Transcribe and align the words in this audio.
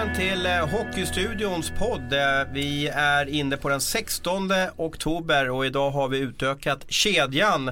välkommen 0.00 0.34
till 0.34 0.46
eh, 0.46 0.68
Hockeystudions 0.68 1.70
podd. 1.78 2.12
Eh, 2.12 2.52
vi 2.52 2.88
är 2.88 3.28
inne 3.28 3.56
på 3.56 3.68
den 3.68 3.80
16 3.80 4.50
oktober 4.76 5.50
och 5.50 5.66
idag 5.66 5.90
har 5.90 6.08
vi 6.08 6.18
utökat 6.18 6.84
kedjan 6.88 7.70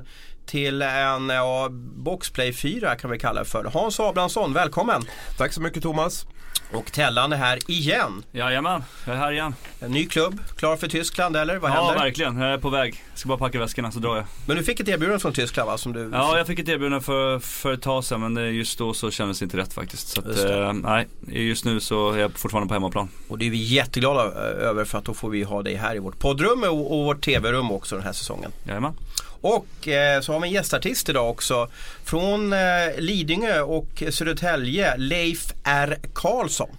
till 0.48 0.82
en 0.82 1.28
ja, 1.28 1.68
boxplay 1.96 2.52
4 2.52 2.96
kan 2.96 3.10
vi 3.10 3.18
kalla 3.18 3.40
det 3.40 3.48
för. 3.48 3.64
Hans 3.64 4.00
Abrahamsson, 4.00 4.52
välkommen! 4.52 5.02
Tack 5.36 5.52
så 5.52 5.60
mycket 5.60 5.82
Thomas. 5.82 6.26
Och 6.72 6.92
Tellan 6.92 7.32
är 7.32 7.36
här 7.36 7.70
igen. 7.70 8.22
Jajamän, 8.32 8.82
jag 9.06 9.14
är 9.14 9.18
här 9.18 9.32
igen. 9.32 9.54
En 9.80 9.90
ny 9.90 10.06
klubb, 10.06 10.40
klar 10.56 10.76
för 10.76 10.88
Tyskland 10.88 11.36
eller 11.36 11.58
vad 11.58 11.70
ja, 11.70 11.74
händer? 11.74 12.04
verkligen. 12.04 12.38
Jag 12.38 12.52
är 12.52 12.58
på 12.58 12.70
väg. 12.70 13.04
Jag 13.10 13.18
ska 13.18 13.28
bara 13.28 13.38
packa 13.38 13.58
väskorna 13.58 13.92
så 13.92 13.98
drar 13.98 14.16
jag. 14.16 14.24
Men 14.46 14.56
du 14.56 14.62
fick 14.62 14.80
ett 14.80 14.88
erbjudande 14.88 15.18
från 15.18 15.32
Tyskland 15.32 15.70
va? 15.70 15.78
Som 15.78 15.92
du... 15.92 16.10
Ja, 16.12 16.38
jag 16.38 16.46
fick 16.46 16.58
ett 16.58 16.68
erbjudande 16.68 17.04
för, 17.04 17.38
för 17.38 17.72
ett 17.72 17.82
tag 17.82 18.04
sedan 18.04 18.32
men 18.32 18.54
just 18.54 18.78
då 18.78 18.94
så 18.94 19.10
kändes 19.10 19.38
det 19.38 19.44
inte 19.44 19.56
rätt 19.56 19.72
faktiskt. 19.72 20.08
Så 20.08 20.20
att, 20.20 20.26
Just 20.26 20.44
eh, 20.44 20.72
nej, 20.72 21.08
just 21.26 21.64
nu 21.64 21.80
så 21.80 22.12
är 22.12 22.18
jag 22.18 22.32
fortfarande 22.32 22.68
på 22.68 22.74
hemmaplan. 22.74 23.08
Och 23.28 23.38
det 23.38 23.46
är 23.46 23.50
vi 23.50 23.62
jätteglada 23.62 24.24
eh, 24.24 24.68
över 24.68 24.84
för 24.84 24.98
att 24.98 25.04
då 25.04 25.14
får 25.14 25.30
vi 25.30 25.42
ha 25.42 25.62
dig 25.62 25.74
här 25.74 25.96
i 25.96 25.98
vårt 25.98 26.18
poddrum 26.18 26.62
och, 26.62 26.98
och 26.98 27.04
vårt 27.04 27.24
tv-rum 27.24 27.70
också 27.70 27.96
den 27.96 28.04
här 28.04 28.12
säsongen. 28.12 28.52
Jajamän. 28.64 28.92
Och 29.40 29.88
eh, 29.88 30.20
så 30.20 30.32
har 30.32 30.40
vi 30.40 30.48
en 30.48 30.54
gästartist 30.54 31.08
idag 31.08 31.30
också. 31.30 31.68
Från 32.04 32.52
eh, 32.52 32.58
Lidingö 32.98 33.60
och 33.60 34.02
Södertälje, 34.10 34.96
Leif 34.96 35.52
R. 35.64 35.98
Karlsson. 36.14 36.70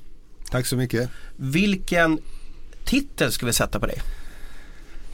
Tack 0.51 0.65
så 0.65 0.75
mycket. 0.75 1.09
Vilken 1.35 2.19
titel 2.85 3.31
ska 3.31 3.45
vi 3.45 3.53
sätta 3.53 3.79
på 3.79 3.85
dig? 3.85 4.01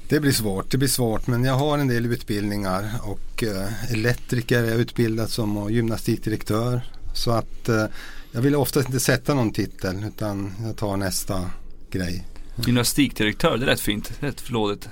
Det 0.09 0.19
blir 0.19 0.31
svårt, 0.31 0.71
det 0.71 0.77
blir 0.77 0.89
svårt 0.89 1.27
men 1.27 1.43
jag 1.43 1.53
har 1.53 1.77
en 1.77 1.87
del 1.87 2.05
utbildningar 2.05 2.91
och 3.03 3.43
eh, 3.43 3.91
elektriker 3.91 4.63
är 4.63 4.67
jag 4.67 4.79
utbildad 4.79 5.29
som 5.29 5.57
och 5.57 5.71
gymnastikdirektör. 5.71 6.81
Så 7.13 7.31
att 7.31 7.69
eh, 7.69 7.85
jag 8.31 8.41
vill 8.41 8.55
oftast 8.55 8.87
inte 8.87 8.99
sätta 8.99 9.33
någon 9.33 9.53
titel 9.53 10.03
utan 10.07 10.53
jag 10.63 10.77
tar 10.77 10.97
nästa 10.97 11.49
grej. 11.91 12.27
Gymnastikdirektör, 12.65 13.57
det 13.57 13.65
är 13.65 13.67
rätt 13.67 13.79
fint. 13.79 14.11
Rätt 14.19 14.41
flådigt. 14.41 14.89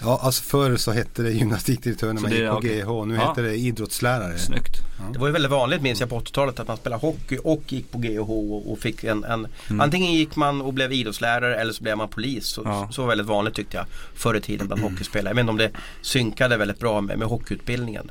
Ja, 0.00 0.20
alltså 0.22 0.42
förr 0.42 0.76
så 0.76 0.92
hette 0.92 1.22
det 1.22 1.30
gymnastikdirektör 1.30 2.06
när 2.12 2.16
Så 2.16 2.22
man 2.22 2.30
det- 2.30 2.36
gick 2.38 2.48
på 2.50 2.56
okej. 2.56 2.82
GH. 2.82 3.04
Nu 3.06 3.14
Ja. 3.14 3.28
heter 3.28 3.42
det 3.42 3.54
idrottslärare. 3.56 4.38
Snyggt. 4.38 4.76
Det 5.12 5.18
var 5.18 5.26
ju 5.26 5.32
väldigt 5.32 5.50
vanligt 5.50 5.82
minns 5.82 6.00
jag 6.00 6.08
på 6.08 6.16
80-talet 6.20 6.60
att 6.60 6.68
man 6.68 6.76
spelade 6.76 7.00
hockey 7.00 7.38
och 7.44 7.62
gick 7.72 7.90
på 7.90 7.98
GH 7.98 8.18
och, 8.30 8.72
och 8.72 8.78
fick 8.78 9.04
en, 9.04 9.24
en 9.24 9.46
Mm. 9.70 9.80
Antingen 9.80 10.12
gick 10.12 10.36
man 10.36 10.60
och 10.62 10.72
blev 10.74 10.92
idrottslärare 10.92 11.56
eller 11.56 11.72
så 11.72 11.82
blev 11.82 11.96
man 11.96 12.08
polis. 12.08 12.46
Så, 12.46 12.62
Ja. 12.64 12.88
så 12.92 13.02
var 13.02 13.08
väldigt 13.08 13.26
vanligt 13.26 13.54
tyckte 13.54 13.76
jag 13.76 13.86
förr 14.14 14.34
i 14.36 14.40
tiden 14.40 14.66
bland 14.66 14.82
hockeyspelare. 14.82 15.30
Jag 15.30 15.34
vet 15.34 15.40
inte 15.40 15.50
om 15.50 15.56
det 15.58 15.70
synkade 16.02 16.56
väldigt 16.56 16.78
bra 16.78 17.00
med, 17.00 17.18
med 17.18 17.28
hockeyutbildningen. 17.28 18.10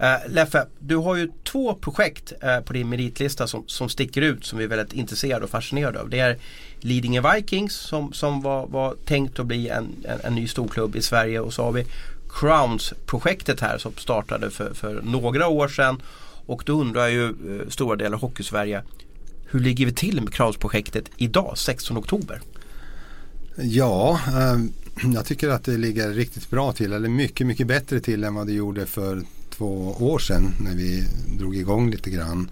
Uh, 0.00 0.32
Leffe, 0.32 0.66
du 0.78 0.96
har 0.96 1.16
ju 1.16 1.30
två 1.44 1.74
projekt 1.74 2.32
eh, 2.42 2.60
på 2.60 2.72
din 2.72 2.88
meritlista 2.88 3.46
som, 3.46 3.64
som 3.66 3.88
sticker 3.88 4.22
ut 4.22 4.44
som 4.44 4.58
vi 4.58 4.64
är 4.64 4.68
väldigt 4.68 4.92
intresserade 4.92 5.44
och 5.44 5.50
fascinerade 5.50 6.00
av. 6.00 6.10
Det 6.10 6.18
är 6.18 6.38
Lidingö 6.86 7.34
Vikings 7.34 7.74
som, 7.74 8.12
som 8.12 8.42
var, 8.42 8.66
var 8.66 8.94
tänkt 9.04 9.38
att 9.38 9.46
bli 9.46 9.68
en, 9.68 9.88
en, 10.04 10.20
en 10.24 10.34
ny 10.34 10.48
storklubb 10.48 10.96
i 10.96 11.02
Sverige 11.02 11.40
och 11.40 11.52
så 11.52 11.62
har 11.62 11.72
vi 11.72 11.86
Crowns-projektet 12.30 13.60
här 13.60 13.78
som 13.78 13.92
startade 13.96 14.50
för, 14.50 14.74
för 14.74 15.02
några 15.02 15.48
år 15.48 15.68
sedan. 15.68 16.02
Och 16.46 16.62
då 16.66 16.80
undrar 16.80 17.08
ju 17.08 17.24
eh, 17.28 17.68
stora 17.68 17.96
delar 17.96 18.14
av 18.14 18.20
Hockeysverige 18.20 18.82
hur 19.50 19.60
ligger 19.60 19.86
vi 19.86 19.92
till 19.92 20.22
med 20.22 20.32
Crowns-projektet 20.32 21.10
idag, 21.16 21.58
16 21.58 21.98
oktober? 21.98 22.40
Ja, 23.56 24.20
eh, 24.28 24.58
jag 25.14 25.26
tycker 25.26 25.48
att 25.48 25.64
det 25.64 25.76
ligger 25.76 26.08
riktigt 26.08 26.50
bra 26.50 26.72
till. 26.72 26.92
Eller 26.92 27.08
mycket, 27.08 27.46
mycket 27.46 27.66
bättre 27.66 28.00
till 28.00 28.24
än 28.24 28.34
vad 28.34 28.46
det 28.46 28.52
gjorde 28.52 28.86
för 28.86 29.22
två 29.50 29.96
år 30.00 30.18
sedan 30.18 30.54
när 30.60 30.74
vi 30.74 31.04
drog 31.38 31.56
igång 31.56 31.90
lite 31.90 32.10
grann. 32.10 32.50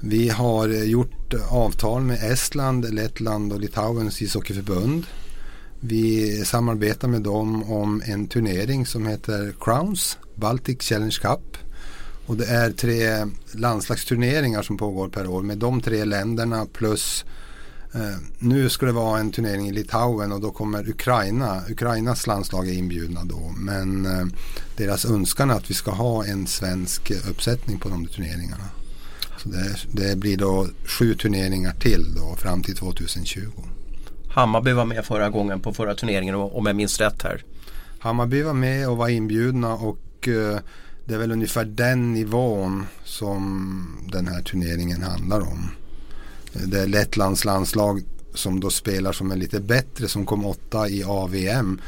Vi 0.00 0.28
har 0.28 0.68
gjort 0.68 1.34
avtal 1.50 2.02
med 2.02 2.32
Estland, 2.32 2.94
Lettland 2.94 3.52
och 3.52 3.60
Litauens 3.60 4.22
ishockeyförbund. 4.22 5.06
Vi 5.80 6.44
samarbetar 6.44 7.08
med 7.08 7.22
dem 7.22 7.72
om 7.72 8.02
en 8.06 8.26
turnering 8.26 8.86
som 8.86 9.06
heter 9.06 9.54
Crowns, 9.60 10.18
Baltic 10.34 10.82
Challenge 10.82 11.18
Cup. 11.22 11.56
Och 12.26 12.36
det 12.36 12.46
är 12.46 12.70
tre 12.70 13.26
landslagsturneringar 13.52 14.62
som 14.62 14.76
pågår 14.76 15.08
per 15.08 15.26
år 15.26 15.42
med 15.42 15.58
de 15.58 15.80
tre 15.80 16.04
länderna 16.04 16.66
plus 16.72 17.24
Eh, 17.94 18.16
nu 18.38 18.70
ska 18.70 18.86
det 18.86 18.92
vara 18.92 19.20
en 19.20 19.32
turnering 19.32 19.68
i 19.68 19.72
Litauen 19.72 20.32
och 20.32 20.40
då 20.40 20.50
kommer 20.50 20.88
Ukraina. 20.88 21.62
Ukrainas 21.68 22.26
landslag 22.26 22.68
är 22.68 22.72
inbjudna 22.72 23.24
då. 23.24 23.54
Men 23.56 24.06
eh, 24.06 24.26
deras 24.76 25.04
önskan 25.04 25.50
är 25.50 25.54
att 25.54 25.70
vi 25.70 25.74
ska 25.74 25.90
ha 25.90 26.24
en 26.24 26.46
svensk 26.46 27.10
uppsättning 27.10 27.78
på 27.78 27.88
de 27.88 28.06
turneringarna. 28.06 28.64
Det, 29.50 29.76
det 29.92 30.16
blir 30.16 30.36
då 30.36 30.66
sju 30.84 31.14
turneringar 31.14 31.72
till 31.72 32.14
då 32.14 32.36
fram 32.36 32.62
till 32.62 32.76
2020. 32.76 33.40
Hammarby 34.28 34.72
var 34.72 34.84
med 34.84 35.04
förra 35.04 35.30
gången 35.30 35.60
på 35.60 35.74
förra 35.74 35.94
turneringen 35.94 36.34
om 36.34 36.66
jag 36.66 36.76
minns 36.76 37.00
rätt 37.00 37.22
här. 37.22 37.44
Hammarby 37.98 38.42
var 38.42 38.54
med 38.54 38.88
och 38.88 38.96
var 38.96 39.08
inbjudna 39.08 39.74
och 39.74 40.28
eh, 40.28 40.58
det 41.04 41.14
är 41.14 41.18
väl 41.18 41.32
ungefär 41.32 41.64
den 41.64 42.12
nivån 42.12 42.86
som 43.04 44.08
den 44.12 44.28
här 44.28 44.42
turneringen 44.42 45.02
handlar 45.02 45.40
om. 45.40 45.70
Det 46.52 46.80
är 46.80 46.86
Lettlands 46.86 47.44
landslag 47.44 48.02
som 48.34 48.60
då 48.60 48.70
spelar 48.70 49.12
som 49.12 49.30
är 49.30 49.36
lite 49.36 49.60
bättre 49.60 50.08
som 50.08 50.26
kom 50.26 50.46
åtta 50.46 50.88
i 50.88 51.04
AVM. 51.04 51.80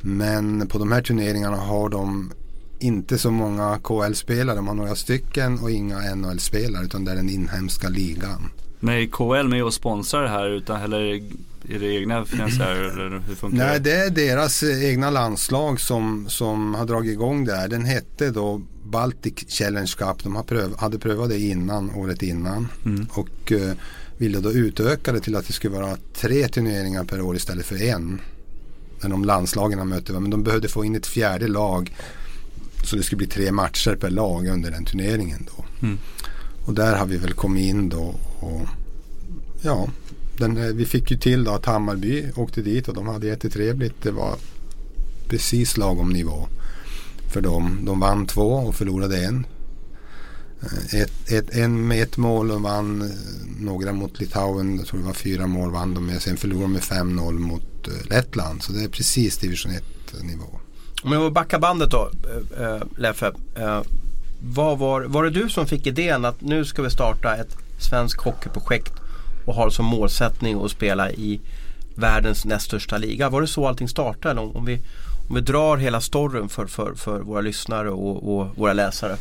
Men 0.00 0.68
på 0.68 0.78
de 0.78 0.92
här 0.92 1.02
turneringarna 1.02 1.56
har 1.56 1.88
de 1.88 2.32
inte 2.78 3.18
så 3.18 3.30
många 3.30 3.78
KL-spelare. 3.82 4.56
De 4.56 4.68
har 4.68 4.74
några 4.74 4.94
stycken 4.94 5.58
och 5.58 5.70
inga 5.70 6.14
NHL-spelare 6.14 6.84
utan 6.84 7.04
det 7.04 7.12
är 7.12 7.16
den 7.16 7.28
inhemska 7.28 7.88
ligan. 7.88 8.50
Men 8.80 8.94
är 8.94 9.06
KL 9.06 9.48
med 9.48 9.64
och 9.64 9.74
sponsrar 9.74 10.22
det 10.22 10.28
här 10.28 10.48
utan, 10.48 10.82
eller 10.82 11.00
är 11.68 11.78
det 11.78 11.94
egna 11.94 12.24
finansiärer 12.24 12.90
eller 13.06 13.22
hur 13.28 13.34
funkar 13.34 13.58
Nej, 13.66 13.80
det? 13.80 13.94
är 13.94 14.10
deras 14.10 14.62
egna 14.62 15.10
landslag 15.10 15.80
som, 15.80 16.26
som 16.28 16.74
har 16.74 16.86
dragit 16.86 17.12
igång 17.12 17.44
det 17.44 17.56
här. 17.56 17.68
Den 17.68 17.84
hette 17.84 18.30
då 18.30 18.60
Baltic 18.84 19.34
Challenge 19.48 19.92
Cup. 19.98 20.22
De 20.22 20.36
hade 20.78 20.98
prövat 20.98 21.28
det 21.28 21.38
innan, 21.38 21.90
året 21.94 22.22
innan. 22.22 22.68
Mm. 22.84 23.06
Och 23.10 23.52
eh, 23.52 23.72
ville 24.18 24.40
då 24.40 24.52
utöka 24.52 25.12
det 25.12 25.20
till 25.20 25.36
att 25.36 25.46
det 25.46 25.52
skulle 25.52 25.74
vara 25.74 25.96
tre 26.14 26.48
turneringar 26.48 27.04
per 27.04 27.20
år 27.20 27.36
istället 27.36 27.66
för 27.66 27.82
en. 27.82 28.20
När 29.00 29.10
de 29.10 29.24
landslagen 29.24 29.88
mötte. 29.88 30.12
Men 30.12 30.30
de 30.30 30.42
behövde 30.42 30.68
få 30.68 30.84
in 30.84 30.96
ett 30.96 31.06
fjärde 31.06 31.48
lag. 31.48 31.92
Så 32.86 32.96
det 32.96 33.02
skulle 33.02 33.16
bli 33.16 33.26
tre 33.26 33.52
matcher 33.52 33.96
per 33.96 34.10
lag 34.10 34.46
under 34.46 34.70
den 34.70 34.84
turneringen 34.84 35.48
då. 35.56 35.64
Mm. 35.86 35.98
Och 36.66 36.74
där 36.74 36.96
har 36.96 37.06
vi 37.06 37.16
väl 37.16 37.32
kommit 37.32 37.64
in 37.64 37.88
då. 37.88 38.14
Och, 38.40 38.66
ja, 39.62 39.88
den, 40.38 40.56
eh, 40.56 40.74
vi 40.74 40.84
fick 40.86 41.10
ju 41.10 41.16
till 41.16 41.44
då 41.44 41.50
att 41.50 41.66
Hammarby 41.66 42.30
åkte 42.36 42.62
dit 42.62 42.88
och 42.88 42.94
de 42.94 43.06
hade 43.06 43.26
jättetrevligt. 43.26 44.02
Det 44.02 44.10
var 44.10 44.36
precis 45.28 45.76
lagom 45.76 46.10
nivå 46.10 46.48
för 47.32 47.40
dem. 47.40 47.78
De 47.84 48.00
vann 48.00 48.26
två 48.26 48.52
och 48.52 48.74
förlorade 48.74 49.24
en. 49.24 49.46
Eh, 50.62 51.00
Ett, 51.00 51.32
ett, 51.32 51.50
en 51.50 51.88
med 51.88 52.02
ett 52.02 52.16
mål 52.16 52.50
och 52.50 52.62
vann 52.62 53.02
eh, 53.02 53.08
några 53.60 53.92
mot 53.92 54.20
Litauen. 54.20 54.76
Jag 54.76 54.86
tror 54.86 55.00
det 55.00 55.06
var 55.06 55.12
fyra 55.12 55.46
mål 55.46 55.70
vann 55.70 55.94
de 55.94 56.06
med. 56.06 56.22
Sen 56.22 56.36
förlorade 56.36 56.64
de 56.64 56.72
med 56.72 56.82
5-0 56.82 57.32
mot 57.32 57.88
Lettland. 58.10 58.62
Så 58.62 58.72
det 58.72 58.84
är 58.84 58.88
precis 58.88 59.38
division 59.38 59.72
1 59.72 59.84
nivå. 60.22 60.60
Om 61.06 61.12
jag 61.12 61.32
backar 61.32 61.58
bandet 61.58 61.90
då, 61.90 62.10
eh, 62.56 62.64
eh, 62.64 62.82
Leffe. 62.96 63.32
Eh, 63.56 63.80
vad 64.40 64.78
var, 64.78 65.02
var 65.02 65.24
det 65.24 65.30
du 65.30 65.48
som 65.48 65.66
fick 65.66 65.86
idén 65.86 66.24
att 66.24 66.40
nu 66.40 66.64
ska 66.64 66.82
vi 66.82 66.90
starta 66.90 67.36
ett 67.36 67.56
svenskt 67.78 68.22
hockeyprojekt 68.22 68.92
och 69.44 69.54
har 69.54 69.70
som 69.70 69.84
målsättning 69.84 70.64
att 70.64 70.70
spela 70.70 71.10
i 71.10 71.40
världens 71.94 72.44
näst 72.44 72.66
största 72.66 72.98
liga? 72.98 73.28
Var 73.28 73.40
det 73.40 73.46
så 73.46 73.68
allting 73.68 73.88
startade? 73.88 74.40
Om, 74.40 74.56
om, 74.56 74.64
vi, 74.64 74.78
om 75.28 75.34
vi 75.34 75.40
drar 75.40 75.76
hela 75.76 76.00
storyn 76.00 76.48
för, 76.48 76.66
för, 76.66 76.94
för 76.94 77.20
våra 77.20 77.40
lyssnare 77.40 77.90
och, 77.90 78.36
och 78.36 78.58
våra 78.58 78.72
läsare. 78.72 79.16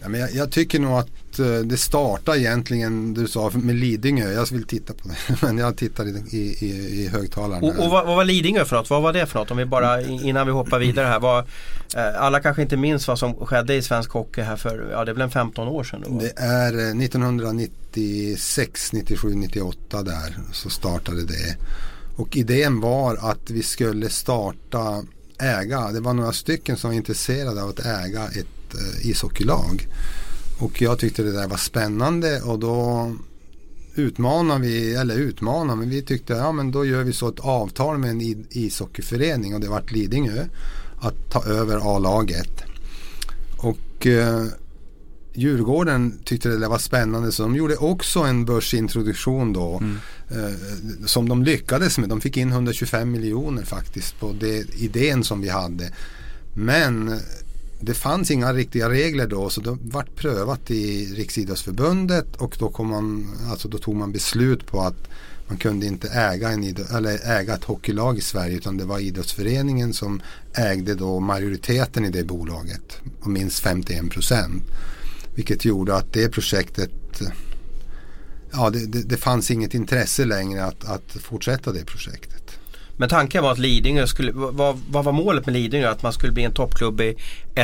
Ja, 0.00 0.08
men 0.08 0.20
jag, 0.20 0.34
jag 0.34 0.50
tycker 0.50 0.78
nog 0.78 0.92
att 0.92 1.38
eh, 1.38 1.46
det 1.46 1.76
startar 1.76 2.36
egentligen, 2.36 3.14
du 3.14 3.28
sa, 3.28 3.50
med 3.54 3.76
Lidingö. 3.76 4.32
Jag 4.32 4.52
vill 4.52 4.64
titta 4.64 4.92
på 4.92 5.08
det. 5.08 5.16
Men 5.46 5.58
jag 5.58 5.76
tittar 5.76 6.06
i, 6.06 6.10
i, 6.36 6.66
i, 7.02 7.08
högtalaren. 7.08 7.64
Och, 7.64 7.84
och 7.84 7.90
vad, 7.90 8.06
vad 8.06 8.16
var 8.16 8.24
Lidingö 8.24 8.64
för 8.64 8.76
något? 8.76 8.90
Vad 8.90 9.02
var 9.02 9.12
det 9.12 9.26
för 9.26 9.38
något? 9.38 9.50
Om 9.50 9.56
vi 9.56 9.64
bara 9.64 10.02
innan 10.02 10.46
vi 10.46 10.52
hoppar 10.52 10.78
vidare 10.78 11.06
här. 11.06 11.20
Vad, 11.20 11.38
eh, 11.96 12.22
alla 12.22 12.40
kanske 12.40 12.62
inte 12.62 12.76
minns 12.76 13.08
vad 13.08 13.18
som 13.18 13.34
skedde 13.34 13.74
i 13.74 13.82
svensk 13.82 14.10
hockey 14.10 14.40
här 14.40 14.56
för, 14.56 14.88
ja 14.92 15.04
det 15.04 15.10
är 15.10 15.14
väl 15.14 15.22
en 15.22 15.30
15 15.30 15.68
år 15.68 15.84
sedan 15.84 16.04
då? 16.06 16.18
Det 16.18 16.32
är 16.36 16.72
eh, 16.72 17.02
1996, 17.04 18.92
97, 18.92 19.34
98 19.34 20.02
där 20.02 20.38
så 20.52 20.70
startade 20.70 21.24
det. 21.24 21.56
Och 22.16 22.36
idén 22.36 22.80
var 22.80 23.30
att 23.30 23.50
vi 23.50 23.62
skulle 23.62 24.08
starta, 24.08 25.04
äga, 25.40 25.92
det 25.92 26.00
var 26.00 26.14
några 26.14 26.32
stycken 26.32 26.76
som 26.76 26.90
var 26.90 26.96
intresserade 26.96 27.62
av 27.62 27.68
att 27.68 27.86
äga 27.86 28.24
ett 28.24 28.57
eh, 28.74 29.06
ishockeylag. 29.10 29.88
Och 30.58 30.82
jag 30.82 30.98
tyckte 30.98 31.22
det 31.22 31.32
där 31.32 31.48
var 31.48 31.56
spännande 31.56 32.40
och 32.42 32.58
då 32.58 33.12
utmanar 33.94 34.58
vi, 34.58 34.94
eller 34.94 35.16
utmanar, 35.16 35.76
men 35.76 35.90
vi 35.90 36.02
tyckte 36.02 36.32
ja 36.32 36.52
men 36.52 36.70
då 36.70 36.84
gör 36.84 37.04
vi 37.04 37.12
så 37.12 37.28
ett 37.28 37.40
avtal 37.40 37.98
med 37.98 38.10
en 38.10 38.46
ishockeyförening 38.50 39.54
och 39.54 39.60
det 39.60 39.68
vart 39.68 39.92
Lidingö 39.92 40.44
att 41.00 41.30
ta 41.30 41.44
över 41.44 41.96
A-laget. 41.96 42.64
Och 43.56 44.06
eh, 44.06 44.44
Djurgården 45.34 46.18
tyckte 46.24 46.48
det 46.48 46.68
var 46.68 46.78
spännande 46.78 47.32
så 47.32 47.42
de 47.42 47.56
gjorde 47.56 47.76
också 47.76 48.20
en 48.20 48.44
börsintroduktion 48.44 49.52
då. 49.52 49.78
Mm. 49.78 49.96
Eh, 50.30 51.06
som 51.06 51.28
de 51.28 51.42
lyckades 51.42 51.98
med. 51.98 52.08
De 52.08 52.20
fick 52.20 52.36
in 52.36 52.48
125 52.48 53.10
miljoner 53.10 53.64
faktiskt 53.64 54.20
på 54.20 54.34
det, 54.40 54.74
idén 54.74 55.24
som 55.24 55.40
vi 55.40 55.48
hade. 55.48 55.92
Men 56.54 57.20
det 57.80 57.94
fanns 57.94 58.30
inga 58.30 58.52
riktiga 58.52 58.90
regler 58.90 59.26
då 59.26 59.50
så 59.50 59.60
det 59.60 59.76
vart 59.80 60.14
prövat 60.14 60.70
i 60.70 61.06
Riksidrottsförbundet 61.14 62.36
och 62.36 62.56
då, 62.58 62.68
kom 62.68 62.88
man, 62.88 63.36
alltså 63.50 63.68
då 63.68 63.78
tog 63.78 63.96
man 63.96 64.12
beslut 64.12 64.66
på 64.66 64.80
att 64.80 65.08
man 65.48 65.56
kunde 65.56 65.86
inte 65.86 66.08
äga, 66.08 66.50
en, 66.50 66.76
eller 66.96 67.30
äga 67.30 67.54
ett 67.54 67.64
hockeylag 67.64 68.18
i 68.18 68.20
Sverige 68.20 68.56
utan 68.56 68.76
det 68.76 68.84
var 68.84 68.98
idrottsföreningen 68.98 69.92
som 69.92 70.22
ägde 70.54 70.94
då 70.94 71.20
majoriteten 71.20 72.04
i 72.04 72.10
det 72.10 72.24
bolaget 72.24 73.00
och 73.20 73.30
minst 73.30 73.58
51 73.58 74.10
procent. 74.10 74.62
Vilket 75.34 75.64
gjorde 75.64 75.96
att 75.96 76.12
det 76.12 76.28
projektet 76.28 76.90
ja, 78.52 78.70
det, 78.70 78.86
det, 78.86 79.02
det 79.02 79.16
fanns 79.16 79.50
inget 79.50 79.74
intresse 79.74 80.24
längre 80.24 80.64
att, 80.64 80.84
att 80.84 81.12
fortsätta 81.12 81.72
det 81.72 81.84
projektet. 81.84 82.37
Men 83.00 83.08
tanken 83.08 83.42
var 83.42 83.52
att 83.52 83.58
Lidingö 83.58 84.06
skulle, 84.06 84.32
vad, 84.32 84.80
vad 84.90 85.04
var 85.04 85.12
målet 85.12 85.46
med 85.46 85.52
Lidingö? 85.52 85.90
Att 85.90 86.02
man 86.02 86.12
skulle 86.12 86.32
bli 86.32 86.42
en 86.44 86.52
toppklubb 86.52 87.00
i 87.00 87.14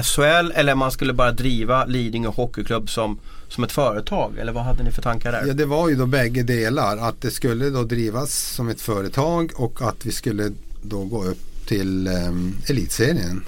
SHL 0.02 0.52
eller 0.54 0.74
man 0.74 0.90
skulle 0.90 1.12
bara 1.12 1.32
driva 1.32 1.84
Lidingö 1.84 2.28
Hockeyklubb 2.28 2.90
som, 2.90 3.18
som 3.48 3.64
ett 3.64 3.72
företag? 3.72 4.38
Eller 4.38 4.52
vad 4.52 4.64
hade 4.64 4.82
ni 4.82 4.90
för 4.90 5.02
tankar 5.02 5.32
där? 5.32 5.44
Ja 5.46 5.54
det 5.54 5.66
var 5.66 5.88
ju 5.88 5.94
då 5.94 6.06
bägge 6.06 6.42
delar. 6.42 6.96
Att 6.96 7.20
det 7.20 7.30
skulle 7.30 7.70
då 7.70 7.82
drivas 7.82 8.34
som 8.34 8.68
ett 8.68 8.80
företag 8.80 9.52
och 9.54 9.82
att 9.82 10.06
vi 10.06 10.12
skulle 10.12 10.52
då 10.82 11.04
gå 11.04 11.24
upp 11.24 11.66
till 11.66 12.08
um, 12.08 12.56
elitserien. 12.66 13.44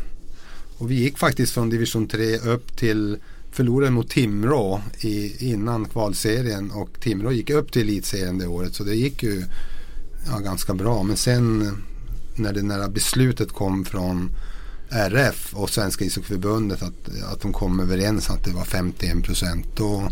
Och 0.78 0.90
vi 0.90 0.94
gick 0.94 1.18
faktiskt 1.18 1.54
från 1.54 1.70
division 1.70 2.08
3 2.08 2.38
upp 2.38 2.76
till 2.76 3.18
förlorade 3.52 3.90
mot 3.90 4.10
Timrå 4.10 4.80
i, 5.00 5.46
innan 5.50 5.84
kvalserien 5.84 6.70
och 6.70 7.00
Timrå 7.00 7.32
gick 7.32 7.50
upp 7.50 7.72
till 7.72 7.82
elitserien 7.82 8.38
det 8.38 8.46
året 8.46 8.74
så 8.74 8.84
det 8.84 8.94
gick 8.94 9.22
ju 9.22 9.44
ja, 10.26 10.38
ganska 10.38 10.74
bra. 10.74 11.02
Men 11.02 11.16
sen 11.16 11.76
när 12.34 12.52
det 12.52 12.62
nära 12.62 12.88
beslutet 12.88 13.52
kom 13.52 13.84
från 13.84 14.30
RF 14.90 15.54
och 15.54 15.70
Svenska 15.70 16.04
ishockeyförbundet 16.04 16.82
att, 16.82 17.32
att 17.32 17.40
de 17.40 17.52
kom 17.52 17.80
överens 17.80 18.30
att 18.30 18.44
det 18.44 18.50
var 18.50 18.64
51 18.64 19.24
procent. 19.24 19.66
Då, 19.76 20.08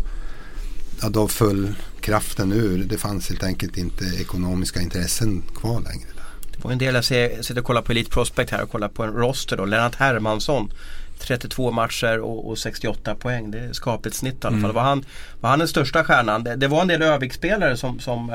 ja, 1.01 1.09
då 1.09 1.27
föll 1.27 1.75
kraften 2.01 2.51
ur. 2.51 2.83
Det 2.83 2.97
fanns 2.97 3.29
helt 3.29 3.43
enkelt 3.43 3.77
inte 3.77 4.05
ekonomiska 4.05 4.81
intressen 4.81 5.43
kvar 5.55 5.81
längre. 5.81 6.07
Det 6.51 6.63
var 6.63 6.71
en 6.71 6.77
del, 6.77 6.95
jag 6.95 7.05
sitter 7.45 7.59
och 7.59 7.65
kollar 7.65 7.81
på 7.81 7.91
Elite 7.91 8.11
Prospect 8.11 8.51
här 8.51 8.63
och 8.63 8.69
kollar 8.69 8.89
på 8.89 9.03
en 9.03 9.13
roster 9.13 9.57
då. 9.57 9.65
Lennart 9.65 9.95
Hermansson 9.95 10.71
32 11.19 11.71
matcher 11.71 12.19
och, 12.19 12.49
och 12.49 12.57
68 12.57 13.15
poäng. 13.15 13.51
Det 13.51 13.59
är 13.59 13.73
skapligt 13.73 14.15
snitt 14.15 14.43
i 14.43 14.47
alla 14.47 14.55
fall. 14.55 14.63
Mm. 14.63 14.75
Var, 14.75 14.81
han, 14.81 15.05
var 15.41 15.49
han 15.49 15.59
den 15.59 15.67
största 15.67 16.03
stjärnan? 16.03 16.43
Det, 16.43 16.55
det 16.55 16.67
var 16.67 16.81
en 16.81 16.87
del 16.87 17.01
Övik-spelare 17.01 17.77
som, 17.77 17.99
som 17.99 18.29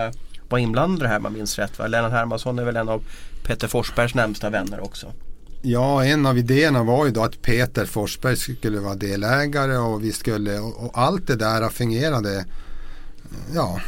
uh, 0.51 0.53
var 0.53 0.59
inblandade 0.59 1.09
här 1.09 1.17
om 1.17 1.23
man 1.23 1.33
minns 1.33 1.59
rätt. 1.59 1.79
Va? 1.79 1.87
Lennart 1.87 2.13
Hermansson 2.13 2.59
är 2.59 2.65
väl 2.65 2.77
en 2.77 2.89
av 2.89 3.03
Peter 3.43 3.69
Forsbergs 3.69 4.15
närmsta 4.15 4.51
vänner 4.51 4.85
också. 4.85 5.13
Ja, 5.63 6.05
en 6.05 6.27
av 6.27 6.39
idéerna 6.39 6.83
var 6.83 7.07
ju 7.07 7.11
då 7.11 7.25
att 7.25 7.43
Peter 7.43 7.87
Forsberg 7.87 8.37
skulle 8.37 8.81
vara 8.81 8.95
delägare 8.95 9.77
och 9.77 10.05
vi 10.05 10.13
skulle 10.13 10.59
och, 10.59 10.85
och 10.85 10.99
allt 10.99 11.27
det 11.27 11.37
där 11.37 11.69
fungerade. 11.69 12.37
Eh, 12.39 12.45
ja, 13.55 13.81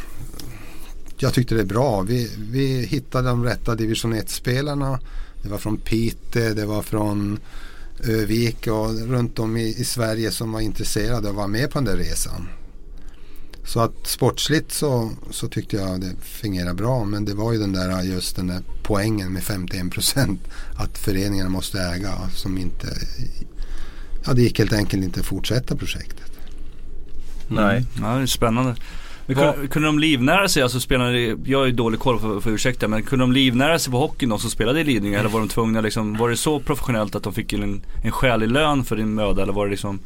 jag 1.17 1.33
tyckte 1.33 1.55
det 1.55 1.61
är 1.61 1.65
bra. 1.65 2.01
Vi, 2.01 2.31
vi 2.37 2.85
hittade 2.85 3.29
de 3.29 3.43
rätta 3.43 3.75
division 3.75 4.13
1-spelarna. 4.13 4.99
Det 5.43 5.49
var 5.49 5.57
från 5.57 5.77
Pite, 5.77 6.53
det 6.53 6.65
var 6.65 6.81
från 6.81 7.39
Övik 8.03 8.67
och 8.67 9.09
runt 9.09 9.39
om 9.39 9.57
i, 9.57 9.75
i, 9.77 9.83
Sverige 9.83 10.31
som 10.31 10.51
var 10.51 10.59
intresserade 10.59 11.17
av 11.17 11.25
att 11.25 11.35
vara 11.35 11.47
med 11.47 11.71
på 11.71 11.79
den 11.79 11.85
där 11.85 11.97
resan. 11.97 12.47
Så 13.65 13.79
att 13.79 14.07
sportsligt 14.07 14.71
så, 14.71 15.11
så 15.31 15.47
tyckte 15.47 15.75
jag 15.75 16.01
det 16.01 16.15
fungerade 16.21 16.73
bra 16.73 17.05
men 17.05 17.25
det 17.25 17.33
var 17.33 17.53
ju 17.53 17.59
den 17.59 17.73
där 17.73 18.01
just 18.01 18.35
den 18.35 18.47
där 18.47 18.61
poängen 18.83 19.33
med 19.33 19.43
51 19.43 19.91
procent 19.91 20.39
att 20.75 20.97
föreningarna 20.97 21.49
måste 21.49 21.79
äga 21.79 22.29
som 22.33 22.57
inte 22.57 22.87
ja 24.25 24.33
det 24.33 24.41
gick 24.41 24.59
helt 24.59 24.73
enkelt 24.73 25.03
inte 25.03 25.19
att 25.19 25.25
fortsätta 25.25 25.75
projektet. 25.75 26.31
Nej. 27.47 27.77
Mm. 27.77 28.09
Ja, 28.09 28.15
det 28.15 28.21
är 28.21 28.25
spännande. 28.25 28.75
Men 29.25 29.35
kunde, 29.35 29.67
kunde 29.67 29.87
de 29.87 29.99
livnära 29.99 30.47
sig, 30.47 30.63
alltså 30.63 30.79
spelade, 30.79 31.19
jag 31.45 31.65
ju 31.65 31.71
dålig 31.71 31.99
koll 31.99 32.19
för, 32.19 32.39
för 32.39 32.51
ursäkta, 32.51 32.87
men 32.87 33.03
kunde 33.03 33.23
de 33.23 33.31
livnära 33.31 33.79
sig 33.79 33.91
på 33.91 33.99
hockeyn 33.99 34.29
de 34.29 34.39
som 34.39 34.49
spelade 34.49 34.79
i 34.79 34.83
Lidingö? 34.83 35.19
Eller 35.19 35.29
var 35.29 35.39
de 35.39 35.49
tvungna 35.49 35.81
liksom, 35.81 36.17
var 36.17 36.29
det 36.29 36.37
så 36.37 36.59
professionellt 36.59 37.15
att 37.15 37.23
de 37.23 37.33
fick 37.33 37.53
en, 37.53 37.81
en 38.03 38.11
skälig 38.11 38.51
lön 38.51 38.83
för 38.83 38.95
din 38.95 39.13
möda 39.13 39.43
eller 39.43 39.53
var 39.53 39.65
det 39.65 39.71
liksom 39.71 39.99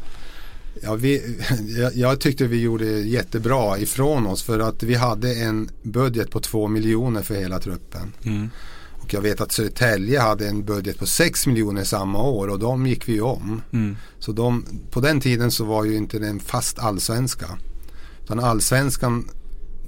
Ja, 0.82 0.96
vi, 0.96 1.38
jag, 1.78 1.96
jag, 1.96 2.20
tyckte 2.20 2.48
vi 2.48 2.62
gjorde 2.62 2.86
jättebra 2.86 3.78
ifrån 3.78 4.28
oss 4.28 4.44
för 4.44 4.60
att 4.60 4.84
vi 4.84 4.96
hade 4.96 5.36
en 5.36 5.70
budget 5.82 6.32
på 6.32 6.40
två 6.40 6.68
miljoner 6.68 7.22
för 7.22 7.36
hela 7.36 7.60
truppen. 7.60 8.14
Mm. 8.24 8.50
Och 8.92 9.14
jag 9.14 9.22
vet 9.22 9.42
att 9.42 9.52
Södertälje 9.52 10.20
hade 10.20 10.48
en 10.48 10.66
budget 10.66 11.00
på 11.00 11.06
6 11.06 11.48
miljoner 11.48 11.84
samma 11.84 12.22
år 12.22 12.48
och 12.48 12.60
de 12.60 12.88
gick 12.88 13.10
vi 13.10 13.22
om. 13.22 13.62
Mm. 13.72 13.96
Så 14.20 14.32
de, 14.32 14.66
på 14.92 15.02
den 15.02 15.22
tiden 15.22 15.52
så 15.52 15.66
var 15.66 15.84
ju 15.84 15.96
inte 15.96 16.20
det 16.20 16.28
en 16.28 16.40
fast 16.40 16.80
allsvenska. 16.80 17.48
Utan 18.24 18.40
allsvenskan 18.40 19.30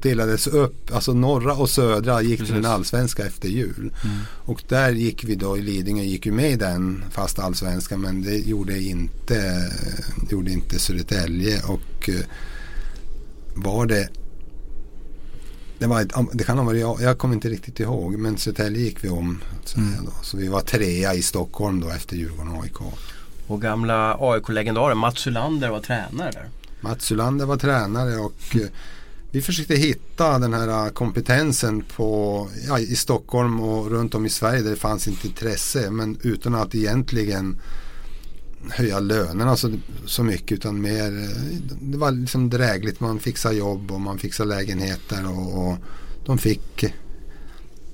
delades 0.01 0.47
upp, 0.47 0.93
alltså 0.93 1.13
norra 1.13 1.53
och 1.53 1.69
södra 1.69 2.21
gick 2.21 2.45
till 2.45 2.55
den 2.55 2.65
allsvenska 2.65 3.25
efter 3.25 3.49
jul. 3.49 3.93
Mm. 4.03 4.17
Och 4.45 4.63
där 4.67 4.91
gick 4.91 5.23
vi 5.23 5.35
då 5.35 5.57
i 5.57 5.61
Lidingö, 5.61 6.03
gick 6.03 6.25
ju 6.25 6.31
med 6.31 6.51
i 6.51 6.55
den 6.55 7.03
fast 7.11 7.39
allsvenska 7.39 7.97
men 7.97 8.21
det 8.21 8.37
gjorde 8.37 8.79
inte, 8.79 9.71
gjorde 10.29 10.51
inte 10.51 10.79
Södertälje 10.79 11.61
och 11.63 12.09
eh, 12.09 12.25
var 13.55 13.85
det 13.85 14.09
det, 15.79 15.87
var 15.87 16.01
ett, 16.01 16.13
det 16.33 16.43
kan 16.43 16.57
ha 16.57 16.65
varit, 16.65 16.81
jag, 16.81 17.01
jag 17.01 17.17
kommer 17.17 17.33
inte 17.33 17.49
riktigt 17.49 17.79
ihåg 17.79 18.17
men 18.17 18.37
Södertälje 18.37 18.81
gick 18.81 19.03
vi 19.03 19.09
om. 19.09 19.41
Så, 19.65 19.79
mm. 19.79 20.05
då, 20.05 20.11
så 20.21 20.37
vi 20.37 20.47
var 20.47 20.61
trea 20.61 21.13
i 21.13 21.21
Stockholm 21.21 21.79
då 21.79 21.89
efter 21.89 22.15
Djurgården 22.15 22.55
och 22.55 22.63
AIK. 22.63 22.81
Och 23.47 23.61
gamla 23.61 24.17
AIK-legendaren 24.19 24.97
Mats 24.97 25.27
Ulander 25.27 25.69
var 25.69 25.79
tränare 25.79 26.31
där. 26.31 26.49
Mats 26.81 27.11
Ulander 27.11 27.45
var 27.45 27.57
tränare 27.57 28.17
och 28.17 28.55
eh, 28.55 28.67
vi 29.31 29.41
försökte 29.41 29.75
hitta 29.75 30.39
den 30.39 30.53
här 30.53 30.85
äh, 30.85 30.91
kompetensen 30.91 31.83
på, 31.95 32.47
ja, 32.67 32.79
i 32.79 32.95
Stockholm 32.95 33.59
och 33.59 33.91
runt 33.91 34.15
om 34.15 34.25
i 34.25 34.29
Sverige 34.29 34.61
där 34.61 34.69
det 34.69 34.75
fanns 34.75 35.07
inte 35.07 35.27
intresse 35.27 35.91
men 35.91 36.17
utan 36.21 36.55
att 36.55 36.75
egentligen 36.75 37.57
höja 38.69 38.99
lönerna 38.99 39.57
så, 39.57 39.71
så 40.05 40.23
mycket 40.23 40.51
utan 40.51 40.81
mer 40.81 41.29
det 41.81 41.97
var 41.97 42.11
liksom 42.11 42.49
drägligt. 42.49 42.99
Man 42.99 43.19
fixade 43.19 43.55
jobb 43.55 43.91
och 43.91 44.01
man 44.01 44.17
fixade 44.17 44.49
lägenheter 44.49 45.29
och, 45.29 45.67
och 45.67 45.77
de 46.25 46.37
fick 46.37 46.85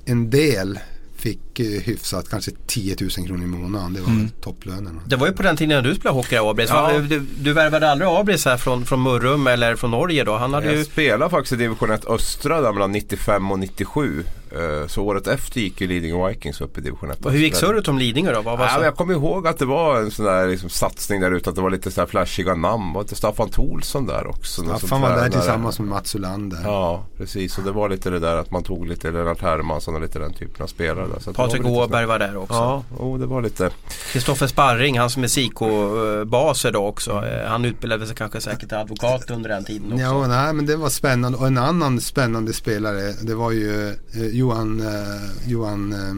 en 0.04 0.30
del 0.30 0.78
fick 1.16 1.60
eh, 1.60 1.66
hyfsat 1.66 2.28
kanske 2.30 2.50
10 2.66 2.96
000 3.00 3.10
kronor 3.10 3.42
i 3.42 3.46
månaden. 3.46 3.92
Det 3.92 4.00
var 4.00 4.08
mm. 4.08 4.30
topplönerna. 4.40 5.00
Det 5.06 5.16
var 5.16 5.26
ju 5.26 5.32
på 5.32 5.42
den 5.42 5.56
tiden 5.56 5.68
när 5.68 5.90
du 5.90 5.94
spelade 5.94 6.16
hockey 6.16 6.34
i 6.34 6.38
Abris. 6.38 6.70
Ja. 6.70 6.98
Du, 6.98 7.26
du 7.38 7.52
värvade 7.52 7.90
aldrig 7.90 8.10
Abris 8.10 8.44
här 8.44 8.56
från, 8.56 8.84
från 8.84 9.02
Murrum 9.02 9.46
eller 9.46 9.76
från 9.76 9.90
Norge 9.90 10.24
då? 10.24 10.36
Han 10.36 10.54
hade 10.54 10.66
jag 10.66 10.76
ju... 10.76 10.84
spelade 10.84 11.30
faktiskt 11.30 11.52
i 11.52 11.56
division 11.56 11.90
1 11.90 12.04
östra 12.06 12.60
där 12.60 12.72
mellan 12.72 12.92
95 12.92 13.50
och 13.50 13.58
97. 13.58 14.24
Eh, 14.52 14.86
så 14.86 15.02
året 15.02 15.26
efter 15.26 15.60
gick 15.60 15.80
ju 15.80 15.86
Lidingö 15.86 16.28
Vikings 16.28 16.60
upp 16.60 16.78
i 16.78 16.80
division 16.80 17.10
1. 17.10 17.24
Och 17.24 17.32
hur 17.32 17.38
gick 17.38 17.54
surret 17.54 17.88
om 17.88 17.98
Lidingö 17.98 18.32
då? 18.32 18.42
Vad 18.42 18.58
var 18.58 18.66
ja, 18.66 18.84
jag 18.84 18.96
kommer 18.96 19.14
ihåg 19.14 19.46
att 19.46 19.58
det 19.58 19.64
var 19.64 20.00
en 20.00 20.10
sån 20.10 20.24
där 20.24 20.48
liksom 20.48 20.68
satsning 20.68 21.20
där 21.20 21.30
ute. 21.30 21.50
Att 21.50 21.56
det 21.56 21.62
var 21.62 21.70
lite 21.70 21.90
så 21.90 22.00
här 22.00 22.06
flashiga 22.06 22.54
namn. 22.54 22.92
Var 22.92 23.00
inte 23.00 23.14
Staffan 23.14 23.48
Tholsson 23.48 24.06
där 24.06 24.26
också? 24.26 24.62
Staffan 24.62 25.00
var 25.00 25.10
där 25.10 25.30
tillsammans 25.30 25.78
med 25.78 25.88
Mats 25.88 26.14
Ulander. 26.14 26.58
Ja, 26.64 27.04
precis. 27.16 27.58
Och 27.58 27.64
det 27.64 27.72
var 27.72 27.88
lite 27.88 28.10
det 28.10 28.18
där 28.18 28.36
att 28.36 28.50
man 28.50 28.62
tog 28.62 28.86
lite 28.86 29.10
Lennart 29.10 29.42
Hermansson 29.42 29.94
och 29.94 30.00
lite 30.00 30.18
den 30.18 30.32
typen 30.32 30.62
av 30.62 30.66
spelare. 30.66 31.06
Där. 31.06 31.32
Patrik 31.32 31.66
Åberg 31.66 32.06
var 32.06 32.18
där 32.18 32.36
också. 32.36 32.54
Ja, 32.54 32.82
oh, 32.98 33.18
det 33.18 33.26
var 33.26 33.42
lite. 33.42 33.70
Kristoffer 34.12 34.46
Sparring, 34.46 34.98
han 34.98 35.10
som 35.10 35.24
är 35.24 35.28
SIKO-baser 35.28 36.72
då 36.72 36.86
också. 36.86 37.10
Eh, 37.10 37.48
han 37.48 37.64
utbildade 37.64 38.06
sig 38.06 38.16
kanske 38.16 38.40
säkert 38.40 38.68
till 38.68 38.78
advokat 38.78 39.30
under 39.30 39.48
den 39.48 39.64
tiden 39.64 39.92
också. 39.92 40.04
Ja, 40.04 40.26
nej, 40.26 40.52
men 40.52 40.66
det 40.66 40.76
var 40.76 40.88
spännande. 40.88 41.38
Och 41.38 41.46
en 41.46 41.58
annan 41.58 42.00
spännande 42.00 42.52
spelare 42.52 43.12
det 43.22 43.34
var 43.34 43.50
ju 43.50 43.88
eh, 43.88 44.35
Johan 44.36 44.80
eh, 44.80 45.50
Johan 45.50 45.92
eh, 45.92 46.14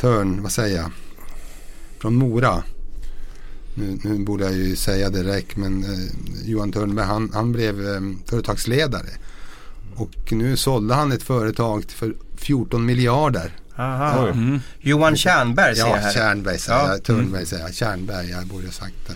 Törn, 0.00 0.42
vad 0.42 0.52
säger 0.52 0.76
jag, 0.76 0.90
från 1.98 2.14
Mora. 2.14 2.62
Nu, 3.74 3.98
nu 4.04 4.18
borde 4.18 4.44
jag 4.44 4.54
ju 4.54 4.76
säga 4.76 5.10
det 5.10 5.22
direkt 5.22 5.56
men 5.56 5.84
eh, 5.84 6.10
Johan 6.44 6.72
Törnberg 6.72 7.06
han, 7.06 7.30
han 7.34 7.52
blev 7.52 7.88
eh, 7.88 8.00
företagsledare. 8.26 9.08
Och 9.96 10.32
nu 10.32 10.56
sålde 10.56 10.94
han 10.94 11.12
ett 11.12 11.22
företag 11.22 11.84
för 11.88 12.14
14 12.36 12.86
miljarder. 12.86 13.52
Aha. 13.76 14.28
Mm. 14.28 14.60
Johan 14.80 15.16
Tjärnberg 15.16 15.74
säger 15.74 15.88
jag 15.88 15.96
här. 15.96 16.12
Säger 16.58 16.78
ja. 16.78 16.88
jag. 16.88 17.02
Törnberg 17.02 17.26
mm. 17.26 17.46
säger 17.46 17.62
jag. 17.62 17.74
Tjärnberg, 17.74 18.30
jag 18.30 18.46
borde 18.46 18.66
ha 18.66 18.72
sagt 18.72 19.08
det. 19.08 19.14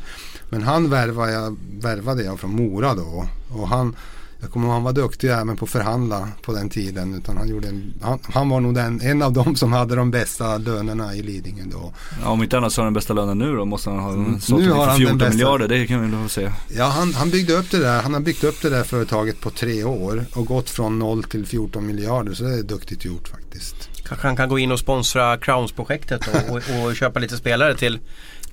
Men 0.51 0.63
han 0.63 0.91
värvade 0.91 1.33
jag, 1.33 1.57
värvade 1.81 2.23
jag 2.23 2.41
från 2.41 2.51
Mora 2.51 2.95
då. 2.95 3.29
Och 3.49 3.69
han, 3.69 3.97
jag 4.41 4.51
kommer 4.51 4.67
ihåg 4.67 4.75
han 4.75 4.83
var 4.83 4.93
duktig 4.93 5.31
även 5.31 5.57
på 5.57 5.65
att 5.65 5.71
förhandla 5.71 6.29
på 6.43 6.53
den 6.53 6.69
tiden. 6.69 7.15
Utan 7.15 7.37
han, 7.37 7.49
gjorde 7.49 7.69
en, 7.69 7.95
han, 8.03 8.19
han 8.23 8.49
var 8.49 8.61
nog 8.61 8.75
den, 8.75 9.01
en 9.01 9.23
av 9.23 9.33
dem 9.33 9.57
som 9.57 9.73
hade 9.73 9.97
de 9.97 10.11
bästa 10.11 10.59
lönerna 10.59 11.15
i 11.15 11.23
Lidingö 11.23 11.63
då. 11.73 11.93
Ja, 12.23 12.29
om 12.29 12.43
inte 12.43 12.57
annars 12.59 12.77
har 12.77 12.85
han 12.85 12.93
den 12.93 12.95
bästa 12.95 13.15
lönen 13.15 13.39
nu 13.39 13.57
då 13.57 13.65
måste 13.65 13.91
han 13.91 13.99
ha 13.99 14.13
mm. 14.13 14.41
sålt 14.41 14.63
nu 14.63 14.71
har 14.71 14.87
för 14.87 14.97
14 14.97 15.19
bästa, 15.19 15.33
miljarder, 15.33 15.69
det 15.69 15.87
kan 15.87 16.03
vi 16.03 16.09
nog 16.09 16.31
säga. 16.31 16.53
Ja, 16.77 16.85
han, 16.85 17.15
han 17.15 17.31
byggde 17.31 17.53
upp 17.53 17.71
det 17.71 17.79
där, 17.79 18.03
han 18.03 18.15
har 18.15 18.21
byggt 18.21 18.45
upp 18.45 18.63
det 18.63 18.71
där 18.71 18.85
företaget 18.85 19.41
på 19.41 19.51
tre 19.51 19.85
år 19.85 20.25
och 20.35 20.47
gått 20.47 20.71
från 20.71 20.99
0 20.99 21.23
till 21.23 21.47
14 21.47 21.87
miljarder 21.87 22.35
så 22.35 22.45
det 22.45 22.55
är 22.55 22.63
duktigt 22.63 23.05
gjort 23.05 23.29
faktiskt. 23.29 23.91
Kanske 24.09 24.27
han 24.27 24.37
kan 24.37 24.49
gå 24.49 24.59
in 24.59 24.73
och 24.73 24.79
sponsra 24.79 25.37
Crowns-projektet 25.37 26.27
och, 26.27 26.57
och, 26.57 26.87
och 26.87 26.97
köpa 26.97 27.21
lite 27.21 27.37
spelare 27.37 27.77
till 27.77 27.99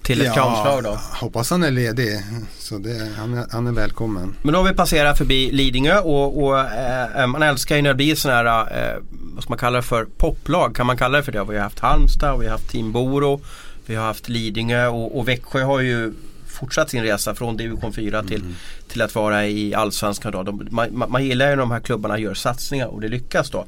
till 0.05 0.21
ett 0.21 0.33
ja, 0.35 0.81
då? 0.83 0.99
hoppas 1.19 1.49
han 1.49 1.63
är 1.63 1.71
ledig. 1.71 2.19
Så 2.59 2.77
det, 2.77 3.11
han, 3.17 3.33
är, 3.33 3.45
han 3.51 3.67
är 3.67 3.71
välkommen. 3.71 4.35
Men 4.41 4.53
då 4.53 4.59
har 4.59 4.69
vi 4.69 4.73
passerat 4.73 5.17
förbi 5.17 5.51
Lidingö 5.51 5.99
och, 5.99 6.43
och 6.43 6.59
eh, 6.59 7.27
man 7.27 7.43
älskar 7.43 7.75
ju 7.75 7.81
när 7.81 7.89
det 7.89 7.95
blir 7.95 8.15
sådana 8.15 8.49
här, 8.49 8.95
eh, 8.95 9.01
vad 9.11 9.43
ska 9.43 9.51
man 9.51 9.57
kalla 9.57 9.77
det 9.77 9.83
för, 9.83 10.05
poplag. 10.05 10.75
Kan 10.75 10.85
man 10.85 10.97
kalla 10.97 11.17
det 11.17 11.23
för 11.23 11.31
det? 11.31 11.43
Vi 11.43 11.55
har 11.55 11.63
haft 11.63 11.79
Halmstad, 11.79 12.39
vi 12.39 12.45
har 12.45 12.51
haft 12.51 12.69
Team 12.69 12.91
Boro, 12.91 13.41
vi 13.85 13.95
har 13.95 14.05
haft 14.05 14.29
Lidingö 14.29 14.87
och, 14.87 15.17
och 15.17 15.27
Växjö 15.27 15.63
har 15.63 15.79
ju 15.79 16.13
fortsatt 16.47 16.89
sin 16.89 17.03
resa 17.03 17.35
från 17.35 17.57
division 17.57 17.93
4 17.93 18.23
till, 18.23 18.41
mm. 18.41 18.55
till 18.87 19.01
att 19.01 19.15
vara 19.15 19.47
i 19.47 19.73
allsvenskan. 19.73 20.31
Då. 20.31 20.43
De, 20.43 20.67
man, 20.71 21.03
man 21.07 21.25
gillar 21.25 21.45
ju 21.45 21.51
när 21.51 21.57
de 21.57 21.71
här 21.71 21.79
klubbarna 21.79 22.19
gör 22.19 22.33
satsningar 22.33 22.87
och 22.87 23.01
det 23.01 23.07
lyckas 23.07 23.49
då. 23.49 23.65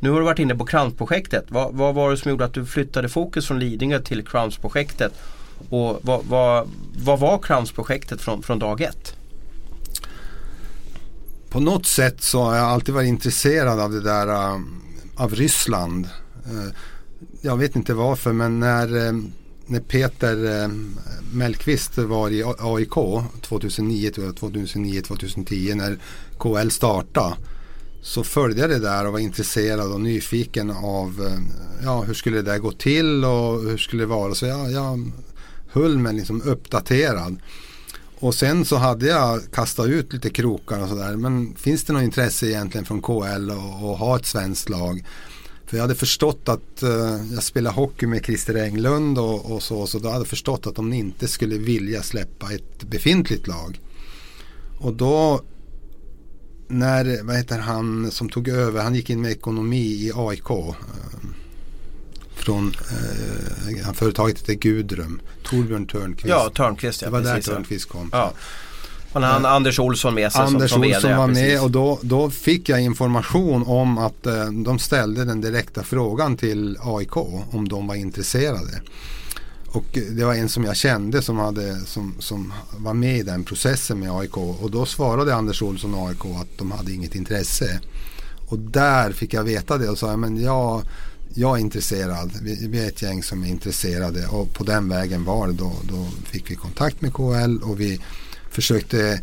Nu 0.00 0.10
har 0.10 0.18
du 0.18 0.24
varit 0.24 0.38
inne 0.38 0.54
på 0.54 0.66
Crowns-projektet. 0.66 1.44
Vad, 1.48 1.74
vad 1.74 1.94
var 1.94 2.10
det 2.10 2.16
som 2.16 2.30
gjorde 2.30 2.44
att 2.44 2.54
du 2.54 2.66
flyttade 2.66 3.08
fokus 3.08 3.46
från 3.46 3.58
Lidingö 3.58 3.98
till 3.98 4.24
Crowns-projektet? 4.24 5.12
Och 5.68 6.00
vad, 6.02 6.24
vad, 6.24 6.68
vad 7.04 7.20
var 7.20 7.38
Crowns-projektet 7.38 8.20
från, 8.20 8.42
från 8.42 8.58
dag 8.58 8.80
ett? 8.80 9.16
På 11.50 11.60
något 11.60 11.86
sätt 11.86 12.22
så 12.22 12.42
har 12.42 12.56
jag 12.56 12.64
alltid 12.64 12.94
varit 12.94 13.08
intresserad 13.08 13.80
av 13.80 13.92
det 13.92 14.00
där 14.00 14.28
eh, 14.28 14.60
av 15.16 15.34
Ryssland. 15.34 16.08
Eh, 16.44 16.74
jag 17.40 17.56
vet 17.56 17.76
inte 17.76 17.94
varför 17.94 18.32
men 18.32 18.60
när, 18.60 19.06
eh, 19.06 19.12
när 19.66 19.80
Peter 19.80 20.70
Mellqvist 21.32 21.98
var 21.98 22.30
i 22.30 22.44
AIK 22.58 22.94
2009 23.40 24.10
2010 24.10 25.74
när 25.74 25.98
KL 26.38 26.70
startade 26.70 27.34
så 28.02 28.24
följde 28.24 28.60
jag 28.60 28.70
det 28.70 28.78
där 28.78 29.06
och 29.06 29.12
var 29.12 29.18
intresserad 29.18 29.92
och 29.92 30.00
nyfiken 30.00 30.70
av 30.70 31.38
ja, 31.84 32.02
hur 32.02 32.14
skulle 32.14 32.36
det 32.36 32.50
där 32.50 32.58
gå 32.58 32.72
till 32.72 33.24
och 33.24 33.62
hur 33.62 33.76
skulle 33.76 34.02
det 34.02 34.06
vara. 34.06 34.34
Så 34.34 34.46
jag, 34.46 34.72
jag 34.72 35.12
höll 35.72 35.98
mig 35.98 36.14
liksom 36.14 36.42
uppdaterad. 36.42 37.36
Och 38.18 38.34
sen 38.34 38.64
så 38.64 38.76
hade 38.76 39.06
jag 39.06 39.40
kastat 39.52 39.86
ut 39.86 40.12
lite 40.12 40.30
krokar 40.30 40.82
och 40.82 40.88
sådär. 40.88 41.16
Men 41.16 41.54
finns 41.54 41.84
det 41.84 41.92
något 41.92 42.02
intresse 42.02 42.46
egentligen 42.46 42.84
från 42.84 43.02
KL 43.02 43.50
att 43.50 43.98
ha 43.98 44.16
ett 44.16 44.26
svenskt 44.26 44.68
lag? 44.68 45.04
För 45.66 45.76
jag 45.76 45.84
hade 45.84 45.94
förstått 45.94 46.48
att 46.48 46.82
uh, 46.82 47.32
jag 47.32 47.42
spelade 47.42 47.76
hockey 47.76 48.06
med 48.06 48.24
Christer 48.24 48.54
Englund 48.54 49.18
och, 49.18 49.52
och, 49.52 49.62
så. 49.62 49.86
Så 49.86 49.98
då 49.98 50.08
hade 50.08 50.20
jag 50.20 50.26
förstått 50.26 50.66
att 50.66 50.74
de 50.74 50.92
inte 50.92 51.28
skulle 51.28 51.58
vilja 51.58 52.02
släppa 52.02 52.52
ett 52.52 52.84
befintligt 52.84 53.46
lag. 53.46 53.80
Och 54.78 54.94
då 54.94 55.40
när, 56.68 57.22
vad 57.22 57.36
heter 57.36 57.58
han 57.58 58.10
som 58.10 58.28
tog 58.28 58.48
över, 58.48 58.82
han 58.82 58.94
gick 58.94 59.10
in 59.10 59.20
med 59.20 59.30
ekonomi 59.30 59.84
i 59.84 60.12
AIK. 60.14 60.50
Uh, 60.50 60.68
eh, 60.68 60.74
från 62.42 62.74
eh, 63.80 63.92
företaget 63.92 64.38
heter 64.38 64.54
Gudrum. 64.54 65.20
Torbjörn 65.42 65.86
Törnqvist. 65.86 66.28
Ja, 66.28 66.50
Törnqvist. 66.54 67.02
Ja, 67.02 67.06
det 67.06 67.12
var 67.12 67.20
där 67.20 67.40
Törnqvist 67.40 67.88
kom. 67.88 68.10
Ja. 68.12 68.32
Och 69.12 69.22
han 69.22 69.44
eh, 69.44 69.52
Anders 69.52 69.78
Olsson 69.78 70.14
med 70.14 70.32
sig 70.32 70.42
Anders 70.42 70.70
som, 70.70 70.82
som 70.82 70.94
Olsson 70.94 71.16
var 71.16 71.26
med 71.26 71.62
och 71.62 71.70
då, 71.70 71.98
då 72.02 72.30
fick 72.30 72.68
jag 72.68 72.80
information 72.80 73.64
om 73.66 73.98
att 73.98 74.26
eh, 74.26 74.46
de 74.46 74.78
ställde 74.78 75.24
den 75.24 75.40
direkta 75.40 75.82
frågan 75.82 76.36
till 76.36 76.78
AIK 76.80 77.16
om 77.50 77.68
de 77.68 77.86
var 77.86 77.94
intresserade. 77.94 78.80
Och 79.72 79.98
det 80.10 80.24
var 80.24 80.34
en 80.34 80.48
som 80.48 80.64
jag 80.64 80.76
kände 80.76 81.22
som, 81.22 81.38
hade, 81.38 81.80
som, 81.80 82.14
som 82.18 82.52
var 82.76 82.94
med 82.94 83.18
i 83.18 83.22
den 83.22 83.44
processen 83.44 84.00
med 84.00 84.10
AIK. 84.10 84.36
Och 84.36 84.70
då 84.70 84.86
svarade 84.86 85.34
Anders 85.34 85.62
Olsson 85.62 85.94
och 85.94 86.08
AIK 86.08 86.24
att 86.24 86.58
de 86.58 86.70
hade 86.70 86.92
inget 86.92 87.14
intresse. 87.14 87.80
Och 88.48 88.58
där 88.58 89.12
fick 89.12 89.34
jag 89.34 89.44
veta 89.44 89.78
det 89.78 89.88
och 89.88 89.98
sa 89.98 90.16
men 90.16 90.42
jag 90.42 90.82
jag 91.40 91.56
är 91.56 91.60
intresserad. 91.60 92.32
Vi, 92.42 92.68
vi, 92.68 92.84
är 92.84 92.88
ett 92.88 93.02
gäng 93.02 93.22
som 93.22 93.44
är 93.44 93.48
intresserade 93.48 94.26
och 94.26 94.54
på 94.54 94.64
den 94.64 94.88
vägen 94.88 95.24
var 95.24 95.46
det. 95.46 95.52
Då, 95.52 95.72
då 95.82 96.06
fick 96.24 96.50
vi 96.50 96.54
kontakt 96.54 97.00
med 97.00 97.12
KL 97.12 97.58
och 97.62 97.80
vi 97.80 98.00
försökte 98.50 99.20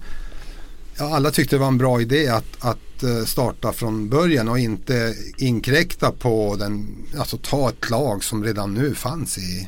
Ja, 0.99 1.15
alla 1.15 1.31
tyckte 1.31 1.55
det 1.55 1.59
var 1.59 1.67
en 1.67 1.77
bra 1.77 2.01
idé 2.01 2.27
att, 2.27 2.57
att 2.59 3.03
eh, 3.03 3.23
starta 3.25 3.73
från 3.73 4.09
början 4.09 4.47
och 4.47 4.59
inte 4.59 5.15
inkräkta 5.37 6.11
på 6.11 6.55
den, 6.59 6.87
alltså 7.17 7.37
ta 7.37 7.69
ett 7.69 7.89
lag 7.89 8.23
som 8.23 8.43
redan 8.43 8.73
nu 8.73 8.95
fanns 8.95 9.37
i, 9.37 9.67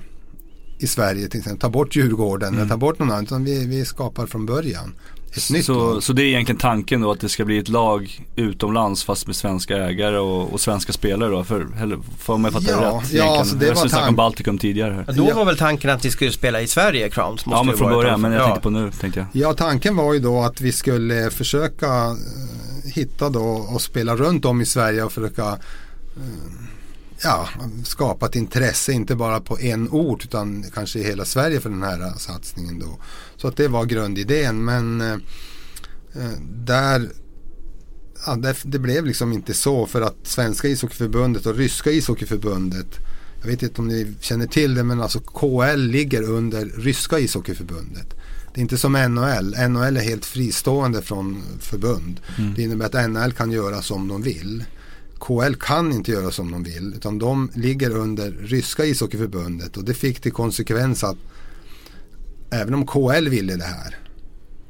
i 0.79 0.87
Sverige. 0.87 1.27
Till 1.27 1.39
exempel. 1.39 1.61
Ta 1.61 1.69
bort 1.69 1.95
Djurgården 1.95 2.47
mm. 2.47 2.59
eller 2.59 2.69
ta 2.69 2.77
bort 2.77 2.99
någon 2.99 3.11
annan. 3.11 3.23
Utan 3.23 3.43
vi, 3.43 3.65
vi 3.65 3.85
skapar 3.85 4.27
från 4.27 4.45
början 4.45 4.93
ett 5.37 5.49
nytt 5.49 5.65
så, 5.65 5.93
lag. 5.93 6.03
så 6.03 6.13
det 6.13 6.21
är 6.21 6.25
egentligen 6.25 6.59
tanken 6.59 7.01
då 7.01 7.11
att 7.11 7.19
det 7.19 7.29
ska 7.29 7.45
bli 7.45 7.57
ett 7.57 7.69
lag 7.69 8.25
utomlands 8.35 9.03
fast 9.03 9.27
med 9.27 9.35
svenska 9.35 9.77
ägare 9.77 10.17
och, 10.17 10.53
och 10.53 10.61
svenska 10.61 10.93
spelare 10.93 11.29
då? 11.29 11.43
För, 11.43 11.67
eller, 11.81 11.99
får 12.19 12.37
man 12.37 12.51
fatta 12.51 12.71
ja, 12.71 12.79
det 12.79 12.85
rätt? 12.85 13.13
Ja, 13.13 13.39
alltså 13.39 13.55
det 13.55 13.65
jag 13.65 13.75
var 13.75 13.87
tanken. 13.87 14.09
om 14.09 14.15
Baltikum 14.15 14.57
tidigare. 14.57 14.93
Här. 14.93 15.05
Ja, 15.07 15.13
då 15.13 15.33
var 15.33 15.45
väl 15.45 15.57
tanken 15.57 15.89
att 15.89 16.03
ni 16.03 16.11
skulle 16.11 16.31
spela 16.31 16.61
i 16.61 16.67
Sverige, 16.67 17.09
Crowns? 17.09 17.43
ja, 17.45 17.63
men 17.63 17.77
från 17.77 17.91
början, 17.91 18.21
men 18.21 18.31
jag 18.31 18.41
ja. 18.41 18.45
tänkte 18.45 18.61
på 18.61 18.69
nu, 18.69 18.91
tänkte 18.91 19.19
jag. 19.19 19.27
Ja, 19.43 19.53
tanken 19.53 19.95
var 19.95 20.13
ju 20.13 20.19
då 20.19 20.41
att 20.41 20.61
vi 20.61 20.71
skulle 20.71 21.29
försöka 21.29 22.09
uh, 22.09 22.15
hitta 22.93 23.29
då 23.29 23.45
och 23.45 23.81
spela 23.81 24.15
runt 24.15 24.45
om 24.45 24.61
i 24.61 24.65
Sverige 24.65 25.03
och 25.03 25.11
försöka 25.11 25.51
uh, 25.51 25.57
ja, 27.23 27.47
skapa 27.83 28.25
ett 28.25 28.35
intresse, 28.35 28.93
inte 28.93 29.15
bara 29.15 29.39
på 29.39 29.59
en 29.59 29.89
ort 29.89 30.23
utan 30.23 30.65
kanske 30.73 30.99
i 30.99 31.03
hela 31.03 31.25
Sverige 31.25 31.59
för 31.59 31.69
den 31.69 31.83
här 31.83 32.13
satsningen 32.17 32.79
då. 32.79 32.99
Så 33.41 33.47
att 33.47 33.57
det 33.57 33.67
var 33.67 33.85
grundidén 33.85 34.65
men 34.65 35.01
eh, 35.01 35.13
eh, 36.13 36.39
där 36.65 37.09
ja, 38.25 38.35
det, 38.35 38.55
det, 38.63 38.79
blev 38.79 39.05
liksom 39.05 39.33
inte 39.33 39.53
så 39.53 39.85
för 39.85 40.01
att 40.01 40.17
svenska 40.23 40.67
ishockeyförbundet 40.67 41.45
och 41.45 41.55
ryska 41.55 41.91
ishockeyförbundet 41.91 42.99
jag 43.41 43.47
vet 43.47 43.63
inte 43.63 43.81
om 43.81 43.87
ni 43.87 44.13
känner 44.19 44.47
till 44.47 44.73
det 44.73 44.83
men 44.83 45.01
alltså 45.01 45.19
KL 45.19 45.79
ligger 45.79 46.21
under 46.21 46.65
ryska 46.65 47.19
ishockeyförbundet. 47.19 48.07
Det 48.53 48.59
är 48.59 48.61
inte 48.61 48.77
som 48.77 48.93
NHL. 48.93 49.69
NHL 49.69 49.97
är 49.97 50.01
helt 50.01 50.25
fristående 50.25 51.01
från 51.01 51.43
förbund. 51.59 52.19
Mm. 52.37 52.53
Det 52.55 52.61
innebär 52.61 52.85
att 52.85 53.09
NHL 53.09 53.31
kan 53.31 53.51
göra 53.51 53.81
som 53.81 54.07
de 54.07 54.21
vill. 54.21 54.63
KL 55.19 55.53
kan 55.59 55.91
inte 55.91 56.11
göra 56.11 56.31
som 56.31 56.51
de 56.51 56.63
vill 56.63 56.93
utan 56.97 57.19
de 57.19 57.51
ligger 57.53 57.95
under 57.95 58.31
ryska 58.31 58.85
ishockeyförbundet 58.85 59.77
och 59.77 59.83
det 59.83 59.93
fick 59.93 60.19
till 60.19 60.31
konsekvens 60.31 61.03
att 61.03 61.17
även 62.51 62.73
om 62.73 62.87
KL 62.87 63.29
ville 63.29 63.55
det 63.55 63.63
här 63.63 63.95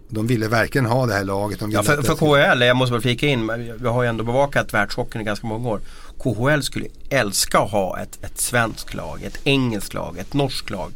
de 0.10 0.28
ville 0.28 0.48
verkligen 0.48 0.86
ha 0.86 1.06
det 1.06 1.14
här 1.14 1.24
laget. 1.24 1.60
De 1.60 1.72
ja, 1.72 1.84
för, 1.84 2.02
för 2.02 2.16
KHL, 2.16 2.62
jag 2.62 2.78
måste 2.78 2.94
väl 2.94 3.02
flika 3.02 3.28
in, 3.28 3.76
vi 3.80 3.88
har 3.88 4.04
ju 4.04 4.10
ändå 4.10 4.24
bevakat 4.24 4.74
världshockeyn 4.74 5.22
i 5.22 5.26
ganska 5.26 5.48
många 5.48 5.70
år. 5.70 5.80
KHL 6.18 6.62
skulle 6.62 6.86
älska 7.10 7.60
att 7.60 7.72
ha 7.72 8.00
ett, 8.00 8.24
ett 8.26 8.40
svenskt 8.40 8.94
lag, 8.94 9.24
ett 9.24 9.40
engelskt 9.44 9.94
lag, 9.94 10.18
ett 10.18 10.34
norskt 10.34 10.70
lag 10.70 10.92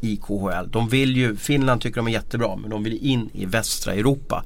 i 0.00 0.16
KHL. 0.16 0.70
De 0.70 0.88
vill 0.88 1.16
ju, 1.16 1.36
Finland 1.36 1.80
tycker 1.80 1.96
de 1.96 2.08
är 2.08 2.12
jättebra 2.12 2.56
men 2.56 2.70
de 2.70 2.82
vill 2.82 3.06
in 3.06 3.30
i 3.32 3.46
västra 3.46 3.92
Europa. 3.94 4.44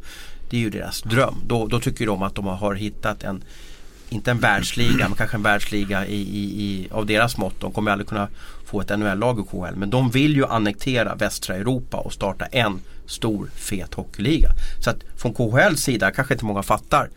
Det 0.51 0.57
är 0.57 0.61
ju 0.61 0.71
deras 0.71 1.03
dröm. 1.03 1.35
Då, 1.47 1.67
då 1.67 1.81
tycker 1.81 2.07
de 2.07 2.23
att 2.23 2.35
de 2.35 2.47
har 2.47 2.75
hittat 2.75 3.23
en 3.23 3.45
inte 4.09 4.31
en 4.31 4.39
världsliga, 4.39 5.09
men 5.09 5.17
kanske 5.17 5.37
en 5.37 5.43
världsliga 5.43 6.07
i, 6.07 6.17
i, 6.17 6.63
i, 6.65 6.89
av 6.91 7.07
deras 7.07 7.37
mått. 7.37 7.61
De 7.61 7.73
kommer 7.73 7.91
aldrig 7.91 8.09
kunna 8.09 8.29
på 8.73 8.81
ett 8.81 8.99
NHL-lag 8.99 9.41
i 9.41 9.43
KHL. 9.51 9.77
Men 9.77 9.91
de 9.91 10.11
vill 10.11 10.37
ju 10.37 10.47
annektera 10.47 11.15
västra 11.15 11.57
Europa 11.57 11.97
och 11.97 12.13
starta 12.13 12.45
en 12.45 12.81
stor 13.07 13.51
fet 13.55 13.95
hockeyliga. 13.95 14.49
Så 14.85 14.91
att 14.91 14.97
från 15.17 15.35
KHLs 15.35 15.81
sida, 15.81 16.11
kanske 16.11 16.35
inte 16.35 16.45
många 16.45 16.63
fattar, 16.63 17.11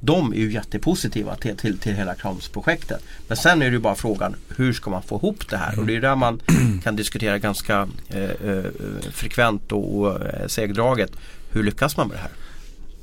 de 0.00 0.32
är 0.32 0.36
ju 0.36 0.52
jättepositiva 0.52 1.36
till, 1.36 1.56
till, 1.56 1.78
till 1.78 1.94
hela 1.94 2.14
Krams-projektet. 2.14 3.02
Men 3.28 3.36
sen 3.36 3.62
är 3.62 3.66
det 3.66 3.72
ju 3.72 3.78
bara 3.78 3.94
frågan 3.94 4.36
hur 4.56 4.72
ska 4.72 4.90
man 4.90 5.02
få 5.02 5.16
ihop 5.16 5.48
det 5.50 5.56
här? 5.56 5.78
Och 5.78 5.86
det 5.86 5.96
är 5.96 6.00
där 6.00 6.16
man 6.16 6.40
kan 6.84 6.96
diskutera 6.96 7.38
ganska 7.38 7.88
eh, 8.08 8.22
eh, 8.22 8.64
frekvent 9.12 9.72
och, 9.72 10.00
och 10.00 10.26
eh, 10.26 10.46
segdraget. 10.46 11.10
Hur 11.50 11.62
lyckas 11.62 11.96
man 11.96 12.08
med 12.08 12.16
det 12.16 12.20
här? 12.20 12.30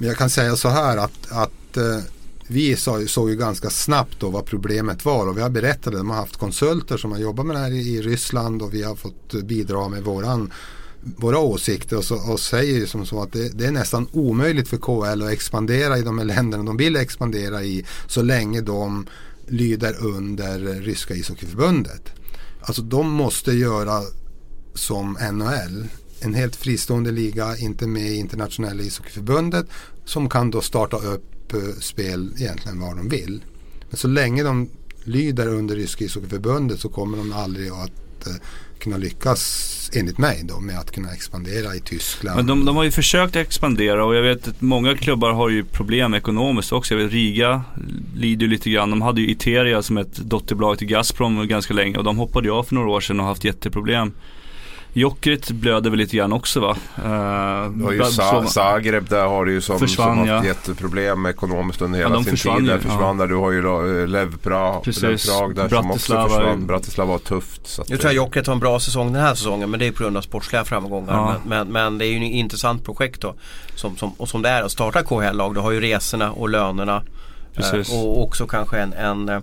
Jag 0.08 0.18
kan 0.18 0.30
säga 0.30 0.56
så 0.56 0.70
här 0.70 0.98
att, 0.98 1.32
att 1.32 1.78
eh, 1.78 2.04
vi 2.52 2.76
såg 3.08 3.30
ju 3.30 3.36
ganska 3.36 3.70
snabbt 3.70 4.20
då 4.20 4.30
vad 4.30 4.46
problemet 4.46 5.06
var 5.06 5.28
och 5.28 5.38
vi 5.38 5.42
har 5.42 5.50
berättat 5.50 5.94
det. 5.94 5.98
De 5.98 6.10
har 6.10 6.18
haft 6.18 6.38
konsulter 6.38 6.98
som 6.98 7.12
har 7.12 7.20
jobbat 7.20 7.46
med 7.46 7.56
det 7.56 7.60
här 7.60 7.72
i, 7.72 8.02
Ryssland 8.02 8.62
och 8.62 8.74
vi 8.74 8.84
har 8.84 8.96
fått 8.96 9.34
bidra 9.34 9.90
med 9.90 10.04
våran 10.04 10.54
våra 11.04 11.40
åsikter 11.40 11.98
och, 11.98 12.04
så, 12.04 12.32
och 12.32 12.40
säger 12.40 12.74
ju 12.74 12.88
som 12.88 13.06
så 13.06 13.22
att 13.22 13.34
det, 13.34 13.50
det, 13.58 13.66
är 13.66 13.72
nästan 13.72 14.08
omöjligt 14.12 14.68
för 14.68 14.78
KL 14.78 15.22
att 15.24 15.32
expandera 15.32 15.98
i 15.98 16.02
de 16.02 16.18
här 16.20 16.26
länderna 16.26 16.64
de 16.64 16.78
vill 16.78 16.96
expandera 16.96 17.64
i 17.64 17.86
så 18.08 18.22
länge 18.22 18.62
de 18.62 19.08
lyder 19.48 20.06
under 20.06 20.60
ryska 20.60 21.14
ishockeyförbundet. 21.14 22.10
Alltså 22.62 22.82
de 22.82 23.12
måste 23.12 23.52
göra 23.52 24.02
som 24.74 25.18
NHL 25.32 25.88
en 26.20 26.34
helt 26.34 26.56
fristående 26.56 27.12
liga, 27.12 27.58
inte 27.58 27.88
med 27.88 28.12
i 28.12 28.16
internationella 28.16 28.84
ishockeyförbundet 28.84 29.66
som 30.06 30.30
kan 30.30 30.52
då 30.52 30.62
starta 30.62 30.98
upp 30.98 31.31
spel 31.80 32.34
egentligen 32.38 32.80
var 32.80 32.96
de 32.96 33.10
vill. 33.10 33.44
Men 33.90 33.98
så 33.98 34.08
länge 34.08 34.44
de 34.44 34.70
lyder 35.04 35.48
under 35.48 35.76
Ryska 35.76 36.06
ishockeyförbundet 36.06 36.80
så 36.80 36.90
kommer 36.90 37.18
de 37.18 37.34
aldrig 37.34 37.70
att 37.70 38.28
eh, 38.28 38.34
kunna 38.80 38.98
lyckas 38.98 39.92
enligt 39.94 40.18
mig 40.18 40.42
då 40.44 40.60
med 40.60 40.80
att 40.80 40.92
kunna 40.92 41.12
expandera 41.14 41.76
i 41.76 41.80
Tyskland. 41.80 42.38
Men 42.38 42.48
de, 42.48 42.66
de, 42.66 42.76
har 42.76 42.84
ju 42.84 42.92
försökt 42.92 43.36
expandera 43.36 44.06
och 44.06 44.16
jag 44.16 44.22
vet 44.22 44.48
att 44.48 44.62
många 44.62 44.96
klubbar 44.96 45.32
har 45.32 45.50
ju 45.50 45.64
problem 45.64 46.14
ekonomiskt 46.14 46.72
också. 46.72 46.94
Jag 46.94 47.04
vet 47.04 47.12
Riga 47.12 47.64
lider 48.16 48.46
ju 48.46 48.52
lite 48.52 48.70
grann. 48.70 48.90
De 48.90 49.02
hade 49.02 49.22
ju 49.22 49.32
Iteria 49.32 49.82
som 49.82 49.98
ett 49.98 50.16
dotterbolag 50.16 50.78
till 50.78 50.88
Gazprom 50.88 51.48
ganska 51.48 51.74
länge 51.74 51.98
och 51.98 52.04
de 52.04 52.18
hoppade 52.18 52.48
ju 52.48 52.54
av 52.54 52.64
för 52.64 52.76
några 52.76 52.90
år 52.90 53.02
sedan 53.02 53.20
och 53.20 53.26
haft 53.26 53.44
jätteproblem. 53.44 54.12
Jokerit 54.94 55.52
blöder 55.52 55.90
väl 55.90 56.00
lite 56.00 56.18
grann 56.18 56.34
också 56.34 56.60
va? 56.60 56.70
Uh, 56.72 57.72
du 57.72 57.84
har 57.84 57.92
ju 57.92 58.04
Sa 58.04 58.46
Zagreb 58.46 59.10
där 59.10 59.26
har 59.26 59.46
du 59.46 59.52
ju 59.52 59.62
som, 59.62 59.80
försvann, 59.80 60.18
som 60.18 60.30
haft 60.30 60.46
jätteproblem 60.46 61.26
ekonomiskt 61.26 61.82
under 61.82 62.00
hela 62.00 62.16
ja, 62.16 62.24
sin 62.24 62.36
tid. 62.36 62.68
Där 62.68 62.78
försvann 62.78 63.20
ja. 63.20 63.24
där. 63.24 63.28
Du 63.28 63.36
har 63.36 63.52
ju 63.52 64.08
Lev 64.08 64.38
Prag, 64.38 64.84
där 64.86 65.70
som 65.70 65.92
också 65.92 66.28
försvann. 66.28 66.68
Bratislava 66.68 67.12
var 67.12 67.20
tufft. 67.20 67.68
Så 67.68 67.84
jag 67.88 68.00
tror 68.00 68.10
att 68.10 68.16
Jokerit 68.16 68.48
har 68.48 68.54
en 68.54 68.60
bra 68.60 68.80
säsong 68.80 69.14
den 69.14 69.22
här 69.22 69.36
säsongen 69.36 69.70
men 69.70 69.80
det 69.80 69.88
är 69.88 69.92
på 69.92 70.04
grund 70.04 70.18
av 70.18 70.22
sportsliga 70.22 70.66
framgångar. 70.66 71.14
Ja. 71.14 71.36
Men, 71.46 71.50
men, 71.50 71.68
men, 71.68 71.98
det 71.98 72.06
är 72.06 72.10
ju 72.10 72.18
ett 72.18 72.32
intressant 72.32 72.86
projekt 72.86 73.22
då. 73.22 73.36
Som, 73.76 73.98
som, 73.98 74.14
och 74.18 74.30
som 74.30 74.42
det 74.42 74.50
är 74.50 74.64
att 74.64 74.72
starta 74.72 75.04
KHL-lag. 75.04 75.54
Du 75.54 75.60
har 75.60 75.72
ju 75.72 75.82
resorna 75.82 76.32
och 76.32 76.50
lönerna. 76.50 77.04
Uh, 77.74 77.96
och 77.96 78.24
också 78.24 78.48
kanske 78.48 78.78
en, 78.78 78.94
en 78.94 79.30
eh, 79.30 79.40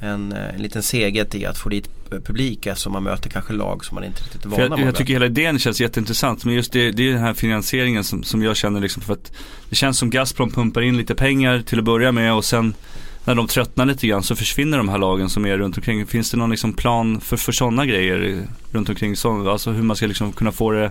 en, 0.00 0.32
eh, 0.32 0.54
en 0.54 0.62
liten 0.62 0.82
seget 0.82 1.34
i 1.34 1.46
att 1.46 1.58
få 1.58 1.68
dit 1.68 1.88
publik 2.10 2.66
eftersom 2.66 2.92
man 2.92 3.02
möter 3.02 3.30
kanske 3.30 3.52
lag 3.52 3.84
som 3.84 3.94
man 3.94 4.04
inte 4.04 4.22
riktigt 4.22 4.44
är 4.44 4.48
vana 4.48 4.68
med. 4.68 4.78
Jag, 4.78 4.86
jag 4.86 4.94
tycker 4.94 5.12
hela 5.12 5.26
idén 5.26 5.58
känns 5.58 5.80
jätteintressant 5.80 6.44
men 6.44 6.54
just 6.54 6.72
det, 6.72 6.90
det 6.90 7.08
är 7.08 7.12
den 7.12 7.20
här 7.20 7.34
finansieringen 7.34 8.04
som, 8.04 8.22
som 8.22 8.42
jag 8.42 8.56
känner 8.56 8.80
liksom 8.80 9.02
för 9.02 9.12
att 9.12 9.32
det 9.68 9.76
känns 9.76 9.98
som 9.98 10.10
Gazprom 10.10 10.50
pumpar 10.50 10.82
in 10.82 10.96
lite 10.96 11.14
pengar 11.14 11.62
till 11.62 11.78
att 11.78 11.84
börja 11.84 12.12
med 12.12 12.34
och 12.34 12.44
sen 12.44 12.74
när 13.24 13.34
de 13.34 13.46
tröttnar 13.46 13.86
lite 13.86 14.06
grann 14.06 14.22
så 14.22 14.36
försvinner 14.36 14.78
de 14.78 14.88
här 14.88 14.98
lagen 14.98 15.30
som 15.30 15.46
är 15.46 15.58
runt 15.58 15.76
omkring. 15.76 16.06
Finns 16.06 16.30
det 16.30 16.36
någon 16.36 16.50
liksom 16.50 16.72
plan 16.72 17.20
för, 17.20 17.36
för 17.36 17.52
sådana 17.52 17.86
grejer 17.86 18.46
runt 18.70 18.88
omkring? 18.88 19.16
Så, 19.16 19.50
alltså 19.50 19.70
hur 19.70 19.82
man 19.82 19.96
ska 19.96 20.06
liksom 20.06 20.32
kunna 20.32 20.52
få 20.52 20.70
det 20.70 20.90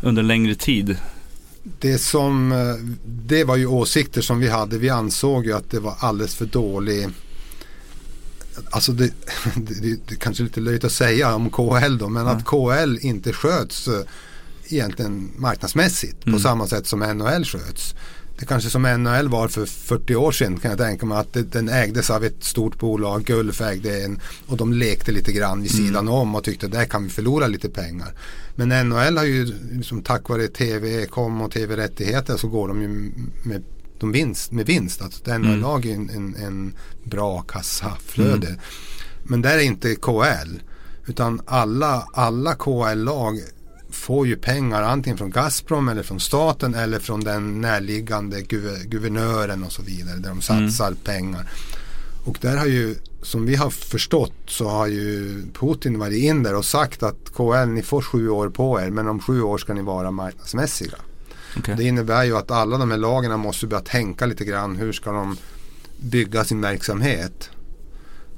under 0.00 0.22
längre 0.22 0.54
tid? 0.54 0.96
Det 1.62 1.98
som, 1.98 2.52
eh, 2.52 2.58
det 3.04 3.44
var 3.44 3.56
ju 3.56 3.66
åsikter 3.66 4.20
som 4.20 4.40
vi 4.40 4.48
hade. 4.48 4.78
Vi 4.78 4.90
ansåg 4.90 5.46
ju 5.46 5.52
att 5.52 5.70
det 5.70 5.80
var 5.80 5.94
alldeles 5.98 6.34
för 6.34 6.46
dålig 6.46 7.08
Alltså 8.70 8.92
det, 8.92 9.12
det, 9.56 9.98
det, 10.08 10.16
kanske 10.16 10.42
är 10.42 10.44
lite 10.44 10.60
löjligt 10.60 10.84
att 10.84 10.92
säga 10.92 11.34
om 11.34 11.50
KHL 11.50 11.98
då 11.98 12.08
men 12.08 12.22
mm. 12.22 12.36
att 12.36 12.44
KHL 12.44 12.98
inte 13.00 13.32
sköts 13.32 13.88
eh, 13.88 14.00
egentligen 14.68 15.30
marknadsmässigt 15.36 16.26
mm. 16.26 16.36
på 16.36 16.42
samma 16.42 16.66
sätt 16.66 16.86
som 16.86 17.00
NHL 17.00 17.44
sköts. 17.44 17.94
Det 18.38 18.46
kanske 18.46 18.70
som 18.70 18.82
NHL 18.82 19.28
var 19.28 19.48
för 19.48 19.66
40 19.66 20.14
år 20.14 20.32
sedan 20.32 20.58
kan 20.58 20.70
jag 20.70 20.78
tänka 20.78 21.06
mig 21.06 21.18
att 21.18 21.32
det, 21.32 21.42
den 21.42 21.68
ägdes 21.68 22.10
av 22.10 22.24
ett 22.24 22.44
stort 22.44 22.78
bolag, 22.78 23.24
Gulf 23.24 23.60
ägde 23.60 24.04
en 24.04 24.20
och 24.46 24.56
de 24.56 24.72
lekte 24.72 25.12
lite 25.12 25.32
grann 25.32 25.62
vid 25.62 25.74
mm. 25.74 25.86
sidan 25.86 26.04
mm. 26.08 26.14
om 26.14 26.34
och 26.34 26.44
tyckte 26.44 26.68
där 26.68 26.84
kan 26.84 27.04
vi 27.04 27.10
förlora 27.10 27.46
lite 27.46 27.68
pengar. 27.68 28.14
Men 28.54 28.88
NHL 28.88 29.16
har 29.16 29.24
ju 29.24 29.44
liksom 29.72 30.02
tack 30.02 30.28
vare 30.28 30.48
tv, 30.48 31.06
kom 31.06 31.40
och 31.40 31.52
tv-rättigheter 31.52 32.36
så 32.36 32.48
går 32.48 32.68
de 32.68 32.82
ju 32.82 33.12
med 33.42 33.62
de 34.02 34.12
vinst, 34.12 34.52
med 34.52 34.66
vinst. 34.66 35.02
Alltså 35.02 35.24
den 35.24 35.44
mm. 35.44 35.60
lag 35.60 35.86
en, 35.86 36.10
en, 36.10 36.36
en 36.36 36.74
bra 37.04 37.42
kassaflöde. 37.42 38.46
Mm. 38.46 38.60
Men 39.22 39.42
där 39.42 39.58
är 39.58 39.62
inte 39.62 39.94
KL. 39.94 40.60
Utan 41.06 41.40
alla, 41.46 42.06
alla 42.12 42.54
KL-lag 42.54 43.40
får 43.90 44.26
ju 44.26 44.36
pengar 44.36 44.82
antingen 44.82 45.18
från 45.18 45.30
Gazprom 45.30 45.88
eller 45.88 46.02
från 46.02 46.20
staten 46.20 46.74
eller 46.74 46.98
från 46.98 47.20
den 47.20 47.60
närliggande 47.60 48.42
guvernören 48.86 49.64
och 49.64 49.72
så 49.72 49.82
vidare. 49.82 50.16
Där 50.16 50.22
de 50.22 50.28
mm. 50.28 50.42
satsar 50.42 50.86
mm. 50.86 50.98
pengar. 51.04 51.50
Och 52.24 52.38
där 52.40 52.56
har 52.56 52.66
ju, 52.66 52.96
som 53.22 53.46
vi 53.46 53.54
har 53.54 53.70
förstått, 53.70 54.34
så 54.46 54.68
har 54.68 54.86
ju 54.86 55.42
Putin 55.52 55.98
varit 55.98 56.22
in 56.22 56.42
där 56.42 56.54
och 56.54 56.64
sagt 56.64 57.02
att 57.02 57.32
KL, 57.34 57.68
ni 57.68 57.82
får 57.82 58.02
sju 58.02 58.28
år 58.28 58.48
på 58.48 58.80
er, 58.80 58.90
men 58.90 59.08
om 59.08 59.20
sju 59.20 59.42
år 59.42 59.58
ska 59.58 59.74
ni 59.74 59.82
vara 59.82 60.10
marknadsmässiga. 60.10 60.98
Okay. 61.58 61.74
Det 61.74 61.84
innebär 61.84 62.24
ju 62.24 62.36
att 62.36 62.50
alla 62.50 62.78
de 62.78 62.90
här 62.90 62.98
lagen 62.98 63.40
måste 63.40 63.66
börja 63.66 63.82
tänka 63.82 64.26
lite 64.26 64.44
grann. 64.44 64.76
Hur 64.76 64.92
ska 64.92 65.12
de 65.12 65.36
bygga 65.96 66.44
sin 66.44 66.60
verksamhet? 66.60 67.50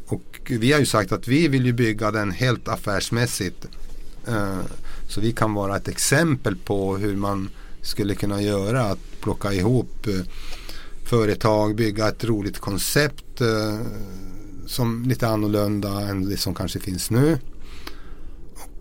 Och 0.07 0.40
vi 0.50 0.72
har 0.72 0.81
ju 0.81 0.87
sagt 0.87 1.12
att 1.12 1.29
vi 1.29 1.48
vill 1.48 1.66
ju 1.66 1.72
bygga 1.72 2.11
den 2.11 2.31
helt 2.31 2.68
affärsmässigt. 2.68 3.66
Eh, 4.27 4.59
så 5.09 5.20
vi 5.20 5.33
kan 5.33 5.55
vara 5.55 5.77
ett 5.77 5.88
exempel 5.88 6.57
på 6.57 6.96
hur 6.96 7.16
man 7.16 7.50
skulle 7.83 8.14
kunna 8.14 8.42
göra. 8.42 8.83
Att 8.83 9.20
plocka 9.20 9.53
ihop 9.53 10.07
eh, 10.07 10.27
företag, 11.05 11.74
bygga 11.74 12.09
ett 12.09 12.24
roligt 12.24 12.59
koncept 12.59 13.40
eh, 13.40 13.81
som 14.66 15.05
lite 15.09 15.29
annorlunda 15.29 16.00
än 16.00 16.29
det 16.29 16.37
som 16.37 16.55
kanske 16.55 16.81
finns 16.81 17.11
nu. 17.11 17.38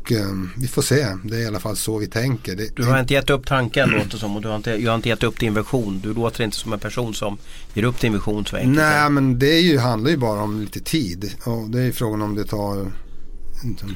Och 0.03 0.11
eh, 0.11 0.25
vi 0.55 0.67
får 0.67 0.81
se. 0.81 1.07
Det 1.23 1.35
är 1.35 1.39
i 1.39 1.45
alla 1.45 1.59
fall 1.59 1.75
så 1.75 1.97
vi 1.97 2.07
tänker. 2.07 2.55
Det, 2.55 2.75
du 2.75 2.83
har 2.83 2.99
inte 2.99 3.13
gett 3.13 3.29
upp 3.29 3.45
tanken 3.45 3.89
låter 3.89 4.17
som 4.17 4.35
och 4.35 4.41
du 4.41 4.47
har 4.47 4.55
inte, 4.55 4.71
jag 4.71 4.91
har 4.91 4.95
inte 4.95 5.09
gett 5.09 5.23
upp 5.23 5.39
din 5.39 5.53
vision. 5.53 5.99
Du 6.03 6.13
låter 6.13 6.43
inte 6.43 6.57
som 6.57 6.73
en 6.73 6.79
person 6.79 7.13
som 7.13 7.37
ger 7.73 7.83
upp 7.83 7.99
din 7.99 8.13
vision 8.13 8.45
så 8.45 8.55
enkelt. 8.55 8.75
Nej 8.75 9.09
men 9.09 9.39
det 9.39 9.55
är 9.57 9.61
ju, 9.61 9.77
handlar 9.77 10.11
ju 10.11 10.17
bara 10.17 10.41
om 10.41 10.61
lite 10.61 10.79
tid. 10.79 11.35
Och 11.43 11.69
det 11.69 11.81
är 11.81 11.91
frågan 11.91 12.21
om 12.21 12.35
det 12.35 12.43
tar 12.43 12.91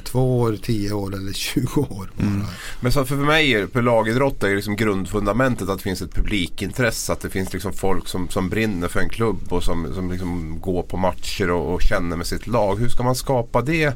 två 0.04 0.40
år, 0.40 0.58
tio 0.62 0.92
år 0.92 1.16
eller 1.16 1.34
20 1.34 1.82
år. 1.82 2.12
Mm. 2.20 2.44
Men 2.80 2.92
så 2.92 3.06
för 3.06 3.16
mig, 3.16 3.68
för 3.68 3.82
lagidrott 3.82 4.44
är 4.44 4.56
liksom 4.56 4.76
grundfundamentet 4.76 5.70
att 5.70 5.78
det 5.78 5.84
finns 5.84 6.02
ett 6.02 6.14
publikintresse. 6.14 7.14
Att 7.14 7.22
det 7.22 7.30
finns 7.30 7.54
liksom 7.54 7.74
folk 7.74 8.08
som, 8.08 8.30
som 8.30 8.50
brinner 8.50 8.88
för 8.88 9.00
en 9.00 9.10
klubb 9.10 9.40
och 9.50 9.64
som, 9.64 9.94
som 9.94 10.12
liksom 10.12 10.60
går 10.62 10.84
på 10.84 10.98
matcher 10.98 11.50
och, 11.50 11.74
och 11.74 11.82
känner 11.82 12.18
med 12.18 12.28
sitt 12.28 12.48
lag. 12.48 12.80
Hur 12.80 12.90
ska 12.90 13.04
man 13.04 13.16
skapa 13.16 13.62
det 13.62 13.94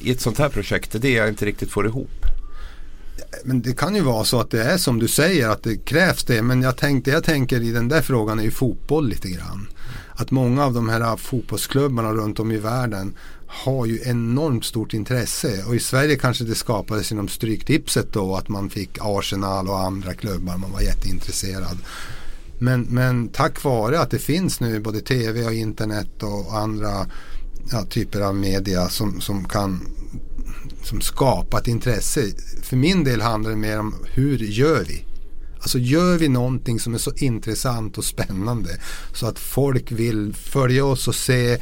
i 0.00 0.10
ett 0.10 0.20
sånt 0.20 0.38
här 0.38 0.48
projekt. 0.48 0.92
Det 0.92 0.98
är 0.98 1.02
det 1.02 1.10
jag 1.10 1.28
inte 1.28 1.46
riktigt 1.46 1.70
får 1.70 1.86
ihop. 1.86 2.24
Men 3.44 3.62
det 3.62 3.76
kan 3.76 3.94
ju 3.94 4.00
vara 4.00 4.24
så 4.24 4.40
att 4.40 4.50
det 4.50 4.62
är 4.62 4.78
som 4.78 4.98
du 4.98 5.08
säger 5.08 5.48
att 5.48 5.62
det 5.62 5.76
krävs 5.76 6.24
det. 6.24 6.42
Men 6.42 6.62
jag 6.62 6.76
tänkte, 6.76 7.10
jag 7.10 7.24
tänker 7.24 7.60
i 7.60 7.70
den 7.70 7.88
där 7.88 8.02
frågan 8.02 8.38
är 8.38 8.42
ju 8.42 8.50
fotboll 8.50 9.08
lite 9.08 9.28
grann. 9.28 9.68
Att 10.16 10.30
många 10.30 10.64
av 10.64 10.72
de 10.72 10.88
här 10.88 11.16
fotbollsklubbarna 11.16 12.12
runt 12.12 12.40
om 12.40 12.52
i 12.52 12.56
världen 12.56 13.14
har 13.46 13.86
ju 13.86 14.00
enormt 14.04 14.64
stort 14.64 14.94
intresse. 14.94 15.64
Och 15.66 15.74
i 15.74 15.80
Sverige 15.80 16.16
kanske 16.16 16.44
det 16.44 16.54
skapades 16.54 17.10
genom 17.10 17.28
Stryktipset 17.28 18.12
då 18.12 18.36
att 18.36 18.48
man 18.48 18.70
fick 18.70 18.98
Arsenal 19.00 19.68
och 19.68 19.80
andra 19.80 20.14
klubbar. 20.14 20.56
Man 20.56 20.72
var 20.72 20.80
jätteintresserad. 20.80 21.78
Men, 22.58 22.82
men 22.82 23.28
tack 23.28 23.64
vare 23.64 24.00
att 24.00 24.10
det 24.10 24.18
finns 24.18 24.60
nu 24.60 24.80
både 24.80 25.00
tv 25.00 25.44
och 25.44 25.52
internet 25.52 26.22
och 26.22 26.58
andra 26.58 27.06
ja, 27.70 27.84
typer 27.84 28.20
av 28.20 28.34
media 28.34 28.88
som, 28.88 29.20
som 29.20 29.48
kan 29.48 29.88
som 30.82 31.00
skapa 31.00 31.58
ett 31.58 31.68
intresse. 31.68 32.22
För 32.62 32.76
min 32.76 33.04
del 33.04 33.20
handlar 33.20 33.50
det 33.50 33.56
mer 33.56 33.78
om 33.78 33.94
hur 34.04 34.38
gör 34.38 34.84
vi? 34.84 35.04
Alltså 35.56 35.78
gör 35.78 36.18
vi 36.18 36.28
någonting 36.28 36.80
som 36.80 36.94
är 36.94 36.98
så 36.98 37.12
intressant 37.16 37.98
och 37.98 38.04
spännande 38.04 38.70
så 39.12 39.26
att 39.26 39.38
folk 39.38 39.92
vill 39.92 40.34
följa 40.34 40.84
oss 40.84 41.08
och 41.08 41.14
se 41.14 41.58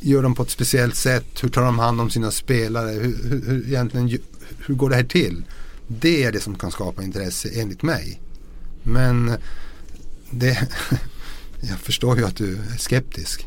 Gör 0.00 0.22
de 0.22 0.34
på 0.34 0.42
ett 0.42 0.50
speciellt 0.50 0.96
sätt? 0.96 1.24
Hur 1.42 1.48
tar 1.48 1.62
de 1.62 1.78
hand 1.78 2.00
om 2.00 2.10
sina 2.10 2.30
spelare? 2.30 2.90
Hur, 2.90 3.18
hur, 3.28 3.46
hur, 3.46 3.66
egentligen, 3.68 4.18
hur 4.66 4.74
går 4.74 4.90
det 4.90 4.96
här 4.96 5.04
till? 5.04 5.44
Det 5.86 6.24
är 6.24 6.32
det 6.32 6.40
som 6.40 6.58
kan 6.58 6.70
skapa 6.70 7.02
intresse 7.02 7.48
enligt 7.54 7.82
mig. 7.82 8.20
Men 8.82 9.32
det, 10.30 10.68
jag 11.60 11.78
förstår 11.78 12.18
ju 12.18 12.24
att 12.24 12.36
du 12.36 12.56
är 12.56 12.78
skeptisk. 12.78 13.46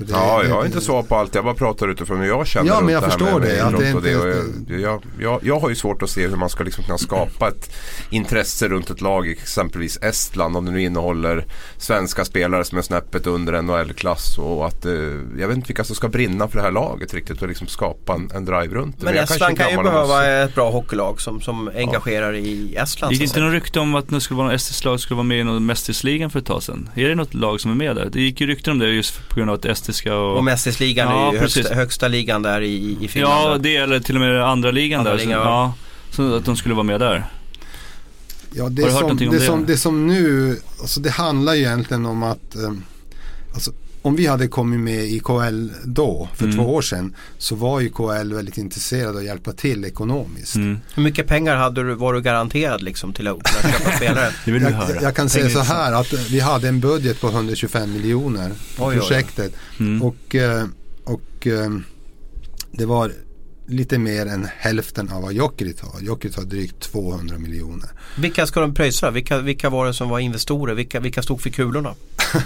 Det, 0.00 0.12
ja, 0.12 0.44
jag 0.44 0.54
har 0.54 0.66
inte 0.66 0.80
svar 0.80 1.02
på 1.02 1.16
allt. 1.16 1.34
Jag 1.34 1.44
bara 1.44 1.54
pratar 1.54 1.88
utifrån 1.88 2.20
hur 2.20 2.26
jag 2.26 2.46
känner. 2.46 2.68
Ja, 2.68 2.80
men 2.80 2.94
jag 2.94 3.04
förstår 3.04 3.40
det. 3.40 3.64
Att 3.64 3.78
det, 3.78 3.90
inte, 3.90 4.00
det 4.00 4.10
jag, 4.10 4.80
jag, 4.80 5.02
jag, 5.20 5.40
jag, 5.42 5.60
har 5.60 5.68
ju 5.68 5.74
svårt 5.74 6.02
att 6.02 6.10
se 6.10 6.26
hur 6.26 6.36
man 6.36 6.50
ska 6.50 6.64
liksom 6.64 6.84
kunna 6.84 6.98
skapa 6.98 7.48
ett 7.48 7.76
intresse 8.10 8.68
runt 8.68 8.90
ett 8.90 9.00
lag, 9.00 9.28
exempelvis 9.28 9.98
Estland, 10.02 10.56
om 10.56 10.64
det 10.64 10.70
nu 10.70 10.82
innehåller 10.82 11.44
svenska 11.76 12.24
spelare 12.24 12.64
som 12.64 12.78
är 12.78 12.82
snäppet 12.82 13.26
under 13.26 13.62
NHL-klass. 13.62 14.38
Och 14.38 14.66
att, 14.66 14.86
eh, 14.86 14.92
jag 15.38 15.48
vet 15.48 15.56
inte 15.56 15.68
vilka 15.68 15.84
som 15.84 15.96
ska 15.96 16.08
brinna 16.08 16.48
för 16.48 16.56
det 16.56 16.62
här 16.62 16.72
laget 16.72 17.14
riktigt 17.14 17.42
och 17.42 17.48
liksom 17.48 17.66
skapa 17.66 18.14
en, 18.14 18.30
en 18.34 18.44
drive 18.44 18.74
runt 18.74 19.00
det. 19.00 19.04
Men, 19.04 19.14
men 19.14 19.24
Estland 19.24 19.58
kan 19.58 19.70
ju 19.70 19.76
behöva 19.76 20.26
ett 20.26 20.54
bra 20.54 20.70
hockeylag 20.70 21.20
som, 21.20 21.40
som 21.40 21.70
engagerar 21.76 22.32
ja. 22.32 22.38
i 22.38 22.76
Estland. 22.76 23.12
Det 23.12 23.14
gick 23.14 23.22
inte 23.22 23.40
något 23.40 23.52
rykte 23.52 23.80
om 23.80 23.94
att 23.94 24.08
det 24.08 24.20
skulle 24.20 24.38
vara 24.38 24.46
något 24.46 24.54
estiskt 24.56 24.84
lag 24.84 25.00
skulle 25.00 25.16
vara 25.16 25.26
med 25.26 25.40
i 25.40 25.44
mästersligan 25.44 26.30
för 26.30 26.38
ett 26.38 26.46
tag 26.46 26.62
sedan? 26.62 26.88
Är 26.94 27.08
det 27.08 27.14
något 27.14 27.34
lag 27.34 27.60
som 27.60 27.70
är 27.70 27.74
med 27.74 27.96
där? 27.96 28.08
Det 28.12 28.20
gick 28.20 28.40
ju 28.40 28.46
rykten 28.46 28.72
om 28.72 28.78
det 28.78 28.88
just 28.88 29.28
på 29.28 29.34
grund 29.34 29.50
av 29.50 29.56
att 29.56 29.64
estiska 29.90 30.16
och... 30.16 30.36
Och 30.36 30.44
mästersligan 30.44 31.08
ja, 31.08 31.28
är 31.28 31.32
ju 31.32 31.38
högsta, 31.38 31.74
högsta, 31.74 32.08
ligan 32.08 32.42
där 32.42 32.60
i, 32.60 32.96
i 33.00 33.08
Finland. 33.08 33.52
Ja, 33.52 33.58
det 33.58 33.76
eller 33.76 34.00
till 34.00 34.14
och 34.14 34.20
med 34.20 34.44
andra 34.44 34.70
ligan 34.70 35.00
andra 35.00 35.12
där. 35.12 35.18
Ligan, 35.18 35.42
så, 35.42 35.48
ja. 35.48 35.74
så 36.10 36.36
att 36.36 36.44
de 36.44 36.56
skulle 36.56 36.74
vara 36.74 36.84
med 36.84 37.00
där. 37.00 37.24
Ja, 38.52 38.68
det, 38.68 38.90
som, 38.90 39.16
det, 39.16 39.30
det? 39.30 39.40
Som, 39.40 39.66
det 39.66 39.76
som 39.76 40.06
nu, 40.06 40.56
alltså 40.80 41.00
det 41.00 41.10
handlar 41.10 41.54
ju 41.54 41.60
egentligen 41.60 42.06
om 42.06 42.22
att 42.22 42.56
eh, 42.56 42.72
alltså, 43.54 43.72
om 44.02 44.16
vi 44.16 44.26
hade 44.26 44.48
kommit 44.48 44.80
med 44.80 45.04
i 45.04 45.20
KL 45.20 45.68
då, 45.84 46.28
för 46.34 46.44
mm. 46.44 46.56
två 46.56 46.74
år 46.74 46.82
sedan, 46.82 47.14
så 47.38 47.54
var 47.54 47.80
ju 47.80 47.90
KL 47.90 48.34
väldigt 48.34 48.58
intresserad 48.58 49.08
av 49.08 49.16
att 49.16 49.24
hjälpa 49.24 49.52
till 49.52 49.84
ekonomiskt. 49.84 50.56
Mm. 50.56 50.78
Hur 50.94 51.02
mycket 51.02 51.26
pengar 51.26 51.56
hade 51.56 51.82
du, 51.82 51.94
var 51.94 52.12
du 52.12 52.22
garanterad 52.22 52.82
liksom 52.82 53.12
till 53.12 53.28
att 53.28 53.36
köpa 53.48 53.92
spelare? 53.96 54.30
jag, 54.44 54.62
jag, 54.62 55.02
jag, 55.02 55.16
kan 55.16 55.28
säga 55.28 55.50
så 55.50 55.60
här 55.60 55.92
att 55.92 56.12
vi 56.12 56.40
hade 56.40 56.68
en 56.68 56.80
budget 56.80 57.20
på 57.20 57.28
125 57.28 57.92
miljoner 57.92 58.52
på 58.76 58.90
projektet. 58.90 59.52
Mm. 59.80 60.02
Och, 60.02 60.34
eh, 60.34 60.66
och 61.04 61.46
eh, 61.46 61.70
det 62.72 62.86
var 62.86 63.12
lite 63.70 63.98
mer 63.98 64.26
än 64.26 64.48
hälften 64.58 65.08
av 65.10 65.22
vad 65.22 65.32
Jokerit 65.32 65.80
har. 65.80 66.00
Jokerit 66.00 66.36
har 66.36 66.44
drygt 66.44 66.80
200 66.80 67.38
miljoner. 67.38 67.90
Vilka 68.18 68.46
ska 68.46 68.60
de 68.60 68.74
pröjsa? 68.74 69.10
Vilka, 69.10 69.38
vilka 69.38 69.70
var 69.70 69.86
det 69.86 69.94
som 69.94 70.08
var 70.08 70.18
investorer? 70.18 70.74
Vilka, 70.74 71.00
vilka 71.00 71.22
stod 71.22 71.40
för 71.40 71.50
kulorna? 71.50 71.94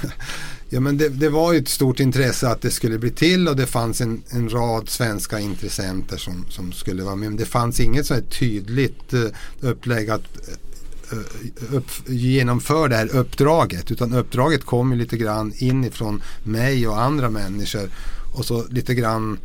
ja 0.69 0.81
men 0.81 0.99
det, 0.99 1.09
det, 1.09 1.29
var 1.29 1.53
ju 1.53 1.59
ett 1.59 1.69
stort 1.69 2.01
intresse 2.01 2.49
att 2.49 2.63
det 2.63 2.71
skulle 2.71 2.99
bli 2.99 3.11
till 3.11 3.49
och 3.49 3.57
det 3.57 3.67
fanns 3.67 4.01
en, 4.01 4.23
en 4.31 4.49
rad 4.49 4.89
svenska 4.89 5.41
intressenter 5.41 6.17
som, 6.17 6.47
som 6.51 6.73
skulle 6.73 7.03
vara 7.03 7.17
med. 7.17 7.29
Men 7.29 7.39
det 7.39 7.47
fanns 7.47 7.81
inget 7.81 8.07
så 8.07 8.15
här 8.15 8.21
tydligt 8.21 9.15
uh, 9.15 9.27
upplägg 9.61 10.11
att 10.11 10.39
uh, 11.13 11.77
upp, 11.77 11.91
genomföra 12.07 12.89
det 12.89 12.97
här 12.97 13.17
uppdraget. 13.17 13.91
Utan 13.91 14.13
uppdraget 14.13 14.65
kom 14.65 14.93
ju 14.93 14.99
lite 14.99 15.17
grann 15.17 15.53
inifrån 15.57 16.23
mig 16.43 16.89
och 16.89 17.03
andra 17.03 17.31
människor. 17.31 17.91
Och 18.35 18.45
så 18.45 18.65
lite 18.69 18.95
grann 18.95 19.39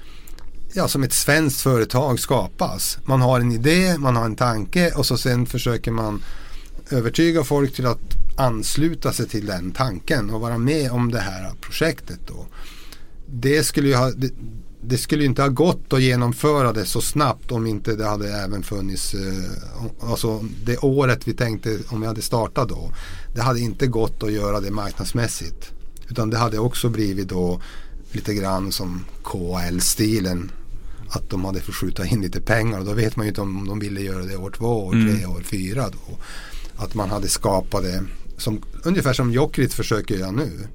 ja, 0.73 0.87
som 0.87 1.03
ett 1.03 1.13
svenskt 1.13 1.61
företag 1.61 2.19
skapas. 2.19 2.97
Man 3.05 3.21
har 3.21 3.39
en 3.39 3.51
idé, 3.51 3.97
man 3.97 4.15
har 4.15 4.25
en 4.25 4.35
tanke 4.35 4.91
och 4.91 5.05
så 5.05 5.17
sen 5.17 5.45
försöker 5.45 5.91
man 5.91 6.23
övertyga 6.89 7.43
folk 7.43 7.75
till 7.75 7.85
att 7.85 7.99
ansluta 8.37 9.13
sig 9.13 9.27
till 9.27 9.45
den 9.45 9.71
tanken 9.71 10.29
och 10.29 10.41
vara 10.41 10.57
med 10.57 10.91
om 10.91 11.11
det 11.11 11.19
här 11.19 11.51
projektet. 11.61 12.19
Då. 12.27 12.45
Det 13.25 13.63
skulle 13.63 13.87
ju 13.87 13.95
ha, 13.95 14.11
det, 14.11 14.31
det 14.81 14.97
skulle 14.97 15.25
inte 15.25 15.41
ha 15.41 15.49
gått 15.49 15.93
att 15.93 16.01
genomföra 16.01 16.73
det 16.73 16.85
så 16.85 17.01
snabbt 17.01 17.51
om 17.51 17.67
inte 17.67 17.95
det 17.95 18.05
hade 18.05 18.33
även 18.33 18.63
funnits, 18.63 19.13
eh, 19.13 20.09
alltså 20.09 20.45
det 20.65 20.77
året 20.77 21.27
vi 21.27 21.33
tänkte 21.33 21.79
om 21.89 22.01
vi 22.01 22.07
hade 22.07 22.21
startat 22.21 22.69
då. 22.69 22.91
Det 23.35 23.41
hade 23.41 23.59
inte 23.59 23.87
gått 23.87 24.23
att 24.23 24.31
göra 24.31 24.59
det 24.59 24.71
marknadsmässigt. 24.71 25.71
Utan 26.09 26.29
det 26.29 26.37
hade 26.37 26.59
också 26.59 26.89
blivit 26.89 27.29
då 27.29 27.61
lite 28.11 28.33
grann 28.33 28.71
som 28.71 29.05
KL-stilen 29.23 30.51
att 31.09 31.29
de 31.29 31.45
hade 31.45 31.59
fått 31.59 31.75
skjuta 31.75 32.05
in 32.05 32.21
lite 32.21 32.41
pengar 32.41 32.79
och 32.79 32.85
då 32.85 32.93
vet 32.93 33.15
man 33.15 33.25
ju 33.25 33.29
inte 33.29 33.41
om 33.41 33.67
de 33.67 33.79
ville 33.79 34.01
göra 34.01 34.23
det 34.23 34.37
år 34.37 34.51
två, 34.51 34.85
år 34.87 34.91
tre, 34.91 35.23
mm. 35.23 35.31
år 35.31 35.41
fyra. 35.41 35.89
Då. 35.89 36.17
Att 36.83 36.95
man 36.95 37.09
hade 37.09 37.27
skapat 37.27 37.83
det 37.83 38.03
som, 38.37 38.61
ungefär 38.83 39.13
som 39.13 39.31
Jokerit 39.31 39.73
försöker 39.73 40.15
göra 40.15 40.31
nu. 40.31 40.67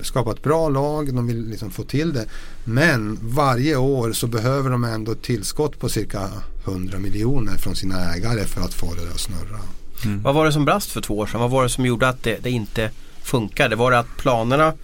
Skapa 0.00 0.30
ett 0.30 0.42
bra 0.42 0.68
lag, 0.68 1.14
de 1.14 1.26
vill 1.26 1.48
liksom 1.48 1.70
få 1.70 1.82
till 1.82 2.12
det. 2.12 2.26
Men 2.64 3.18
varje 3.22 3.76
år 3.76 4.12
så 4.12 4.26
behöver 4.26 4.70
de 4.70 4.84
ändå 4.84 5.12
ett 5.12 5.22
tillskott 5.22 5.78
på 5.78 5.88
cirka 5.88 6.28
100 6.64 6.98
miljoner 6.98 7.56
från 7.56 7.76
sina 7.76 8.14
ägare 8.14 8.44
för 8.44 8.60
att 8.60 8.74
få 8.74 8.94
det 8.94 9.10
att 9.10 9.20
snurra. 9.20 9.60
Mm. 10.04 10.22
Vad 10.22 10.34
var 10.34 10.46
det 10.46 10.52
som 10.52 10.64
brast 10.64 10.90
för 10.90 11.00
två 11.00 11.18
år 11.18 11.26
sedan? 11.26 11.40
Vad 11.40 11.50
var 11.50 11.62
det 11.62 11.68
som 11.68 11.86
gjorde 11.86 12.08
att 12.08 12.22
det, 12.22 12.38
det 12.42 12.50
inte 12.50 12.90
funkade? 13.22 13.76
Var 13.76 13.90
det 13.90 13.98
att 13.98 14.16
planerna 14.16 14.74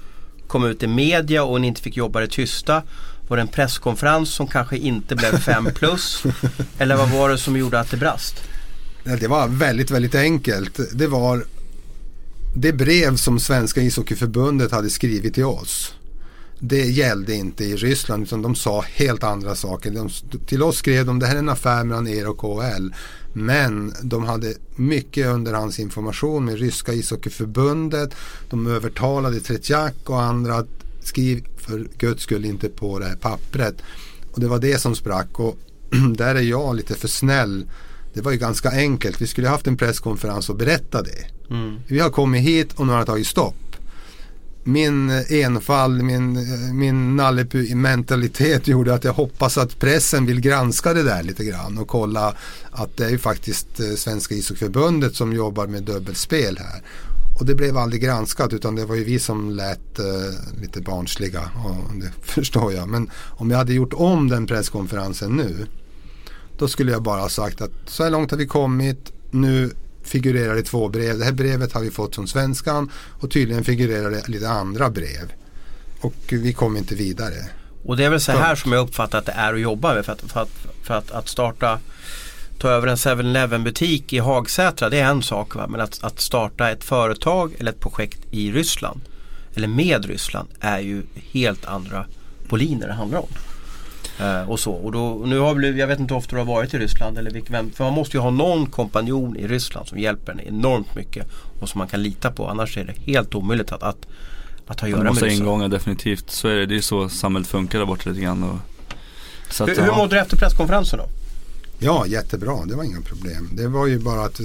kom 0.46 0.64
ut 0.64 0.82
i 0.82 0.86
media 0.86 1.44
och 1.44 1.60
ni 1.60 1.66
inte 1.66 1.82
fick 1.82 1.96
jobba 1.96 2.20
det 2.20 2.28
tysta? 2.28 2.82
Var 3.28 3.36
det 3.36 3.40
en 3.40 3.48
presskonferens 3.48 4.30
som 4.34 4.46
kanske 4.46 4.76
inte 4.76 5.16
blev 5.16 5.38
5 5.38 5.68
plus? 5.74 6.22
Eller 6.78 6.96
vad 6.96 7.10
var 7.10 7.28
det 7.30 7.38
som 7.38 7.56
gjorde 7.56 7.80
att 7.80 7.90
det 7.90 7.96
brast? 7.96 8.34
Det 9.04 9.28
var 9.28 9.48
väldigt, 9.48 9.90
väldigt 9.90 10.14
enkelt. 10.14 10.80
Det 10.92 11.06
var 11.06 11.44
det 12.54 12.72
brev 12.72 13.16
som 13.16 13.40
Svenska 13.40 13.80
ishockeyförbundet 13.80 14.72
hade 14.72 14.90
skrivit 14.90 15.34
till 15.34 15.44
oss. 15.44 15.94
Det 16.58 16.84
gällde 16.84 17.34
inte 17.34 17.64
i 17.64 17.76
Ryssland 17.76 18.22
utan 18.22 18.42
de 18.42 18.54
sa 18.54 18.80
helt 18.80 19.24
andra 19.24 19.54
saker. 19.54 19.90
De, 19.90 20.08
till 20.46 20.62
oss 20.62 20.76
skrev 20.76 21.06
de 21.06 21.18
det 21.18 21.26
här 21.26 21.34
är 21.34 21.38
en 21.38 21.48
affär 21.48 21.84
mellan 21.84 22.08
er 22.08 22.28
och 22.28 22.38
KHL. 22.38 22.94
Men 23.32 23.94
de 24.02 24.24
hade 24.24 24.54
mycket 24.76 25.26
underhandsinformation 25.26 26.44
med 26.44 26.58
ryska 26.58 26.92
ishockeyförbundet. 26.92 28.14
De 28.50 28.66
övertalade 28.66 29.40
Tretjak 29.40 29.94
och 30.04 30.22
andra 30.22 30.54
att 30.54 30.81
skriv 31.06 31.44
för 31.56 31.88
guds 31.98 32.22
skull 32.22 32.44
inte 32.44 32.68
på 32.68 32.98
det 32.98 33.04
här 33.04 33.16
pappret. 33.16 33.74
Och 34.32 34.40
det 34.40 34.48
var 34.48 34.58
det 34.58 34.78
som 34.78 34.94
sprack 34.94 35.40
och 35.40 35.58
där 36.16 36.34
är 36.34 36.40
jag 36.40 36.76
lite 36.76 36.94
för 36.94 37.08
snäll. 37.08 37.64
Det 38.14 38.20
var 38.20 38.32
ju 38.32 38.38
ganska 38.38 38.70
enkelt. 38.70 39.20
Vi 39.20 39.26
skulle 39.26 39.48
haft 39.48 39.66
en 39.66 39.76
presskonferens 39.76 40.48
och 40.48 40.56
berätta 40.56 41.02
det. 41.02 41.26
Mm. 41.50 41.76
Vi 41.86 41.98
har 41.98 42.10
kommit 42.10 42.42
hit 42.42 42.72
och 42.74 42.86
nu 42.86 42.92
har 42.92 43.00
det 43.00 43.06
tagit 43.06 43.26
stopp. 43.26 43.54
Min 44.64 45.10
enfall, 45.28 46.02
min, 46.02 46.38
min 46.78 47.16
Nallepu-mentalitet 47.16 48.68
gjorde 48.68 48.94
att 48.94 49.04
jag 49.04 49.12
hoppas 49.12 49.58
att 49.58 49.78
pressen 49.78 50.26
vill 50.26 50.40
granska 50.40 50.94
det 50.94 51.02
där 51.02 51.22
lite 51.22 51.44
grann 51.44 51.78
och 51.78 51.88
kolla 51.88 52.34
att 52.70 52.96
det 52.96 53.04
är 53.04 53.10
ju 53.10 53.18
faktiskt 53.18 53.80
eh, 53.80 53.94
Svenska 53.96 54.34
ishockeyförbundet 54.34 55.14
som 55.14 55.32
jobbar 55.32 55.66
med 55.66 55.82
dubbelspel 55.82 56.58
här. 56.58 56.82
Och 57.42 57.46
det 57.46 57.54
blev 57.54 57.76
aldrig 57.76 58.02
granskat 58.02 58.52
utan 58.52 58.74
det 58.74 58.84
var 58.84 58.94
ju 58.94 59.04
vi 59.04 59.18
som 59.18 59.50
lät 59.50 59.98
uh, 59.98 60.60
lite 60.60 60.80
barnsliga. 60.80 61.40
Och 61.64 61.96
det 61.96 62.10
förstår 62.22 62.72
jag. 62.72 62.88
Men 62.88 63.10
om 63.14 63.50
jag 63.50 63.58
hade 63.58 63.72
gjort 63.72 63.92
om 63.92 64.28
den 64.28 64.46
presskonferensen 64.46 65.32
nu. 65.36 65.66
Då 66.58 66.68
skulle 66.68 66.92
jag 66.92 67.02
bara 67.02 67.20
ha 67.20 67.28
sagt 67.28 67.60
att 67.60 67.70
så 67.86 68.02
här 68.02 68.10
långt 68.10 68.30
har 68.30 68.38
vi 68.38 68.46
kommit. 68.46 69.12
Nu 69.30 69.70
figurerar 70.02 70.54
det 70.54 70.62
två 70.62 70.88
brev. 70.88 71.18
Det 71.18 71.24
här 71.24 71.32
brevet 71.32 71.72
har 71.72 71.80
vi 71.80 71.90
fått 71.90 72.14
från 72.14 72.28
svenskan. 72.28 72.90
Och 73.20 73.30
tydligen 73.30 73.64
figurerar 73.64 74.10
det 74.10 74.28
lite 74.28 74.48
andra 74.48 74.90
brev. 74.90 75.32
Och 76.00 76.14
vi 76.28 76.52
kommer 76.52 76.78
inte 76.78 76.94
vidare. 76.94 77.46
Och 77.84 77.96
det 77.96 78.04
är 78.04 78.10
väl 78.10 78.20
så 78.20 78.32
här 78.32 78.54
som 78.54 78.72
jag 78.72 78.88
uppfattar 78.88 79.18
att 79.18 79.26
det 79.26 79.32
är 79.32 79.54
att 79.54 79.60
jobba 79.60 79.94
med. 79.94 80.04
För 80.04 80.12
att, 80.12 80.20
för 80.20 80.40
att, 80.40 80.50
för 80.82 80.94
att, 80.94 81.10
att 81.10 81.28
starta 81.28 81.78
ta 82.62 82.68
över 82.68 82.88
en 82.88 82.96
7-Eleven 82.96 83.64
butik 83.64 84.12
i 84.12 84.18
Hagsätra 84.18 84.88
det 84.88 84.98
är 84.98 85.04
en 85.04 85.22
sak. 85.22 85.54
Va? 85.54 85.66
Men 85.68 85.80
att, 85.80 86.04
att 86.04 86.20
starta 86.20 86.70
ett 86.70 86.84
företag 86.84 87.54
eller 87.58 87.72
ett 87.72 87.80
projekt 87.80 88.20
i 88.30 88.52
Ryssland 88.52 89.00
eller 89.54 89.68
med 89.68 90.04
Ryssland 90.04 90.48
är 90.60 90.78
ju 90.78 91.02
helt 91.32 91.64
andra 91.64 92.06
boliner 92.48 92.86
det 92.86 92.92
handlar 92.92 93.18
om. 93.18 93.28
Uh, 94.20 94.50
och 94.50 94.60
så. 94.60 94.72
Och 94.72 94.92
då, 94.92 95.22
nu 95.26 95.38
har 95.38 95.54
vi, 95.54 95.78
jag 95.78 95.86
vet 95.86 96.00
inte 96.00 96.14
hur 96.14 96.18
ofta 96.18 96.30
du 96.30 96.38
har 96.38 96.44
varit 96.44 96.74
i 96.74 96.78
Ryssland. 96.78 97.18
Eller 97.18 97.30
vilken, 97.30 97.72
för 97.72 97.84
man 97.84 97.92
måste 97.92 98.16
ju 98.16 98.20
ha 98.20 98.30
någon 98.30 98.66
kompanjon 98.66 99.36
i 99.36 99.46
Ryssland 99.46 99.88
som 99.88 99.98
hjälper 99.98 100.32
en 100.32 100.40
enormt 100.40 100.94
mycket. 100.94 101.26
Och 101.60 101.68
som 101.68 101.78
man 101.78 101.88
kan 101.88 102.02
lita 102.02 102.30
på. 102.30 102.46
Annars 102.46 102.78
är 102.78 102.84
det 102.84 103.12
helt 103.12 103.34
omöjligt 103.34 103.72
att, 103.72 103.82
att, 103.82 104.06
att 104.66 104.80
ha 104.80 104.86
att 104.86 104.90
göra 104.90 105.02
med 105.02 105.12
Ryssland. 105.12 105.32
ingångar 105.32 105.68
definitivt. 105.68 106.30
Så 106.30 106.48
är 106.48 106.54
det. 106.54 106.66
Det 106.66 106.76
är 106.76 106.80
så 106.80 107.08
samhället 107.08 107.48
funkar 107.48 107.78
där 107.78 107.86
borta 107.86 108.10
lite 108.10 108.22
grann. 108.22 108.42
Och, 108.42 108.58
så 109.50 109.64
att, 109.64 109.70
hur, 109.70 109.82
hur 109.82 109.92
mådde 109.92 110.16
du 110.16 110.20
efter 110.20 110.36
presskonferensen 110.36 110.98
då? 110.98 111.21
Ja, 111.82 112.06
jättebra. 112.06 112.64
Det 112.64 112.74
var 112.74 112.84
inga 112.84 113.00
problem. 113.00 113.48
Det 113.52 113.68
var 113.68 113.86
ju 113.86 113.98
bara 113.98 114.24
att 114.24 114.40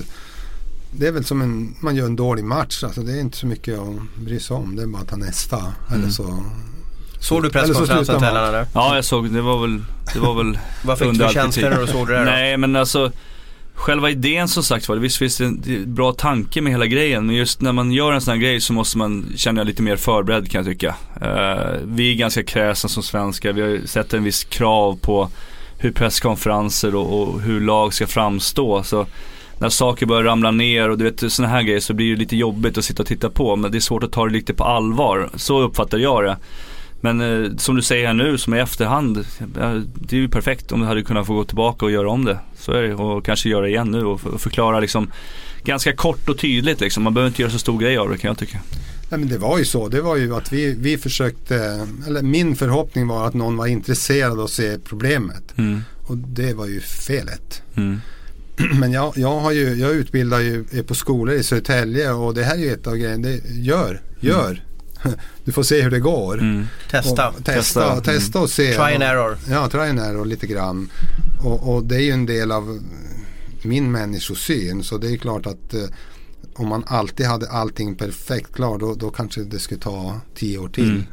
det 0.91 1.07
är 1.07 1.11
väl 1.11 1.25
som 1.25 1.41
en, 1.41 1.75
man 1.79 1.95
gör 1.95 2.05
en 2.05 2.15
dålig 2.15 2.43
match. 2.43 2.83
Alltså 2.83 3.01
det 3.01 3.11
är 3.11 3.19
inte 3.19 3.37
så 3.37 3.47
mycket 3.47 3.79
att 3.79 4.23
bry 4.25 4.39
sig 4.39 4.55
om. 4.55 4.75
Det 4.75 4.81
är 4.81 4.87
bara 4.87 5.01
att 5.01 5.09
ta 5.09 5.15
nästa. 5.15 5.57
Mm. 5.57 5.73
Eller 5.93 6.09
så 6.09 6.43
Såg 7.19 7.43
du 7.43 7.49
presskonferensen 7.49 8.19
Tellan 8.19 8.47
eller? 8.47 8.67
Ja 8.73 8.95
jag 8.95 9.05
såg 9.05 9.33
det 9.33 9.41
var 9.41 9.61
väl 9.61 9.83
det 10.13 10.19
var 10.19 10.33
väl 10.33 10.59
Vad 10.83 10.99
fick 10.99 11.11
du 11.11 11.19
för 11.19 11.29
känslor 11.29 11.69
när 11.69 11.81
du 11.81 11.87
såg 11.87 12.07
det 12.07 12.13
där 12.13 12.25
Nej 12.25 12.57
men 12.57 12.75
alltså 12.75 13.11
Själva 13.77 14.09
idén 14.09 14.47
som 14.47 14.63
sagt 14.63 14.89
var, 14.89 14.95
visst 14.95 15.17
finns 15.17 15.37
det 15.37 15.45
en 15.45 15.93
bra 15.93 16.13
tanke 16.13 16.61
med 16.61 16.71
hela 16.71 16.85
grejen. 16.85 17.25
Men 17.25 17.35
just 17.35 17.61
när 17.61 17.71
man 17.71 17.91
gör 17.91 18.13
en 18.13 18.21
sån 18.21 18.31
här 18.31 18.41
grej 18.41 18.61
så 18.61 18.73
måste 18.73 18.97
man 18.97 19.25
känna 19.35 19.63
lite 19.63 19.81
mer 19.81 19.95
förberedd 19.95 20.51
kan 20.51 20.59
jag 20.59 20.65
tycka. 20.65 20.95
Uh, 21.21 21.85
vi 21.85 22.11
är 22.11 22.15
ganska 22.15 22.43
kräsna 22.43 22.89
som 22.89 23.03
svenskar. 23.03 23.53
Vi 23.53 23.61
har 23.61 23.87
sett 23.87 24.13
en 24.13 24.23
viss 24.23 24.43
krav 24.43 24.99
på 25.01 25.29
hur 25.77 25.91
presskonferenser 25.91 26.95
och, 26.95 27.21
och, 27.21 27.41
hur 27.41 27.61
lag 27.61 27.93
ska 27.93 28.07
framstå. 28.07 28.83
Så 28.83 29.05
när 29.59 29.69
saker 29.69 30.05
börjar 30.05 30.23
ramla 30.23 30.51
ner 30.51 30.89
och 30.89 30.97
du 30.97 31.03
vet 31.03 31.31
sådana 31.31 31.53
här 31.53 31.61
grejer 31.61 31.79
så 31.79 31.93
blir 31.93 32.11
det 32.11 32.19
lite 32.19 32.35
jobbigt 32.35 32.77
att 32.77 32.85
sitta 32.85 33.03
och 33.03 33.07
titta 33.07 33.29
på. 33.29 33.55
Men 33.55 33.71
det 33.71 33.77
är 33.77 33.79
svårt 33.79 34.03
att 34.03 34.11
ta 34.11 34.25
det 34.25 34.33
lite 34.33 34.53
på 34.53 34.63
allvar. 34.63 35.29
Så 35.35 35.61
uppfattar 35.61 35.97
jag 35.97 36.23
det. 36.23 36.37
Men 37.01 37.21
eh, 37.21 37.51
som 37.57 37.75
du 37.75 37.81
säger 37.81 38.07
här 38.07 38.13
nu, 38.13 38.37
som 38.37 38.53
i 38.53 38.59
efterhand, 38.59 39.25
det 39.95 40.15
är 40.15 40.19
ju 40.19 40.29
perfekt 40.29 40.71
om 40.71 40.79
du 40.79 40.85
hade 40.85 41.03
kunnat 41.03 41.27
få 41.27 41.33
gå 41.33 41.43
tillbaka 41.43 41.85
och 41.85 41.91
göra 41.91 42.09
om 42.09 42.25
det. 42.25 42.39
Så 42.59 42.71
är 42.71 42.81
det 42.81 42.95
och 42.95 43.25
kanske 43.25 43.49
göra 43.49 43.61
det 43.61 43.69
igen 43.69 43.91
nu 43.91 44.05
och, 44.05 44.25
och 44.25 44.41
förklara 44.41 44.79
liksom 44.79 45.11
ganska 45.63 45.95
kort 45.95 46.29
och 46.29 46.37
tydligt 46.37 46.81
liksom. 46.81 47.03
Man 47.03 47.13
behöver 47.13 47.29
inte 47.29 47.41
göra 47.41 47.51
så 47.51 47.59
stor 47.59 47.79
grej 47.79 47.97
av 47.97 48.09
det 48.09 48.17
kan 48.17 48.27
jag 48.27 48.37
tycka. 48.37 48.57
Nej, 49.09 49.19
men 49.19 49.29
det 49.29 49.37
var 49.37 49.57
ju 49.57 49.65
så. 49.65 49.87
Det 49.87 50.01
var 50.01 50.15
ju 50.15 50.35
att 50.35 50.53
vi, 50.53 50.73
vi 50.73 50.97
försökte, 50.97 51.87
eller 52.07 52.21
min 52.21 52.55
förhoppning 52.55 53.07
var 53.07 53.27
att 53.27 53.33
någon 53.33 53.57
var 53.57 53.67
intresserad 53.67 54.39
och 54.39 54.49
se 54.49 54.77
problemet. 54.79 55.43
Mm. 55.57 55.81
Och 56.07 56.17
det 56.17 56.53
var 56.53 56.65
ju 56.65 56.81
felet. 56.81 57.61
Mm. 57.75 57.99
Men 58.79 58.91
jag, 58.91 59.13
jag, 59.17 59.39
har 59.39 59.51
ju, 59.51 59.73
jag 59.73 59.91
utbildar 59.91 60.39
ju 60.39 60.83
på 60.87 60.95
skolor 60.95 61.35
i 61.35 61.43
Södertälje 61.43 62.11
och 62.11 62.33
det 62.33 62.43
här 62.43 62.55
är 62.55 62.59
ju 62.59 62.73
ett 62.73 62.87
av 62.87 62.95
grejerna. 62.95 63.27
Gör, 63.47 64.01
gör. 64.19 64.49
Mm. 64.49 64.57
Du 65.43 65.51
får 65.51 65.63
se 65.63 65.81
hur 65.81 65.91
det 65.91 65.99
går. 65.99 66.39
Mm. 66.39 66.65
Testa. 66.91 67.29
Och, 67.29 67.45
testa. 67.45 68.01
Testa, 68.01 68.39
och 68.39 68.49
se. 68.49 68.73
Try 68.73 68.93
and 68.93 69.03
error. 69.03 69.37
Ja, 69.49 69.69
try 69.69 69.79
and 69.79 69.99
error 69.99 70.25
lite 70.25 70.47
grann. 70.47 70.89
Och, 71.43 71.75
och 71.75 71.83
det 71.83 71.95
är 71.95 71.99
ju 71.99 72.11
en 72.11 72.25
del 72.25 72.51
av 72.51 72.79
min 73.61 73.91
människosyn. 73.91 74.83
Så 74.83 74.97
det 74.97 75.11
är 75.11 75.17
klart 75.17 75.45
att 75.45 75.73
eh, 75.73 75.83
om 76.57 76.67
man 76.67 76.83
alltid 76.87 77.25
hade 77.25 77.49
allting 77.49 77.95
perfekt 77.95 78.53
klart 78.53 78.79
då, 78.79 78.93
då 78.93 79.09
kanske 79.09 79.41
det 79.41 79.59
skulle 79.59 79.79
ta 79.79 80.19
tio 80.35 80.57
år 80.57 80.69
till. 80.69 80.89
Mm. 80.89 81.03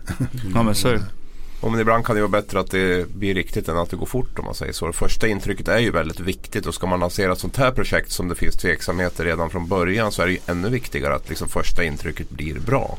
ja 0.55 0.63
men 0.63 0.75
så 0.75 0.89
är 0.89 0.93
det. 0.93 1.03
Ja, 1.63 1.71
men 1.71 1.81
ibland 1.81 2.05
kan 2.05 2.17
det 2.17 2.23
vara 2.23 2.43
bättre 2.43 2.61
att 2.61 2.71
det 2.71 3.09
blir 3.15 3.35
riktigt 3.35 3.69
än 3.69 3.77
att 3.77 3.91
det 3.91 3.97
går 3.97 4.07
fort 4.07 4.39
om 4.39 4.45
man 4.45 4.55
säger 4.55 4.73
så. 4.73 4.87
Det 4.87 4.93
första 4.93 5.29
intrycket 5.29 5.69
är 5.69 5.79
ju 5.79 5.91
väldigt 5.91 6.21
viktigt 6.21 6.67
och 6.67 6.75
ska 6.75 6.87
man 6.87 7.01
lansera 7.01 7.33
ett 7.33 7.39
sånt 7.39 7.57
här 7.57 7.71
projekt 7.71 8.13
som 8.13 8.29
det 8.29 8.35
finns 8.35 8.57
tveksamheter 8.57 9.25
redan 9.25 9.51
från 9.51 9.69
början 9.69 10.13
så 10.13 10.23
är 10.23 10.27
det 10.27 10.33
ju 10.33 10.39
ännu 10.47 10.69
viktigare 10.69 11.15
att 11.15 11.29
liksom 11.29 11.49
första 11.49 11.85
intrycket 11.85 12.31
blir 12.31 12.61
bra. 12.61 12.99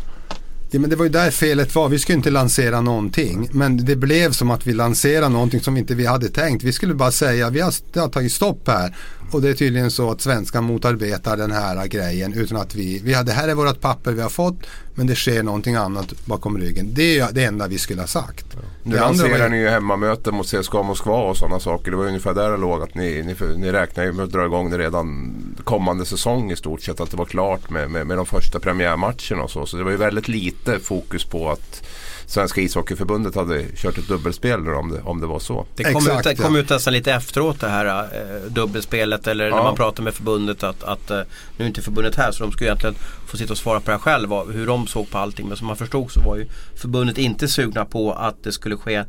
Ja, 0.71 0.79
men 0.79 0.89
det 0.89 0.95
var 0.95 1.05
ju 1.05 1.12
där 1.12 1.31
felet 1.31 1.75
var. 1.75 1.89
Vi 1.89 1.99
skulle 1.99 2.15
inte 2.15 2.31
lansera 2.31 2.81
någonting. 2.81 3.49
Men 3.51 3.86
det 3.86 3.95
blev 3.95 4.31
som 4.31 4.51
att 4.51 4.67
vi 4.67 4.73
lanserade 4.73 5.29
någonting 5.29 5.62
som 5.62 5.77
inte 5.77 5.95
vi 5.95 6.05
hade 6.05 6.29
tänkt. 6.29 6.63
Vi 6.63 6.73
skulle 6.73 6.93
bara 6.93 7.12
säga 7.12 7.49
vi 7.49 7.60
har, 7.60 7.73
det 7.93 7.99
har 7.99 8.10
tagit 8.10 8.31
stopp 8.31 8.67
här. 8.67 8.95
Och 9.31 9.41
det 9.41 9.49
är 9.49 9.53
tydligen 9.53 9.91
så 9.91 10.11
att 10.11 10.21
svenskan 10.21 10.63
motarbetar 10.63 11.38
den 11.38 11.51
här 11.51 11.88
grejen 11.88 12.33
utan 12.33 12.57
att 12.57 12.75
vi, 12.75 13.01
vi 13.03 13.13
har, 13.13 13.23
det 13.23 13.31
här 13.31 13.47
är 13.47 13.55
vårt 13.55 13.81
papper 13.81 14.11
vi 14.11 14.21
har 14.21 14.29
fått 14.29 14.55
men 14.95 15.07
det 15.07 15.15
sker 15.15 15.43
någonting 15.43 15.75
annat 15.75 16.25
bakom 16.25 16.57
ryggen. 16.57 16.89
Det 16.93 17.19
är 17.19 17.31
det 17.31 17.43
enda 17.43 17.67
vi 17.67 17.77
skulle 17.77 18.01
ha 18.01 18.07
sagt. 18.07 18.45
Ja. 18.53 18.59
Nu 18.83 18.95
lanserar 18.95 19.49
ni 19.49 19.57
ju 19.57 19.69
hemmamöten 19.69 20.35
mot 20.35 20.47
CSKA 20.47 20.83
Moskva 20.83 21.17
och 21.17 21.38
sådana 21.38 21.59
saker. 21.59 21.91
Det 21.91 21.97
var 21.97 22.05
ungefär 22.05 22.33
där 22.33 22.51
det 22.51 22.57
låg 22.57 22.81
att 22.81 22.95
ni, 22.95 23.23
ni, 23.23 23.57
ni 23.57 23.71
räknar 23.71 24.03
ju 24.03 24.13
med 24.13 24.25
att 24.25 24.31
dra 24.31 24.45
igång 24.45 24.69
det 24.69 24.77
redan 24.77 25.35
kommande 25.63 26.05
säsong 26.05 26.51
i 26.51 26.55
stort 26.55 26.81
sett. 26.81 26.99
Att 26.99 27.11
det 27.11 27.17
var 27.17 27.25
klart 27.25 27.69
med, 27.69 27.91
med, 27.91 28.07
med 28.07 28.17
de 28.17 28.25
första 28.25 28.59
premiärmatcherna 28.59 29.43
och 29.43 29.51
så. 29.51 29.65
Så 29.65 29.77
det 29.77 29.83
var 29.83 29.91
ju 29.91 29.97
väldigt 29.97 30.27
lite 30.27 30.79
fokus 30.79 31.25
på 31.25 31.51
att 31.51 31.88
Svenska 32.27 32.61
ishockeyförbundet 32.61 33.35
hade 33.35 33.65
kört 33.75 33.97
ett 33.97 34.07
dubbelspel 34.07 34.69
om 34.69 34.91
det, 34.91 35.01
om 35.01 35.21
det 35.21 35.27
var 35.27 35.39
så. 35.39 35.65
Det 35.75 35.83
kom, 35.83 35.95
Exakt, 35.95 36.27
ut, 36.27 36.38
det 36.38 36.43
kom 36.43 36.55
ut 36.55 36.69
nästan 36.69 36.93
lite 36.93 37.13
efteråt 37.13 37.59
det 37.59 37.69
här 37.69 37.85
äh, 37.85 38.51
dubbelspelet 38.51 39.27
eller 39.27 39.47
ja. 39.47 39.55
när 39.55 39.63
man 39.63 39.75
pratar 39.75 40.03
med 40.03 40.13
förbundet 40.13 40.63
att, 40.63 40.83
att 40.83 41.11
äh, 41.11 41.19
nu 41.57 41.65
är 41.65 41.67
inte 41.67 41.81
förbundet 41.81 42.15
här 42.15 42.31
så 42.31 42.43
de 42.43 42.51
skulle 42.51 42.69
egentligen 42.69 42.95
få 43.27 43.38
sitta 43.38 43.53
och 43.53 43.57
svara 43.57 43.79
på 43.79 43.85
det 43.85 43.91
här 43.91 43.99
själva 43.99 44.43
hur 44.43 44.67
de 44.67 44.88
såg 44.88 45.09
på 45.09 45.17
allting. 45.17 45.47
Men 45.47 45.57
som 45.57 45.67
man 45.67 45.75
förstod 45.75 46.11
så 46.11 46.21
var 46.21 46.35
ju 46.35 46.47
förbundet 46.75 47.17
inte 47.17 47.47
sugna 47.47 47.85
på 47.85 48.13
att 48.13 48.43
det 48.43 48.51
skulle 48.51 48.77
ske 48.77 49.03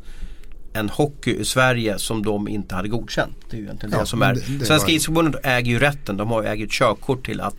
en 0.78 0.88
hockey 0.88 1.36
i 1.36 1.44
Sverige 1.44 1.98
som 1.98 2.22
de 2.22 2.48
inte 2.48 2.74
hade 2.74 2.88
godkänt. 2.88 3.36
Det 3.50 3.56
är 3.56 3.58
ju 3.58 3.64
egentligen 3.64 3.92
ja, 3.92 4.00
det 4.00 4.06
som 4.06 4.22
är. 4.22 4.34
Det, 4.34 4.40
det 4.58 4.64
Svenska 4.64 4.92
ishockeyförbundet 4.92 5.46
äger 5.46 5.70
ju 5.70 5.78
rätten. 5.78 6.16
De 6.16 6.30
har 6.30 6.42
ju 6.42 6.48
äger 6.48 6.64
ett 6.64 6.72
körkort 6.72 7.26
till 7.26 7.40
att 7.40 7.56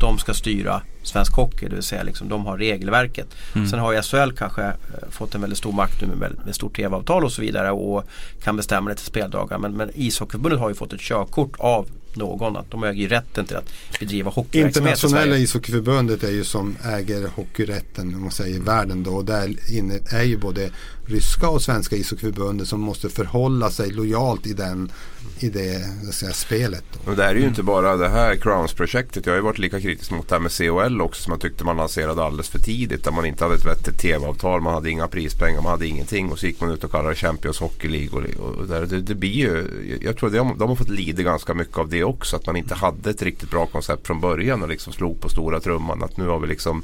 de 0.00 0.18
ska 0.18 0.34
styra 0.34 0.82
svensk 1.02 1.32
hockey. 1.32 1.68
Det 1.68 1.74
vill 1.74 1.82
säga 1.82 2.02
liksom, 2.02 2.28
de 2.28 2.46
har 2.46 2.58
regelverket. 2.58 3.26
Mm. 3.54 3.68
Sen 3.68 3.78
har 3.78 3.92
ju 3.92 4.02
SHL 4.02 4.32
kanske 4.38 4.62
eh, 4.62 4.72
fått 5.10 5.34
en 5.34 5.40
väldigt 5.40 5.58
stor 5.58 5.72
makt 5.72 6.00
nu 6.00 6.14
med, 6.14 6.32
med 6.44 6.54
stort 6.54 6.76
tv-avtal 6.76 7.24
och 7.24 7.32
så 7.32 7.42
vidare 7.42 7.70
och 7.70 8.04
kan 8.42 8.56
bestämma 8.56 8.90
det 8.90 8.96
till 8.96 9.06
speldagar. 9.06 9.58
Men, 9.58 9.72
men 9.72 9.90
ishockeyförbundet 9.94 10.60
har 10.60 10.68
ju 10.68 10.74
fått 10.74 10.92
ett 10.92 11.00
körkort 11.00 11.56
av 11.58 11.88
någon 12.14 12.56
att 12.56 12.70
de 12.70 12.84
äger 12.84 13.02
ju 13.02 13.08
rätten 13.08 13.46
till 13.46 13.56
att 13.56 13.72
bedriva 14.00 14.30
hockeyverksamhet 14.30 14.96
Internationella 14.96 15.36
ishockeyförbundet 15.36 16.22
är 16.22 16.30
ju 16.30 16.44
som 16.44 16.76
äger 16.84 17.28
hockeyrätten 17.34 18.14
om 18.14 18.20
man 18.20 18.30
säger 18.30 18.56
i 18.56 18.58
världen 18.58 19.02
då. 19.02 19.10
Och 19.10 19.24
där 19.24 19.72
inne 19.72 19.98
är 20.10 20.22
ju 20.22 20.36
både 20.36 20.70
ryska 21.06 21.48
och 21.48 21.62
svenska 21.62 21.96
ishockeyförbundet 21.96 22.68
som 22.68 22.80
måste 22.80 23.08
förhålla 23.08 23.70
sig 23.70 23.90
lojalt 23.90 24.46
i 24.46 24.52
den 24.52 24.92
i 25.38 25.48
det 25.48 26.12
säga, 26.12 26.32
spelet. 26.32 26.84
Då. 26.92 27.10
Och 27.10 27.16
det 27.16 27.22
här 27.22 27.30
är 27.30 27.34
ju 27.34 27.40
mm. 27.40 27.48
inte 27.48 27.62
bara 27.62 27.96
det 27.96 28.08
här 28.08 28.36
Crowns-projektet. 28.36 29.26
Jag 29.26 29.32
har 29.32 29.36
ju 29.36 29.42
varit 29.42 29.58
lika 29.58 29.80
kritisk 29.80 30.10
mot 30.10 30.28
det 30.28 30.34
här 30.34 30.40
med 30.40 30.52
COL 30.56 31.00
också 31.00 31.22
som 31.22 31.30
man 31.30 31.38
tyckte 31.38 31.64
man 31.64 31.76
lanserade 31.76 32.24
alldeles 32.24 32.48
för 32.48 32.58
tidigt. 32.58 33.04
Där 33.04 33.12
man 33.12 33.26
inte 33.26 33.44
hade 33.44 33.56
ett 33.56 33.66
vettigt 33.66 33.98
tv-avtal, 33.98 34.60
man 34.60 34.74
hade 34.74 34.90
inga 34.90 35.08
prispengar, 35.08 35.62
man 35.62 35.70
hade 35.70 35.86
ingenting. 35.86 36.32
Och 36.32 36.38
så 36.38 36.46
gick 36.46 36.60
man 36.60 36.70
ut 36.70 36.84
och 36.84 36.90
kallade 36.90 37.10
det 37.10 37.14
Champions 37.14 37.58
Hockey 37.58 37.88
League. 37.88 38.34
Och, 38.38 38.46
och 38.46 38.66
där, 38.66 38.86
det, 38.86 39.00
det, 39.00 39.14
blir 39.14 39.30
ju, 39.30 39.98
jag 40.02 40.16
tror 40.16 40.28
att 40.28 40.34
de, 40.34 40.58
de 40.58 40.68
har 40.68 40.76
fått 40.76 40.88
lida 40.88 41.22
ganska 41.22 41.54
mycket 41.54 41.78
av 41.78 41.88
det 41.88 42.04
också. 42.04 42.36
Att 42.36 42.46
man 42.46 42.56
inte 42.56 42.74
hade 42.74 43.10
ett 43.10 43.22
riktigt 43.22 43.50
bra 43.50 43.66
koncept 43.66 44.06
från 44.06 44.20
början 44.20 44.62
och 44.62 44.68
liksom 44.68 44.92
slog 44.92 45.20
på 45.20 45.28
stora 45.28 45.60
trumman. 45.60 46.02
Att 46.02 46.16
nu 46.16 46.28
har 46.28 46.40
vi 46.40 46.46
liksom 46.46 46.82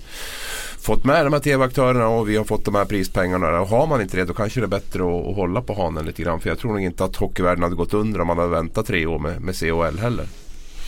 fått 0.81 1.05
med 1.05 1.27
de 1.27 1.33
här 1.33 1.41
tv-aktörerna 1.41 2.09
och 2.09 2.29
vi 2.29 2.37
har 2.37 2.45
fått 2.45 2.65
de 2.65 2.75
här 2.75 2.85
prispengarna. 2.85 3.61
Och 3.61 3.69
har 3.69 3.87
man 3.87 4.01
inte 4.01 4.17
det 4.17 4.25
då 4.25 4.35
kanske 4.35 4.61
det 4.61 4.65
är 4.65 4.69
bättre 4.69 5.03
att, 5.03 5.27
att 5.27 5.37
hålla 5.37 5.63
på 5.63 5.75
hanen 5.75 6.07
lite 6.07 6.23
grann. 6.23 6.41
För 6.41 6.49
jag 6.49 6.59
tror 6.59 6.73
nog 6.73 6.81
inte 6.81 7.05
att 7.05 7.17
hockeyvärlden 7.17 7.63
hade 7.63 7.77
gått 7.77 7.95
under 7.95 8.21
om 8.21 8.27
man 8.27 8.39
hade 8.39 8.51
väntat 8.51 8.87
tre 8.87 9.07
år 9.07 9.19
med, 9.19 9.41
med 9.41 9.59
COL 9.59 9.99
heller. 9.99 10.27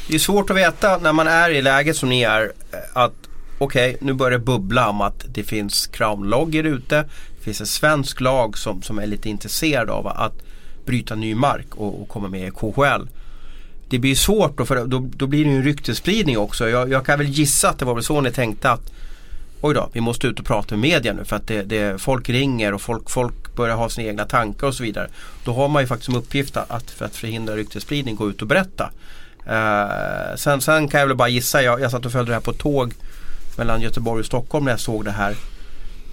Det 0.09 0.15
är 0.15 0.19
svårt 0.19 0.51
att 0.51 0.57
veta 0.57 0.99
när 0.99 1.13
man 1.13 1.29
är 1.29 1.51
i 1.51 1.63
läget 1.63 1.97
som 1.97 2.09
ni 2.09 2.23
är 2.23 2.53
att 2.93 3.13
okej, 3.59 3.95
okay, 3.95 4.07
nu 4.07 4.13
börjar 4.13 4.31
det 4.31 4.45
bubbla 4.45 4.89
om 4.89 5.01
att 5.01 5.25
det 5.29 5.43
finns 5.43 5.87
Crown-loggor 5.87 6.67
ute. 6.67 7.05
Det 7.39 7.45
finns 7.45 7.61
en 7.61 7.67
svensk 7.67 8.21
lag 8.21 8.59
som, 8.59 8.83
som 8.83 8.99
är 8.99 9.07
lite 9.07 9.29
intresserad 9.29 9.91
av 9.91 10.07
att 10.07 10.35
bryta 10.87 11.15
ny 11.15 11.35
mark 11.35 11.67
och, 11.75 12.03
och 12.03 12.09
komma 12.09 12.29
med 12.29 12.49
i 12.49 12.51
KHL. 12.51 13.09
Det 13.89 13.99
blir 13.99 14.15
svårt 14.15 14.59
då 14.59 14.65
för 14.65 14.87
då, 14.87 15.09
då 15.17 15.27
blir 15.27 15.45
det 15.45 15.51
ju 15.51 15.57
en 15.57 15.65
ryktesspridning 15.65 16.39
också. 16.39 16.69
Jag, 16.69 16.91
jag, 16.91 17.07
kan 17.07 17.19
väl 17.19 17.29
gissa 17.29 17.69
att 17.69 17.79
det 17.79 17.85
var 17.85 17.95
väl 17.95 18.05
så 18.05 18.21
ni 18.21 18.31
tänkte 18.31 18.71
att 18.71 18.93
oj 19.61 19.75
då, 19.75 19.91
vi 19.93 20.01
måste 20.01 20.27
ut 20.27 20.39
och 20.39 20.47
prata 20.47 20.77
med 20.77 20.91
media 20.91 21.13
nu 21.13 21.25
för 21.25 21.37
att 21.37 21.47
det, 21.47 21.63
det, 21.63 22.01
folk 22.01 22.29
ringer 22.29 22.75
och 22.75 22.81
folk, 22.81 23.11
folk 23.11 23.57
börjar 23.57 23.77
ha 23.77 23.89
sina 23.89 24.09
egna 24.09 24.25
tankar 24.25 24.67
och 24.67 24.75
så 24.75 24.83
vidare. 24.83 25.09
Då 25.45 25.53
har 25.53 25.69
man 25.69 25.83
ju 25.83 25.87
faktiskt 25.87 26.07
som 26.07 26.17
uppgift 26.17 26.57
att 26.57 26.91
för 26.91 27.05
att 27.05 27.17
förhindra 27.17 27.57
ryktesspridning 27.57 28.17
gå 28.17 28.31
ut 28.31 28.43
och 28.43 28.49
berätta. 28.49 28.91
Eh, 29.47 30.37
sen, 30.37 30.61
sen 30.61 30.89
kan 30.89 31.01
jag 31.01 31.07
väl 31.07 31.17
bara 31.17 31.29
gissa, 31.29 31.63
jag, 31.63 31.81
jag 31.81 31.91
satt 31.91 32.07
och 32.07 32.13
följde 32.13 32.31
det 32.31 32.35
här 32.35 32.41
på 32.41 32.53
tåg 32.53 32.95
mellan 33.59 33.81
Göteborg 33.81 34.21
och 34.21 34.27
Stockholm 34.27 34.65
när 34.65 34.73
jag 34.73 34.81
såg 34.81 35.05
det 35.05 35.11
här. 35.11 35.37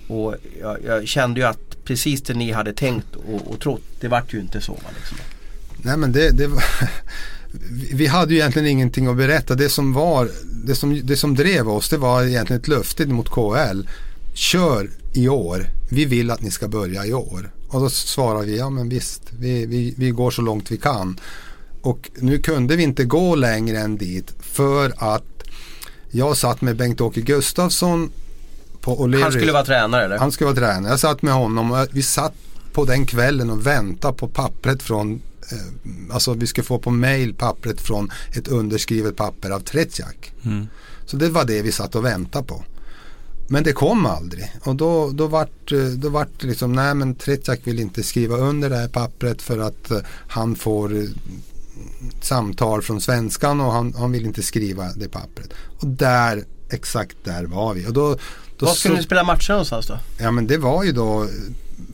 Och 0.08 0.36
jag, 0.62 0.78
jag 0.86 1.08
kände 1.08 1.40
ju 1.40 1.46
att 1.46 1.84
precis 1.84 2.22
det 2.22 2.34
ni 2.34 2.52
hade 2.52 2.74
tänkt 2.74 3.16
och, 3.16 3.52
och 3.52 3.60
trott, 3.60 3.82
det 4.00 4.08
vart 4.08 4.34
ju 4.34 4.40
inte 4.40 4.62
så. 4.62 4.80
Liksom. 4.98 5.18
Nej 5.78 5.98
men 5.98 6.12
det, 6.12 6.32
det 6.32 6.48
var 6.48 6.64
vi 7.94 8.08
hade 8.08 8.34
ju 8.34 8.40
egentligen 8.40 8.68
ingenting 8.68 9.08
att 9.08 9.18
berätta. 9.18 9.56
Det 9.56 9.70
som, 9.70 9.94
var, 9.94 10.30
det, 10.66 10.76
som, 10.76 11.02
det 11.04 11.18
som 11.18 11.36
drev 11.36 11.70
oss 11.70 11.90
det 11.90 11.98
var 11.98 12.24
egentligen 12.24 12.62
ett 12.62 12.68
löfte 12.68 13.06
mot 13.06 13.30
KL. 13.30 13.82
Kör 14.34 14.90
i 15.14 15.30
år. 15.30 15.68
Vi 15.90 16.06
vill 16.06 16.32
att 16.32 16.42
ni 16.42 16.52
ska 16.52 16.68
börja 16.68 17.06
i 17.06 17.14
år. 17.14 17.52
Och 17.68 17.82
då 17.82 17.90
svarar 17.90 18.44
vi, 18.44 18.58
ja 18.58 18.70
men 18.70 18.90
visst, 18.90 19.22
vi, 19.40 19.66
vi, 19.66 19.94
vi 19.98 20.10
går 20.10 20.32
så 20.32 20.42
långt 20.42 20.72
vi 20.72 20.78
kan. 20.78 21.20
Och 21.82 22.10
nu 22.16 22.38
kunde 22.38 22.76
vi 22.76 22.84
inte 22.84 23.04
gå 23.04 23.36
längre 23.36 23.80
än 23.80 23.98
dit 23.98 24.34
för 24.40 24.94
att 24.98 25.44
jag 26.12 26.38
satt 26.38 26.62
med 26.62 26.76
Bengt-Åke 26.76 27.22
Gustafsson 27.22 28.12
på 28.82 28.98
O'Leary. 28.98 29.22
Han 29.22 29.32
skulle 29.32 29.52
vara 29.52 29.66
tränare 29.66 30.06
eller? 30.06 30.18
Han 30.18 30.32
skulle 30.32 30.46
vara 30.46 30.56
tränare. 30.56 30.92
Jag 30.92 31.00
satt 31.00 31.22
med 31.22 31.34
honom 31.34 31.72
och 31.72 31.88
vi 31.92 32.02
satt 32.02 32.34
på 32.74 32.86
den 32.86 33.06
kvällen 33.06 33.50
och 33.50 33.68
väntade 33.68 34.14
på 34.14 34.28
pappret 34.28 34.84
från 34.84 35.22
alltså 36.12 36.34
vi 36.34 36.48
ska 36.48 36.64
få 36.64 36.80
på 36.80 36.92
mail 36.92 37.34
pappret 37.34 37.82
från 37.82 38.12
ett 38.34 38.48
underskrivet 38.48 39.16
papper 39.16 39.50
av 39.50 39.60
Tretjak. 39.60 40.34
Mm. 40.46 40.68
Så 41.06 41.18
det 41.18 41.30
var 41.30 41.46
det 41.46 41.62
vi 41.62 41.72
satt 41.72 41.96
och 41.96 42.06
väntade 42.06 42.46
på. 42.46 42.64
Men 43.50 43.64
det 43.64 43.74
kom 43.74 44.06
aldrig 44.06 44.52
och 44.62 44.76
då, 44.76 45.10
då 45.12 45.28
vart 45.28 45.72
eh, 45.72 45.86
då 45.86 46.10
vart 46.10 46.42
det 46.42 46.48
liksom, 46.48 46.74
nej 46.74 46.96
men 46.96 47.16
Tretjak 47.16 47.60
vill 47.64 47.80
inte 47.80 48.04
skriva 48.04 48.38
under 48.38 48.70
det 48.70 48.76
här 48.76 48.88
pappret 48.88 49.42
för 49.42 49.60
att 49.60 49.92
uh, 49.92 49.98
han 50.28 50.56
får 50.56 51.08
samtal 52.22 52.82
från 52.82 53.02
svenskan 53.02 53.62
och 53.62 53.72
han, 53.72 53.94
han 53.98 54.12
vill 54.12 54.26
inte 54.26 54.44
skriva 54.44 54.94
det 54.96 55.10
pappret. 55.10 55.54
Och 55.80 55.88
där, 55.88 56.44
exakt 56.70 57.18
där 57.24 57.44
var 57.44 57.74
vi. 57.74 57.88
Och 57.88 57.94
då, 57.94 58.18
då 58.58 58.66
Var 58.66 58.74
skulle 58.74 58.96
ni 58.96 59.04
spela 59.04 59.24
matcher 59.24 59.52
någonstans 59.52 59.88
då? 59.88 60.00
Ja 60.20 60.32
men 60.32 60.48
det 60.48 60.58
var 60.58 60.84
ju 60.84 60.92
då 60.92 61.28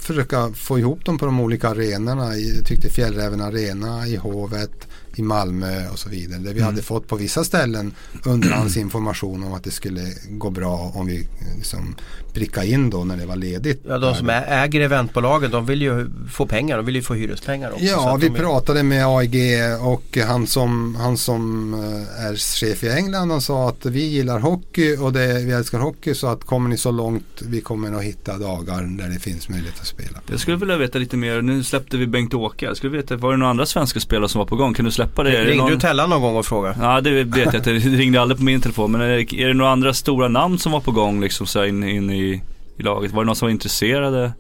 försöka 0.04 0.54
få 0.54 0.80
ihop 0.80 1.06
dem 1.06 1.18
på 1.18 1.26
de 1.26 1.39
olika 1.39 1.70
arenorna. 1.70 2.38
Jag 2.38 2.66
tyckte 2.66 2.89
Fjällräven 2.89 3.42
Arena 3.42 4.08
i 4.08 4.16
Hovet, 4.16 4.88
i 5.16 5.22
Malmö 5.22 5.89
och 5.89 6.00
så 6.00 6.10
vidare. 6.10 6.39
Där 6.39 6.54
vi 6.54 6.60
mm. 6.60 6.63
hade 6.63 6.82
fått 6.82 7.08
på 7.08 7.16
vissa 7.16 7.44
ställen 7.44 7.94
underhandsinformation 8.26 9.44
om 9.44 9.54
att 9.54 9.63
det 9.63 9.72
skulle 9.72 10.13
gå 10.30 10.50
bra 10.50 10.92
om 10.96 11.08
vi 11.08 11.28
liksom 11.58 11.96
pricka 12.34 12.63
in 12.63 12.89
då 12.89 13.04
när 13.04 13.17
det 13.17 13.26
var 13.26 13.36
ledigt. 13.36 13.82
Ja, 13.88 13.98
de 13.98 14.15
som 14.15 14.30
äger 14.30 14.82
eventbolagen 14.82 15.52
de 15.52 15.65
vill 15.65 15.82
ju 15.82 16.10
få 16.32 16.46
pengar, 16.46 16.78
de 16.78 16.86
vill 16.86 16.96
ju 16.96 17.02
få 17.02 17.13
hyrespengar 17.13 17.72
också. 17.72 17.86
Ja, 17.86 18.17
vi 18.22 18.30
pratade 18.30 18.84
med 18.84 19.08
AIG 19.08 19.36
och 19.82 20.17
han 20.28 20.48
som, 20.48 20.96
han 20.96 21.17
som 21.17 21.74
eh, 21.74 22.26
är 22.26 22.36
chef 22.36 22.84
i 22.84 22.89
England 22.89 23.32
han 23.32 23.41
sa 23.41 23.69
att 23.69 23.86
vi 23.86 24.04
gillar 24.04 24.39
hockey 24.39 24.98
och 24.98 25.13
det, 25.13 25.46
vi 25.46 25.52
älskar 25.52 25.80
hockey 25.80 26.13
så 26.13 26.28
att 26.28 26.43
kommer 26.43 26.69
ni 26.69 26.78
så 26.78 26.91
långt 26.91 27.41
vi 27.41 27.62
kommer 27.62 27.93
att 27.93 28.04
hitta 28.04 28.38
dagar 28.38 28.98
där 28.98 29.10
det 29.10 29.19
finns 29.19 29.50
möjlighet 29.50 29.80
att 29.80 29.88
spela. 29.88 30.19
Jag 30.32 30.39
skulle 30.39 30.58
vilja 30.58 30.78
veta 30.78 31.00
lite 31.00 31.17
mer, 31.17 31.41
nu 31.41 31.63
släppte 31.63 31.98
vi 31.98 32.08
Bengt-Åke, 32.08 32.65
jag 32.65 32.78
skulle 32.78 32.98
veta, 32.98 33.15
var 33.15 33.32
det 33.32 33.38
några 33.38 33.50
andra 33.50 33.65
svenska 33.65 34.00
spelare 34.00 34.30
som 34.30 34.39
var 34.39 34.46
på 34.46 34.56
gång? 34.56 34.74
Kan 34.74 34.86
du 34.86 34.91
släppa 34.91 35.24
det? 35.24 35.46
Ringde 35.46 35.56
någon... 35.56 35.72
du 35.72 35.80
Tellan 35.80 36.10
någon 36.10 36.22
gång 36.22 36.36
och 36.36 36.46
frågade? 36.46 36.76
Ja 36.82 37.02
det 37.02 37.24
vet 37.24 37.54
jag 37.54 37.56
inte, 37.56 37.72
det 37.72 37.80
ringde 37.80 38.22
aldrig 38.22 38.38
på 38.38 38.43
min 38.43 38.62
telefon 38.62 38.91
men 38.91 39.02
är 39.02 39.08
det, 39.08 39.34
är 39.34 39.48
det 39.48 39.54
några 39.54 39.72
andra 39.72 39.93
stora 39.93 40.28
namn 40.28 40.60
som 40.60 40.72
var 40.72 40.80
på 40.80 40.91
gång 40.91 41.22
liksom 41.22 41.48
så 41.48 41.65
in, 41.65 41.84
in 41.84 42.10
i 42.10 42.22
i, 42.23 42.41
laget? 42.77 43.12
Var 43.12 43.21
det 43.21 43.25
någon 43.25 43.36
som 43.36 43.45
var 43.45 43.51
intresserade? 43.51 44.33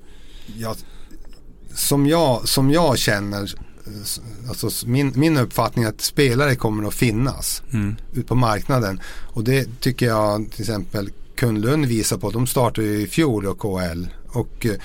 Ja, 0.57 0.75
som, 1.73 2.07
jag, 2.07 2.47
som 2.47 2.71
jag 2.71 2.97
känner, 2.97 3.53
alltså 4.47 4.87
min, 4.87 5.13
min 5.15 5.37
uppfattning 5.37 5.85
är 5.85 5.89
att 5.89 6.01
spelare 6.01 6.55
kommer 6.55 6.87
att 6.87 6.93
finnas 6.93 7.63
mm. 7.73 7.95
ut 8.13 8.27
på 8.27 8.35
marknaden. 8.35 8.99
Och 9.33 9.43
det 9.43 9.79
tycker 9.79 10.05
jag 10.05 10.51
till 10.51 10.61
exempel 10.61 11.09
Kunlund 11.35 11.85
visar 11.85 12.17
på. 12.17 12.29
De 12.29 12.47
startade 12.47 12.87
ju 12.87 13.01
i 13.01 13.07
fjol 13.07 13.45
och 13.45 13.59
KL. 13.59 14.05
Och 14.27 14.65
eh, 14.65 14.75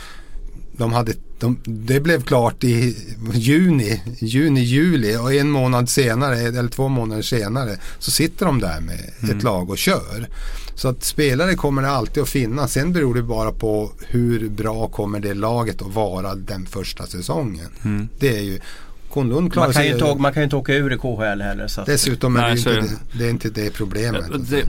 de 0.78 0.92
hade, 0.92 1.12
de, 1.38 1.58
det 1.64 2.00
blev 2.00 2.22
klart 2.22 2.64
i 2.64 2.96
juni, 3.32 4.02
juni, 4.18 4.60
juli 4.60 5.16
och 5.16 5.34
en 5.34 5.50
månad 5.50 5.88
senare, 5.88 6.38
eller 6.38 6.68
två 6.68 6.88
månader 6.88 7.22
senare, 7.22 7.78
så 7.98 8.10
sitter 8.10 8.46
de 8.46 8.60
där 8.60 8.80
med 8.80 9.10
mm. 9.22 9.36
ett 9.36 9.42
lag 9.42 9.70
och 9.70 9.78
kör. 9.78 10.28
Så 10.74 10.88
att 10.88 11.04
spelare 11.04 11.54
kommer 11.54 11.82
det 11.82 11.90
alltid 11.90 12.22
att 12.22 12.28
finnas. 12.28 12.72
Sen 12.72 12.92
beror 12.92 13.14
det 13.14 13.22
bara 13.22 13.52
på 13.52 13.92
hur 14.00 14.48
bra 14.48 14.88
kommer 14.88 15.20
det 15.20 15.34
laget 15.34 15.82
att 15.82 15.94
vara 15.94 16.34
den 16.34 16.66
första 16.66 17.06
säsongen. 17.06 17.70
Mm. 17.84 18.08
Det 18.18 18.36
är 18.36 18.42
ju 18.42 18.60
man 19.24 19.50
kan, 19.50 19.72
sig, 19.72 19.86
ju 19.86 19.92
inte, 19.92 20.14
man 20.14 20.32
kan 20.32 20.40
ju 20.40 20.44
inte 20.44 20.56
åka 20.56 20.74
ur 20.74 20.92
i 20.92 20.96
KHL 20.96 21.42
heller. 21.42 21.68
Så 21.68 21.84
dessutom 21.86 22.36
är 22.36 22.46
det, 22.46 22.58
inte, 22.58 22.70
det, 22.70 22.88
det, 23.12 23.24
är 23.24 23.30
inte 23.30 23.50
det 23.50 23.70
problemet. 23.70 24.24
Det, 24.50 24.64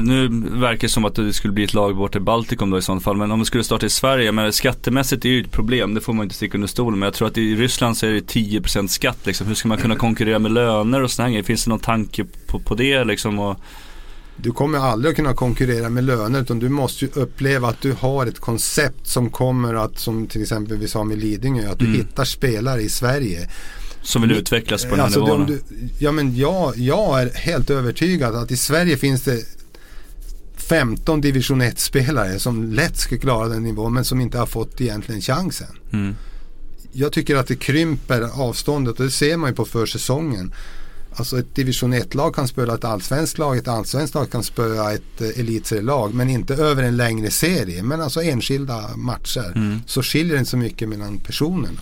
nu 0.00 0.28
verkar 0.60 0.80
det 0.80 0.88
som 0.88 1.04
att 1.04 1.14
det 1.14 1.32
skulle 1.32 1.52
bli 1.52 1.64
ett 1.64 1.74
lag 1.74 1.96
bort 1.96 2.16
i 2.16 2.20
Baltikum 2.20 2.70
då 2.70 2.78
i 2.78 2.82
sådana 2.82 3.00
fall. 3.00 3.16
Men 3.16 3.30
om 3.30 3.38
det 3.38 3.44
skulle 3.44 3.64
starta 3.64 3.86
i 3.86 3.90
Sverige, 3.90 4.32
men 4.32 4.52
skattemässigt 4.52 5.24
är 5.24 5.28
det 5.28 5.34
ju 5.34 5.42
ett 5.42 5.52
problem. 5.52 5.94
Det 5.94 6.00
får 6.00 6.12
man 6.12 6.24
inte 6.24 6.34
sticka 6.34 6.56
under 6.56 6.68
stolen. 6.68 6.98
Men 6.98 7.06
jag 7.06 7.14
tror 7.14 7.28
att 7.28 7.38
i 7.38 7.56
Ryssland 7.56 7.96
så 7.96 8.06
är 8.06 8.12
det 8.12 8.32
10% 8.34 8.86
skatt 8.86 9.18
liksom. 9.26 9.46
Hur 9.46 9.54
ska 9.54 9.68
man 9.68 9.78
kunna 9.78 9.96
konkurrera 9.96 10.38
med 10.38 10.52
löner 10.52 11.02
och 11.02 11.10
sådana? 11.10 11.42
Finns 11.42 11.64
det 11.64 11.70
någon 11.70 11.80
tanke 11.80 12.24
på, 12.46 12.58
på 12.58 12.74
det 12.74 13.04
liksom? 13.04 13.38
Och, 13.38 13.60
du 14.36 14.52
kommer 14.52 14.78
aldrig 14.78 15.10
att 15.10 15.16
kunna 15.16 15.34
konkurrera 15.34 15.90
med 15.90 16.04
löner 16.04 16.40
utan 16.40 16.58
du 16.58 16.68
måste 16.68 17.04
ju 17.04 17.10
uppleva 17.14 17.68
att 17.68 17.80
du 17.80 17.92
har 17.92 18.26
ett 18.26 18.38
koncept 18.38 19.06
som 19.06 19.30
kommer 19.30 19.74
att, 19.74 19.98
som 19.98 20.26
till 20.26 20.42
exempel 20.42 20.76
vi 20.76 20.88
sa 20.88 21.04
med 21.04 21.18
Lidingö, 21.18 21.70
att 21.70 21.78
du 21.78 21.84
mm. 21.84 21.98
hittar 21.98 22.24
spelare 22.24 22.82
i 22.82 22.88
Sverige 22.88 23.48
som 24.04 24.22
vill 24.22 24.32
utvecklas 24.32 24.84
på 24.84 24.90
den 24.90 24.98
här 24.98 25.06
alltså, 25.06 25.20
nivån? 25.20 25.58
ja, 25.98 26.12
men 26.12 26.36
jag, 26.36 26.72
jag 26.76 27.22
är 27.22 27.34
helt 27.34 27.70
övertygad 27.70 28.34
att 28.34 28.50
i 28.50 28.56
Sverige 28.56 28.96
finns 28.96 29.22
det 29.22 29.44
15 30.56 31.20
division 31.20 31.62
1-spelare 31.62 32.38
som 32.38 32.72
lätt 32.72 32.96
ska 32.96 33.18
klara 33.18 33.48
den 33.48 33.62
nivån 33.62 33.94
men 33.94 34.04
som 34.04 34.20
inte 34.20 34.38
har 34.38 34.46
fått 34.46 34.80
egentligen 34.80 35.20
chansen. 35.20 35.78
Mm. 35.92 36.14
Jag 36.92 37.12
tycker 37.12 37.36
att 37.36 37.46
det 37.46 37.56
krymper 37.56 38.22
avståndet 38.22 38.98
och 38.98 39.04
det 39.04 39.10
ser 39.10 39.36
man 39.36 39.50
ju 39.50 39.56
på 39.56 39.64
försäsongen. 39.64 40.54
Alltså 41.16 41.38
ett 41.38 41.54
division 41.54 41.94
1-lag 41.94 42.34
kan 42.34 42.48
spöa 42.48 42.74
ett 42.74 42.84
allsvenskt 42.84 43.38
lag, 43.38 43.56
ett 43.56 43.68
allsvenskt 43.68 44.14
lag 44.14 44.30
kan 44.30 44.42
spöa 44.42 44.92
ett 44.92 45.20
eh, 45.20 45.40
elitserielag 45.40 46.14
men 46.14 46.30
inte 46.30 46.54
över 46.54 46.82
en 46.82 46.96
längre 46.96 47.30
serie. 47.30 47.82
Men 47.82 48.00
alltså 48.00 48.22
enskilda 48.22 48.96
matcher 48.96 49.52
mm. 49.56 49.80
så 49.86 50.02
skiljer 50.02 50.32
det 50.32 50.38
inte 50.38 50.50
så 50.50 50.56
mycket 50.56 50.88
mellan 50.88 51.18
personerna. 51.18 51.80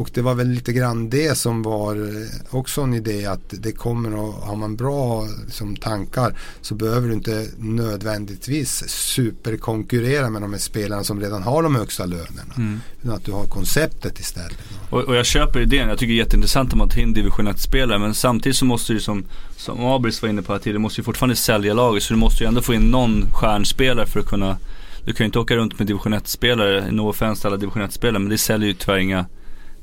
Och 0.00 0.10
det 0.14 0.22
var 0.22 0.34
väl 0.34 0.48
lite 0.48 0.72
grann 0.72 1.10
det 1.10 1.38
som 1.38 1.62
var 1.62 1.96
eh, 1.96 2.28
också 2.50 2.80
en 2.80 2.94
idé 2.94 3.26
att 3.26 3.40
det 3.50 3.72
kommer 3.72 4.10
att, 4.10 4.44
har 4.44 4.56
man 4.56 4.76
bra 4.76 5.26
liksom, 5.46 5.76
tankar 5.76 6.34
så 6.60 6.74
behöver 6.74 7.08
du 7.08 7.14
inte 7.14 7.46
nödvändigtvis 7.58 8.88
superkonkurrera 8.88 10.30
med 10.30 10.42
de 10.42 10.52
här 10.52 10.60
spelarna 10.60 11.04
som 11.04 11.20
redan 11.20 11.42
har 11.42 11.62
de 11.62 11.74
högsta 11.74 12.06
lönerna. 12.06 12.54
Mm. 12.56 12.80
Utan 13.02 13.14
att 13.14 13.24
du 13.24 13.32
har 13.32 13.44
konceptet 13.44 14.20
istället. 14.20 14.58
Och, 14.90 15.00
och 15.00 15.16
jag 15.16 15.26
köper 15.26 15.60
idén, 15.60 15.88
jag 15.88 15.98
tycker 15.98 16.12
det 16.12 16.16
är 16.16 16.24
jätteintressant 16.24 16.72
om 16.72 16.78
man 16.78 16.88
tar 16.88 17.00
in 17.00 17.12
division 17.12 17.48
1-spelare 17.48 17.98
men 17.98 18.14
samtidigt 18.14 18.56
så 18.56 18.64
måste 18.64 18.92
du 18.92 19.00
som, 19.00 19.24
som 19.56 19.84
Abris 19.84 20.22
var 20.22 20.28
inne 20.28 20.42
på 20.42 20.52
här 20.52 20.58
tidigare, 20.58 20.74
du 20.74 20.82
måste 20.82 21.00
ju 21.00 21.04
fortfarande 21.04 21.36
sälja 21.36 21.74
laget 21.74 22.02
så 22.02 22.14
du 22.14 22.20
måste 22.20 22.44
ju 22.44 22.48
ändå 22.48 22.62
få 22.62 22.74
in 22.74 22.90
någon 22.90 23.32
stjärnspelare 23.32 24.06
för 24.06 24.20
att 24.20 24.26
kunna 24.26 24.56
du 25.04 25.12
kan 25.12 25.24
ju 25.24 25.26
inte 25.26 25.38
åka 25.38 25.56
runt 25.56 25.78
med 25.78 25.86
division 25.86 26.14
1-spelare, 26.14 26.90
no 26.90 27.08
offense 27.08 27.48
alla 27.48 27.56
division 27.56 27.82
1-spelare 27.82 28.18
men 28.18 28.28
det 28.28 28.38
säljer 28.38 28.68
ju 28.68 28.74
tyvärr 28.74 28.98
inga 28.98 29.26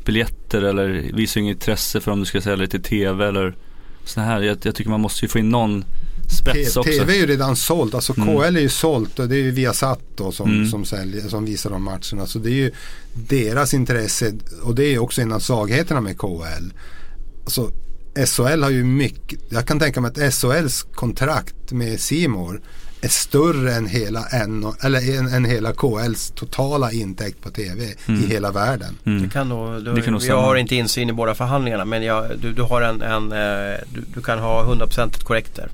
biljetter 0.08 0.62
eller 0.62 1.12
visar 1.14 1.42
inget 1.42 1.56
intresse 1.56 2.02
för 2.02 2.12
om 2.12 2.20
du 2.20 2.26
ska 2.26 2.42
sälja 2.42 2.68
till 2.68 2.84
tv 2.84 3.28
eller 3.28 3.56
sådana 4.06 4.32
här. 4.32 4.42
Jag, 4.42 4.58
jag, 4.64 4.76
tycker 4.76 4.90
man 4.90 5.02
måste 5.02 5.26
ju 5.26 5.30
få 5.30 5.40
in 5.40 5.50
någon 5.50 5.86
spets 6.30 6.74
T 6.74 6.80
också. 6.80 6.92
TV 6.92 7.14
är 7.14 7.18
ju 7.18 7.26
redan 7.26 7.56
sålt, 7.56 7.94
alltså 7.94 8.14
mm. 8.18 8.38
KL 8.38 8.58
är 8.58 8.62
ju 8.62 8.70
sålt 8.70 9.20
och 9.20 9.28
det 9.28 9.36
är 9.36 9.44
ju 9.44 9.52
Viasat 9.52 10.00
då 10.16 10.32
som, 10.32 10.52
mm. 10.52 10.68
som, 10.68 10.86
säljer, 10.86 11.22
som 11.22 11.46
visar 11.46 11.70
de 11.70 11.84
matcherna. 11.84 12.26
Så 12.26 12.40
det 12.40 12.50
är 12.50 12.54
ju 12.54 12.72
deras 13.14 13.74
intresse 13.74 14.34
och 14.64 14.76
det 14.76 14.94
är 14.94 15.00
också 15.00 15.22
en 15.22 15.32
av 15.32 15.40
svagheterna 15.40 16.02
med 16.02 16.18
KL. 16.18 16.74
Alltså, 17.44 17.72
SHL 18.26 18.64
har 18.64 18.70
ju 18.70 18.84
mycket, 18.84 19.40
jag 19.50 19.66
kan 19.68 19.80
tänka 19.80 20.02
mig 20.02 20.12
att 20.12 20.34
SHLs 20.34 20.84
kontrakt 20.84 21.72
med 21.72 22.00
Simor 22.00 22.62
är 23.02 23.08
större 23.08 23.74
än 23.74 23.88
hela, 23.88 24.26
N, 24.32 24.74
eller 24.84 25.20
än, 25.20 25.28
än 25.28 25.46
hela 25.46 25.74
KLs 25.74 26.32
totala 26.36 26.92
intäkt 26.92 27.42
på 27.42 27.50
tv 27.50 27.94
mm. 28.08 28.24
i 28.24 28.28
hela 28.28 28.52
världen. 28.52 28.98
Mm. 29.06 29.24
Det 29.24 29.30
kan 29.30 29.50
nog, 29.50 29.84
du, 29.84 29.94
det 29.94 30.02
kan 30.02 30.14
nog 30.14 30.24
jag 30.24 30.42
har 30.42 30.56
inte 30.56 30.76
insyn 30.76 31.10
i 31.10 31.14
båda 31.14 31.36
förhandlingarna 31.36 31.86
men 31.86 32.04
jag, 32.04 32.26
du, 32.42 32.54
du, 32.54 32.62
har 32.62 32.82
en, 32.82 33.02
en 33.02 33.32
eh, 33.32 33.78
du, 33.94 34.04
du, 34.14 34.22
kan 34.22 34.40
ha 34.40 34.64
100% 34.64 35.24
korrekt 35.24 35.56
där. 35.56 35.70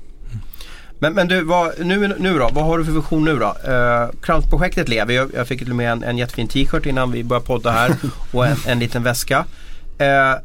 Men, 0.98 1.12
men 1.12 1.28
du, 1.28 1.40
vad, 1.44 1.72
nu, 1.78 2.14
nu 2.18 2.38
då? 2.38 2.50
Vad 2.52 2.64
har 2.64 2.78
du 2.78 2.84
för 2.84 2.92
vision 2.92 3.24
nu 3.24 3.38
då? 3.38 3.46
Uh, 3.46 4.10
Crowns-projektet 4.22 4.88
lever 4.88 5.12
ju. 5.12 5.28
Jag 5.34 5.48
fick 5.48 5.58
till 5.58 5.74
med 5.74 5.92
en, 5.92 6.02
en 6.02 6.18
jättefin 6.18 6.48
t-shirt 6.48 6.86
innan 6.86 7.12
vi 7.12 7.24
började 7.24 7.46
podda 7.46 7.70
här 7.70 7.96
och 8.32 8.46
en, 8.46 8.56
en 8.66 8.78
liten 8.78 9.02
väska. 9.02 9.44
Uh, 10.00 10.40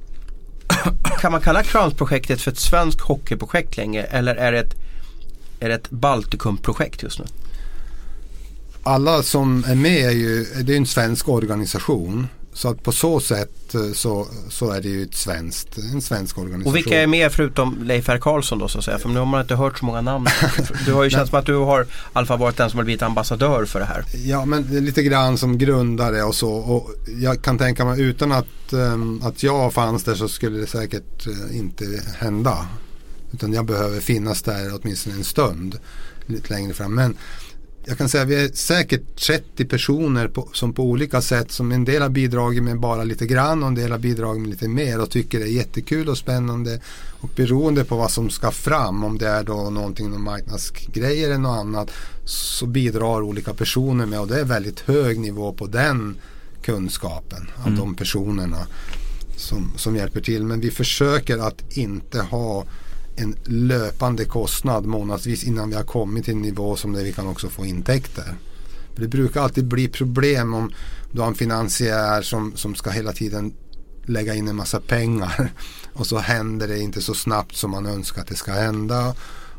kan 1.19 1.31
man 1.31 1.41
kalla 1.41 1.63
Crowns-projektet 1.63 2.41
för 2.41 2.51
ett 2.51 2.59
svenskt 2.59 3.01
hockeyprojekt 3.01 3.77
längre 3.77 4.03
eller 4.03 4.35
är 4.35 4.51
det 4.51 4.59
ett 4.59 4.75
är 5.59 5.69
det 5.69 5.75
ett 5.75 5.89
Baltikum-projekt 5.89 7.03
just 7.03 7.19
nu? 7.19 7.25
Alla 8.83 9.23
som 9.23 9.63
är 9.67 9.75
med 9.75 10.05
är 10.05 10.11
ju, 10.11 10.45
det 10.63 10.73
är 10.73 10.77
en 10.77 10.85
svensk 10.85 11.29
organisation. 11.29 12.27
Så 12.53 12.69
att 12.69 12.83
på 12.83 12.91
så 12.91 13.19
sätt 13.19 13.75
eh, 13.75 13.91
så, 13.93 14.27
så 14.49 14.71
är 14.71 14.81
det 14.81 14.89
ju 14.89 15.03
ett 15.03 15.15
svenskt, 15.15 15.77
en 15.77 16.01
svensk 16.01 16.37
organisation. 16.37 16.71
Och 16.71 16.75
vilka 16.75 17.01
är 17.01 17.07
med 17.07 17.31
förutom 17.31 17.83
Leif 17.83 18.09
R. 18.09 18.17
Karlsson 18.21 18.59
då 18.59 18.67
så 18.67 18.77
att 18.77 18.83
säga? 18.83 18.97
För 18.97 19.09
nu 19.09 19.19
har 19.19 19.25
man 19.25 19.41
inte 19.41 19.55
hört 19.55 19.79
så 19.79 19.85
många 19.85 20.01
namn. 20.01 20.27
Du 20.85 20.93
har 20.93 21.03
ju 21.03 21.09
känt 21.09 21.29
som 21.29 21.39
att 21.39 21.45
du 21.45 21.55
har 21.55 21.83
i 21.83 21.85
alla 22.13 22.25
fall 22.25 22.39
varit 22.39 22.57
den 22.57 22.69
som 22.69 22.77
har 22.77 22.83
blivit 22.83 23.01
ambassadör 23.01 23.65
för 23.65 23.79
det 23.79 23.85
här. 23.85 24.05
Ja 24.25 24.45
men 24.45 24.63
lite 24.63 25.03
grann 25.03 25.37
som 25.37 25.57
grundare 25.57 26.23
och 26.23 26.35
så. 26.35 26.51
Och 26.51 26.91
jag 27.21 27.41
kan 27.41 27.57
tänka 27.57 27.85
mig 27.85 28.01
utan 28.01 28.31
att, 28.31 28.73
um, 28.73 29.21
att 29.23 29.43
jag 29.43 29.73
fanns 29.73 30.03
där 30.03 30.15
så 30.15 30.27
skulle 30.27 30.59
det 30.59 30.67
säkert 30.67 31.27
uh, 31.27 31.57
inte 31.57 31.85
hända. 32.17 32.67
Utan 33.31 33.53
jag 33.53 33.65
behöver 33.65 33.99
finnas 33.99 34.41
där 34.41 34.79
åtminstone 34.81 35.15
en 35.15 35.23
stund 35.23 35.79
lite 36.25 36.53
längre 36.53 36.73
fram. 36.73 36.95
Men 36.95 37.17
jag 37.85 37.97
kan 37.97 38.09
säga 38.09 38.23
att 38.23 38.29
vi 38.29 38.43
är 38.43 38.49
säkert 38.53 39.15
30 39.27 39.65
personer 39.65 40.27
på, 40.27 40.49
som 40.53 40.73
på 40.73 40.83
olika 40.83 41.21
sätt 41.21 41.51
som 41.51 41.71
en 41.71 41.85
del 41.85 42.01
har 42.01 42.09
bidragit 42.09 42.63
med 42.63 42.79
bara 42.79 43.03
lite 43.03 43.27
grann 43.27 43.63
och 43.63 43.69
en 43.69 43.75
del 43.75 43.91
har 43.91 43.99
bidragit 43.99 44.41
med 44.41 44.49
lite 44.49 44.67
mer 44.67 45.01
och 45.01 45.09
tycker 45.09 45.39
det 45.39 45.45
är 45.45 45.51
jättekul 45.51 46.09
och 46.09 46.17
spännande. 46.17 46.81
Och 47.21 47.29
beroende 47.35 47.83
på 47.83 47.95
vad 47.95 48.11
som 48.11 48.29
ska 48.29 48.51
fram, 48.51 49.03
om 49.03 49.17
det 49.17 49.27
är 49.27 49.43
då 49.43 49.69
någonting 49.69 50.09
med 50.09 50.19
marknadsgrejer 50.19 51.27
eller 51.27 51.37
något 51.37 51.59
annat 51.59 51.91
så 52.25 52.65
bidrar 52.65 53.21
olika 53.21 53.53
personer 53.53 54.05
med 54.05 54.19
och 54.19 54.27
det 54.27 54.39
är 54.39 54.45
väldigt 54.45 54.79
hög 54.79 55.19
nivå 55.19 55.53
på 55.53 55.67
den 55.67 56.15
kunskapen 56.61 57.49
av 57.57 57.67
mm. 57.67 57.79
de 57.79 57.95
personerna 57.95 58.67
som, 59.37 59.71
som 59.75 59.95
hjälper 59.95 60.21
till. 60.21 60.43
Men 60.43 60.59
vi 60.59 60.71
försöker 60.71 61.37
att 61.37 61.77
inte 61.77 62.21
ha 62.21 62.65
en 63.19 63.35
löpande 63.45 64.25
kostnad 64.25 64.85
månadsvis 64.85 65.43
innan 65.43 65.69
vi 65.69 65.75
har 65.75 65.83
kommit 65.83 66.25
till 66.25 66.33
en 66.33 66.41
nivå 66.41 66.75
som 66.75 66.93
där 66.93 67.03
vi 67.03 67.13
kan 67.13 67.27
också 67.27 67.49
få 67.49 67.65
intäkter. 67.65 68.35
För 68.93 69.01
det 69.01 69.07
brukar 69.07 69.41
alltid 69.41 69.67
bli 69.67 69.87
problem 69.87 70.53
om 70.53 70.71
du 71.11 71.21
har 71.21 71.27
en 71.27 71.35
finansiär 71.35 72.21
som, 72.21 72.55
som 72.55 72.75
ska 72.75 72.89
hela 72.89 73.13
tiden 73.13 73.53
lägga 74.05 74.35
in 74.35 74.47
en 74.47 74.55
massa 74.55 74.79
pengar 74.79 75.51
och 75.93 76.07
så 76.07 76.17
händer 76.17 76.67
det 76.67 76.79
inte 76.79 77.01
så 77.01 77.13
snabbt 77.13 77.55
som 77.55 77.71
man 77.71 77.85
önskar 77.85 78.21
att 78.21 78.27
det 78.27 78.35
ska 78.35 78.51
hända 78.51 79.15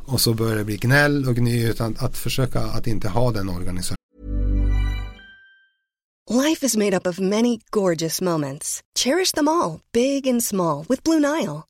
och 0.06 0.20
så 0.20 0.34
börjar 0.34 0.56
det 0.56 0.64
bli 0.64 0.76
gnäll 0.76 1.28
och 1.28 1.36
gny 1.36 1.66
utan 1.66 1.96
att 1.98 2.18
försöka 2.18 2.60
att 2.60 2.86
inte 2.86 3.08
ha 3.08 3.30
den 3.30 3.48
organisationen. 3.48 3.96
Life 6.30 6.66
is 6.66 6.76
made 6.76 6.96
up 6.96 7.06
of 7.06 7.18
many 7.18 7.60
gorgeous 7.70 8.20
moments. 8.20 8.82
Cherish 8.98 9.32
them 9.32 9.48
all, 9.48 9.80
big 9.92 10.28
and 10.28 10.44
small, 10.44 10.84
with 10.88 11.02
Blue 11.02 11.18
Nile. 11.18 11.69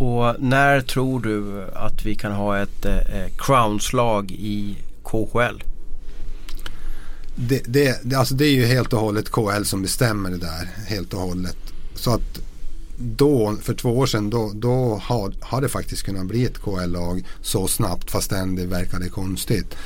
Och 0.00 0.34
när 0.38 0.80
tror 0.80 1.20
du 1.20 1.64
att 1.74 2.06
vi 2.06 2.14
kan 2.14 2.32
ha 2.32 2.58
ett 2.58 2.84
eh, 2.84 2.96
eh 2.96 3.28
crownslag 3.38 4.30
i 4.30 4.76
KHL? 5.04 5.62
Det, 7.34 7.62
det, 7.66 8.14
alltså 8.14 8.34
det 8.34 8.44
är 8.44 8.52
ju 8.52 8.64
helt 8.64 8.92
och 8.92 9.00
hållet 9.00 9.30
KHL 9.30 9.64
som 9.64 9.82
bestämmer 9.82 10.30
det 10.30 10.36
där 10.36 10.68
helt 10.86 11.14
och 11.14 11.20
hållet. 11.20 11.56
Så 11.94 12.10
att 12.14 12.40
då, 12.98 13.56
för 13.62 13.74
två 13.74 13.98
år 13.98 14.06
sedan, 14.06 14.30
då, 14.30 14.52
då 14.54 15.00
har, 15.02 15.32
har 15.40 15.60
det 15.60 15.68
faktiskt 15.68 16.02
kunnat 16.02 16.26
bli 16.26 16.44
ett 16.44 16.58
KHL-lag 16.58 17.24
så 17.42 17.68
snabbt 17.68 18.10
fastän 18.10 18.56
det 18.56 18.66
verkade 18.66 19.08
konstigt. 19.08 19.76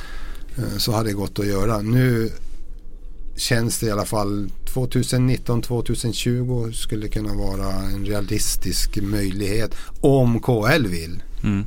Eh, 0.57 0.79
så 0.79 0.93
har 0.93 1.05
det 1.05 1.13
gått 1.13 1.39
att 1.39 1.47
göra. 1.47 1.79
Nu 1.79 2.31
känns 3.37 3.79
det 3.79 3.87
i 3.87 3.91
alla 3.91 4.05
fall 4.05 4.51
2019-2020 4.75 6.73
skulle 6.73 7.09
kunna 7.09 7.35
vara 7.35 7.73
en 7.73 8.05
realistisk 8.05 8.99
möjlighet 9.03 9.77
om 10.01 10.41
KL 10.41 10.87
vill. 10.87 11.23
Mm. 11.43 11.65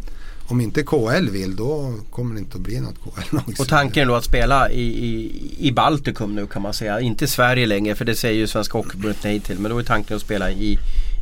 Om 0.50 0.62
inte 0.62 0.84
KL 0.84 1.30
vill 1.30 1.56
då 1.56 1.94
kommer 2.12 2.36
det 2.36 2.40
inte 2.40 2.58
att 2.58 2.64
bli 2.64 2.80
något 2.80 2.96
KL-lag. 3.04 3.56
Och 3.60 3.68
tanken 3.68 4.04
är 4.04 4.08
då 4.08 4.16
att 4.16 4.24
spela 4.24 4.70
i, 4.72 4.82
i, 4.82 5.32
i 5.60 5.72
Baltikum 5.72 6.36
nu 6.36 6.48
kan 6.48 6.62
man 6.62 6.74
säga. 6.74 7.00
Inte 7.00 7.26
i 7.26 7.28
Sverige 7.28 7.66
längre 7.66 7.96
för 7.96 8.06
det 8.06 8.16
säger 8.16 8.40
ju 8.40 8.48
Svenska 8.48 8.78
Hockeyförbundet 8.78 9.24
nej 9.24 9.40
till. 9.40 9.60
Men 9.60 9.72
då 9.72 9.80
är 9.80 9.84
tanken 9.84 10.16
att 10.16 10.22
spela 10.22 10.52
i, 10.52 10.80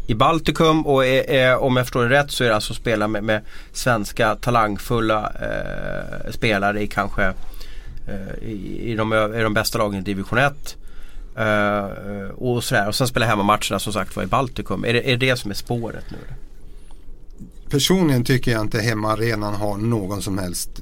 i 0.08 0.14
Baltikum 0.14 0.86
och 0.86 1.06
är, 1.06 1.30
är, 1.30 1.58
om 1.58 1.78
jag 1.78 1.86
förstår 1.86 2.04
det 2.04 2.10
rätt 2.10 2.32
så 2.32 2.44
är 2.44 2.48
det 2.48 2.56
alltså 2.56 2.74
att 2.74 2.80
spela 2.80 3.08
med, 3.08 3.24
med 3.24 3.42
svenska 3.74 4.36
talangfulla 4.36 5.32
eh, 5.42 6.32
spelare 6.32 6.82
i 6.82 6.88
kanske 6.88 7.24
eh, 7.24 7.34
Eh, 8.08 8.50
i, 8.50 8.92
i, 8.92 8.96
de, 8.96 9.14
i 9.14 9.42
de 9.42 9.54
bästa 9.54 9.78
lagen 9.78 10.00
i 10.00 10.04
division 10.04 10.40
1. 10.40 10.78
Uh, 11.38 11.44
eh, 11.44 12.30
och, 12.30 12.64
sådär. 12.64 12.88
och 12.88 12.96
sen 12.96 13.08
spela 13.08 13.26
hemmamatcherna 13.26 13.80
som 13.80 13.94
sagt 13.94 14.16
var 14.16 14.24
i 14.24 14.28
Baltikum. 14.28 14.86
Är 14.86 14.94
det, 14.94 15.12
är 15.12 15.18
det 15.18 15.38
som 15.38 15.52
är 15.52 15.56
spåret 15.56 16.06
nu? 16.12 16.18
Personligen 17.70 18.24
tycker 18.24 18.52
jag 18.52 18.62
inte 18.62 18.80
hemmaarenan 18.80 19.54
har 19.54 19.78
någon 19.78 20.22
som 20.22 20.38
helst 20.38 20.82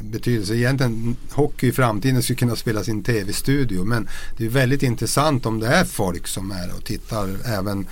betydelse. 0.00 0.54
Egentligen 0.54 1.16
hockey 1.30 1.68
i 1.68 1.72
framtiden 1.72 2.22
skulle 2.22 2.36
kunna 2.36 2.56
spelas 2.56 2.88
i 2.88 2.90
en 2.90 3.02
tv-studio 3.02 3.84
men 3.84 4.08
det 4.36 4.44
är 4.44 4.48
väldigt 4.48 4.82
intressant 4.82 5.46
om 5.46 5.60
det 5.60 5.66
är 5.66 5.84
folk 5.84 6.26
som 6.26 6.50
är 6.50 6.76
och 6.76 6.84
tittar 6.84 7.28
även 7.58 7.86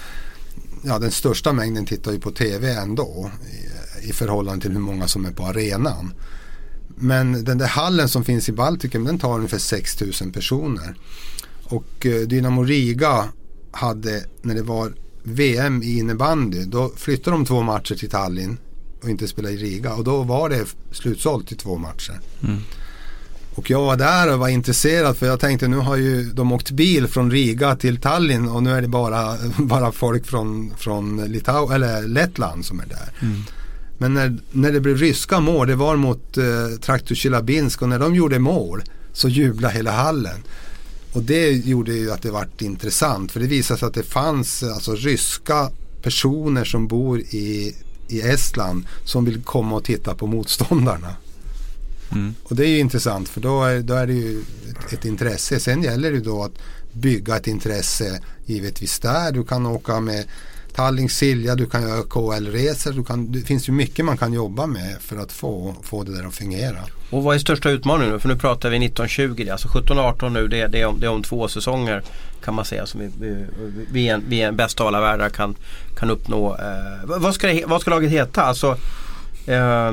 Ja 0.83 0.99
den 0.99 1.11
största 1.11 1.53
mängden 1.53 1.87
tittar 1.87 2.13
ju 2.13 2.21
på 2.21 2.31
tv 2.31 2.73
ändå 2.73 3.31
i, 4.03 4.09
i 4.09 4.13
förhållande 4.13 4.63
till 4.63 4.73
hur 4.73 4.81
många 4.81 5.09
som 5.09 5.25
är 5.25 5.31
på 5.31 5.45
arenan. 5.45 6.15
Men 6.97 7.45
den 7.45 7.59
där 7.59 7.67
hallen 7.67 8.09
som 8.09 8.25
finns 8.25 8.49
i 8.49 8.53
Baltikum 8.53 9.05
den 9.05 9.19
tar 9.19 9.37
ungefär 9.37 9.59
6000 9.59 10.33
personer. 10.33 10.95
Och 11.65 12.07
eh, 12.07 12.21
Dynamo 12.21 12.63
Riga 12.63 13.29
hade 13.71 14.25
när 14.43 14.55
det 14.55 14.63
var 14.63 14.93
VM 15.23 15.83
i 15.83 15.99
innebandy 15.99 16.65
då 16.65 16.93
flyttade 16.97 17.37
de 17.37 17.45
två 17.45 17.63
matcher 17.63 17.95
till 17.95 18.11
Tallinn 18.11 18.57
och 19.03 19.11
inte 19.11 19.29
spelade 19.29 19.55
i 19.55 19.57
Riga 19.57 19.95
och 19.95 20.05
då 20.05 20.23
var 20.23 20.49
det 20.49 20.65
slutsålt 20.93 21.53
i 21.53 21.55
två 21.55 21.79
matcher. 21.79 22.21
Mm. 22.43 22.61
Och 23.55 23.71
jag 23.71 23.83
var 23.83 23.97
där 23.97 24.33
och 24.33 24.39
var 24.39 24.49
intresserad 24.49 25.17
för 25.17 25.27
jag 25.27 25.41
tänkte 25.41 25.69
nu 25.69 25.77
har 25.77 25.97
ju 25.97 26.25
de 26.25 26.53
åkt 26.53 26.71
bil 26.71 27.07
från 27.07 27.31
Riga 27.31 27.77
till 27.77 28.01
Tallinn 28.01 28.49
och 28.49 28.63
nu 28.63 28.71
är 28.71 28.83
det 28.83 28.89
bara, 28.89 29.37
bara 29.59 29.93
folk 29.93 30.27
från, 30.27 30.73
från 30.79 31.25
Litau 31.25 31.71
eller 31.73 32.03
Lettland 32.03 32.65
som 32.65 32.81
är 32.81 32.87
där. 32.87 33.13
Mm. 33.23 33.43
Men 33.99 34.15
när, 34.15 34.39
när 34.53 34.73
det 34.73 34.81
blev 34.81 34.97
ryska 34.97 35.41
mål, 35.41 35.67
det 35.67 35.77
var 35.77 35.97
mot 35.97 36.37
eh, 36.37 36.79
Traktor 36.81 37.15
Chilabinsk 37.15 37.83
och 37.83 37.89
när 37.89 37.99
de 37.99 38.15
gjorde 38.15 38.39
mål 38.39 38.83
så 39.13 39.29
jublade 39.29 39.75
hela 39.75 39.91
hallen. 39.91 40.43
Och 41.13 41.23
det 41.23 41.51
gjorde 41.51 41.93
ju 41.93 42.13
att 42.13 42.23
det 42.23 42.31
vart 42.31 42.63
intressant 42.63 43.33
för 43.33 43.41
det 43.41 43.47
visade 43.47 43.81
sig 43.81 43.87
att 43.87 43.95
det 43.95 44.03
fanns 44.03 44.63
alltså 44.63 44.95
ryska 44.95 45.71
personer 46.03 46.65
som 46.65 46.87
bor 46.87 47.21
i, 47.21 47.77
i 48.09 48.21
Estland 48.21 48.87
som 49.05 49.25
vill 49.25 49.43
komma 49.43 49.77
och 49.77 49.85
titta 49.85 50.15
på 50.15 50.27
motståndarna. 50.27 51.17
Mm. 52.13 52.35
Och 52.43 52.57
det 52.57 52.67
är 52.67 52.69
ju 52.69 52.79
intressant 52.79 53.29
för 53.29 53.41
då 53.41 53.65
är, 53.65 53.81
då 53.81 53.95
är 53.95 54.07
det 54.07 54.13
ju 54.13 54.41
ett, 54.71 54.93
ett, 54.93 55.05
intresse. 55.05 55.61
Sen 55.61 55.83
gäller 55.83 56.13
det 56.13 56.21
då 56.21 56.45
att 56.45 56.53
bygga 56.93 57.37
ett 57.37 57.47
intresse 57.47 58.21
givetvis 58.47 58.99
där. 58.99 59.33
Du 59.33 59.45
kan 59.45 59.67
åka 59.67 60.01
med 60.01 60.25
Tallink 60.75 61.11
Silja, 61.11 61.55
du 61.55 61.67
kan 61.67 61.83
göra 61.83 62.03
KL-resor. 62.03 63.27
Det 63.33 63.41
finns 63.41 63.69
ju 63.69 63.73
mycket 63.73 64.05
man 64.05 64.17
kan 64.17 64.33
jobba 64.33 64.67
med 64.67 64.97
för 65.01 65.17
att 65.17 65.33
få, 65.33 65.75
få 65.83 66.03
det 66.03 66.17
där 66.17 66.27
att 66.27 66.35
fungera. 66.35 66.79
Och 67.11 67.23
vad 67.23 67.35
är 67.35 67.39
största 67.39 67.71
utmaningen 67.71 68.13
nu? 68.13 68.19
För 68.19 68.29
nu 68.29 68.37
pratar 68.37 68.71
vi 68.71 68.77
1920, 68.77 69.49
alltså 69.53 69.69
17-18 69.69 70.31
nu 70.31 70.49
det, 70.49 70.67
det, 70.67 70.81
är 70.81 70.87
om, 70.87 71.01
det 71.01 71.07
är 71.07 71.11
om 71.11 71.23
två 71.23 71.49
säsonger 71.49 72.03
kan 72.45 72.55
man 72.55 72.65
säga 72.65 72.87
som 72.87 73.01
vi, 73.01 73.11
vi, 73.21 73.47
vi, 73.93 74.09
en, 74.09 74.25
vi 74.29 74.41
en 74.41 74.57
bästa 74.57 74.83
av 74.83 74.89
alla 74.89 75.01
världar 75.01 75.29
kan, 75.29 75.57
kan 75.99 76.11
uppnå. 76.11 76.57
Eh, 76.57 77.05
vad, 77.05 77.35
ska 77.35 77.47
det, 77.47 77.65
vad 77.67 77.81
ska 77.81 77.91
laget 77.91 78.11
heta? 78.11 78.43
Alltså 78.43 78.77
eh, 79.47 79.93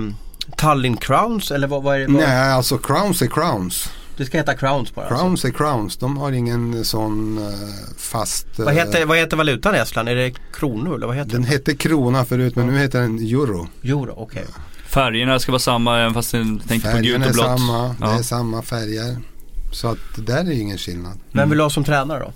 Tallinn 0.57 0.97
Crowns 0.97 1.51
eller 1.51 1.67
vad, 1.67 1.83
vad 1.83 1.95
är 1.95 1.99
det? 1.99 2.13
Vad? 2.13 2.23
Nej, 2.23 2.51
alltså 2.51 2.77
Crowns 2.77 3.21
är 3.21 3.27
Crowns. 3.27 3.89
Det 4.21 4.25
ska 4.25 4.37
heta 4.37 4.55
Crowns 4.55 4.95
bara? 4.95 5.07
Crowns 5.07 5.23
alltså. 5.23 5.47
är 5.47 5.51
Crowns. 5.51 5.97
De 5.97 6.17
har 6.17 6.31
ingen 6.31 6.85
sån 6.85 7.37
uh, 7.37 7.53
fast... 7.97 8.59
Uh, 8.59 8.65
vad, 8.65 8.73
heter, 8.73 9.05
vad 9.05 9.17
heter 9.17 9.37
valutan 9.37 9.75
i 9.75 9.77
Estland? 9.77 10.09
Är 10.09 10.15
det 10.15 10.33
kronor 10.53 10.95
eller 10.95 11.07
vad 11.07 11.15
heter 11.15 11.31
Den 11.31 11.41
det? 11.41 11.47
hette 11.47 11.75
krona 11.75 12.25
förut 12.25 12.55
men 12.55 12.67
nu 12.67 12.77
heter 12.77 13.01
den 13.01 13.19
euro. 13.19 13.67
Euro, 13.83 14.13
okej. 14.17 14.23
Okay. 14.23 14.45
Färgerna 14.85 15.39
ska 15.39 15.51
vara 15.51 15.59
samma 15.59 15.99
även 15.99 16.13
fast 16.13 16.33
ni 16.33 16.59
tänkte 16.67 16.91
på 16.91 16.97
gult 16.97 17.25
och 17.25 17.33
blått? 17.33 17.45
Färgerna 17.45 17.53
är 17.53 17.57
samma, 17.57 17.95
ja. 17.99 18.07
det 18.07 18.19
är 18.19 18.23
samma 18.23 18.61
färger. 18.61 19.17
Så 19.71 19.87
att 19.87 19.97
det 20.15 20.21
där 20.21 20.39
är 20.39 20.51
ingen 20.51 20.77
skillnad. 20.77 21.19
Vem 21.31 21.49
vill 21.49 21.57
du 21.57 21.63
ha 21.63 21.69
som 21.69 21.83
tränare 21.83 22.19
då? 22.19 22.33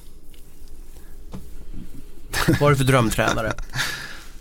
Vad 2.60 2.68
är 2.68 2.70
det 2.70 2.78
för 2.78 2.84
drömtränare? 2.84 3.54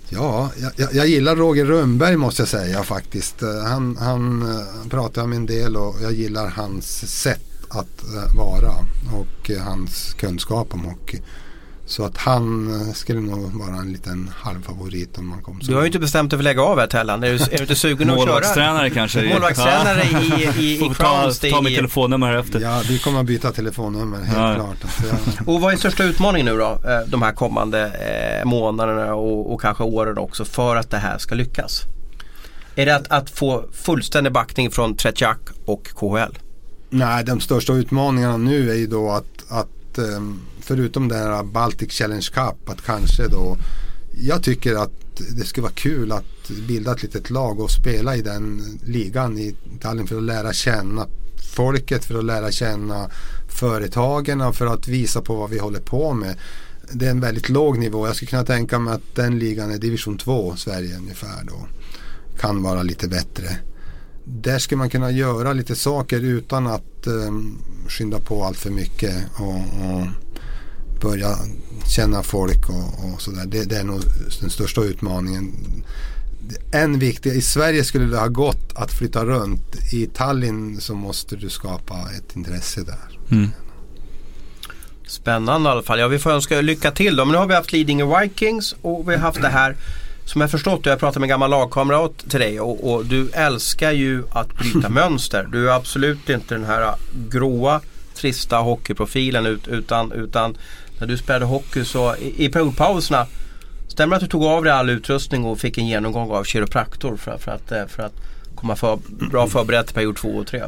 Ja, 0.09 0.51
jag, 0.77 0.95
jag, 0.95 1.07
gillar 1.07 1.37
Roger 1.37 1.65
Rönnberg 1.65 2.17
måste 2.17 2.43
jag 2.43 2.49
säga 2.49 2.83
faktiskt. 2.83 3.43
Eh, 3.43 3.63
han, 3.63 3.97
han 3.97 4.43
eh, 4.43 4.89
pratar 4.91 5.27
med 5.27 5.37
en 5.37 5.47
del 5.47 5.77
och 5.77 5.97
jag 6.03 6.13
gillar 6.13 6.49
hans 6.49 7.21
sätt 7.23 7.41
att 7.69 8.03
eh, 8.03 8.37
vara 8.37 8.75
och 9.13 9.51
hans 9.65 10.15
kunskap 10.15 10.75
om 10.75 10.81
hockey. 10.85 11.23
Så 11.87 12.05
att 12.05 12.17
han 12.17 12.71
eh, 12.81 12.93
skulle 12.93 13.21
nog 13.21 13.53
vara 13.53 13.77
en 13.77 13.93
liten 13.93 14.31
halvfavorit 14.37 15.19
om 15.19 15.29
man 15.29 15.43
kom 15.43 15.61
så 15.61 15.71
Du 15.71 15.75
har 15.75 15.83
ju 15.83 15.87
inte 15.87 15.99
bestämt 15.99 16.31
dig 16.31 16.39
för 16.39 16.41
att 16.41 16.45
lägga 16.45 16.63
av 16.63 16.79
här 16.79 16.87
Tellan. 16.87 17.25
Är 17.25 17.29
du, 17.29 17.35
är 17.35 17.57
du 17.57 17.63
inte 17.63 17.75
sugen 17.75 18.11
att 18.11 18.17
köra? 18.17 18.27
Målvaktstränare 18.27 18.91
kanske? 18.91 19.29
Målvaktstränare 19.29 20.03
i, 20.03 20.63
i, 20.63 20.75
i 20.75 20.79
Crowns. 20.95 21.39
Ta, 21.39 21.51
ta 21.51 21.63
mitt 21.63 21.77
telefonnummer 21.77 22.27
här 22.27 22.37
efter. 22.37 22.61
Ja, 22.61 22.83
vi 22.89 22.99
kommer 22.99 23.21
att 23.21 23.27
byta 23.27 23.53
telefonnummer 23.53 24.19
helt 24.19 24.39
ja. 24.39 24.55
klart. 24.55 24.77
Alltså, 24.83 25.45
och 25.51 25.61
vad 25.61 25.73
är 25.73 25.77
största 25.77 26.05
utmaningen 26.05 26.47
nu 26.47 26.57
då? 26.57 26.81
Eh, 26.91 27.01
de 27.07 27.23
här 27.23 27.33
kommande 27.33 27.87
eh, 27.87 28.45
månaderna 28.45 29.15
och, 29.15 29.53
och 29.53 29.61
kanske 29.61 29.85
åren 29.85 30.19
också 30.19 30.45
för 30.45 30.77
att 30.77 30.91
det 30.91 30.99
här 30.99 31.19
ska 31.19 31.35
lyckas? 31.35 31.83
Är 32.77 32.87
det 32.87 32.97
att, 32.97 33.09
att 33.09 33.31
få 33.31 33.65
fullständig 33.73 34.33
backning 34.33 34.71
från 34.71 34.97
Tretjak 34.97 35.39
och 35.65 35.89
KHL? 35.95 36.39
Nej, 36.91 37.25
de 37.25 37.41
största 37.41 37.73
utmaningarna 37.73 38.37
nu 38.37 38.71
är 38.71 38.75
ju 38.75 38.87
då 38.87 39.11
att, 39.11 39.45
att 39.49 39.99
um, 39.99 40.41
förutom 40.65 41.09
det 41.09 41.17
här 41.17 41.43
Baltic 41.43 41.93
Challenge 41.93 42.29
Cup 42.35 42.69
att 42.69 42.83
kanske 42.83 43.29
då 43.29 43.57
jag 44.17 44.43
tycker 44.43 44.75
att 44.75 44.93
det 45.37 45.45
skulle 45.45 45.63
vara 45.63 45.73
kul 45.73 46.13
att 46.13 46.49
bilda 46.69 46.93
ett 46.93 47.03
litet 47.03 47.31
lag 47.31 47.61
och 47.61 47.71
spela 47.71 48.17
i 48.17 48.23
den 48.23 48.79
ligan 48.85 49.39
i 49.39 49.57
Tallinn 49.81 50.07
för 50.07 50.17
att 50.17 50.23
lära 50.23 50.53
känna 50.53 51.07
folket, 51.55 52.05
för 52.05 52.19
att 52.19 52.25
lära 52.25 52.51
känna 52.51 53.11
företagen 53.49 54.41
och 54.41 54.55
för 54.55 54.67
att 54.67 54.89
visa 54.89 55.21
på 55.21 55.35
vad 55.35 55.51
vi 55.51 55.59
håller 55.59 55.81
på 55.81 56.13
med. 56.13 56.37
Det 56.93 57.07
är 57.07 57.11
en 57.11 57.21
väldigt 57.21 57.49
låg 57.49 57.79
nivå. 57.79 58.07
Jag 58.07 58.17
skulle 58.17 58.31
kunna 58.31 58.45
tänka 58.45 58.79
mig 58.79 58.95
att 58.95 59.15
den 59.15 59.39
ligan 59.39 59.71
är 59.71 59.79
division 59.79 60.19
2, 60.19 60.57
Sverige 60.57 60.97
ungefär 60.97 61.45
då. 61.45 61.67
Kan 62.41 62.63
vara 62.63 62.83
lite 62.83 63.09
bättre. 63.09 63.57
Där 64.25 64.59
skulle 64.59 64.79
man 64.79 64.91
kunna 64.91 65.11
göra 65.11 65.53
lite 65.53 65.77
saker 65.77 66.21
utan 66.21 66.67
att 66.67 67.07
um, 67.07 67.59
skynda 67.89 68.19
på 68.19 68.45
allt 68.45 68.57
för 68.57 68.71
mycket. 68.71 69.15
Och, 69.39 69.55
och 69.55 70.07
börja 71.05 71.37
känna 71.89 72.23
folk 72.23 72.69
och, 72.69 73.05
och 73.05 73.23
sådär. 73.23 73.47
Det, 73.47 73.65
det, 73.65 73.77
är 73.77 73.85
nog 73.85 74.01
den 74.41 74.51
största 74.51 74.81
utmaningen. 74.81 75.53
En 76.73 76.99
viktig, 76.99 77.31
i 77.31 77.43
Sverige 77.43 77.85
skulle 77.85 78.05
det 78.05 78.19
ha 78.19 78.29
gått 78.29 78.73
att 78.75 78.93
flytta 78.93 79.25
runt. 79.25 79.93
I 79.93 80.07
Tallinn 80.07 80.81
så 80.81 80.95
måste 80.95 81.37
du 81.37 81.51
skapa 81.51 81.95
ett 82.19 82.37
intresse 82.37 82.83
där. 82.83 83.19
Mm. 83.37 83.51
Spännande 85.07 85.69
i 85.69 85.73
alla 85.73 85.83
fall. 85.83 85.99
Ja, 85.99 86.09
vi 86.09 86.19
får 86.19 86.31
önska 86.31 86.61
lycka 86.61 86.91
till 86.91 87.17
då. 87.17 87.25
Men 87.25 87.33
nu 87.33 87.39
har 87.39 87.47
vi 87.47 87.55
haft 87.55 87.73
Lidingö 87.73 88.21
Vikings 88.21 88.75
och 88.83 89.09
vi 89.09 89.15
har 89.15 89.23
haft 89.23 89.43
det 89.43 89.49
här 89.49 89.77
som 90.25 90.41
jag 90.41 90.51
förstått, 90.51 90.87
jag 90.87 90.99
pratade 90.99 91.21
med 91.21 91.27
en 91.27 91.29
gammal 91.29 91.51
lagkamrat 91.51 92.19
till 92.31 92.41
dig 92.41 92.61
och, 92.61 92.93
och, 92.93 93.05
du 93.05 93.31
älskar 93.31 93.93
ju 93.93 94.25
att 94.31 94.57
bryta 94.59 94.89
mönster. 95.01 95.49
Du 95.53 95.71
är 95.71 95.75
absolut 95.77 96.31
inte 96.31 96.55
den 96.55 96.65
här 96.65 96.95
gråa, 97.31 97.81
trista 98.15 98.57
hockeyprofilen 98.57 99.61
utan, 99.67 100.13
utan 100.13 100.57
när 100.99 101.07
du 101.07 101.17
spelade 101.17 101.45
hockey 101.45 101.85
så 101.85 102.17
i, 102.17 102.45
i 102.45 102.49
periodpauserna 102.49 103.27
Stämmer 103.95 104.11
det 104.11 104.17
att 104.17 104.23
du 104.23 104.29
tog 104.29 104.45
av 104.45 104.65
dig 104.65 104.73
all 104.73 104.91
utrustning 104.91 105.45
och 105.45 105.59
fick 105.59 105.79
en 105.79 105.87
genomgång 105.87 106.31
av 106.31 106.45
kiropraktor 106.45 107.17
för, 107.17 107.39
för, 107.39 107.53
att, 107.53 107.73
eh, 107.73 107.87
för 107.87 108.03
att 108.03 108.13
komma 108.55 108.77
för, 108.77 108.99
bra 109.31 109.47
förberedd 109.47 109.87
till 109.87 109.95
period 109.95 110.17
2 110.17 110.29
och 110.29 110.47
3? 110.47 110.63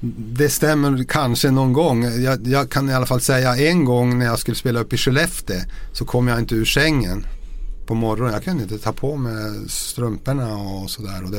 det 0.16 0.48
stämmer 0.48 1.04
kanske 1.04 1.50
någon 1.50 1.72
gång. 1.72 2.22
Jag, 2.22 2.46
jag, 2.46 2.70
kan 2.70 2.90
i 2.90 2.94
alla 2.94 3.06
fall 3.06 3.20
säga 3.20 3.56
en 3.56 3.84
gång 3.84 4.18
när 4.18 4.26
jag 4.26 4.38
skulle 4.38 4.54
spela 4.54 4.80
upp 4.80 4.92
i 4.92 4.96
Skellefteå 4.96 5.60
så 5.92 6.04
kom 6.04 6.28
jag 6.28 6.38
inte 6.38 6.54
ur 6.54 6.64
sängen 6.64 7.26
på 7.86 7.94
morgonen. 7.94 8.32
Jag 8.32 8.44
kunde 8.44 8.62
inte 8.62 8.78
ta 8.78 8.92
på 8.92 9.16
mig 9.16 9.68
strumporna 9.68 10.56
och 10.56 10.90
sådär. 10.90 11.24
Och 11.24 11.30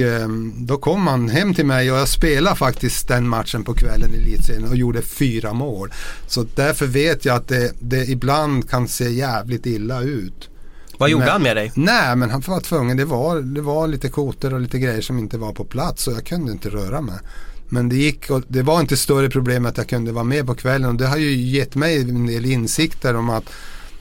eh, 0.00 0.28
då 0.56 0.76
kom 0.76 1.06
han 1.06 1.28
hem 1.28 1.54
till 1.54 1.66
mig 1.66 1.92
och 1.92 1.98
jag 1.98 2.08
spelade 2.08 2.56
faktiskt 2.56 3.08
den 3.08 3.28
matchen 3.28 3.64
på 3.64 3.74
kvällen 3.74 4.14
i 4.14 4.16
elitserien 4.16 4.68
och 4.68 4.76
gjorde 4.76 5.02
fyra 5.02 5.52
mål. 5.52 5.92
Så 6.26 6.46
därför 6.54 6.86
vet 6.86 7.24
jag 7.24 7.36
att 7.36 7.48
det, 7.48 7.72
det 7.80 8.04
ibland 8.04 8.70
kan 8.70 8.88
se 8.88 9.10
jävligt 9.10 9.66
illa 9.66 10.00
ut. 10.00 10.50
Vad 10.98 11.10
gjorde 11.10 11.24
men, 11.24 11.32
han 11.32 11.42
med 11.42 11.56
dig? 11.56 11.72
Nej 11.74 12.16
men 12.16 12.30
han 12.30 12.42
var 12.46 12.60
tvungen. 12.60 12.96
Det 12.96 13.04
var, 13.04 13.40
det 13.40 13.60
var 13.60 13.86
lite 13.86 14.08
koter 14.08 14.54
och 14.54 14.60
lite 14.60 14.78
grejer 14.78 15.00
som 15.00 15.18
inte 15.18 15.38
var 15.38 15.52
på 15.52 15.64
plats 15.64 16.08
och 16.08 16.12
jag 16.12 16.26
kunde 16.26 16.52
inte 16.52 16.68
röra 16.68 17.00
mig. 17.00 17.18
Men 17.68 17.88
det 17.88 17.96
gick 17.96 18.30
och 18.30 18.42
det 18.48 18.62
var 18.62 18.80
inte 18.80 18.96
större 18.96 19.30
problem 19.30 19.66
att 19.66 19.76
jag 19.76 19.88
kunde 19.88 20.12
vara 20.12 20.24
med 20.24 20.46
på 20.46 20.54
kvällen 20.54 20.90
och 20.90 20.96
det 20.96 21.06
har 21.06 21.16
ju 21.16 21.34
gett 21.34 21.74
mig 21.74 22.00
en 22.00 22.26
del 22.26 22.44
insikter 22.44 23.16
om 23.16 23.30
att, 23.30 23.44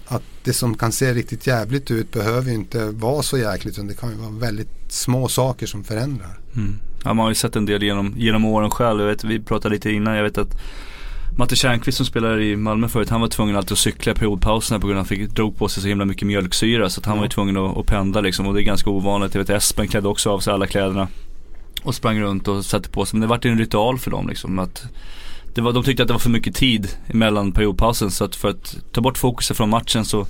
att 0.07 0.23
det 0.43 0.53
som 0.53 0.77
kan 0.77 0.91
se 0.91 1.13
riktigt 1.13 1.47
jävligt 1.47 1.91
ut 1.91 2.11
behöver 2.11 2.51
inte 2.51 2.85
vara 2.85 3.23
så 3.23 3.37
jäkligt 3.37 3.73
utan 3.73 3.87
det 3.87 3.93
kan 3.93 4.09
ju 4.09 4.15
vara 4.15 4.29
väldigt 4.29 4.69
små 4.87 5.27
saker 5.27 5.67
som 5.67 5.83
förändrar. 5.83 6.39
Mm. 6.55 6.79
Ja, 7.03 7.13
man 7.13 7.23
har 7.23 7.31
ju 7.31 7.35
sett 7.35 7.55
en 7.55 7.65
del 7.65 7.83
genom, 7.83 8.13
genom 8.17 8.45
åren 8.45 8.69
själv. 8.69 8.99
Jag 8.99 9.07
vet, 9.07 9.23
vi 9.23 9.39
pratade 9.39 9.75
lite 9.75 9.91
innan, 9.91 10.15
jag 10.15 10.23
vet 10.23 10.37
att 10.37 10.57
Matte 11.37 11.55
Tjärnqvist 11.55 11.97
som 11.97 12.05
spelade 12.05 12.43
i 12.43 12.55
Malmö 12.55 12.87
förut, 12.87 13.09
han 13.09 13.21
var 13.21 13.27
tvungen 13.27 13.55
alltid 13.55 13.71
att 13.71 13.77
cykla 13.77 14.11
i 14.11 14.15
periodpauserna 14.15 14.79
på 14.79 14.87
grund 14.87 14.97
av 14.97 15.03
att 15.03 15.09
han 15.09 15.17
fick, 15.17 15.29
drog 15.29 15.57
på 15.57 15.67
sig 15.67 15.83
så 15.83 15.89
himla 15.89 16.05
mycket 16.05 16.27
mjölksyra. 16.27 16.89
Så 16.89 16.99
att 16.99 17.05
han 17.05 17.13
mm. 17.13 17.19
var 17.19 17.25
ju 17.25 17.29
tvungen 17.29 17.57
att, 17.57 17.77
att 17.77 17.85
pendla 17.85 18.21
liksom 18.21 18.47
och 18.47 18.53
det 18.53 18.61
är 18.61 18.63
ganska 18.63 18.89
ovanligt. 18.89 19.35
Jag 19.35 19.41
vet 19.41 19.49
Espen 19.49 19.87
klädde 19.87 20.07
också 20.07 20.29
av 20.29 20.39
sig 20.39 20.53
alla 20.53 20.67
kläderna 20.67 21.07
och 21.83 21.95
sprang 21.95 22.21
runt 22.21 22.47
och 22.47 22.65
satte 22.65 22.89
på 22.89 23.05
sig. 23.05 23.17
Men 23.17 23.21
det 23.21 23.27
vart 23.27 23.45
en 23.45 23.57
ritual 23.57 23.99
för 23.99 24.11
dem 24.11 24.27
liksom. 24.27 24.59
Att 24.59 24.83
det 25.55 25.61
var, 25.61 25.73
de 25.73 25.83
tyckte 25.83 26.03
att 26.03 26.07
det 26.07 26.13
var 26.13 26.19
för 26.19 26.29
mycket 26.29 26.55
tid 26.55 26.87
mellan 27.07 27.51
periodpausen 27.51 28.11
så 28.11 28.23
att 28.23 28.35
för 28.35 28.49
att 28.49 28.77
ta 28.91 29.01
bort 29.01 29.17
fokuset 29.17 29.57
från 29.57 29.69
matchen 29.69 30.05
så 30.05 30.27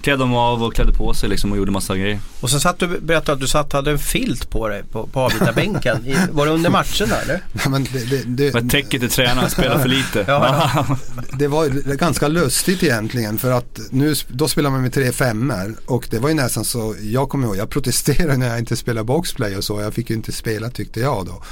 klädde 0.00 0.18
de 0.18 0.34
av 0.34 0.62
och 0.62 0.74
klädde 0.74 0.92
på 0.92 1.14
sig 1.14 1.28
liksom 1.28 1.52
och 1.52 1.58
gjorde 1.58 1.70
massa 1.70 1.96
grejer. 1.96 2.20
Och 2.40 2.50
så 2.50 2.60
satt 2.60 2.78
du, 2.78 2.86
berättade 2.86 3.32
att 3.32 3.40
du 3.40 3.48
satt 3.48 3.72
hade 3.72 3.90
en 3.90 3.98
filt 3.98 4.50
på 4.50 4.68
dig 4.68 4.82
på, 4.92 5.06
på 5.06 5.20
avbytarbänken. 5.20 6.14
var 6.30 6.46
det 6.46 6.52
under 6.52 6.70
matchen 6.70 7.08
eller? 7.22 7.42
Ja, 7.64 7.70
men 7.70 7.84
det, 7.84 8.10
det, 8.10 8.22
det, 8.26 8.54
men 8.54 8.68
täcket 8.68 9.00
till 9.00 9.10
tränaren 9.10 9.50
spelar 9.50 9.78
för 9.78 9.88
lite. 9.88 10.24
ja, 10.28 10.86
det 11.38 11.48
var 11.48 11.68
ganska 11.96 12.28
lustigt 12.28 12.82
egentligen 12.82 13.38
för 13.38 13.52
att 13.52 13.80
nu, 13.90 14.14
då 14.28 14.48
spelar 14.48 14.70
man 14.70 14.82
med 14.82 14.92
tre 14.92 15.12
femmor 15.12 15.76
och 15.86 16.08
det 16.10 16.18
var 16.18 16.28
ju 16.28 16.34
nästan 16.34 16.64
så, 16.64 16.94
jag 17.02 17.28
kommer 17.28 17.46
ihåg, 17.46 17.56
jag 17.56 17.70
protesterade 17.70 18.36
när 18.36 18.48
jag 18.48 18.58
inte 18.58 18.76
spelade 18.76 19.04
boxplay 19.04 19.56
och 19.56 19.64
så, 19.64 19.80
jag 19.80 19.94
fick 19.94 20.10
ju 20.10 20.16
inte 20.16 20.32
spela 20.32 20.70
tyckte 20.70 21.00
jag 21.00 21.26
då. 21.26 21.42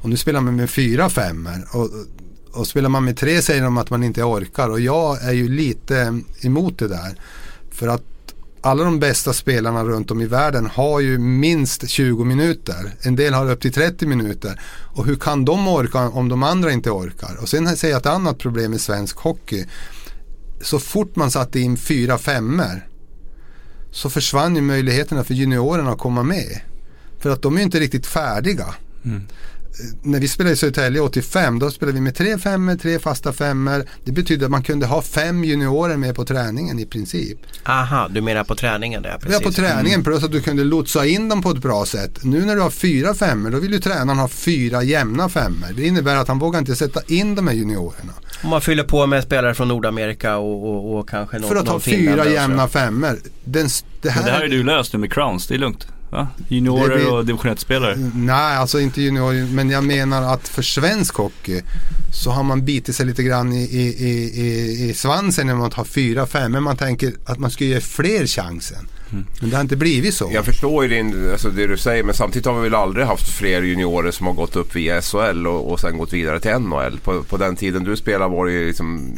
Och 0.00 0.08
nu 0.08 0.16
spelar 0.16 0.40
man 0.40 0.56
med 0.56 0.70
fyra 0.70 1.10
femmor 1.10 1.68
och, 1.72 1.90
och 2.52 2.66
spelar 2.66 2.88
man 2.88 3.04
med 3.04 3.16
tre 3.16 3.42
säger 3.42 3.62
de 3.62 3.78
att 3.78 3.90
man 3.90 4.04
inte 4.04 4.22
orkar 4.22 4.68
och 4.68 4.80
jag 4.80 5.22
är 5.24 5.32
ju 5.32 5.48
lite 5.48 6.20
emot 6.40 6.78
det 6.78 6.88
där. 6.88 7.18
För 7.70 7.88
att 7.88 8.02
alla 8.60 8.84
de 8.84 9.00
bästa 9.00 9.32
spelarna 9.32 9.84
runt 9.84 10.10
om 10.10 10.20
i 10.20 10.26
världen 10.26 10.66
har 10.66 11.00
ju 11.00 11.18
minst 11.18 11.88
20 11.88 12.24
minuter. 12.24 12.94
En 13.02 13.16
del 13.16 13.34
har 13.34 13.50
upp 13.50 13.60
till 13.60 13.72
30 13.72 14.06
minuter. 14.06 14.60
Och 14.94 15.06
hur 15.06 15.16
kan 15.16 15.44
de 15.44 15.68
orka 15.68 16.08
om 16.08 16.28
de 16.28 16.42
andra 16.42 16.72
inte 16.72 16.90
orkar? 16.90 17.38
Och 17.40 17.48
sen 17.48 17.76
säger 17.76 17.94
jag 17.94 18.00
ett 18.00 18.06
annat 18.06 18.38
problem 18.38 18.74
i 18.74 18.78
svensk 18.78 19.16
hockey. 19.16 19.66
Så 20.60 20.78
fort 20.78 21.16
man 21.16 21.30
satte 21.30 21.60
in 21.60 21.76
fyra 21.76 22.18
femmor 22.18 22.86
så 23.90 24.10
försvann 24.10 24.56
ju 24.56 24.62
möjligheterna 24.62 25.24
för 25.24 25.34
juniorerna 25.34 25.90
att 25.90 25.98
komma 25.98 26.22
med. 26.22 26.60
För 27.18 27.30
att 27.30 27.42
de 27.42 27.54
är 27.54 27.58
ju 27.58 27.64
inte 27.64 27.80
riktigt 27.80 28.06
färdiga. 28.06 28.74
Mm 29.04 29.22
när 30.02 30.20
vi 30.20 30.28
spelade 30.28 30.52
i 30.52 30.56
Södertälje 30.56 31.00
85 31.00 31.58
då 31.58 31.70
spelade 31.70 31.94
vi 31.94 32.00
med 32.00 32.14
tre 32.14 32.38
femmor, 32.38 32.76
tre 32.76 32.98
fasta 32.98 33.32
femmor. 33.32 33.84
Det 34.04 34.12
betyder 34.12 34.44
att 34.44 34.50
man 34.50 34.62
kunde 34.62 34.86
ha 34.86 35.02
fem 35.02 35.44
juniorer 35.44 35.96
med 35.96 36.14
på 36.14 36.24
träningen 36.24 36.78
i 36.78 36.86
princip. 36.86 37.38
Aha, 37.64 38.08
du 38.08 38.20
menar 38.20 38.44
på 38.44 38.54
träningen? 38.54 39.02
Där, 39.02 39.18
precis. 39.18 39.32
Ja, 39.32 39.40
på 39.40 39.52
träningen 39.52 39.94
mm. 39.94 40.04
plus 40.04 40.24
att 40.24 40.32
du 40.32 40.40
kunde 40.40 40.64
lotsa 40.64 41.06
in 41.06 41.28
dem 41.28 41.42
på 41.42 41.50
ett 41.50 41.58
bra 41.58 41.86
sätt. 41.86 42.24
Nu 42.24 42.44
när 42.44 42.54
du 42.54 42.60
har 42.60 42.70
fyra 42.70 43.14
femmor 43.14 43.50
då 43.50 43.58
vill 43.58 43.72
ju 43.72 43.78
tränaren 43.78 44.18
ha 44.18 44.28
fyra 44.28 44.82
jämna 44.82 45.28
femmor. 45.28 45.68
Det 45.76 45.86
innebär 45.86 46.16
att 46.16 46.28
han 46.28 46.38
vågar 46.38 46.58
inte 46.58 46.76
sätta 46.76 47.00
in 47.06 47.34
de 47.34 47.48
här 47.48 47.54
juniorerna. 47.54 48.12
Om 48.42 48.50
man 48.50 48.60
fyller 48.60 48.84
på 48.84 49.06
med 49.06 49.22
spelare 49.22 49.54
från 49.54 49.68
Nordamerika 49.68 50.36
och, 50.36 50.68
och, 50.68 50.98
och 50.98 51.08
kanske 51.08 51.38
någon 51.38 51.48
För 51.48 51.56
att 51.56 51.68
ha 51.68 51.80
fyra 51.80 52.28
jämna 52.28 52.68
femmor. 52.68 53.18
Den, 53.44 53.68
det, 54.02 54.10
här... 54.10 54.22
Men 54.22 54.32
det 54.32 54.38
här 54.38 54.44
är 54.44 54.48
du 54.48 54.62
löst 54.62 54.92
nu 54.92 54.98
med 54.98 55.12
Crowns, 55.12 55.46
det 55.46 55.54
är 55.54 55.58
lugnt. 55.58 55.86
Va? 56.12 56.28
Juniorer 56.48 56.98
vi, 56.98 57.06
och 57.06 57.26
division 57.26 57.50
1-spelare? 57.50 57.96
Nej, 58.14 58.56
alltså 58.56 58.80
inte 58.80 59.02
juniorer. 59.02 59.46
Men 59.52 59.70
jag 59.70 59.84
menar 59.84 60.34
att 60.34 60.48
för 60.48 60.62
svensk 60.62 61.14
hockey 61.14 61.62
så 62.12 62.30
har 62.30 62.42
man 62.42 62.64
bitit 62.64 62.96
sig 62.96 63.06
lite 63.06 63.22
grann 63.22 63.52
i, 63.52 63.62
i, 63.62 63.82
i, 64.40 64.90
i 64.90 64.94
svansen 64.94 65.46
genom 65.46 65.62
att 65.62 65.74
ha 65.74 65.84
fyra, 65.84 66.26
fem. 66.26 66.52
Men 66.52 66.62
man 66.62 66.76
tänker 66.76 67.14
att 67.26 67.38
man 67.38 67.50
ska 67.50 67.64
ge 67.64 67.80
fler 67.80 68.26
chansen. 68.26 68.88
Mm. 69.12 69.24
Men 69.40 69.50
det 69.50 69.56
har 69.56 69.60
inte 69.60 69.76
blivit 69.76 70.14
så. 70.14 70.30
Jag 70.34 70.44
förstår 70.44 70.84
ju 70.84 70.88
din, 70.88 71.30
alltså 71.32 71.50
det 71.50 71.66
du 71.66 71.76
säger 71.76 72.04
men 72.04 72.14
samtidigt 72.14 72.46
har 72.46 72.54
vi 72.54 72.62
väl 72.62 72.74
aldrig 72.74 73.06
haft 73.06 73.28
fler 73.28 73.62
juniorer 73.62 74.10
som 74.10 74.26
har 74.26 74.34
gått 74.34 74.56
upp 74.56 74.76
via 74.76 75.02
SHL 75.02 75.46
och, 75.46 75.72
och 75.72 75.80
sen 75.80 75.98
gått 75.98 76.12
vidare 76.12 76.40
till 76.40 76.58
NHL. 76.58 76.98
På, 77.04 77.22
på 77.22 77.36
den 77.36 77.56
tiden 77.56 77.84
du 77.84 77.96
spelade 77.96 78.36
var 78.36 78.46
det 78.46 78.52
ju 78.52 78.66
liksom 78.66 79.16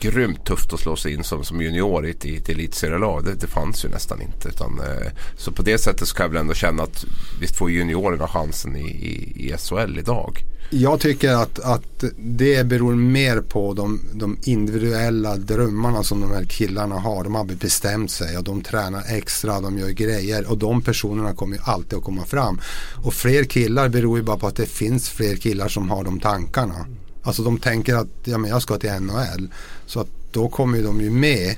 grymt 0.00 0.44
tufft 0.44 0.72
att 0.72 0.80
slå 0.80 0.96
sig 0.96 1.12
in 1.12 1.24
som, 1.24 1.44
som 1.44 1.62
junior 1.62 2.06
i 2.06 2.36
ett 2.36 2.48
elitserielag. 2.48 3.24
Det, 3.24 3.34
det 3.34 3.46
fanns 3.46 3.84
ju 3.84 3.88
nästan 3.88 4.22
inte. 4.22 4.48
Utan, 4.48 4.80
eh, 4.80 5.12
så 5.36 5.52
på 5.52 5.62
det 5.62 5.78
sättet 5.78 6.08
så 6.08 6.14
kan 6.14 6.24
jag 6.24 6.30
väl 6.30 6.40
ändå 6.40 6.54
känna 6.54 6.82
att 6.82 7.04
visst 7.40 7.56
får 7.56 7.70
juniorerna 7.70 8.28
chansen 8.28 8.76
i, 8.76 8.90
i, 8.90 9.46
i 9.46 9.56
SHL 9.58 9.98
idag. 9.98 10.44
Jag 10.72 11.00
tycker 11.00 11.32
att, 11.32 11.58
att 11.58 12.04
det 12.16 12.66
beror 12.66 12.94
mer 12.94 13.40
på 13.40 13.74
de, 13.74 14.00
de 14.12 14.38
individuella 14.42 15.36
drömmarna 15.36 16.02
som 16.02 16.20
de 16.20 16.30
här 16.30 16.44
killarna 16.44 16.94
har. 16.94 17.24
De 17.24 17.34
har 17.34 17.44
bestämt 17.44 18.10
sig 18.10 18.38
och 18.38 18.44
de 18.44 18.62
tränar 18.62 19.02
extra, 19.08 19.60
de 19.60 19.78
gör 19.78 19.88
grejer 19.88 20.50
och 20.50 20.58
de 20.58 20.82
personerna 20.82 21.34
kommer 21.34 21.56
ju 21.56 21.62
alltid 21.64 21.98
att 21.98 22.04
komma 22.04 22.24
fram. 22.24 22.60
Och 23.04 23.14
fler 23.14 23.44
killar 23.44 23.88
beror 23.88 24.18
ju 24.18 24.24
bara 24.24 24.36
på 24.36 24.46
att 24.46 24.56
det 24.56 24.66
finns 24.66 25.08
fler 25.08 25.36
killar 25.36 25.68
som 25.68 25.90
har 25.90 26.04
de 26.04 26.20
tankarna. 26.20 26.86
Alltså 27.22 27.42
de 27.42 27.58
tänker 27.58 27.94
att 27.94 28.08
ja, 28.24 28.38
men 28.38 28.50
jag 28.50 28.62
ska 28.62 28.78
till 28.78 28.90
NHL. 28.90 29.48
Så 29.90 30.00
att 30.00 30.08
då 30.32 30.48
kommer 30.48 30.82
de 30.82 31.00
ju 31.00 31.10
med. 31.10 31.56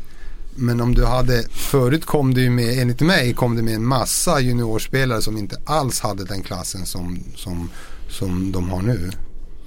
Men 0.55 0.81
om 0.81 0.95
du 0.95 1.05
hade, 1.05 1.45
förut 1.51 2.07
kom 2.07 2.35
det 2.35 2.41
ju 2.41 2.51
med, 2.51 2.79
enligt 2.79 3.01
mig 3.01 3.35
kom 3.35 3.57
det 3.57 3.63
med 3.63 3.75
en 3.75 3.87
massa 3.87 4.41
juniorspelare 4.41 5.23
som 5.23 5.37
inte 5.37 5.57
alls 5.65 6.01
hade 6.01 6.25
den 6.25 6.43
klassen 6.43 6.87
som, 6.87 7.19
som, 7.37 7.71
som 8.09 8.53
de 8.53 8.71
har 8.71 8.83
nu. 8.83 9.11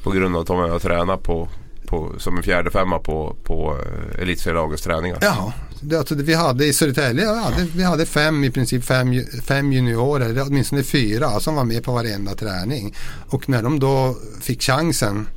På 0.04 0.12
grund 0.12 0.36
av 0.36 0.42
att 0.42 0.48
de 0.48 0.58
har 0.60 0.80
tränat 0.80 1.24
på, 1.24 1.50
på, 1.88 2.14
som 2.18 2.38
en 2.38 2.44
fjärde 2.44 2.72
femma 2.72 3.00
på, 3.00 3.36
på 3.44 3.74
uh, 3.74 4.22
elitserielagets 4.22 4.84
träningar? 4.84 5.18
Ja, 5.22 5.54
det, 5.82 5.98
alltså, 5.98 6.16
vi 6.16 6.34
hade 6.34 6.66
i 6.66 6.74
Södertälje, 6.74 7.34
vi 7.34 7.40
hade, 7.40 7.64
vi 7.76 7.84
hade 7.84 8.06
fem 8.06 8.44
i 8.44 8.52
princip 8.52 8.84
fem, 8.84 9.22
fem 9.44 9.74
juniorer, 9.74 10.44
åtminstone 10.48 10.84
fyra 10.84 11.40
som 11.40 11.56
var 11.56 11.64
med 11.64 11.84
på 11.84 11.92
varenda 11.92 12.36
träning. 12.36 12.96
Och 13.30 13.50
när 13.50 13.64
de 13.64 13.80
då 13.80 14.16
fick 14.42 14.62
chansen 14.62 15.28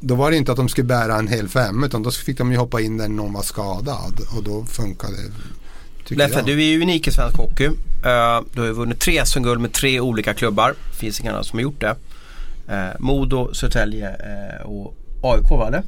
då 0.00 0.14
var 0.14 0.30
det 0.30 0.36
inte 0.36 0.52
att 0.52 0.56
de 0.56 0.68
skulle 0.68 0.86
bära 0.86 1.16
en 1.16 1.28
hel 1.28 1.48
fem 1.48 1.84
utan 1.84 2.02
då 2.02 2.10
fick 2.10 2.38
de 2.38 2.52
ju 2.52 2.58
hoppa 2.58 2.80
in 2.80 2.96
där 2.96 3.08
någon 3.08 3.32
var 3.32 3.42
skadad 3.42 4.20
och 4.36 4.42
då 4.42 4.64
funkade 4.64 5.16
det. 5.16 6.14
Leffe, 6.14 6.42
du 6.42 6.52
är 6.52 6.66
ju 6.66 6.82
unik 6.82 7.08
i 7.08 7.10
svensk 7.10 7.36
hockey. 7.36 7.66
Uh, 7.66 8.46
du 8.52 8.60
har 8.60 8.66
ju 8.66 8.72
vunnit 8.72 9.00
tre 9.00 9.26
SM-guld 9.26 9.60
med 9.60 9.72
tre 9.72 10.00
olika 10.00 10.34
klubbar. 10.34 10.74
Det 10.90 10.96
finns 10.96 11.20
inga 11.20 11.30
andra 11.30 11.44
som 11.44 11.58
har 11.58 11.62
gjort 11.62 11.80
det. 11.80 11.96
Uh, 12.70 12.90
Modo, 12.98 13.54
Södertälje 13.54 14.08
uh, 14.08 14.66
och 14.66 14.94
AIK 15.22 15.50
var 15.50 15.70
det? 15.70 15.82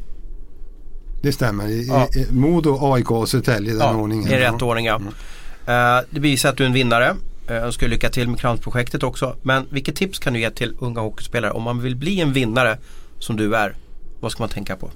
Det 1.22 1.32
stämmer. 1.32 1.68
I, 1.68 1.86
ja. 1.88 2.08
i, 2.14 2.26
Modo, 2.32 2.92
AIK 2.94 3.10
och 3.10 3.28
Södertälje 3.28 3.72
den 3.72 3.80
ja, 3.80 3.94
ordningen. 3.94 4.32
i 4.32 4.36
rätt 4.36 4.62
ordning 4.62 4.86
ja. 4.86 4.96
Mm. 4.96 6.04
det 6.10 6.20
visar 6.20 6.48
att 6.48 6.56
du 6.56 6.62
är 6.62 6.66
en 6.66 6.72
vinnare. 6.72 7.16
Jag 7.46 7.56
önskar 7.56 7.88
lycka 7.88 8.10
till 8.10 8.28
med 8.28 8.40
Crowns-projektet 8.40 9.02
också. 9.02 9.36
Men 9.42 9.66
vilket 9.70 9.96
tips 9.96 10.18
kan 10.18 10.32
du 10.32 10.40
ge 10.40 10.50
till 10.50 10.76
unga 10.78 11.00
hockeyspelare 11.00 11.50
om 11.50 11.62
man 11.62 11.82
vill 11.82 11.96
bli 11.96 12.20
en 12.20 12.32
vinnare 12.32 12.78
som 13.18 13.36
du 13.36 13.56
är? 13.56 13.74
Vad 14.20 14.32
ska 14.32 14.42
man 14.42 14.50
tänka 14.50 14.76
på? 14.76 14.90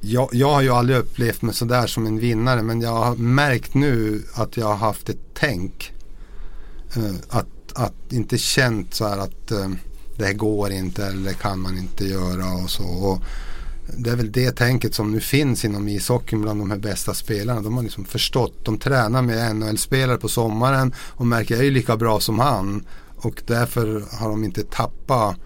Jag, 0.00 0.28
jag 0.32 0.52
har 0.52 0.62
ju 0.62 0.70
aldrig 0.70 0.98
upplevt 0.98 1.42
mig 1.42 1.54
sådär 1.54 1.86
som 1.86 2.06
en 2.06 2.18
vinnare 2.18 2.62
men 2.62 2.80
jag 2.80 2.94
har 2.94 3.16
märkt 3.16 3.74
nu 3.74 4.22
att 4.34 4.56
jag 4.56 4.66
har 4.66 4.76
haft 4.76 5.08
ett 5.08 5.20
tänk. 5.34 5.92
Eh, 6.96 7.14
att, 7.28 7.46
att 7.72 8.12
inte 8.12 8.38
känt 8.38 8.94
så 8.94 9.08
här 9.08 9.18
att 9.18 9.50
eh, 9.50 9.68
det 10.18 10.24
här 10.24 10.32
går 10.32 10.70
inte 10.72 11.06
eller 11.06 11.32
kan 11.32 11.60
man 11.60 11.78
inte 11.78 12.04
göra 12.04 12.52
och 12.52 12.70
så. 12.70 12.84
Och 12.84 13.22
det 13.96 14.10
är 14.10 14.16
väl 14.16 14.32
det 14.32 14.52
tänket 14.52 14.94
som 14.94 15.12
nu 15.12 15.20
finns 15.20 15.64
inom 15.64 15.88
ishockeyn 15.88 16.42
bland 16.42 16.60
de 16.60 16.70
här 16.70 16.78
bästa 16.78 17.14
spelarna. 17.14 17.60
De 17.60 17.76
har 17.76 17.82
liksom 17.82 18.04
förstått. 18.04 18.64
De 18.64 18.78
tränar 18.78 19.22
med 19.22 19.56
NHL-spelare 19.56 20.16
på 20.16 20.28
sommaren 20.28 20.94
och 20.98 21.26
märker 21.26 21.56
jag 21.56 21.66
är 21.66 21.70
lika 21.70 21.96
bra 21.96 22.20
som 22.20 22.38
han. 22.38 22.86
Och 23.16 23.42
därför 23.46 24.04
har 24.12 24.28
de 24.28 24.44
inte 24.44 24.62
tappat 24.62 25.36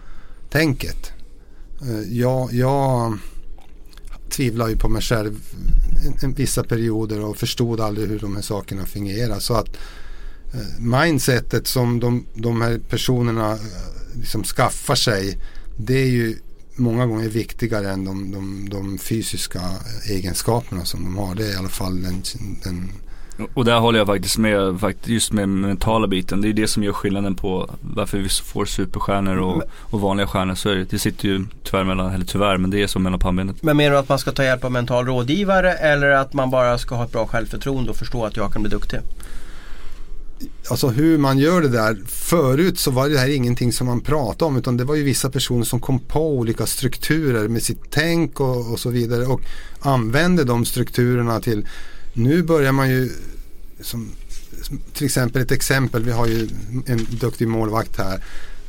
tänket. 0.51 1.13
Eh, 1.83 2.19
jag, 2.19 2.53
jag 2.53 3.19
tvivlar 4.31 4.69
ju 4.69 4.77
på 4.77 4.89
mig 4.89 5.03
själv 5.03 5.41
en, 6.23 6.33
vissa 6.33 6.65
perioder 6.65 7.25
och 7.25 7.37
förstod 7.37 7.81
aldrig 7.81 8.09
hur 8.09 8.19
de 8.19 8.37
här 8.37 8.43
sakerna 8.43 8.87
fungerar. 8.87 9.39
Så 9.39 9.55
att 9.55 9.69
eh, 10.55 10.81
mindsetet 10.81 11.67
som 11.67 12.01
de, 12.01 12.27
de 12.35 12.61
här 12.61 12.81
personerna 12.89 13.53
eh, 13.53 13.59
liksom 14.15 14.45
skaffar 14.45 14.95
sig 14.95 15.39
det 15.77 16.03
är 16.03 16.07
ju 16.07 16.37
många 16.77 17.07
gånger 17.07 17.29
viktigare 17.29 17.91
än 17.91 18.05
de, 18.05 18.31
de, 18.31 18.69
de 18.71 18.99
fysiska 18.99 19.61
egenskaperna 20.09 20.85
som 20.85 21.05
de 21.05 21.17
har. 21.17 21.35
Det 21.35 21.47
är 21.47 21.53
i 21.53 21.57
alla 21.57 21.69
fall 21.69 22.03
den, 22.03 22.23
den 22.63 22.93
och 23.55 23.65
där 23.65 23.79
håller 23.79 23.99
jag 23.99 24.07
faktiskt 24.07 24.39
med, 24.39 24.95
just 25.05 25.33
med 25.33 25.49
mentala 25.49 26.07
biten. 26.07 26.41
Det 26.41 26.49
är 26.49 26.53
det 26.53 26.69
som 26.69 26.83
gör 26.83 26.93
skillnaden 26.93 27.35
på 27.35 27.71
varför 27.81 28.19
vi 28.19 28.29
får 28.29 28.65
superstjärnor 28.65 29.37
och, 29.37 29.63
och 29.81 30.01
vanliga 30.01 30.27
stjärnor. 30.27 30.55
Så 30.55 30.69
det, 30.69 30.85
det 30.85 30.99
sitter 30.99 31.29
ju 31.29 31.45
tyvärr 31.65 31.85
mellan, 31.85 32.13
eller 32.15 32.25
tyvärr, 32.25 32.57
men 32.57 32.71
det 32.71 32.83
är 32.83 32.87
som 32.87 33.03
mellan 33.03 33.21
pannbenet. 33.21 33.63
Men 33.63 33.77
menar 33.77 33.91
du 33.91 33.99
att 33.99 34.09
man 34.09 34.19
ska 34.19 34.33
ta 34.33 34.45
hjälp 34.45 34.65
av 34.65 34.73
mental 34.73 35.07
rådgivare 35.07 35.73
eller 35.73 36.11
att 36.11 36.33
man 36.33 36.51
bara 36.51 36.79
ska 36.79 36.95
ha 36.95 37.05
ett 37.05 37.13
bra 37.13 37.27
självförtroende 37.27 37.91
och 37.91 37.97
förstå 37.97 38.25
att 38.25 38.37
jag 38.37 38.53
kan 38.53 38.63
bli 38.63 38.71
duktig? 38.71 39.01
Alltså 40.71 40.89
hur 40.89 41.19
man 41.19 41.39
gör 41.39 41.63
det 41.63 41.69
där. 41.69 41.99
Förut 42.07 42.79
så 42.79 42.91
var 42.91 43.09
det 43.09 43.19
här 43.19 43.37
ingenting 43.37 43.73
som 43.73 43.87
man 43.87 44.01
pratade 44.01 44.45
om 44.45 44.57
utan 44.57 44.77
det 44.77 44.85
var 44.85 44.95
ju 44.95 45.03
vissa 45.03 45.31
personer 45.31 45.65
som 45.65 45.81
kom 45.81 45.99
på 45.99 46.37
olika 46.37 46.67
strukturer 46.67 47.49
med 47.49 47.63
sitt 47.63 47.81
tänk 47.91 48.41
och, 48.41 48.73
och 48.73 48.81
så 48.81 48.91
vidare 48.91 49.27
och 49.27 49.41
använde 49.81 50.45
de 50.45 50.65
strukturerna 50.65 51.41
till 51.41 51.67
Nu 52.13 52.43
börjar 52.43 52.73
man 52.73 52.91
ju 52.91 53.11
som, 53.83 54.13
till 54.93 55.07
exempel 55.07 55.43
ett 55.43 55.53
exempel, 55.53 56.05
vi 56.05 56.13
har 56.13 56.27
ju 56.27 56.49
en 56.87 57.07
duktig 57.11 57.49
målvakt 57.49 57.99
här 57.99 58.21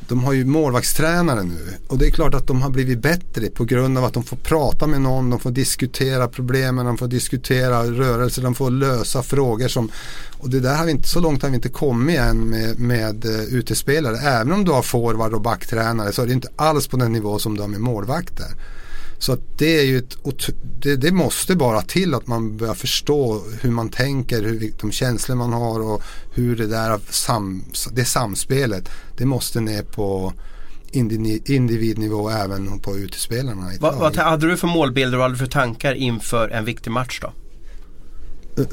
de 0.08 0.24
har 0.24 0.32
ju 0.32 0.44
målvaktstränare 0.44 1.42
nu 1.42 1.76
och 1.86 1.98
det 1.98 2.06
är 2.06 2.10
klart 2.10 2.34
att 2.34 2.46
de 2.46 2.62
har 2.62 2.70
blivit 2.70 2.98
bättre 2.98 3.50
på 3.50 3.64
grund 3.64 3.98
av 3.98 4.04
att 4.04 4.14
de 4.14 4.24
får 4.24 4.36
prata 4.36 4.86
med 4.86 5.00
någon, 5.00 5.30
de 5.30 5.40
får 5.40 5.50
diskutera 5.50 6.28
problemen, 6.28 6.86
de 6.86 6.98
får 6.98 7.06
diskutera 7.06 7.84
rörelser, 7.84 8.42
de 8.42 8.54
får 8.54 8.70
lösa 8.70 9.22
frågor 9.22 9.68
som 9.68 9.90
och 10.38 10.50
det 10.50 10.60
där 10.60 10.76
har 10.76 10.84
vi 10.84 10.90
inte, 10.90 11.08
så 11.08 11.20
långt 11.20 11.42
har 11.42 11.48
vi 11.48 11.54
inte 11.54 11.68
kommit 11.68 12.18
än 12.18 12.50
med, 12.50 12.78
med 12.78 13.24
uh, 13.24 13.42
utespelare. 13.42 14.16
Även 14.16 14.52
om 14.52 14.64
du 14.64 14.70
har 14.72 14.82
forward 14.82 15.34
och 15.34 15.40
backtränare 15.40 16.12
så 16.12 16.22
är 16.22 16.26
det 16.26 16.32
inte 16.32 16.48
alls 16.56 16.86
på 16.88 16.96
den 16.96 17.12
nivå 17.12 17.38
som 17.38 17.56
du 17.56 17.60
har 17.60 17.68
med 17.68 17.80
målvakter. 17.80 18.48
Så 19.22 19.38
det 19.56 19.78
är 19.78 19.84
ju 19.84 19.98
ett, 19.98 20.16
det, 20.82 20.96
det, 20.96 21.12
måste 21.12 21.56
bara 21.56 21.82
till 21.82 22.14
att 22.14 22.26
man 22.26 22.56
börjar 22.56 22.74
förstå 22.74 23.42
hur 23.60 23.70
man 23.70 23.88
tänker, 23.88 24.42
hur, 24.42 24.72
de 24.80 24.92
känslor 24.92 25.36
man 25.36 25.52
har 25.52 25.80
och 25.80 26.02
hur 26.34 26.56
det 26.56 26.66
där 26.66 27.00
sam, 27.10 27.64
det 27.92 28.04
samspelet. 28.04 28.88
Det 29.16 29.24
måste 29.24 29.60
ner 29.60 29.82
på 29.82 30.32
individnivå 30.92 32.30
även 32.30 32.78
på 32.78 32.96
utespelarna. 32.96 33.70
Vad, 33.80 33.94
vad 33.94 34.16
hade 34.16 34.48
du 34.48 34.56
för 34.56 34.66
målbilder 34.66 35.18
och 35.18 35.22
hade 35.22 35.34
du 35.34 35.38
för 35.38 35.46
tankar 35.46 35.94
inför 35.94 36.48
en 36.48 36.64
viktig 36.64 36.90
match 36.90 37.20
då? 37.22 37.32
Uh, 38.62 38.68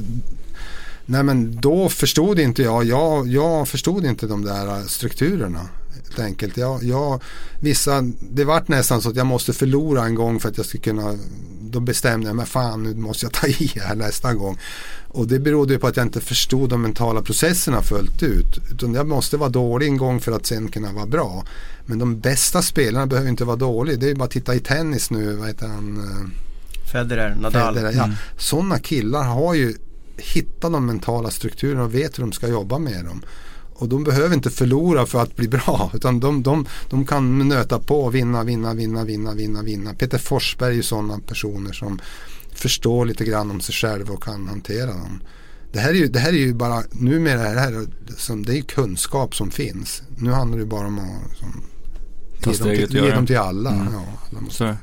nej 1.06 1.24
men 1.24 1.62
då 1.62 1.90
förstod 1.90 2.40
inte 2.40 2.62
jag, 2.62 2.86
jag, 2.86 3.28
jag 3.28 3.68
förstod 3.68 4.06
inte 4.06 4.28
de 4.28 4.46
där 4.46 4.88
strukturerna 4.88 5.70
helt 6.04 6.20
enkelt. 6.20 6.58
Jag, 6.58 6.84
jag, 6.84 7.24
vissa, 7.60 8.02
det 8.32 8.44
vart 8.44 8.68
nästan 8.68 9.02
så 9.02 9.10
att 9.10 9.16
jag 9.16 9.28
måste 9.28 9.54
förlora 9.54 10.06
en 10.06 10.16
gång 10.16 10.40
för 10.40 10.50
att 10.50 10.58
jag 10.58 10.66
skulle 10.66 10.84
kunna 10.84 11.16
då 11.72 11.80
bestämde 11.80 12.28
jag 12.28 12.36
mig, 12.36 12.46
fan 12.46 12.84
nu 12.84 12.96
måste 12.96 13.26
jag 13.26 13.34
ta 13.34 13.48
i 13.48 13.72
här 13.76 13.96
nästa 13.96 14.34
gång. 14.34 14.60
Och 15.08 15.28
det 15.28 15.40
berodde 15.40 15.74
ju 15.74 15.80
på 15.80 15.88
att 15.88 15.98
jag 15.98 16.06
inte 16.06 16.22
förstod 16.22 16.70
de 16.70 16.82
mentala 16.82 17.22
processerna 17.22 17.82
fullt 17.82 18.24
ut. 18.24 18.58
Utan 18.72 18.94
jag 18.94 19.08
måste 19.08 19.38
vara 19.38 19.50
dålig 19.50 19.88
en 19.88 19.98
gång 19.98 20.20
för 20.20 20.32
att 20.32 20.46
sen 20.46 20.68
kunna 20.68 20.92
vara 20.94 21.06
bra. 21.06 21.46
Men 21.86 22.00
de 22.00 22.20
bästa 22.20 22.62
spelarna 22.62 23.08
behöver 23.08 23.30
inte 23.30 23.46
vara 23.46 23.56
dåliga. 23.56 23.98
Det 23.98 24.10
är 24.10 24.16
bara 24.16 24.26
att 24.26 24.32
titta 24.32 24.56
i 24.56 24.60
tennis 24.60 25.12
nu, 25.12 25.36
vad 25.36 25.48
heter 25.48 25.68
han? 25.68 25.98
Eh, 25.98 26.90
Federer, 26.92 27.36
Nadal. 27.36 27.76
Federer, 27.76 27.94
ja. 27.96 28.04
Mm. 28.04 28.16
Sådana 28.38 28.80
killar 28.80 29.24
har 29.24 29.54
ju 29.54 29.76
hittat 30.18 30.72
de 30.72 30.86
mentala 30.86 31.32
strukturerna 31.32 31.84
och 31.84 31.96
vet 31.96 32.18
hur 32.18 32.24
de 32.24 32.32
ska 32.32 32.48
jobba 32.48 32.80
med 32.80 33.06
dem. 33.06 33.22
Och 33.80 33.90
de 33.90 34.04
behöver 34.04 34.36
inte 34.36 34.50
förlora 34.50 35.06
för 35.06 35.22
att 35.22 35.36
bli 35.36 35.48
bra. 35.48 35.92
Utan 35.94 36.20
de, 36.20 36.44
de, 36.44 36.66
de 36.90 37.06
kan 37.06 37.48
nöta 37.48 37.80
på 37.80 38.02
och 38.02 38.16
vinna, 38.16 38.44
vinna, 38.44 38.74
vinna, 38.74 39.04
vinna, 39.04 39.34
vinna, 39.34 39.64
vinna. 39.64 39.94
Peter 39.94 40.18
Forsberg 40.18 40.72
är 40.72 40.76
ju 40.76 40.84
sådana 40.84 41.20
personer 41.28 41.72
som 41.72 42.00
förstår 42.54 43.06
lite 43.06 43.26
grann 43.26 43.52
om 43.52 43.62
sig 43.62 43.76
själva 43.76 44.14
och 44.14 44.24
kan 44.24 44.48
hantera 44.48 44.88
dem. 44.92 45.22
Det 45.72 45.80
här 45.80 45.90
är 45.90 45.94
ju, 45.94 46.08
det 46.08 46.20
här 46.20 46.30
är 46.30 46.38
ju 46.38 46.54
bara, 46.54 46.84
numera 46.92 47.48
är 47.48 47.56
det 47.56 47.62
här 47.62 47.88
som, 48.18 48.46
det 48.46 48.58
är 48.58 48.62
kunskap 48.62 49.36
som 49.36 49.52
finns. 49.52 50.02
Nu 50.18 50.32
handlar 50.32 50.58
det 50.60 50.66
bara 50.66 50.88
om 50.88 51.00
att 51.00 51.38
som, 52.58 52.68
ge, 52.68 52.78
dem 52.78 52.88
till, 52.88 52.96
ge 52.96 53.12
dem 53.12 53.26
till 53.26 53.38
alla. 53.38 53.72
Mm. 53.72 53.94
Ja, 53.94 54.04
alla 54.32 54.42
måste. 54.42 54.78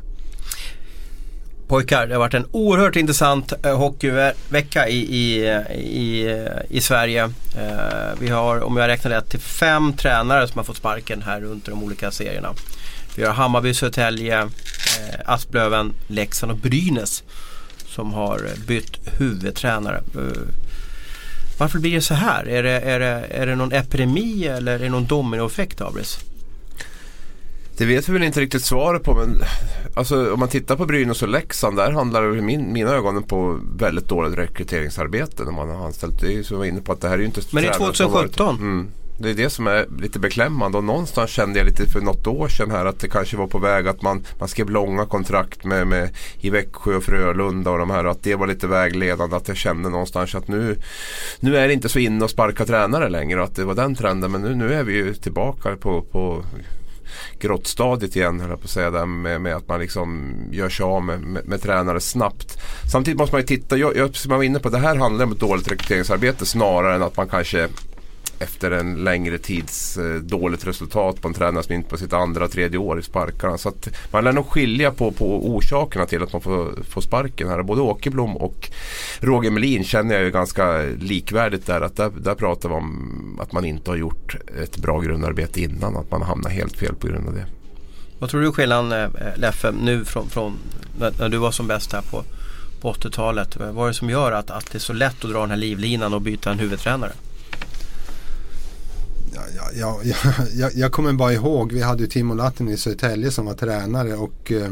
Pojkar, 1.68 2.06
det 2.06 2.14
har 2.14 2.18
varit 2.18 2.34
en 2.34 2.46
oerhört 2.50 2.96
intressant 2.96 3.52
eh, 3.66 3.78
hockeyvecka 3.78 4.88
i, 4.88 4.98
i, 4.98 5.46
i, 5.74 6.38
i 6.68 6.80
Sverige. 6.80 7.22
Eh, 7.58 8.18
vi 8.20 8.28
har, 8.28 8.60
om 8.60 8.76
jag 8.76 8.88
räknar 8.88 9.10
rätt, 9.10 9.30
till 9.30 9.40
fem 9.40 9.92
tränare 9.92 10.48
som 10.48 10.58
har 10.58 10.64
fått 10.64 10.76
sparken 10.76 11.22
här 11.22 11.40
runt 11.40 11.66
de 11.66 11.82
olika 11.82 12.10
serierna. 12.10 12.54
Vi 13.16 13.24
har 13.24 13.32
Hammarby, 13.32 13.74
Södertälje, 13.74 14.40
eh, 14.40 15.20
Asplöven, 15.24 15.92
Leksand 16.06 16.52
och 16.52 16.58
Brynäs 16.58 17.22
som 17.88 18.12
har 18.12 18.36
eh, 18.38 18.66
bytt 18.66 18.98
huvudtränare. 19.18 19.96
Eh, 19.96 20.42
varför 21.58 21.78
blir 21.78 21.94
det 21.94 22.00
så 22.00 22.14
här? 22.14 22.48
Är 22.48 22.62
det, 22.62 22.80
är 22.80 23.00
det, 23.00 23.26
är 23.30 23.46
det 23.46 23.56
någon 23.56 23.72
epidemi 23.72 24.46
eller 24.46 24.74
är 24.74 24.78
det 24.78 24.88
någon 24.88 25.06
dominoeffekt, 25.06 25.80
Abris? 25.80 26.18
Det 27.78 27.84
vet 27.84 28.08
vi 28.08 28.12
väl 28.12 28.22
inte 28.22 28.40
riktigt 28.40 28.64
svaret 28.64 29.02
på 29.02 29.14
men 29.14 29.42
alltså, 29.94 30.32
om 30.32 30.40
man 30.40 30.48
tittar 30.48 30.76
på 30.76 30.86
Brynäs 30.86 31.22
och 31.22 31.28
Leksand 31.28 31.76
där 31.76 31.90
handlar 31.90 32.22
det 32.22 32.38
i 32.38 32.40
min, 32.40 32.72
mina 32.72 32.90
ögon 32.90 33.22
på 33.22 33.60
väldigt 33.78 34.08
dåligt 34.08 34.38
rekryteringsarbete 34.38 35.44
när 35.44 35.52
man 35.52 35.68
har 35.68 35.86
anställt. 35.86 36.20
Det 36.20 36.26
är 36.26 36.32
ju 36.32 36.44
som 36.44 36.54
jag 36.54 36.58
var 36.58 36.66
inne 36.66 36.80
på 36.80 36.92
att 36.92 37.00
det 37.00 37.08
här 37.08 37.14
är 37.14 37.18
ju 37.18 37.24
inte 37.24 37.40
Men 37.50 37.62
det 37.62 37.68
är 37.68 37.74
2017. 37.74 38.56
Mm, 38.56 38.88
det 39.18 39.30
är 39.30 39.34
det 39.34 39.50
som 39.50 39.66
är 39.66 39.86
lite 39.98 40.18
beklämmande 40.18 40.78
och 40.78 40.84
någonstans 40.84 41.30
kände 41.30 41.58
jag 41.58 41.66
lite 41.66 41.86
för 41.86 42.00
något 42.00 42.26
år 42.26 42.48
sedan 42.48 42.70
här 42.70 42.86
att 42.86 43.00
det 43.00 43.08
kanske 43.08 43.36
var 43.36 43.46
på 43.46 43.58
väg 43.58 43.88
att 43.88 44.02
man, 44.02 44.24
man 44.38 44.48
skrev 44.48 44.70
långa 44.70 45.06
kontrakt 45.06 45.64
med, 45.64 45.86
med 45.86 46.10
i 46.40 46.50
Växjö 46.50 46.96
och 46.96 47.02
Frölunda 47.02 47.70
och 47.70 47.78
de 47.78 47.90
här 47.90 48.04
att 48.04 48.22
det 48.22 48.34
var 48.34 48.46
lite 48.46 48.66
vägledande 48.66 49.36
att 49.36 49.48
jag 49.48 49.56
kände 49.56 49.88
någonstans 49.88 50.34
att 50.34 50.48
nu, 50.48 50.76
nu 51.40 51.56
är 51.56 51.68
det 51.68 51.74
inte 51.74 51.88
så 51.88 51.98
inne 51.98 52.24
att 52.24 52.30
sparka 52.30 52.64
tränare 52.66 53.08
längre 53.08 53.40
och 53.40 53.46
att 53.46 53.56
det 53.56 53.64
var 53.64 53.74
den 53.74 53.94
trenden 53.94 54.32
men 54.32 54.42
nu, 54.42 54.54
nu 54.54 54.74
är 54.74 54.84
vi 54.84 54.92
ju 54.92 55.14
tillbaka 55.14 55.76
på, 55.76 56.02
på 56.02 56.44
grottstadiet 57.38 58.16
igen 58.16 58.40
höll 58.40 58.50
jag 58.50 58.60
på 58.60 58.64
att 58.64 58.70
säga. 58.70 58.90
Där 58.90 59.06
med, 59.06 59.40
med, 59.40 59.56
att 59.56 59.68
man 59.68 59.80
liksom 59.80 60.34
gör 60.52 60.68
sig 60.68 60.84
av 60.84 61.02
med, 61.02 61.20
med, 61.20 61.48
med, 61.48 61.62
tränare 61.62 62.00
snabbt. 62.00 62.58
Samtidigt 62.92 63.18
måste 63.18 63.34
man 63.34 63.40
ju 63.40 63.46
titta, 63.46 63.76
jag, 63.76 63.96
jag, 63.96 64.16
som 64.16 64.30
jag 64.30 64.38
var 64.38 64.44
inne 64.44 64.58
på, 64.58 64.68
det 64.68 64.78
här 64.78 64.96
handlar 64.96 65.24
om 65.24 65.32
ett 65.32 65.40
dåligt 65.40 65.72
rekryteringsarbete 65.72 66.46
snarare 66.46 66.94
än 66.94 67.02
att 67.02 67.16
man 67.16 67.28
kanske 67.28 67.68
efter 68.38 68.70
en 68.70 69.04
längre 69.04 69.38
tids 69.38 69.96
eh, 69.96 70.14
dåligt 70.14 70.66
resultat 70.66 71.20
på 71.20 71.28
en 71.28 71.34
tränare 71.34 71.64
som 71.64 71.74
inte 71.74 71.90
på 71.90 71.96
sitt 71.96 72.12
andra, 72.12 72.48
tredje 72.48 72.78
år 72.78 72.98
i 72.98 73.02
sparkarna. 73.02 73.58
Så 73.58 73.68
att 73.68 73.88
man 74.10 74.24
lär 74.24 74.32
nog 74.32 74.46
skilja 74.46 74.90
på, 74.90 75.12
på 75.12 75.54
orsakerna 75.54 76.06
till 76.06 76.22
att 76.22 76.32
man 76.32 76.42
får, 76.42 76.82
får 76.88 77.00
sparken 77.00 77.48
här. 77.48 77.62
Både 77.62 77.80
Åkerblom 77.80 78.36
och 78.36 78.70
Roger 79.20 79.50
Melin 79.50 79.84
känner 79.84 80.14
jag 80.14 80.24
ju 80.24 80.30
ganska 80.30 80.82
likvärdigt 80.82 81.66
där. 81.66 81.80
Att 81.80 81.96
där, 81.96 82.10
där 82.20 82.34
pratar 82.34 82.68
vi 82.68 82.74
om 82.74 83.38
att 83.42 83.52
man 83.52 83.64
inte 83.64 83.90
har 83.90 83.96
gjort 83.96 84.36
ett 84.62 84.76
bra 84.76 85.00
grundarbete 85.00 85.60
innan. 85.60 85.96
Att 85.96 86.10
man 86.10 86.22
hamnar 86.22 86.50
helt 86.50 86.76
fel 86.76 86.94
på 86.94 87.06
grund 87.06 87.28
av 87.28 87.34
det. 87.34 87.46
Vad 88.18 88.30
tror 88.30 88.40
du 88.40 88.52
skillnaden 88.52 88.92
eh, 88.92 89.36
Leffe 89.36 89.72
nu 89.72 90.04
från, 90.04 90.28
från 90.28 90.58
när, 90.98 91.12
när, 91.18 91.28
du 91.28 91.36
var 91.36 91.50
som 91.50 91.66
bäst 91.66 91.92
här 91.92 92.02
på, 92.02 92.24
på 92.80 92.92
80-talet? 92.92 93.56
Vad 93.56 93.84
är 93.84 93.88
det 93.88 93.94
som 93.94 94.10
gör 94.10 94.32
att, 94.32 94.50
att 94.50 94.72
det 94.72 94.78
är 94.78 94.80
så 94.80 94.92
lätt 94.92 95.24
att 95.24 95.30
dra 95.30 95.40
den 95.40 95.50
här 95.50 95.56
livlinan 95.56 96.14
och 96.14 96.20
byta 96.20 96.50
en 96.50 96.58
huvudtränare? 96.58 97.12
Ja, 99.36 99.42
ja, 99.74 100.00
ja, 100.04 100.16
jag, 100.54 100.74
jag 100.74 100.92
kommer 100.92 101.12
bara 101.12 101.32
ihåg, 101.32 101.72
vi 101.72 101.82
hade 101.82 102.02
ju 102.02 102.08
Timo 102.08 102.34
Latin 102.34 102.68
i 102.68 102.76
Södertälje 102.76 103.30
som 103.30 103.46
var 103.46 103.54
tränare 103.54 104.14
och 104.14 104.52
eh, 104.52 104.70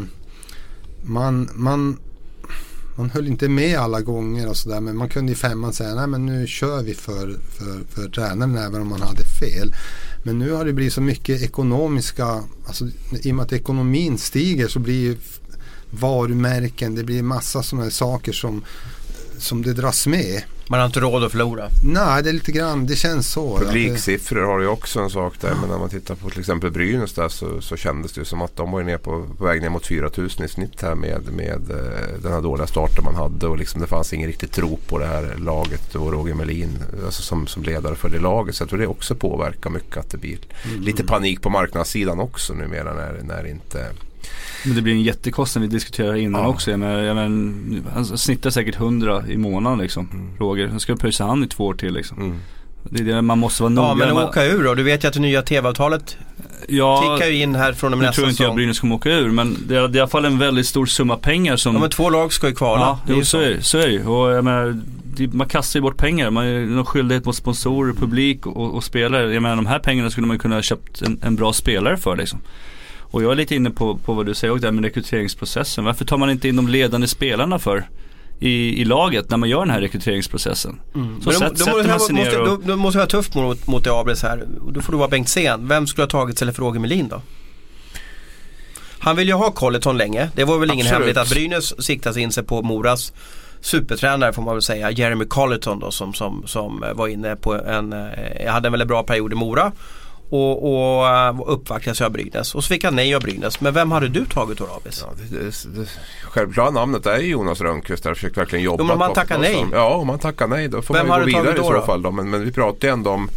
man, 1.02 1.48
man, 1.54 1.98
man 2.96 3.10
höll 3.10 3.26
inte 3.26 3.48
med 3.48 3.78
alla 3.78 4.00
gånger 4.00 4.48
och 4.48 4.56
sådär 4.56 4.80
men 4.80 4.96
man 4.96 5.08
kunde 5.08 5.32
i 5.32 5.34
femman 5.34 5.72
säga 5.72 5.94
nej 5.94 6.06
men 6.06 6.26
nu 6.26 6.46
kör 6.46 6.82
vi 6.82 6.94
för, 6.94 7.36
för, 7.58 7.80
för 7.88 8.08
tränaren 8.08 8.56
även 8.56 8.82
om 8.82 8.88
man 8.88 9.02
hade 9.02 9.24
fel. 9.24 9.74
Men 10.22 10.38
nu 10.38 10.52
har 10.52 10.64
det 10.64 10.72
blivit 10.72 10.92
så 10.92 11.00
mycket 11.00 11.42
ekonomiska, 11.42 12.42
alltså 12.66 12.84
i 13.22 13.30
och 13.32 13.34
med 13.34 13.44
att 13.44 13.52
ekonomin 13.52 14.18
stiger 14.18 14.68
så 14.68 14.78
blir 14.78 15.00
ju 15.00 15.16
varumärken, 15.90 16.94
det 16.94 17.04
blir 17.04 17.22
massa 17.22 17.62
sådana 17.62 17.90
saker 17.90 18.32
som, 18.32 18.64
som 19.38 19.62
det 19.62 19.72
dras 19.72 20.06
med. 20.06 20.42
Man 20.68 20.80
har 20.80 20.86
inte 20.86 21.00
råd 21.00 21.24
att 21.24 21.30
förlora. 21.30 21.68
Nej, 21.84 22.22
det 22.22 22.28
är 22.28 22.32
lite 22.32 22.52
grann, 22.52 22.86
det 22.86 22.96
känns 22.96 23.32
så. 23.32 23.58
Publiksiffror 23.58 24.42
har 24.42 24.60
ju 24.60 24.66
också 24.66 25.00
en 25.00 25.10
sak 25.10 25.34
där. 25.40 25.54
Men 25.60 25.70
när 25.70 25.78
man 25.78 25.88
tittar 25.88 26.14
på 26.14 26.30
till 26.30 26.40
exempel 26.40 26.70
Brynäs 26.70 27.12
där 27.12 27.28
så, 27.28 27.60
så 27.60 27.76
kändes 27.76 28.12
det 28.12 28.24
som 28.24 28.42
att 28.42 28.56
de 28.56 28.70
var 28.70 28.82
ner 28.82 28.98
på, 28.98 29.26
på 29.38 29.44
väg 29.44 29.62
ner 29.62 29.68
mot 29.68 29.86
4000 29.86 30.44
i 30.44 30.48
snitt 30.48 30.82
här 30.82 30.94
med, 30.94 31.22
med 31.32 31.70
uh, 31.70 32.22
den 32.22 32.32
här 32.32 32.40
dåliga 32.42 32.66
starten 32.66 33.04
man 33.04 33.14
hade. 33.14 33.46
Och 33.46 33.58
liksom 33.58 33.80
det 33.80 33.86
fanns 33.86 34.12
ingen 34.12 34.26
riktigt 34.26 34.52
tro 34.52 34.78
på 34.88 34.98
det 34.98 35.06
här 35.06 35.36
laget 35.38 35.94
och 35.94 36.12
Roger 36.12 36.34
Melin 36.34 36.78
alltså 37.04 37.22
som, 37.22 37.46
som 37.46 37.62
ledare 37.62 37.94
för 37.94 38.08
det 38.08 38.18
laget. 38.18 38.54
Så 38.54 38.62
jag 38.62 38.68
tror 38.68 38.78
det 38.78 38.86
också 38.86 39.14
påverkar 39.14 39.70
mycket 39.70 39.96
att 39.96 40.10
det 40.10 40.18
blir 40.18 40.38
mm. 40.64 40.82
lite 40.82 41.04
panik 41.04 41.42
på 41.42 41.50
marknadssidan 41.50 42.20
också 42.20 42.54
numera 42.54 42.94
när, 42.94 43.20
när 43.22 43.46
inte 43.46 43.90
men 44.64 44.77
det 44.77 44.83
blir 44.83 44.93
en 44.93 45.03
jättekostnad, 45.03 45.62
vi 45.62 45.68
diskuterade 45.68 46.20
innan 46.20 46.43
ja. 46.43 46.49
också. 46.49 46.70
Jag 46.70 46.81
menar, 46.81 46.99
jag 46.99 47.16
menar, 47.16 47.91
han 47.95 48.05
snittar 48.05 48.51
säkert 48.51 48.77
100 48.77 49.25
i 49.29 49.37
månaden 49.37 49.79
liksom, 49.79 50.09
mm. 50.12 50.37
Roger. 50.39 50.68
Han 50.68 50.81
ska 50.81 50.97
pröjsa 50.97 51.25
han 51.25 51.45
i 51.45 51.49
två 51.49 51.66
år 51.66 51.75
till 51.75 51.95
liksom. 51.95 52.18
Mm. 52.18 52.39
Det 52.91 53.03
är 53.03 53.05
det, 53.05 53.22
man 53.22 53.39
måste 53.39 53.62
vara 53.62 53.70
noga. 53.70 53.89
Ja 53.89 54.14
men 54.14 54.25
åka 54.25 54.45
ur 54.45 54.64
då? 54.64 54.75
Du 54.75 54.83
vet 54.83 55.05
ju 55.05 55.09
att 55.09 55.14
det 55.14 55.20
nya 55.20 55.43
tv-avtalet 55.43 56.16
ja, 56.68 57.16
tickar 57.16 57.31
ju 57.31 57.43
in 57.43 57.55
här 57.55 57.72
från 57.72 57.93
och 57.93 57.99
med 57.99 58.07
nästa 58.07 58.14
säsong. 58.14 58.29
Nu 58.29 58.35
tror 58.35 58.43
inte 58.43 58.43
jag 58.43 58.55
Brynäs 58.55 58.81
kommer 58.81 58.95
åka 58.95 59.11
ur 59.11 59.31
men 59.31 59.57
det 59.66 59.77
är, 59.77 59.89
det 59.89 59.95
är 59.95 59.97
i 59.97 60.01
alla 60.01 60.09
fall 60.09 60.25
en 60.25 60.39
väldigt 60.39 60.66
stor 60.66 60.87
summa 60.87 61.16
pengar 61.16 61.57
som... 61.57 61.75
Ja 61.75 61.81
men 61.81 61.91
två 61.91 62.11
lag 62.11 62.33
ska 62.33 62.49
ju 62.49 62.55
kvala. 62.55 62.81
Ja, 62.81 62.99
det 63.07 63.20
är 63.20 63.22
så. 63.22 63.41
är 63.41 63.61
så 63.61 63.79
är 63.79 63.89
det 63.89 64.05
Och 64.05 64.31
jag 64.31 64.45
menar, 64.45 64.81
man 65.33 65.49
kastar 65.49 65.79
ju 65.79 65.83
bort 65.83 65.97
pengar. 65.97 66.31
Man 66.31 66.45
har 66.45 66.53
någon 66.61 66.85
skyldighet 66.85 67.25
mot 67.25 67.37
sponsorer, 67.37 67.93
publik 67.93 68.47
och, 68.47 68.75
och, 68.75 68.85
spelare. 68.85 69.35
Jag 69.35 69.43
menar 69.43 69.57
de 69.57 69.66
här 69.66 69.79
pengarna 69.79 70.11
skulle 70.11 70.27
man 70.27 70.39
kunna 70.39 70.55
ha 70.55 70.62
köpt 70.62 71.03
en, 71.03 71.20
en 71.22 71.37
bra 71.37 71.53
spelare 71.53 71.97
för 71.97 72.16
liksom. 72.16 72.41
Och 73.14 73.22
jag 73.22 73.32
är 73.32 73.36
lite 73.36 73.54
inne 73.54 73.70
på, 73.70 73.98
på 73.98 74.12
vad 74.12 74.26
du 74.26 74.34
säger 74.34 74.54
det 74.54 74.66
här 74.66 74.72
med 74.72 74.84
rekryteringsprocessen. 74.84 75.84
Varför 75.84 76.04
tar 76.04 76.16
man 76.16 76.30
inte 76.30 76.48
in 76.48 76.56
de 76.56 76.68
ledande 76.68 77.06
spelarna 77.06 77.58
för? 77.58 77.88
i, 78.40 78.80
i 78.80 78.84
laget 78.84 79.30
när 79.30 79.36
man 79.36 79.48
gör 79.48 79.60
den 79.60 79.70
här 79.70 79.80
rekryteringsprocessen. 79.80 80.80
Mm. 80.94 81.20
Så 81.22 81.32
sätt, 81.32 81.50
då, 81.50 81.64
sätter 81.64 81.88
man 81.88 82.00
sig 82.00 82.14
måste, 82.14 82.36
ner 82.36 82.40
och... 82.40 82.46
Då, 82.46 82.56
då 82.64 82.76
måste 82.76 82.98
vara 82.98 83.08
tufft 83.08 83.34
mot, 83.34 83.66
mot 83.66 83.86
Abres 83.86 84.22
här. 84.22 84.46
Då 84.68 84.80
får 84.80 84.92
du 84.92 84.98
vara 84.98 85.08
Bengt 85.08 85.28
Sen. 85.28 85.68
Vem 85.68 85.86
skulle 85.86 86.02
ha 86.02 86.10
tagits 86.10 86.42
eller 86.42 86.52
för 86.52 86.62
Roger 86.62 86.80
Melin 86.80 87.08
då? 87.08 87.22
Han 88.98 89.16
vill 89.16 89.28
ju 89.28 89.34
ha 89.34 89.50
Colleton 89.50 89.96
länge. 89.96 90.30
Det 90.34 90.44
var 90.44 90.58
väl 90.58 90.70
ingen 90.70 90.86
Absolut. 90.86 90.92
hemlighet 90.92 91.16
att 91.16 91.30
Brynäs 91.30 91.84
siktas 91.84 92.16
in 92.16 92.32
sig 92.32 92.44
på 92.44 92.62
Moras 92.62 93.12
supertränare 93.60 94.32
får 94.32 94.42
man 94.42 94.54
väl 94.54 94.62
säga. 94.62 94.90
Jeremy 94.90 95.24
Colleton 95.24 95.78
då 95.78 95.90
som, 95.90 96.14
som, 96.14 96.42
som 96.46 96.84
var 96.94 97.08
inne 97.08 97.36
på 97.36 97.54
en, 97.54 97.92
eh, 97.92 98.52
hade 98.52 98.68
en 98.68 98.72
väldigt 98.72 98.88
bra 98.88 99.02
period 99.02 99.32
i 99.32 99.34
Mora 99.34 99.72
och, 100.35 100.74
och 100.74 101.05
uh, 101.05 101.41
uppvaktades 101.47 102.01
av 102.01 102.11
Brynäs. 102.11 102.55
Och 102.55 102.64
så 102.64 102.68
fick 102.68 102.85
han 102.85 102.97
nej 102.97 103.14
av 103.14 103.22
Brynäs. 103.22 103.61
Men 103.61 103.74
vem 103.74 103.91
hade 103.91 104.09
du 104.09 104.24
tagit 104.24 104.59
då 104.59 104.64
Rabis? 104.64 105.05
Ja, 105.07 105.12
det, 105.16 105.39
det, 105.39 105.80
det, 105.80 105.89
självklara 106.22 106.70
namnet 106.70 107.07
är 107.07 107.18
Jonas 107.18 107.61
Rönnqvist. 107.61 108.05
Jag 108.05 108.11
har 108.11 108.14
försökt 108.14 108.37
verkligen 108.37 108.64
jobba. 108.64 108.82
Jo, 108.82 108.87
men 108.87 108.93
om 108.93 108.99
man 108.99 109.12
tackar 109.12 109.39
nej? 109.39 109.66
Ja, 109.72 109.95
om 109.95 110.07
man 110.07 110.18
tackar 110.18 110.47
nej 110.47 110.68
då 110.68 110.82
får 110.82 110.95
vem 110.95 111.09
man 111.09 111.26
ju 111.26 111.32
gå 111.32 111.41
vidare 111.41 111.57
i 111.57 111.80
så 111.80 111.82
fall. 111.87 112.03
Då. 112.03 112.11
Men, 112.11 112.30
men 112.30 112.45
vi 112.45 112.53
pratar 112.53 112.89
ju 112.89 112.93
ändå 112.93 113.11
om 113.11 113.28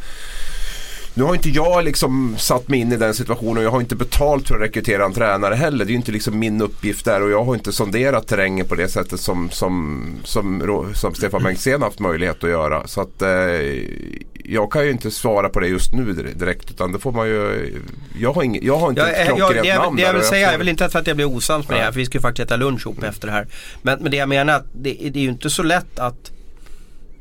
nu 1.17 1.23
har 1.23 1.35
inte 1.35 1.49
jag 1.49 1.85
liksom 1.85 2.35
satt 2.37 2.67
mig 2.67 2.79
in 2.79 2.91
i 2.91 2.97
den 2.97 3.13
situationen 3.13 3.57
och 3.57 3.63
jag 3.63 3.71
har 3.71 3.81
inte 3.81 3.95
betalt 3.95 4.47
för 4.47 4.55
att 4.55 4.61
rekrytera 4.61 5.05
en 5.05 5.13
tränare 5.13 5.55
heller. 5.55 5.85
Det 5.85 5.89
är 5.89 5.91
ju 5.91 5.97
inte 5.97 6.11
liksom 6.11 6.39
min 6.39 6.61
uppgift 6.61 7.05
där 7.05 7.21
och 7.21 7.29
jag 7.29 7.43
har 7.43 7.55
inte 7.55 7.71
sonderat 7.71 8.27
terrängen 8.27 8.67
på 8.67 8.75
det 8.75 8.87
sättet 8.87 9.19
som, 9.19 9.49
som, 9.49 10.05
som, 10.23 10.91
som 10.95 11.15
Stefan 11.15 11.43
Bengtzén 11.43 11.81
haft 11.81 11.99
möjlighet 11.99 12.43
att 12.43 12.49
göra. 12.49 12.87
Så 12.87 13.01
att 13.01 13.21
eh, 13.21 13.29
jag 14.33 14.71
kan 14.71 14.85
ju 14.85 14.91
inte 14.91 15.11
svara 15.11 15.49
på 15.49 15.59
det 15.59 15.67
just 15.67 15.93
nu 15.93 16.13
direkt 16.13 16.71
utan 16.71 16.91
det 16.91 16.99
får 16.99 17.11
man 17.11 17.27
ju 17.27 17.73
Jag 18.19 18.33
har, 18.33 18.43
ing, 18.43 18.59
jag 18.61 18.77
har 18.77 18.89
inte 18.89 19.01
ett 19.01 19.35
klockrent 19.35 19.67
namn 19.67 19.95
Det 19.95 20.01
jag 20.01 20.13
vill 20.13 20.23
säga, 20.23 20.51
jag 20.51 20.59
vill 20.59 20.69
inte 20.69 20.89
för 20.89 20.99
att 20.99 21.07
jag 21.07 21.15
blir 21.15 21.35
osams 21.35 21.69
med 21.69 21.77
det 21.77 21.83
här 21.83 21.91
för 21.91 21.99
vi 21.99 22.05
ska 22.05 22.17
ju 22.17 22.21
faktiskt 22.21 22.45
äta 22.45 22.55
lunch 22.55 22.81
ihop 22.81 22.97
mm. 22.97 23.09
efter 23.09 23.27
det 23.27 23.33
här. 23.33 23.47
Men, 23.81 23.99
men 24.01 24.11
det 24.11 24.17
jag 24.17 24.29
menar 24.29 24.53
att 24.53 24.65
det, 24.73 24.89
det 24.89 25.19
är 25.19 25.23
ju 25.23 25.29
inte 25.29 25.49
så 25.49 25.63
lätt 25.63 25.99
att 25.99 26.31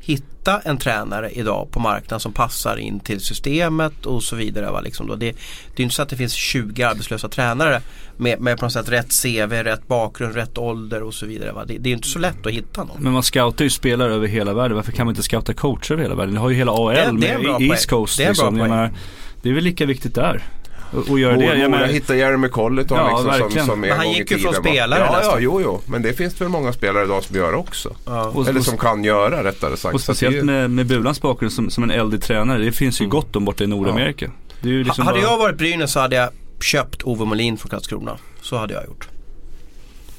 hitta 0.07 0.59
en 0.59 0.77
tränare 0.77 1.31
idag 1.31 1.67
på 1.71 1.79
marknaden 1.79 2.19
som 2.19 2.33
passar 2.33 2.77
in 2.77 2.99
till 2.99 3.21
systemet 3.21 4.05
och 4.05 4.23
så 4.23 4.35
vidare. 4.35 4.71
Va? 4.71 4.81
Liksom 4.81 5.07
då. 5.07 5.15
Det, 5.15 5.31
det 5.75 5.81
är 5.81 5.83
inte 5.83 5.95
så 5.95 6.01
att 6.01 6.09
det 6.09 6.15
finns 6.15 6.33
20 6.33 6.83
arbetslösa 6.83 7.29
tränare 7.29 7.81
med, 8.17 8.41
med 8.41 8.57
på 8.57 8.65
något 8.65 8.73
sätt 8.73 8.89
rätt 8.89 9.21
CV, 9.23 9.53
rätt 9.53 9.87
bakgrund, 9.87 10.35
rätt 10.35 10.57
ålder 10.57 11.03
och 11.03 11.13
så 11.13 11.25
vidare. 11.25 11.51
Va? 11.51 11.65
Det, 11.65 11.77
det 11.77 11.89
är 11.89 11.93
inte 11.93 12.07
så 12.07 12.19
lätt 12.19 12.45
att 12.45 12.51
hitta 12.51 12.83
någon. 12.83 12.97
Men 12.99 13.13
man 13.13 13.23
scoutar 13.23 13.63
ju 13.63 13.69
spelare 13.69 14.13
över 14.13 14.27
hela 14.27 14.53
världen. 14.53 14.75
Varför 14.75 14.91
kan 14.91 15.05
man 15.05 15.11
inte 15.11 15.23
scouta 15.23 15.53
coacher 15.53 15.91
över 15.91 16.03
hela 16.03 16.15
världen? 16.15 16.33
Ni 16.33 16.39
har 16.39 16.49
ju 16.49 16.55
hela 16.55 16.71
AL 16.71 16.95
det, 16.95 17.37
med 17.37 17.61
East 17.61 17.89
Coast. 17.89 18.17
Det 18.17 18.23
är, 18.23 18.27
liksom. 18.27 18.55
menar, 18.55 18.93
det 19.41 19.49
är 19.49 19.53
väl 19.53 19.63
lika 19.63 19.85
viktigt 19.85 20.15
där 20.15 20.43
och, 20.91 21.09
och 21.09 21.19
gör 21.19 21.37
det. 21.37 21.45
Jag 21.45 21.71
menar, 21.71 21.87
hitta 21.87 22.15
Jeremy 22.15 22.49
Colleton 22.49 22.97
ja, 22.97 23.21
liksom, 23.21 23.51
som, 23.51 23.65
som 23.65 23.79
Men 23.79 23.97
han 23.97 24.11
gick 24.11 24.31
ju 24.31 24.37
från 24.37 24.53
spelare 24.53 24.99
Ja, 24.99 25.19
ja, 25.23 25.37
jo, 25.39 25.61
jo. 25.61 25.81
Men 25.85 26.01
det 26.01 26.13
finns 26.13 26.41
väl 26.41 26.49
många 26.49 26.73
spelare 26.73 27.03
idag 27.03 27.23
som 27.23 27.35
gör 27.35 27.53
också. 27.53 27.95
Ja. 28.05 28.45
Eller 28.49 28.61
som 28.61 28.77
kan 28.77 29.03
göra 29.03 29.43
rättare 29.43 29.77
sagt. 29.77 29.95
Och 29.95 30.01
speciellt 30.01 30.45
med, 30.45 30.71
med 30.71 30.85
Bulans 30.85 31.21
bakgrund 31.21 31.53
som, 31.53 31.69
som 31.69 31.83
en 31.83 31.91
äldre 31.91 32.19
tränare. 32.19 32.63
Det 32.63 32.71
finns 32.71 33.01
ju 33.01 33.03
mm. 33.03 33.09
gott 33.09 33.35
om 33.35 33.45
borta 33.45 33.63
i 33.63 33.67
Nordamerika. 33.67 34.25
Ja. 34.25 34.31
Det 34.61 34.69
är 34.69 34.73
ju 34.73 34.83
liksom 34.83 35.07
hade 35.07 35.21
bara... 35.21 35.31
jag 35.31 35.37
varit 35.37 35.57
Brynäs 35.57 35.91
så 35.91 35.99
hade 35.99 36.15
jag 36.15 36.29
köpt 36.59 37.03
Ove 37.03 37.25
Molin 37.25 37.57
från 37.57 37.69
Karlskrona. 37.69 38.17
Så 38.41 38.57
hade 38.57 38.73
jag 38.73 38.85
gjort. 38.85 39.07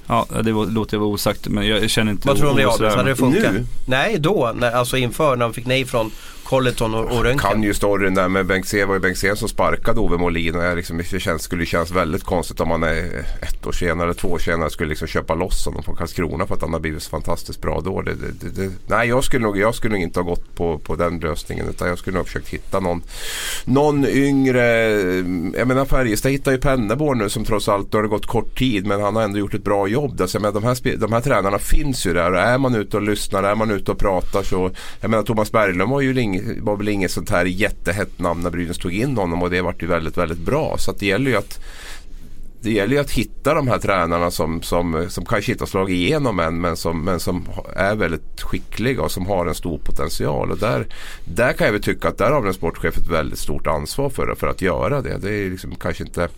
Ja, 0.06 0.26
det 0.42 0.50
låter 0.50 0.94
jag 0.96 1.00
vara 1.00 1.10
osagt 1.10 1.48
men 1.48 1.66
jag 1.66 1.90
känner 1.90 2.12
inte 2.12 2.28
Vad 2.28 2.36
tror 2.36 2.46
du 2.46 2.50
om 2.50 2.56
det 2.56 2.74
Abel? 2.74 2.96
Hade 2.96 3.10
det 3.10 3.16
funkat? 3.16 3.52
Nu? 3.52 3.66
Nej, 3.86 4.16
då. 4.18 4.52
När, 4.54 4.72
alltså 4.72 4.96
inför 4.96 5.36
när 5.36 5.44
de 5.44 5.54
fick 5.54 5.66
nej 5.66 5.84
från 5.84 6.10
Colleton 6.48 6.94
och, 6.94 7.04
och 7.04 7.24
Röntgen. 7.24 7.38
Kan 7.38 7.62
ju 7.62 7.74
storyn 7.74 8.14
där 8.14 8.28
med 8.28 8.46
det 8.46 8.84
var 8.84 8.94
ju 8.94 9.00
Bengt 9.00 9.02
Bengtzén 9.02 9.36
som 9.36 9.48
sparkade 9.48 10.00
Ove 10.00 10.16
Molin 10.16 10.54
och 10.54 10.64
jag 10.64 10.76
liksom, 10.76 11.02
det 11.10 11.20
känns, 11.20 11.42
skulle 11.42 11.66
kännas 11.66 11.90
väldigt 11.90 12.24
konstigt 12.24 12.60
om 12.60 12.68
man 12.68 12.82
är 12.82 13.26
ett 13.42 13.66
år 13.66 13.72
senare, 13.72 14.04
eller 14.04 14.14
två 14.14 14.28
år 14.28 14.38
senare 14.38 14.70
skulle 14.70 14.88
liksom 14.88 15.08
köpa 15.08 15.34
loss 15.34 15.66
honom 15.66 15.82
från 15.82 15.96
Karlskrona 15.96 16.46
för 16.46 16.54
att 16.54 16.60
han 16.60 16.72
har 16.72 16.80
blivit 16.80 17.02
så 17.02 17.10
fantastiskt 17.10 17.60
bra 17.60 17.80
då. 17.80 18.02
Det, 18.02 18.14
det, 18.14 18.48
det, 18.48 18.70
nej, 18.86 19.08
jag 19.08 19.24
skulle, 19.24 19.42
nog, 19.44 19.58
jag 19.58 19.74
skulle 19.74 19.94
nog 19.94 20.02
inte 20.02 20.20
ha 20.20 20.24
gått 20.24 20.54
på, 20.54 20.78
på 20.78 20.96
den 20.96 21.20
lösningen 21.20 21.68
utan 21.68 21.88
jag 21.88 21.98
skulle 21.98 22.14
nog 22.14 22.20
ha 22.20 22.26
försökt 22.26 22.48
hitta 22.48 22.80
någon, 22.80 23.02
någon 23.64 24.06
yngre. 24.06 24.64
Jag 25.58 25.68
menar 25.68 25.84
Färjestad 25.84 26.32
hittar 26.32 26.52
ju 26.52 26.58
Penneborn 26.58 27.18
nu 27.18 27.28
som 27.28 27.44
trots 27.44 27.68
allt, 27.68 27.90
då 27.90 27.98
har 27.98 28.02
det 28.02 28.08
gått 28.08 28.26
kort 28.26 28.58
tid 28.58 28.86
men 28.86 29.00
han 29.00 29.16
har 29.16 29.22
ändå 29.22 29.38
gjort 29.38 29.54
ett 29.54 29.64
bra 29.64 29.88
jobb. 29.88 30.20
Alltså, 30.20 30.36
jag 30.36 30.42
menar, 30.42 30.60
de, 30.60 30.64
här, 30.64 30.96
de 30.96 31.12
här 31.12 31.20
tränarna 31.20 31.58
finns 31.58 32.06
ju 32.06 32.14
där 32.14 32.32
och 32.32 32.40
är 32.40 32.58
man 32.58 32.74
ute 32.74 32.96
och 32.96 33.02
lyssnar, 33.02 33.42
är 33.42 33.54
man 33.54 33.70
ute 33.70 33.90
och 33.90 33.98
pratar 33.98 34.42
så. 34.42 34.70
Jag 35.00 35.10
menar 35.10 35.22
Thomas 35.24 35.52
Berglund 35.52 35.90
var 35.90 36.00
ju 36.00 36.12
var 36.60 36.76
väl 36.76 36.88
inget 36.88 37.10
sånt 37.10 37.30
här 37.30 37.44
jättehett 37.44 38.18
namn 38.18 38.42
när 38.42 38.50
Brynäs 38.50 38.78
tog 38.78 38.92
in 38.92 39.16
honom 39.16 39.42
och 39.42 39.50
det 39.50 39.60
vart 39.60 39.82
ju 39.82 39.86
väldigt, 39.86 40.16
väldigt 40.16 40.38
bra. 40.38 40.76
Så 40.78 40.92
det 40.92 41.06
gäller 41.06 41.30
ju 41.30 41.36
att 41.36 41.60
det 42.60 42.70
gäller 42.70 42.94
ju 42.94 43.00
att 43.00 43.10
hitta 43.10 43.54
de 43.54 43.68
här 43.68 43.78
tränarna 43.78 44.30
som, 44.30 44.62
som, 44.62 45.06
som 45.08 45.24
kanske 45.24 45.52
inte 45.52 45.62
har 45.62 45.68
slagit 45.68 45.94
igenom 45.94 46.40
än 46.40 46.60
men 46.60 46.76
som, 46.76 47.04
men 47.04 47.20
som 47.20 47.48
är 47.76 47.94
väldigt 47.94 48.40
skickliga 48.40 49.02
och 49.02 49.10
som 49.10 49.26
har 49.26 49.46
en 49.46 49.54
stor 49.54 49.78
potential. 49.78 50.50
Och 50.50 50.58
där, 50.58 50.86
där 51.24 51.52
kan 51.52 51.64
jag 51.64 51.72
väl 51.72 51.82
tycka 51.82 52.08
att 52.08 52.18
där 52.18 52.30
har 52.30 52.46
en 52.46 52.54
sportchef 52.54 52.96
ett 52.96 53.10
väldigt 53.10 53.38
stort 53.38 53.66
ansvar 53.66 54.10
för, 54.10 54.34
för 54.34 54.46
att 54.46 54.62
göra 54.62 55.02
det. 55.02 55.18
Det 55.18 55.34
är 55.34 55.50
liksom 55.50 55.74
kanske 55.74 56.04
inte 56.04 56.28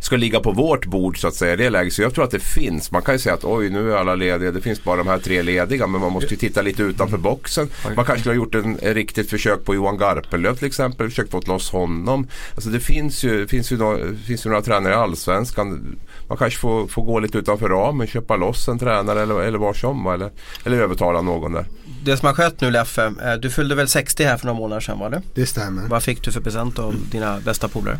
ska 0.00 0.16
ligga 0.16 0.40
på 0.40 0.52
vårt 0.52 0.86
bord 0.86 1.20
så 1.20 1.28
att 1.28 1.34
säga 1.34 1.52
i 1.52 1.56
det 1.56 1.70
läget. 1.70 1.92
Så 1.92 2.02
jag 2.02 2.14
tror 2.14 2.24
att 2.24 2.30
det 2.30 2.40
finns. 2.40 2.90
Man 2.90 3.02
kan 3.02 3.14
ju 3.14 3.18
säga 3.18 3.34
att 3.34 3.44
oj 3.44 3.70
nu 3.70 3.92
är 3.92 3.96
alla 3.96 4.14
lediga. 4.14 4.50
Det 4.50 4.60
finns 4.60 4.84
bara 4.84 4.96
de 4.96 5.06
här 5.06 5.18
tre 5.18 5.42
lediga. 5.42 5.86
Men 5.86 6.00
man 6.00 6.12
måste 6.12 6.34
ju 6.34 6.36
titta 6.36 6.62
lite 6.62 6.82
utanför 6.82 7.18
boxen. 7.18 7.68
Man 7.84 8.04
kanske 8.04 8.18
skulle 8.18 8.34
ha 8.34 8.44
gjort 8.44 8.54
en, 8.54 8.78
en 8.82 8.94
riktigt 8.94 9.30
försök 9.30 9.64
på 9.64 9.74
Johan 9.74 9.98
Garpenlöv 9.98 10.56
till 10.56 10.66
exempel. 10.66 11.08
Försökt 11.08 11.30
få 11.30 11.40
loss 11.46 11.70
honom. 11.70 12.26
Alltså 12.54 12.70
det 12.70 12.80
finns 12.80 13.24
ju, 13.24 13.46
finns 13.46 13.72
ju, 13.72 13.76
några, 13.76 13.98
finns 14.26 14.46
ju 14.46 14.50
några 14.50 14.62
tränare 14.62 14.92
i 14.92 14.96
Allsvenskan. 14.96 15.98
Man 16.28 16.38
kanske 16.38 16.60
får, 16.60 16.86
får 16.86 17.02
gå 17.02 17.18
lite 17.18 17.38
utanför 17.38 17.68
ramen. 17.68 18.06
Köpa 18.06 18.36
loss 18.36 18.68
en 18.68 18.78
tränare 18.78 19.22
eller, 19.22 19.40
eller 19.40 19.58
var 19.58 19.74
som. 19.74 20.06
Eller, 20.06 20.30
eller 20.64 20.76
övertala 20.76 21.22
någon 21.22 21.52
där. 21.52 21.64
Det 22.04 22.16
som 22.16 22.26
har 22.26 22.34
skett 22.34 22.60
nu 22.60 22.70
Leffe. 22.70 23.12
Eh, 23.24 23.34
du 23.34 23.50
fyllde 23.50 23.74
väl 23.74 23.88
60 23.88 24.24
här 24.24 24.36
för 24.36 24.46
några 24.46 24.58
månader 24.58 24.80
sedan 24.80 24.98
var 24.98 25.10
det? 25.10 25.22
Det 25.34 25.46
stämmer. 25.46 25.88
Vad 25.88 26.02
fick 26.02 26.22
du 26.22 26.32
för 26.32 26.40
present 26.40 26.78
av 26.78 26.94
dina 27.10 27.40
bästa 27.40 27.68
polare? 27.68 27.98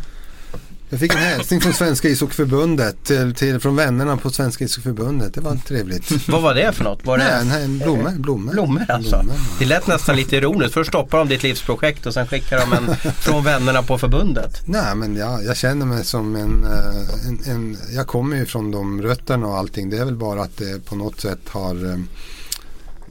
Jag 0.91 0.99
fick 0.99 1.13
en 1.13 1.19
hälsning 1.19 1.61
från 1.61 1.73
Svenska 1.73 2.09
ishockeyförbundet 2.09 3.03
till, 3.03 3.33
till, 3.33 3.59
från 3.59 3.75
vännerna 3.75 4.17
på 4.17 4.29
Svenska 4.29 4.63
ishockeyförbundet. 4.63 5.33
Det 5.33 5.41
var 5.41 5.55
trevligt. 5.55 6.27
Vad 6.27 6.41
var 6.41 6.55
det 6.55 6.73
för 6.73 6.83
något? 6.83 7.05
Var 7.05 7.17
det 7.17 7.43
nej, 7.43 7.67
nej, 7.67 7.79
blommor. 7.79 8.11
Blommor, 8.11 8.51
blommor 8.51 8.85
alltså. 8.89 9.09
Blommor. 9.09 9.35
Det 9.59 9.65
lät 9.65 9.87
nästan 9.87 10.15
lite 10.15 10.35
ironiskt. 10.35 10.73
Först 10.73 10.89
stoppar 10.89 11.17
de 11.17 11.27
ditt 11.27 11.43
livsprojekt 11.43 12.05
och 12.05 12.13
sen 12.13 12.27
skickar 12.27 12.59
de 12.59 12.73
en 12.73 12.95
från 12.95 13.43
vännerna 13.43 13.83
på 13.83 13.97
förbundet. 13.97 14.61
Nej 14.65 14.95
men 14.95 15.15
jag, 15.15 15.43
jag 15.43 15.57
känner 15.57 15.85
mig 15.85 16.05
som 16.05 16.35
en, 16.35 16.63
eh, 16.63 17.27
en, 17.27 17.39
en, 17.45 17.77
Jag 17.95 18.07
kommer 18.07 18.37
ju 18.37 18.45
från 18.45 18.71
de 18.71 19.01
rötterna 19.01 19.47
och 19.47 19.57
allting. 19.57 19.89
Det 19.89 19.97
är 19.97 20.05
väl 20.05 20.15
bara 20.15 20.41
att 20.41 20.57
det 20.57 20.85
på 20.85 20.95
något 20.95 21.21
sätt 21.21 21.49
har 21.49 21.85
eh, 21.85 21.99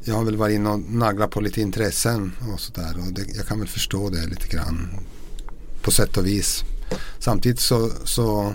jag 0.05 0.15
har 0.15 0.25
väl 0.25 0.37
varit 0.37 0.55
inne 0.55 0.71
och 0.71 0.81
naglat 0.81 1.31
på 1.31 1.41
lite 1.41 1.61
intressen 1.61 2.33
och 2.53 2.61
sådär. 2.61 2.97
Och 3.07 3.13
det, 3.13 3.25
jag 3.37 3.47
kan 3.47 3.59
väl 3.59 3.69
förstå 3.69 4.11
det 4.11 4.27
lite 4.27 4.49
grann. 4.49 4.89
På 5.83 5.91
sätt 5.91 6.17
och 6.17 6.27
vis. 6.27 6.65
Samtidigt 7.19 7.61
så, 7.61 7.91
så, 8.05 8.55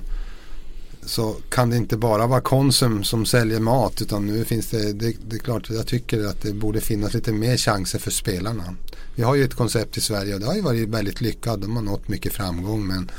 så 1.05 1.35
kan 1.49 1.69
det 1.69 1.77
inte 1.77 1.97
bara 1.97 2.27
vara 2.27 2.41
Konsum 2.41 3.03
som 3.03 3.25
säljer 3.25 3.59
mat 3.59 4.01
utan 4.01 4.25
nu 4.25 4.45
finns 4.45 4.67
det, 4.67 4.93
det, 4.93 5.15
det 5.29 5.35
är 5.35 5.39
klart 5.39 5.69
jag 5.69 5.87
tycker 5.87 6.25
att 6.25 6.41
det 6.41 6.53
borde 6.53 6.81
finnas 6.81 7.13
lite 7.13 7.31
mer 7.31 7.57
chanser 7.57 7.99
för 7.99 8.11
spelarna. 8.11 8.75
Vi 9.15 9.23
har 9.23 9.35
ju 9.35 9.43
ett 9.43 9.55
koncept 9.55 9.97
i 9.97 10.01
Sverige 10.01 10.33
och 10.33 10.39
det 10.39 10.45
har 10.45 10.55
ju 10.55 10.61
varit 10.61 10.89
väldigt 10.89 11.21
lyckat. 11.21 11.61
De 11.61 11.75
har 11.75 11.83
nått 11.83 12.07
mycket 12.07 12.33
framgång 12.33 12.87
men 12.87 13.11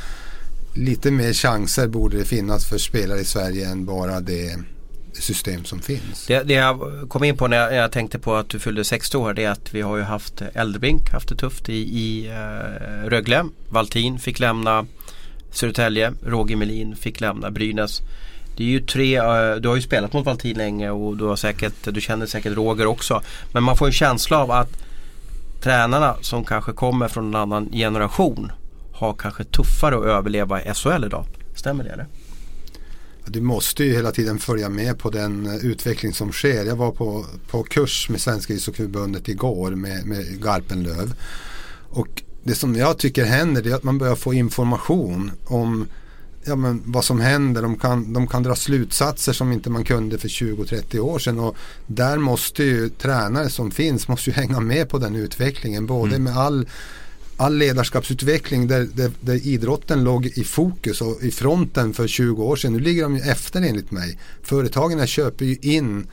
lite 0.74 1.10
mer 1.10 1.32
chanser 1.32 1.88
borde 1.88 2.18
det 2.18 2.24
finnas 2.24 2.66
för 2.66 2.78
spelare 2.78 3.20
i 3.20 3.24
Sverige 3.24 3.68
än 3.68 3.84
bara 3.84 4.20
det 4.20 4.58
system 5.12 5.64
som 5.64 5.80
finns. 5.80 6.26
Det, 6.26 6.42
det 6.42 6.54
jag 6.54 6.80
kom 7.08 7.24
in 7.24 7.36
på 7.36 7.48
när 7.48 7.56
jag, 7.56 7.70
när 7.70 7.78
jag, 7.78 7.92
tänkte 7.92 8.18
på 8.18 8.34
att 8.34 8.48
du 8.48 8.58
fyllde 8.58 8.84
60 8.84 9.16
år 9.16 9.34
det 9.34 9.44
är 9.44 9.50
att 9.50 9.74
vi 9.74 9.80
har 9.80 9.96
ju 9.96 10.02
haft 10.02 10.42
Äldrebrink 10.54 11.10
haft 11.12 11.28
det 11.28 11.36
tufft 11.36 11.68
i, 11.68 11.72
i 11.74 12.28
uh, 12.28 13.08
Rögle. 13.08 13.44
Valtin 13.68 14.18
fick 14.18 14.38
lämna 14.38 14.86
Södertälje. 15.54 16.12
Roger 16.26 16.56
Melin 16.56 16.96
fick 16.96 17.20
lämna 17.20 17.50
Brynäs. 17.50 18.02
Det 18.56 18.62
är 18.62 18.68
ju 18.68 18.80
tre, 18.80 19.16
eh, 19.16 19.54
du 19.54 19.68
har 19.68 19.76
ju 19.76 19.82
spelat 19.82 20.12
mot 20.12 20.26
Valtin 20.26 20.56
länge 20.56 20.90
och 20.90 21.16
du, 21.16 21.24
har 21.24 21.36
säkert, 21.36 21.74
du 21.84 22.00
känner 22.00 22.26
säkert 22.26 22.56
Roger 22.56 22.86
också. 22.86 23.22
Men 23.52 23.62
man 23.62 23.76
får 23.76 23.86
en 23.86 23.92
känsla 23.92 24.38
av 24.38 24.50
att 24.50 24.70
tränarna 25.62 26.16
som 26.20 26.44
kanske 26.44 26.72
kommer 26.72 27.08
från 27.08 27.26
en 27.28 27.34
annan 27.34 27.70
generation 27.72 28.52
har 28.92 29.14
kanske 29.14 29.44
tuffare 29.44 29.96
att 29.96 30.04
överleva 30.04 30.62
i 30.62 30.74
SHL 30.74 31.04
idag. 31.04 31.26
Stämmer 31.54 31.84
det 31.84 31.90
eller? 31.90 32.06
Du 33.26 33.40
måste 33.40 33.84
ju 33.84 33.92
hela 33.92 34.12
tiden 34.12 34.38
följa 34.38 34.68
med 34.68 34.98
på 34.98 35.10
den 35.10 35.46
eh, 35.46 35.54
utveckling 35.54 36.12
som 36.12 36.32
sker. 36.32 36.64
Jag 36.64 36.76
var 36.76 36.90
på, 36.90 37.26
på 37.50 37.62
kurs 37.62 38.08
med 38.08 38.20
Svenska 38.20 38.52
ishockeyförbundet 38.52 39.28
igår 39.28 39.70
med, 39.70 40.06
med 40.06 40.44
Garpenlöv. 40.44 41.14
Och 41.90 42.22
det 42.44 42.54
som 42.54 42.76
jag 42.76 42.98
tycker 42.98 43.24
händer 43.24 43.66
är 43.66 43.74
att 43.74 43.82
man 43.82 43.98
börjar 43.98 44.16
få 44.16 44.34
information 44.34 45.30
om 45.44 45.86
ja, 46.44 46.56
men 46.56 46.82
vad 46.84 47.04
som 47.04 47.20
händer. 47.20 47.62
De 47.62 47.78
kan, 47.78 48.12
de 48.12 48.26
kan 48.26 48.42
dra 48.42 48.54
slutsatser 48.54 49.32
som 49.32 49.52
inte 49.52 49.70
man 49.70 49.84
kunde 49.84 50.18
för 50.18 50.28
20-30 50.28 50.98
år 50.98 51.18
sedan. 51.18 51.38
Och 51.40 51.56
där 51.86 52.18
måste 52.18 52.64
ju 52.64 52.88
tränare 52.88 53.48
som 53.48 53.70
finns 53.70 54.08
måste 54.08 54.30
ju 54.30 54.36
hänga 54.36 54.60
med 54.60 54.88
på 54.88 54.98
den 54.98 55.16
utvecklingen. 55.16 55.86
Både 55.86 56.16
mm. 56.16 56.22
med 56.22 56.36
all 56.36 56.66
all 57.36 57.56
ledarskapsutveckling 57.56 58.66
där, 58.66 58.88
där, 58.94 59.10
där, 59.20 59.46
idrotten 59.46 60.04
låg 60.04 60.26
i 60.26 60.44
fokus 60.44 61.00
och 61.00 61.22
i 61.22 61.30
fronten 61.30 61.94
för 61.94 62.06
20 62.06 62.44
år 62.44 62.56
sedan. 62.56 62.72
Nu 62.72 62.78
ligger 62.78 63.02
de 63.02 63.16
ju 63.16 63.22
efter 63.22 63.62
enligt 63.62 63.90
mig. 63.90 64.18
Företagen 64.42 65.06
köper 65.06 65.44
ju 65.44 65.56
in 65.60 66.06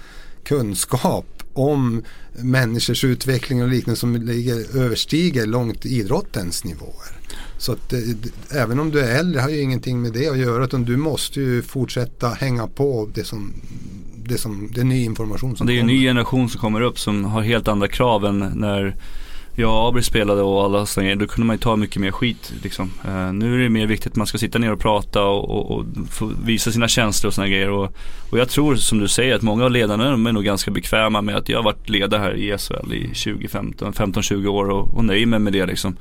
kunskap 0.44 1.41
om 1.54 2.04
människors 2.32 3.04
utveckling 3.04 3.64
och 3.64 3.70
liknande 3.70 4.00
som 4.00 4.16
ligger, 4.16 4.78
överstiger 4.78 5.46
långt 5.46 5.86
idrottens 5.86 6.64
nivåer. 6.64 7.18
Så 7.58 7.72
att 7.72 7.90
det, 7.90 8.16
även 8.52 8.80
om 8.80 8.92
du 8.92 9.00
är 9.00 9.20
äldre 9.20 9.42
har 9.42 9.50
ju 9.50 9.62
ingenting 9.62 10.02
med 10.02 10.14
det 10.14 10.28
att 10.28 10.38
göra 10.38 10.64
utan 10.64 10.86
du 10.86 10.98
måste 10.98 11.40
ju 11.42 11.62
fortsätta 11.62 12.30
hänga 12.30 12.68
på 12.68 13.10
det 13.14 13.24
som 13.24 13.54
det, 14.24 14.38
som, 14.38 14.70
det 14.76 14.82
är 14.82 14.86
ny 14.86 15.04
information 15.04 15.58
som 15.58 15.68
Det 15.68 15.74
är 15.74 15.80
kommer. 15.80 15.92
en 15.94 15.98
ny 15.98 16.06
generation 16.06 16.50
som 16.50 16.62
kommer 16.62 16.82
upp 16.82 17.00
som 17.00 17.26
har 17.26 17.42
helt 17.42 17.68
andra 17.68 17.88
krav 17.88 18.26
än 18.26 18.40
när 18.40 18.96
jag 19.56 19.82
och 19.82 19.88
Abri 19.88 20.04
spelade 20.04 20.42
och 20.42 20.64
alla 20.64 20.86
sådana 20.86 21.16
Då 21.16 21.28
kunde 21.28 21.48
man 21.48 21.56
ju 21.56 21.60
ta 21.60 21.76
mycket 21.76 22.02
mer 22.02 22.12
skit 22.12 22.54
liksom. 22.64 22.92
Uh, 23.08 23.34
nu 23.34 23.56
är 23.56 23.64
det 23.64 23.70
mer 23.70 23.88
viktigt 23.88 24.12
att 24.12 24.16
man 24.16 24.28
ska 24.28 24.38
sitta 24.38 24.60
ner 24.60 24.72
och 24.72 24.80
prata 24.80 25.24
och, 25.24 25.50
och, 25.50 25.72
och 25.72 25.86
få 26.10 26.32
visa 26.44 26.72
sina 26.72 26.88
känslor 26.88 27.28
och 27.28 27.34
sådana 27.34 27.50
grejer. 27.50 27.70
Och, 27.70 27.96
och 28.30 28.40
jag 28.40 28.50
tror 28.50 28.76
som 28.76 29.00
du 29.00 29.08
säger 29.08 29.36
att 29.36 29.42
många 29.42 29.64
av 29.64 29.72
ledarna 29.72 30.14
är 30.14 30.18
nog 30.18 30.44
ganska 30.44 30.72
bekväma 30.72 31.22
med 31.22 31.36
att 31.36 31.50
jag 31.50 31.58
har 31.58 31.64
varit 31.64 31.90
ledare 31.90 32.22
här 32.22 32.36
i 32.36 32.58
SHL 32.58 32.94
i 32.94 33.14
15-20 33.14 34.48
år 34.48 34.70
och, 34.70 34.94
och 34.94 35.06
nöjer 35.06 35.26
mig 35.26 35.40
med 35.40 35.54
det 35.54 35.66
liksom. 35.66 35.98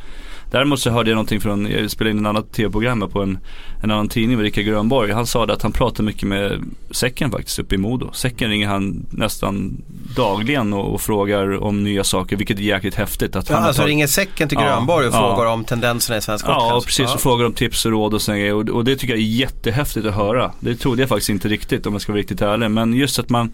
Däremot 0.51 0.81
så 0.81 0.91
hörde 0.91 1.11
jag 1.11 1.15
någonting 1.15 1.41
från, 1.41 1.71
jag 1.71 1.91
spelade 1.91 2.11
in 2.11 2.19
en 2.19 2.27
annat 2.27 2.53
tv-program 2.53 3.09
på 3.13 3.23
en, 3.23 3.39
en 3.83 3.91
annan 3.91 4.09
tidning 4.09 4.37
med 4.37 4.45
Rickard 4.45 4.65
Grönborg. 4.65 5.13
Han 5.13 5.27
sa 5.27 5.45
att 5.45 5.63
han 5.63 5.73
pratar 5.73 6.05
mycket 6.05 6.29
med 6.29 6.63
Säcken 6.91 7.31
faktiskt 7.31 7.59
uppe 7.59 7.75
i 7.75 7.79
Modo. 7.79 8.11
Säcken 8.13 8.51
ringer 8.51 8.69
han 8.69 9.07
nästan 9.11 9.83
dagligen 10.17 10.73
och, 10.73 10.95
och 10.95 11.01
frågar 11.01 11.63
om 11.63 11.85
nya 11.85 12.05
saker 12.05 12.37
vilket 12.37 12.59
är 12.59 12.63
jäkligt 12.63 12.95
häftigt. 12.95 13.37
Att 13.37 13.49
ja, 13.49 13.55
han 13.55 13.65
alltså 13.65 13.83
tar... 13.83 13.89
ringer 13.89 14.07
Säcken 14.07 14.49
till 14.49 14.59
Grönborg 14.59 15.07
och 15.07 15.15
ja, 15.15 15.19
frågar 15.19 15.45
ja. 15.45 15.53
om 15.53 15.65
tendenserna 15.65 16.19
i 16.19 16.21
svensk 16.21 16.45
Ja, 16.49 16.71
hockey? 16.75 16.87
precis. 16.87 17.15
Och 17.15 17.21
frågar 17.21 17.47
om 17.47 17.53
tips 17.53 17.87
och 17.87 17.93
råd 17.93 18.15
och 18.15 18.23
sådana. 18.23 18.55
Och, 18.55 18.69
och 18.69 18.85
det 18.85 18.97
tycker 18.97 19.15
jag 19.15 19.21
är 19.21 19.27
jättehäftigt 19.27 20.07
att 20.07 20.15
höra. 20.15 20.53
Det 20.61 20.77
trodde 20.77 21.03
jag 21.03 21.09
faktiskt 21.09 21.31
inte 21.31 21.49
riktigt 21.49 21.87
om 21.87 21.93
jag 21.93 22.03
ska 22.03 22.13
vara 22.13 22.21
riktigt 22.21 22.43
ärlig. 22.43 22.71
Men 22.71 22.93
just 22.95 23.19
att 23.19 23.31
man 23.31 23.53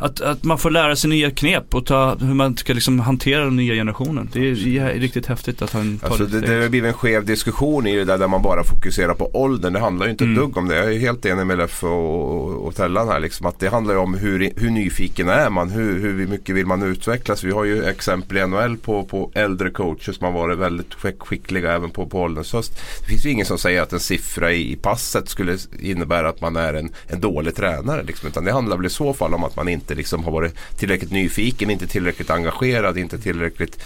att, 0.00 0.20
att 0.20 0.44
man 0.44 0.58
får 0.58 0.70
lära 0.70 0.96
sig 0.96 1.10
nya 1.10 1.30
knep 1.30 1.74
och 1.74 1.86
ta, 1.86 2.16
hur 2.20 2.34
man 2.34 2.56
ska 2.56 2.72
liksom 2.72 3.00
hantera 3.00 3.44
den 3.44 3.56
nya 3.56 3.74
generationen. 3.74 4.30
Det 4.32 4.40
är, 4.50 4.94
riktigt 4.98 5.26
häftigt 5.26 5.62
att 5.62 5.72
han 5.72 5.98
tar 5.98 6.06
Alltså 6.08 6.26
det, 6.26 6.40
det, 6.40 6.62
har 6.62 6.68
blivit 6.68 6.88
en 6.88 6.94
skev 6.94 7.24
diskussion 7.24 7.86
i 7.86 7.96
det 7.96 8.04
där, 8.04 8.18
där 8.18 8.28
man 8.28 8.42
bara 8.42 8.64
fokuserar 8.64 9.14
på 9.14 9.30
åldern. 9.32 9.72
Det 9.72 9.80
handlar 9.80 10.06
ju 10.06 10.10
inte 10.12 10.24
Mm. 10.24 10.36
ett 10.36 10.40
dugg 10.40 10.56
om 10.56 10.68
det. 10.68 10.76
Jag 10.76 10.94
är 10.94 10.98
helt 10.98 11.26
enig 11.26 11.46
med 11.46 11.58
Leff 11.58 11.84
och, 11.84 12.66
och, 12.66 12.74
Tellan 12.74 13.08
här. 13.08 13.20
Liksom, 13.20 13.46
att 13.46 13.58
det 13.60 13.68
handlar 13.68 13.94
ju 13.94 14.00
om 14.00 14.14
hur, 14.14 14.52
hur 14.56 14.70
nyfiken 14.70 15.28
är 15.28 15.50
man? 15.50 15.70
Hur, 15.70 16.00
hur 16.00 16.26
mycket 16.26 16.54
vill 16.54 16.66
man 16.66 16.82
utvecklas? 16.82 17.44
Vi 17.44 17.50
har 17.52 17.64
ju 17.64 17.84
exempel 17.84 18.36
i 18.36 18.46
NHL 18.46 18.76
på, 18.76 19.04
på 19.04 19.30
äldre 19.34 19.70
coacher 19.70 20.12
som 20.12 20.24
har 20.24 20.32
varit 20.32 20.58
väldigt 20.58 20.94
skick- 20.94 21.20
skickliga 21.22 21.72
även 21.72 21.90
på, 21.90 22.06
på 22.06 22.20
ålderns 22.20 22.52
höst. 22.52 22.72
Det 23.00 23.06
finns 23.06 23.26
ju 23.26 23.30
ingen 23.30 23.46
som 23.46 23.58
säger 23.58 23.82
att 23.82 23.92
en 23.92 24.00
siffra 24.00 24.52
i, 24.52 24.72
i 24.72 24.76
passet 24.76 25.28
skulle 25.28 25.58
innebära 25.82 26.28
att 26.28 26.40
man 26.40 26.56
är 26.56 26.74
en, 26.74 26.90
en 27.06 27.20
dålig 27.20 27.54
tränare. 27.54 28.02
Liksom, 28.02 28.28
utan 28.28 28.44
det 28.44 28.52
handlar 28.52 28.76
väl 28.76 28.86
i 28.86 28.90
så 28.90 29.12
fall 29.14 29.34
om 29.34 29.44
att 29.44 29.56
man 29.56 29.68
inte 29.68 29.89
liksom 29.94 30.24
har 30.24 30.32
varit 30.32 30.54
tillräckligt 30.78 31.10
nyfiken, 31.10 31.70
inte 31.70 31.86
tillräckligt 31.86 32.30
engagerad, 32.30 32.98
inte 32.98 33.18
tillräckligt 33.18 33.78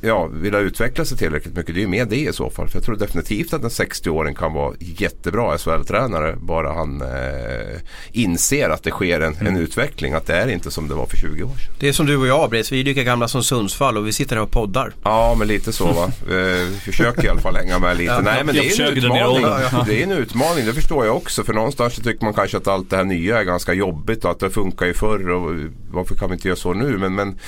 ja, 0.00 0.26
vilja 0.26 0.58
utveckla 0.58 1.04
sig 1.04 1.18
tillräckligt 1.18 1.56
mycket. 1.56 1.74
Det 1.74 1.78
är 1.80 1.82
ju 1.82 1.88
mer 1.88 2.04
det 2.04 2.16
i 2.16 2.32
så 2.32 2.50
fall. 2.50 2.68
För 2.68 2.76
jag 2.78 2.84
tror 2.84 2.96
definitivt 2.96 3.52
att 3.52 3.62
en 3.62 3.68
60-åring 3.68 4.34
kan 4.34 4.52
vara 4.52 4.74
jättebra 4.78 5.58
SHL-tränare 5.58 6.36
bara 6.40 6.72
han 6.72 7.02
eh, 7.02 7.80
inser 8.12 8.70
att 8.70 8.82
det 8.82 8.90
sker 8.90 9.20
en, 9.20 9.36
en 9.46 9.56
utveckling. 9.56 10.12
Att 10.12 10.26
det 10.26 10.34
är 10.36 10.48
inte 10.48 10.70
som 10.70 10.88
det 10.88 10.94
var 10.94 11.06
för 11.06 11.16
20 11.16 11.42
år 11.42 11.48
sedan. 11.48 11.74
Det 11.80 11.88
är 11.88 11.92
som 11.92 12.06
du 12.06 12.16
och 12.16 12.26
jag 12.26 12.50
Britt, 12.50 12.72
vi 12.72 12.80
är 12.80 12.84
lika 12.84 13.02
gamla 13.02 13.28
som 13.28 13.42
Sundsvall 13.42 13.96
och 13.96 14.06
vi 14.06 14.12
sitter 14.12 14.36
här 14.36 14.42
och 14.42 14.50
poddar. 14.50 14.92
Ja, 15.02 15.34
men 15.38 15.48
lite 15.48 15.72
så 15.72 15.86
va. 15.86 16.12
Eh, 16.30 16.32
Vi 16.72 16.78
försöker 16.84 17.24
i 17.24 17.28
alla 17.28 17.40
fall 17.40 17.56
hänga 17.56 17.78
med 17.78 17.96
lite. 17.96 18.12
Ja, 18.12 18.20
Nej, 18.20 18.44
men 18.44 18.54
det 18.54 18.60
är 18.60 18.80
en 18.80 18.96
utmaning. 18.96 19.46
Det 19.86 20.00
är 20.00 20.02
en 20.02 20.12
utmaning, 20.12 20.66
det 20.66 20.72
förstår 20.72 21.06
jag 21.06 21.16
också. 21.16 21.44
För 21.44 21.52
någonstans 21.52 21.94
så 21.94 22.02
tycker 22.02 22.24
man 22.24 22.34
kanske 22.34 22.56
att 22.56 22.66
allt 22.68 22.90
det 22.90 22.96
här 22.96 23.04
nya 23.04 23.40
är 23.40 23.44
ganska 23.44 23.72
jobbigt 23.72 24.24
och 24.24 24.30
att 24.30 24.40
det 24.40 24.50
funkar 24.50 24.86
ju 24.86 24.94
förr 25.06 25.30
och 25.30 25.54
varför 25.90 26.14
kan 26.14 26.28
vi 26.28 26.34
inte 26.34 26.48
göra 26.48 26.56
så 26.56 26.72
nu? 26.72 26.98
Men, 26.98 27.14
men 27.14 27.38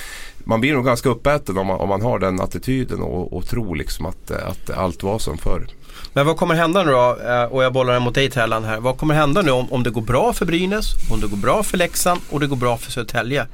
man 0.43 0.61
blir 0.61 0.73
nog 0.73 0.85
ganska 0.85 1.09
uppäten 1.09 1.57
om 1.57 1.67
man, 1.67 1.79
om 1.79 1.89
man 1.89 2.01
har 2.01 2.19
den 2.19 2.41
attityden 2.41 3.01
och, 3.01 3.33
och 3.33 3.45
tror 3.47 3.75
liksom 3.75 4.05
att, 4.05 4.31
att 4.31 4.69
allt 4.69 5.03
var 5.03 5.19
som 5.19 5.37
förr. 5.37 5.67
Men 6.13 6.25
vad 6.25 6.37
kommer 6.37 6.55
hända 6.55 6.83
nu 6.83 6.91
då? 6.91 7.17
Eh, 7.27 7.43
och 7.43 7.63
jag 7.63 7.73
bollar 7.73 7.93
den 7.93 8.01
mot 8.01 8.15
dig 8.15 8.29
Tellan 8.29 8.63
här. 8.63 8.79
Vad 8.79 8.97
kommer 8.97 9.15
hända 9.15 9.41
nu 9.41 9.51
om, 9.51 9.73
om 9.73 9.83
det 9.83 9.89
går 9.89 10.01
bra 10.01 10.33
för 10.33 10.45
Brynäs, 10.45 10.85
om 11.11 11.19
det 11.19 11.27
går 11.27 11.37
bra 11.37 11.63
för 11.63 11.77
Leksand 11.77 12.21
och 12.29 12.39
det 12.39 12.47
går 12.47 12.55
bra 12.55 12.77
för 12.77 12.91
Södertälje? 12.91 13.45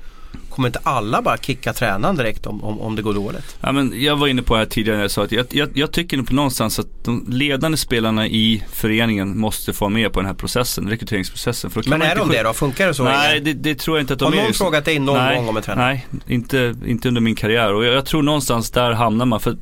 Kommer 0.49 0.67
inte 0.67 0.79
alla 0.83 1.21
bara 1.21 1.38
kicka 1.38 1.73
tränaren 1.73 2.15
direkt 2.15 2.45
om, 2.45 2.63
om, 2.63 2.81
om 2.81 2.95
det 2.95 3.01
går 3.01 3.13
dåligt? 3.13 3.57
Ja, 3.61 3.71
men 3.71 3.93
jag 4.03 4.15
var 4.15 4.27
inne 4.27 4.41
på 4.41 4.53
det 4.53 4.59
här 4.59 4.65
tidigare 4.65 4.97
när 4.97 5.03
jag 5.03 5.11
sa 5.11 5.23
att 5.23 5.31
jag, 5.31 5.45
jag, 5.49 5.69
jag 5.73 5.91
tycker 5.91 6.21
på 6.21 6.33
någonstans 6.33 6.79
att 6.79 7.03
de 7.03 7.25
ledande 7.29 7.77
spelarna 7.77 8.27
i 8.27 8.63
föreningen 8.71 9.38
måste 9.39 9.73
få 9.73 9.89
med 9.89 10.13
på 10.13 10.19
den 10.19 10.27
här 10.27 10.33
processen, 10.33 10.89
rekryteringsprocessen. 10.89 11.71
För 11.71 11.83
Men 11.88 12.01
är 12.01 12.15
de 12.15 12.29
det 12.29 12.43
då? 12.43 12.53
Funkar 12.53 12.88
det 12.88 12.93
så? 12.93 13.03
Nej, 13.03 13.39
det, 13.39 13.53
det 13.53 13.75
tror 13.75 13.97
jag 13.97 14.03
inte 14.03 14.13
att 14.13 14.19
de 14.19 14.25
Har 14.25 14.33
är. 14.33 14.38
någon 14.38 14.47
just- 14.47 14.59
frågat 14.59 14.86
dig 14.86 14.99
någon 14.99 15.17
nej, 15.17 15.36
gång 15.36 15.49
om 15.49 15.57
en 15.57 15.63
tränare? 15.63 15.86
Nej, 15.86 16.07
inte, 16.27 16.75
inte 16.86 17.07
under 17.07 17.21
min 17.21 17.36
karriär. 17.36 17.73
Och 17.73 17.86
jag, 17.86 17.93
jag 17.93 18.05
tror 18.05 18.23
någonstans 18.23 18.71
där 18.71 18.91
hamnar 18.91 19.25
man. 19.25 19.39
För 19.39 19.57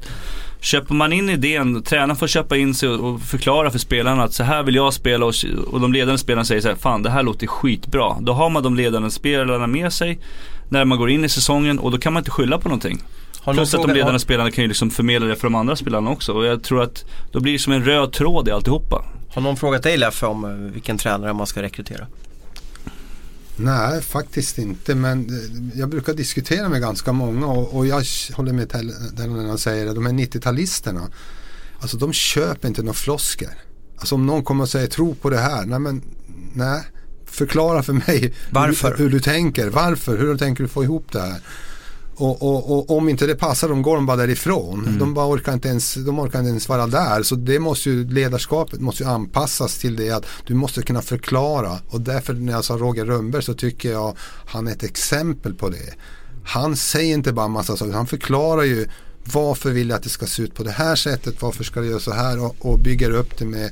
Köper 0.63 0.93
man 0.95 1.13
in 1.13 1.29
idén, 1.29 1.83
tränaren 1.83 2.15
får 2.15 2.27
köpa 2.27 2.57
in 2.57 2.73
sig 2.75 2.89
och, 2.89 3.13
och 3.13 3.21
förklara 3.21 3.71
för 3.71 3.79
spelarna 3.79 4.23
att 4.23 4.33
så 4.33 4.43
här 4.43 4.63
vill 4.63 4.75
jag 4.75 4.93
spela 4.93 5.25
och, 5.25 5.33
och 5.67 5.79
de 5.81 5.93
ledande 5.93 6.17
spelarna 6.17 6.45
säger 6.45 6.61
så 6.61 6.67
här, 6.67 6.75
fan 6.75 7.03
det 7.03 7.09
här 7.09 7.23
låter 7.23 7.47
skitbra. 7.47 8.15
Då 8.19 8.33
har 8.33 8.49
man 8.49 8.63
de 8.63 8.75
ledande 8.75 9.11
spelarna 9.11 9.67
med 9.67 9.93
sig 9.93 10.19
när 10.69 10.85
man 10.85 10.97
går 10.97 11.09
in 11.09 11.23
i 11.25 11.29
säsongen 11.29 11.79
och 11.79 11.91
då 11.91 11.97
kan 11.97 12.13
man 12.13 12.21
inte 12.21 12.31
skylla 12.31 12.57
på 12.57 12.69
någonting. 12.69 13.03
Har 13.39 13.53
Plus 13.53 13.73
att 13.73 13.81
de 13.81 13.87
ledande 13.93 14.11
har- 14.11 14.19
spelarna 14.19 14.51
kan 14.51 14.61
ju 14.63 14.67
liksom 14.67 14.89
förmedla 14.89 15.27
det 15.27 15.35
för 15.35 15.43
de 15.43 15.55
andra 15.55 15.75
spelarna 15.75 16.09
också. 16.09 16.31
Och 16.33 16.45
jag 16.45 16.63
tror 16.63 16.83
att 16.83 17.05
då 17.31 17.39
blir 17.39 17.53
det 17.53 17.59
som 17.59 17.73
en 17.73 17.83
röd 17.85 18.13
tråd 18.13 18.47
i 18.47 18.51
alltihopa. 18.51 19.05
Har 19.29 19.41
någon 19.41 19.57
frågat 19.57 19.83
dig 19.83 19.97
Leffe 19.97 20.25
om 20.25 20.45
eh, 20.45 20.51
vilken 20.73 20.97
tränare 20.97 21.33
man 21.33 21.47
ska 21.47 21.61
rekrytera? 21.61 22.07
Nej, 23.55 24.01
faktiskt 24.01 24.57
inte. 24.57 24.95
Men 24.95 25.19
eh, 25.29 25.79
jag 25.79 25.89
brukar 25.89 26.13
diskutera 26.13 26.69
med 26.69 26.81
ganska 26.81 27.11
många 27.11 27.47
och, 27.47 27.75
och 27.77 27.87
jag 27.87 28.03
håller 28.33 28.53
med 28.53 28.71
när 29.17 29.47
han 29.47 29.57
säger 29.57 29.87
att 29.87 29.95
de 29.95 30.05
här 30.05 30.13
90-talisterna, 30.13 31.01
alltså 31.79 31.97
de 31.97 32.13
köper 32.13 32.67
inte 32.67 32.81
några 32.81 32.93
flosker. 32.93 33.49
Alltså 33.97 34.15
om 34.15 34.25
någon 34.25 34.43
kommer 34.43 34.63
och 34.63 34.69
säger 34.69 34.87
tro 34.87 35.15
på 35.15 35.29
det 35.29 35.37
här, 35.37 35.65
nej 35.65 35.79
men 35.79 36.01
nej. 36.53 36.81
Förklara 37.33 37.83
för 37.83 37.93
mig 37.93 38.33
Varför? 38.49 38.89
Hur, 38.89 38.97
hur 38.97 39.09
du 39.09 39.19
tänker, 39.19 39.69
varför, 39.69 40.17
hur 40.17 40.37
tänker 40.37 40.63
du 40.63 40.69
få 40.69 40.83
ihop 40.83 41.11
det 41.11 41.21
här? 41.21 41.41
Och, 42.15 42.41
och, 42.41 42.77
och 42.77 42.97
om 42.97 43.09
inte 43.09 43.27
det 43.27 43.35
passar 43.35 43.69
dem 43.69 43.81
går 43.81 43.95
de 43.95 44.05
bara 44.05 44.17
därifrån. 44.17 44.97
De, 44.99 45.13
bara 45.13 45.27
orkar 45.27 45.53
inte 45.53 45.67
ens, 45.67 45.93
de 45.93 46.19
orkar 46.19 46.39
inte 46.39 46.49
ens 46.49 46.69
vara 46.69 46.87
där. 46.87 47.23
Så 47.23 47.35
det 47.35 47.59
måste 47.59 47.89
ju, 47.89 48.09
ledarskapet 48.09 48.81
måste 48.81 49.03
ju 49.03 49.09
anpassas 49.09 49.77
till 49.77 49.95
det 49.95 50.09
att 50.09 50.25
du 50.47 50.53
måste 50.53 50.81
kunna 50.81 51.01
förklara. 51.01 51.79
Och 51.89 52.01
därför 52.01 52.33
när 52.33 52.53
jag 52.53 52.65
sa 52.65 52.73
Roger 52.73 53.05
Rönnberg 53.05 53.43
så 53.43 53.53
tycker 53.53 53.91
jag 53.91 54.17
han 54.45 54.67
är 54.67 54.71
ett 54.71 54.83
exempel 54.83 55.53
på 55.53 55.69
det. 55.69 55.93
Han 56.45 56.75
säger 56.75 57.13
inte 57.13 57.33
bara 57.33 57.47
massa 57.47 57.77
saker, 57.77 57.93
han 57.93 58.07
förklarar 58.07 58.63
ju 58.63 58.87
varför 59.33 59.71
vill 59.71 59.89
jag 59.89 59.97
att 59.97 60.03
det 60.03 60.09
ska 60.09 60.25
se 60.25 60.43
ut 60.43 60.55
på 60.55 60.63
det 60.63 60.71
här 60.71 60.95
sättet, 60.95 61.41
varför 61.41 61.63
ska 61.63 61.79
det 61.79 61.87
göra 61.87 61.99
så 61.99 62.13
här 62.13 62.43
och, 62.43 62.55
och 62.59 62.79
bygger 62.79 63.11
upp 63.11 63.37
det 63.37 63.45
med 63.45 63.71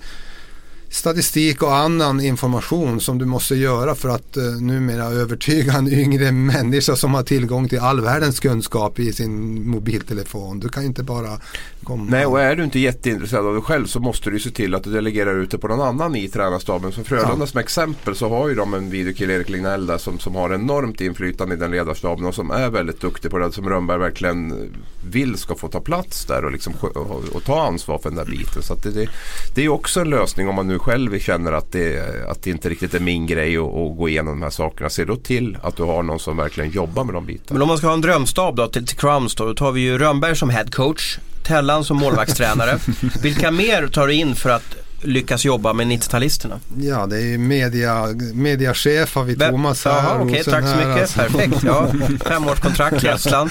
statistik 0.91 1.63
och 1.63 1.75
annan 1.75 2.21
information 2.21 2.99
som 3.01 3.17
du 3.17 3.25
måste 3.25 3.55
göra 3.55 3.95
för 3.95 4.09
att 4.09 4.37
uh, 4.37 4.61
numera 4.61 5.03
övertyga 5.05 5.73
en 5.73 5.87
yngre 5.93 6.31
människa 6.31 6.95
som 6.95 7.13
har 7.13 7.23
tillgång 7.23 7.69
till 7.69 7.79
all 7.79 8.01
världens 8.01 8.39
kunskap 8.39 8.99
i 8.99 9.13
sin 9.13 9.67
mobiltelefon. 9.69 10.59
Du 10.59 10.69
kan 10.69 10.83
inte 10.83 11.03
bara 11.03 11.39
komma. 11.83 12.05
Nej, 12.09 12.25
och 12.25 12.41
är 12.41 12.55
du 12.55 12.63
inte 12.63 12.79
jätteintresserad 12.79 13.45
av 13.45 13.55
det 13.55 13.61
själv 13.61 13.85
så 13.85 13.99
måste 13.99 14.29
du 14.29 14.39
se 14.39 14.49
till 14.49 14.75
att 14.75 14.83
du 14.83 14.91
delegerar 14.91 15.35
ut 15.35 15.51
det 15.51 15.57
på 15.57 15.67
någon 15.67 15.81
annan 15.81 16.15
i 16.15 16.27
tränarstaben. 16.27 16.91
Som 16.91 17.03
Frölunda 17.03 17.35
Ja. 17.39 17.47
som 17.47 17.59
exempel 17.59 18.15
så 18.15 18.29
har 18.29 18.49
ju 18.49 18.55
de 18.55 18.73
en 18.73 18.89
videokille, 18.89 19.33
Erik 19.33 19.49
Lignell 19.49 19.85
där, 19.85 19.97
som, 19.97 20.19
som 20.19 20.35
har 20.35 20.53
enormt 20.53 21.01
inflytande 21.01 21.55
i 21.55 21.57
den 21.57 21.71
ledarstaben 21.71 22.25
och 22.25 22.35
som 22.35 22.51
är 22.51 22.69
väldigt 22.69 23.01
duktig 23.01 23.31
på 23.31 23.37
det. 23.37 23.51
Som 23.51 23.69
Rönnberg 23.69 23.99
verkligen 23.99 24.69
vill 25.11 25.37
ska 25.37 25.55
få 25.55 25.67
ta 25.67 25.79
plats 25.79 26.25
där 26.25 26.45
och, 26.45 26.51
liksom, 26.51 26.73
och, 26.81 27.23
och 27.33 27.43
ta 27.43 27.67
ansvar 27.67 27.97
för 27.97 28.09
den 28.09 28.17
där 28.17 28.25
biten. 28.25 28.63
Så 28.63 28.75
det, 28.75 28.89
det, 28.91 29.09
det 29.55 29.65
är 29.65 29.69
också 29.69 29.99
en 29.99 30.09
lösning 30.09 30.49
om 30.49 30.55
man 30.55 30.67
nu 30.67 30.79
själv 30.81 31.19
känner 31.19 31.51
att 31.51 31.71
det, 31.71 32.01
att 32.29 32.43
det 32.43 32.49
inte 32.49 32.69
riktigt 32.69 32.93
är 32.93 32.99
min 32.99 33.27
grej 33.27 33.57
att, 33.57 33.63
att 33.63 33.97
gå 33.97 34.09
igenom 34.09 34.39
de 34.39 34.43
här 34.43 34.49
sakerna. 34.49 34.89
Se 34.89 35.05
då 35.05 35.15
till 35.15 35.57
att 35.63 35.77
du 35.77 35.83
har 35.83 36.03
någon 36.03 36.19
som 36.19 36.37
verkligen 36.37 36.71
jobbar 36.71 37.03
med 37.03 37.13
de 37.15 37.25
bitarna. 37.25 37.53
Men 37.53 37.61
om 37.61 37.67
man 37.67 37.77
ska 37.77 37.87
ha 37.87 37.93
en 37.93 38.01
drömstab 38.01 38.55
då 38.55 38.67
till, 38.67 38.87
till 38.87 38.97
Crowns 38.97 39.35
då, 39.35 39.45
då 39.45 39.53
tar 39.53 39.71
vi 39.71 39.81
ju 39.81 39.97
Rönnberg 39.97 40.35
som 40.35 40.49
head 40.49 40.65
coach, 40.71 41.17
Tellan 41.43 41.83
som 41.83 41.97
målvaktstränare. 41.97 42.77
Vilka 43.21 43.51
mer 43.51 43.87
tar 43.87 44.07
du 44.07 44.13
in 44.13 44.35
för 44.35 44.49
att 44.49 44.75
lyckas 45.03 45.45
jobba 45.45 45.73
med 45.73 45.87
90-talisterna? 45.87 46.53
Ja, 46.79 47.05
det 47.05 47.17
är 47.17 47.25
ju 47.25 47.37
media, 47.37 48.05
mediachef 48.33 49.15
har 49.15 49.23
vi 49.23 49.35
Vem- 49.35 49.51
Thomas 49.51 49.85
här. 49.85 49.91
Jaha, 49.91 50.19
okej, 50.21 50.39
Rosen 50.39 50.53
tack 50.53 50.63
så 50.71 50.75
mycket. 50.75 51.01
alltså. 51.01 51.19
Perfekt. 51.19 51.63
Ja. 51.63 51.87
Femårskontrakt 52.25 53.03
i 53.03 53.07
Estland. 53.07 53.49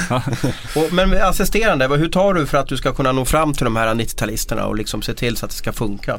Och, 0.76 0.92
men 0.92 1.22
assisterande, 1.22 1.88
vad- 1.88 1.98
hur 1.98 2.08
tar 2.08 2.34
du 2.34 2.46
för 2.46 2.58
att 2.58 2.68
du 2.68 2.76
ska 2.76 2.92
kunna 2.92 3.12
nå 3.12 3.24
fram 3.24 3.54
till 3.54 3.64
de 3.64 3.76
här 3.76 3.94
90-talisterna 3.94 4.62
och 4.62 4.76
liksom 4.76 5.02
se 5.02 5.14
till 5.14 5.36
så 5.36 5.44
att 5.46 5.50
det 5.50 5.56
ska 5.56 5.72
funka? 5.72 6.18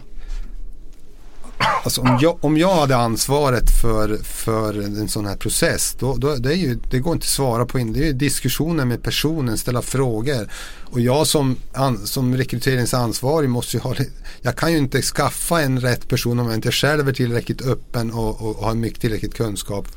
Alltså 1.84 2.02
om, 2.02 2.18
jag, 2.22 2.46
om 2.46 2.58
jag 2.58 2.76
hade 2.76 2.96
ansvaret 2.96 3.82
för, 3.82 4.18
för 4.24 4.82
en 4.82 5.10
sån 5.10 5.26
här 5.26 5.36
process, 5.36 5.96
då, 6.00 6.16
då, 6.16 6.36
det, 6.36 6.54
ju, 6.54 6.80
det 6.92 7.00
går 7.00 7.14
inte 7.14 7.24
att 7.24 7.30
svara 7.30 7.66
på. 7.66 7.80
In, 7.80 7.94
det 7.94 8.00
är 8.00 8.06
ju 8.06 8.14
diskussioner 8.14 8.86
med 8.86 9.04
personen, 9.04 9.58
ställa 9.58 9.82
frågor. 9.82 10.50
Och 10.92 11.00
jag 11.00 11.28
som, 11.28 11.56
an, 11.74 12.08
som 12.08 12.38
rekryteringsansvarig 12.38 13.50
måste 13.50 13.78
ju 13.78 13.82
ha, 13.84 13.96
jag 14.42 14.56
kan 14.56 14.72
ju 14.72 14.78
inte 14.78 15.02
skaffa 15.02 15.62
en 15.62 15.80
rätt 15.80 16.08
person 16.10 16.40
om 16.40 16.46
jag 16.46 16.56
inte 16.56 16.72
själv 16.72 17.10
är 17.10 17.14
tillräckligt 17.14 17.62
öppen 17.62 18.12
och, 18.12 18.42
och 18.42 18.66
har 18.66 18.76
mycket 18.76 19.02
tillräckligt 19.02 19.34
kunskap 19.34 19.88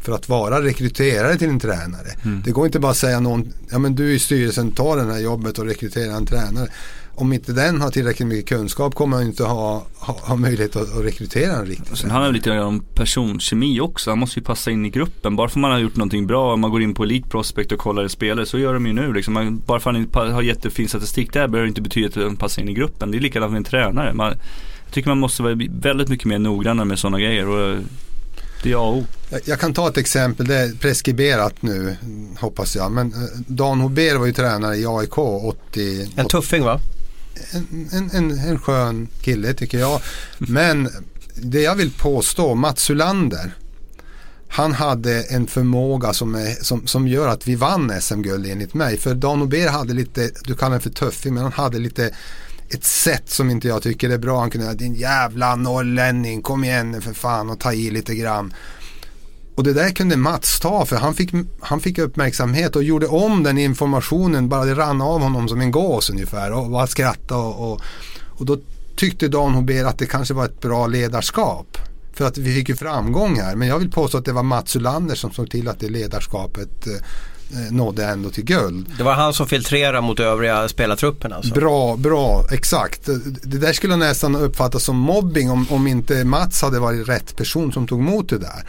för 0.00 0.12
att 0.12 0.28
vara 0.28 0.62
rekryterare 0.62 1.36
till 1.36 1.48
en 1.48 1.60
tränare. 1.60 2.08
Mm. 2.24 2.42
Det 2.44 2.50
går 2.50 2.66
inte 2.66 2.78
bara 2.78 2.92
att 2.92 2.98
säga 2.98 3.20
någon, 3.20 3.52
ja 3.70 3.78
men 3.78 3.94
du 3.94 4.14
i 4.14 4.18
styrelsen 4.18 4.72
tar 4.72 4.96
det 4.96 5.12
här 5.12 5.20
jobbet 5.20 5.58
och 5.58 5.66
rekryterar 5.66 6.14
en 6.14 6.26
tränare 6.26 6.68
om 7.20 7.32
inte 7.32 7.52
den 7.52 7.80
har 7.80 7.90
tillräckligt 7.90 8.28
mycket 8.28 8.48
kunskap 8.48 8.94
kommer 8.94 9.16
han 9.16 9.26
inte 9.26 9.44
ha, 9.44 9.86
ha, 9.94 10.16
ha 10.22 10.36
möjlighet 10.36 10.76
att, 10.76 10.96
att 10.96 11.04
rekrytera 11.04 11.52
en 11.52 11.66
riktigt. 11.66 11.98
Sen 11.98 12.10
handlar 12.10 12.28
det 12.28 12.36
lite 12.36 12.50
om 12.50 12.84
personkemi 12.94 13.80
också. 13.80 14.10
Han 14.10 14.18
måste 14.18 14.38
ju 14.38 14.44
passa 14.44 14.70
in 14.70 14.86
i 14.86 14.90
gruppen. 14.90 15.36
Bara 15.36 15.48
för 15.48 15.58
att 15.58 15.60
man 15.60 15.70
har 15.70 15.78
gjort 15.78 15.96
någonting 15.96 16.26
bra, 16.26 16.52
om 16.52 16.60
man 16.60 16.70
går 16.70 16.82
in 16.82 16.94
på 16.94 17.02
Elite 17.02 17.28
Prospect 17.28 17.72
och 17.72 17.78
kollar 17.78 18.08
spelare, 18.08 18.46
så 18.46 18.58
gör 18.58 18.74
de 18.74 18.86
ju 18.86 18.92
nu. 18.92 19.12
Liksom. 19.12 19.34
Man, 19.34 19.62
bara 19.66 19.80
för 19.80 19.90
att 19.90 20.14
han 20.14 20.32
har 20.32 20.42
jättefin 20.42 20.88
statistik 20.88 21.32
där 21.32 21.48
behöver 21.48 21.66
det 21.66 21.68
inte 21.68 21.82
betyda 21.82 22.08
att 22.08 22.14
han 22.14 22.36
passar 22.36 22.62
in 22.62 22.68
i 22.68 22.74
gruppen. 22.74 23.10
Det 23.10 23.18
är 23.18 23.20
likadant 23.20 23.52
med 23.52 23.58
en 23.58 23.64
tränare. 23.64 24.14
Man, 24.14 24.34
jag 24.84 24.94
tycker 24.94 25.08
man 25.08 25.18
måste 25.18 25.42
vara 25.42 25.58
väldigt 25.80 26.08
mycket 26.08 26.26
mer 26.26 26.38
noggrann 26.38 26.88
med 26.88 26.98
sådana 26.98 27.20
grejer. 27.20 27.48
Och 27.48 27.78
det 28.62 28.72
är 28.72 28.76
A 28.76 28.78
och 28.78 28.96
O. 28.96 29.04
Jag, 29.30 29.40
jag 29.44 29.60
kan 29.60 29.74
ta 29.74 29.88
ett 29.88 29.96
exempel, 29.96 30.46
det 30.46 30.56
är 30.56 30.72
preskriberat 30.72 31.62
nu 31.62 31.96
hoppas 32.38 32.76
jag. 32.76 32.92
Men 32.92 33.12
eh, 33.12 33.40
Dan 33.46 33.80
Hober 33.80 34.16
var 34.18 34.26
ju 34.26 34.32
tränare 34.32 34.76
i 34.76 34.86
AIK 34.86 35.18
80. 35.18 36.10
En 36.16 36.26
tuffing 36.26 36.64
va? 36.64 36.80
En, 37.92 38.10
en, 38.12 38.30
en, 38.30 38.58
skön 38.58 39.08
kille 39.22 39.54
tycker 39.54 39.78
jag. 39.78 40.00
Men 40.38 40.88
det 41.34 41.60
jag 41.60 41.74
vill 41.74 41.90
påstå, 41.90 42.54
Mats 42.54 42.90
Ulander. 42.90 43.54
Han 44.48 44.72
hade 44.72 45.22
en 45.22 45.46
förmåga 45.46 46.12
som, 46.12 46.34
är, 46.34 46.64
som, 46.64 46.86
som 46.86 47.08
gör 47.08 47.28
att 47.28 47.48
vi 47.48 47.54
vann 47.54 48.00
SM-guld 48.00 48.46
enligt 48.46 48.74
mig. 48.74 48.98
För 48.98 49.14
Dan 49.14 49.42
Ober 49.42 49.68
hade 49.68 49.94
lite, 49.94 50.30
du 50.44 50.54
kallar 50.54 50.70
den 50.70 50.80
för 50.80 50.90
tuffing, 50.90 51.34
men 51.34 51.42
han 51.42 51.52
hade 51.52 51.78
lite 51.78 52.14
ett 52.68 52.84
sätt 52.84 53.30
som 53.30 53.50
inte 53.50 53.68
jag 53.68 53.82
tycker 53.82 54.10
är 54.10 54.18
bra. 54.18 54.40
Han 54.40 54.50
kunde 54.50 54.66
säga 54.66 54.76
din 54.76 54.94
jävla 54.94 55.56
norrlänning, 55.56 56.42
kom 56.42 56.64
igen 56.64 57.02
för 57.02 57.12
fan 57.12 57.50
och 57.50 57.60
ta 57.60 57.72
i 57.72 57.90
lite 57.90 58.14
grann. 58.14 58.54
Och 59.54 59.64
det 59.64 59.72
där 59.72 59.90
kunde 59.90 60.16
Mats 60.16 60.60
ta 60.60 60.86
för 60.86 60.96
han 60.96 61.14
fick, 61.14 61.30
han 61.60 61.80
fick 61.80 61.98
uppmärksamhet 61.98 62.76
och 62.76 62.82
gjorde 62.82 63.06
om 63.06 63.42
den 63.42 63.58
informationen. 63.58 64.48
Bara 64.48 64.64
det 64.64 64.74
rann 64.74 65.00
av 65.00 65.20
honom 65.20 65.48
som 65.48 65.60
en 65.60 65.70
gås 65.70 66.10
ungefär 66.10 66.52
och 66.52 66.70
bara 66.70 66.86
skrattade. 66.86 67.40
Och, 67.40 67.72
och, 67.72 67.80
och 68.38 68.46
då 68.46 68.58
tyckte 68.96 69.28
Dan 69.28 69.54
Hober 69.54 69.84
att 69.84 69.98
det 69.98 70.06
kanske 70.06 70.34
var 70.34 70.44
ett 70.44 70.60
bra 70.60 70.86
ledarskap. 70.86 71.78
För 72.12 72.26
att 72.26 72.38
vi 72.38 72.54
fick 72.54 72.68
ju 72.68 72.76
framgång 72.76 73.40
här. 73.40 73.54
Men 73.54 73.68
jag 73.68 73.78
vill 73.78 73.90
påstå 73.90 74.18
att 74.18 74.24
det 74.24 74.32
var 74.32 74.42
Mats 74.42 74.76
Ulander 74.76 75.14
som 75.14 75.32
såg 75.32 75.50
till 75.50 75.68
att 75.68 75.80
det 75.80 75.88
ledarskapet 75.88 76.86
eh, 76.86 77.72
nådde 77.72 78.04
ändå 78.04 78.30
till 78.30 78.44
guld. 78.44 78.86
Det 78.98 79.02
var 79.02 79.14
han 79.14 79.34
som 79.34 79.46
filtrerade 79.46 80.00
mot 80.00 80.20
övriga 80.20 80.68
spelartruppen 80.68 81.32
alltså? 81.32 81.54
Bra, 81.54 81.96
bra, 81.96 82.44
exakt. 82.50 83.06
Det 83.42 83.58
där 83.58 83.72
skulle 83.72 83.96
nästan 83.96 84.36
uppfattas 84.36 84.84
som 84.84 84.96
mobbing 84.96 85.50
om, 85.50 85.66
om 85.70 85.86
inte 85.86 86.24
Mats 86.24 86.62
hade 86.62 86.78
varit 86.78 87.08
rätt 87.08 87.36
person 87.36 87.72
som 87.72 87.86
tog 87.86 88.00
emot 88.00 88.28
det 88.28 88.38
där. 88.38 88.66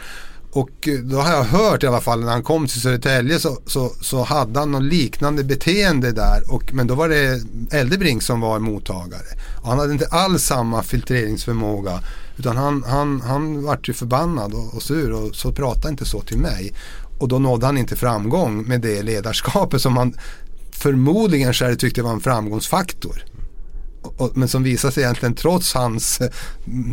Och 0.54 0.88
då 1.04 1.16
har 1.16 1.32
jag 1.32 1.44
hört 1.44 1.82
i 1.82 1.86
alla 1.86 2.00
fall 2.00 2.20
när 2.20 2.32
han 2.32 2.42
kom 2.42 2.66
till 2.66 2.80
Södertälje 2.80 3.38
så, 3.38 3.58
så, 3.66 3.92
så 4.00 4.22
hade 4.22 4.58
han 4.58 4.72
något 4.72 4.82
liknande 4.82 5.44
beteende 5.44 6.12
där. 6.12 6.52
Och, 6.52 6.74
men 6.74 6.86
då 6.86 6.94
var 6.94 7.08
det 7.08 7.42
Eldebrink 7.70 8.22
som 8.22 8.40
var 8.40 8.58
mottagare. 8.58 9.26
Och 9.62 9.68
han 9.68 9.78
hade 9.78 9.92
inte 9.92 10.06
alls 10.06 10.44
samma 10.44 10.82
filtreringsförmåga. 10.82 12.00
Utan 12.36 12.56
han, 12.56 12.82
han, 12.82 13.20
han 13.20 13.62
vart 13.62 13.88
ju 13.88 13.92
förbannad 13.92 14.54
och, 14.54 14.74
och 14.74 14.82
sur 14.82 15.12
och 15.12 15.34
så 15.34 15.52
pratade 15.52 15.88
inte 15.88 16.04
så 16.04 16.20
till 16.20 16.38
mig. 16.38 16.74
Och 17.18 17.28
då 17.28 17.38
nådde 17.38 17.66
han 17.66 17.78
inte 17.78 17.96
framgång 17.96 18.62
med 18.68 18.80
det 18.80 19.02
ledarskapet 19.02 19.82
som 19.82 19.96
han 19.96 20.14
förmodligen 20.72 21.54
själv 21.54 21.76
tyckte 21.76 22.02
var 22.02 22.12
en 22.12 22.20
framgångsfaktor 22.20 23.24
och, 24.02 24.36
men 24.36 24.48
som 24.48 24.62
visade 24.62 24.92
sig 24.94 25.02
egentligen 25.02 25.34
trots 25.34 25.74
hans, 25.74 26.20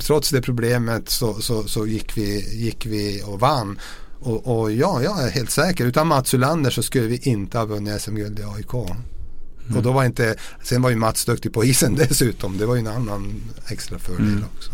trots 0.01 0.29
det 0.29 0.41
problemet 0.41 1.09
så, 1.09 1.41
så, 1.41 1.67
så 1.67 1.87
gick, 1.87 2.17
vi, 2.17 2.57
gick 2.57 2.85
vi 2.85 3.23
och 3.25 3.39
vann. 3.39 3.79
Och, 4.19 4.59
och, 4.59 4.71
ja, 4.71 5.01
jag 5.03 5.23
är 5.23 5.29
helt 5.29 5.51
säker. 5.51 5.85
Utan 5.85 6.07
Mats 6.07 6.33
Ulander 6.33 6.69
så 6.69 6.83
skulle 6.83 7.07
vi 7.07 7.17
inte 7.17 7.57
ha 7.57 7.65
vunnit 7.65 8.01
SM-guld 8.01 8.39
i 8.39 8.43
AIK. 8.43 8.73
Mm. 8.73 9.77
Och 9.77 9.83
då 9.83 9.91
var 9.91 10.05
inte, 10.05 10.35
sen 10.63 10.81
var 10.81 10.89
ju 10.89 10.95
Mats 10.95 11.25
duktig 11.25 11.53
på 11.53 11.65
isen 11.65 11.95
dessutom. 12.09 12.57
Det 12.57 12.65
var 12.65 12.75
ju 12.75 12.79
en 12.79 12.87
annan 12.87 13.41
extra 13.67 13.99
fördel 13.99 14.27
mm. 14.27 14.43
också. 14.55 14.71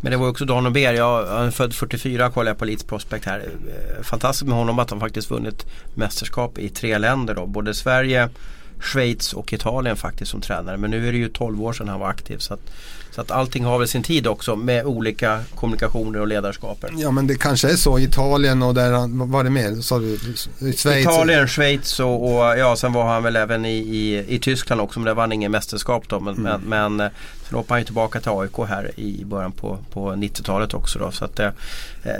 Men 0.00 0.10
det 0.10 0.16
var 0.16 0.28
också 0.28 0.44
Dan 0.44 0.66
Ober, 0.66 0.92
jag 0.92 1.28
är 1.28 1.50
född 1.50 1.74
44 1.74 2.30
kollar 2.30 2.50
jag 2.50 2.58
på 2.58 2.64
Leeds 2.64 2.84
Prospect 2.84 3.24
här. 3.24 3.38
Eh, 3.38 4.02
fantastiskt 4.02 4.48
med 4.48 4.58
honom 4.58 4.78
att 4.78 4.90
han 4.90 5.00
faktiskt 5.00 5.30
vunnit 5.30 5.66
mästerskap 5.94 6.58
i 6.58 6.68
tre 6.68 6.98
länder 6.98 7.34
då. 7.34 7.46
Både 7.46 7.74
Sverige, 7.74 8.28
Schweiz 8.84 9.32
och 9.32 9.52
Italien 9.52 9.96
faktiskt 9.96 10.30
som 10.30 10.40
tränare. 10.40 10.76
Men 10.76 10.90
nu 10.90 11.08
är 11.08 11.12
det 11.12 11.18
ju 11.18 11.28
12 11.28 11.62
år 11.62 11.72
sedan 11.72 11.88
han 11.88 12.00
var 12.00 12.08
aktiv. 12.08 12.38
Så 12.38 12.54
att, 12.54 12.60
så 13.10 13.20
att 13.20 13.30
allting 13.30 13.64
har 13.64 13.78
väl 13.78 13.88
sin 13.88 14.02
tid 14.02 14.26
också 14.26 14.56
med 14.56 14.86
olika 14.86 15.40
kommunikationer 15.54 16.20
och 16.20 16.28
ledarskaper. 16.28 16.90
Ja 16.96 17.10
men 17.10 17.26
det 17.26 17.34
kanske 17.34 17.68
är 17.68 17.76
så. 17.76 17.98
Italien 17.98 18.62
och 18.62 18.74
där, 18.74 18.90
vad 19.18 19.28
var 19.28 19.44
det 19.44 19.50
mer? 19.50 19.74
Sa 19.74 19.98
du, 19.98 20.18
Schweiz? 20.72 20.86
Italien, 20.86 21.48
Schweiz 21.48 22.00
och, 22.00 22.34
och, 22.34 22.58
ja 22.58 22.76
sen 22.76 22.92
var 22.92 23.04
han 23.04 23.22
väl 23.22 23.36
även 23.36 23.64
i, 23.64 23.76
i, 23.76 24.24
i 24.34 24.38
Tyskland 24.38 24.80
också 24.80 25.00
men 25.00 25.06
det 25.06 25.14
vann 25.14 25.32
ingen 25.32 25.52
mästerskap 25.52 26.08
då. 26.08 26.20
Men, 26.20 26.34
mm. 26.36 26.60
men, 26.66 26.96
men 26.96 27.10
Sen 27.48 27.58
hoppade 27.58 27.74
han 27.74 27.80
ju 27.80 27.84
tillbaka 27.84 28.20
till 28.20 28.30
AIK 28.30 28.68
här 28.68 29.00
i 29.00 29.24
början 29.24 29.52
på, 29.52 29.78
på 29.92 30.10
90-talet 30.10 30.74
också. 30.74 30.98
Då, 30.98 31.10
så 31.10 31.24
att, 31.24 31.40
eh, 31.40 31.50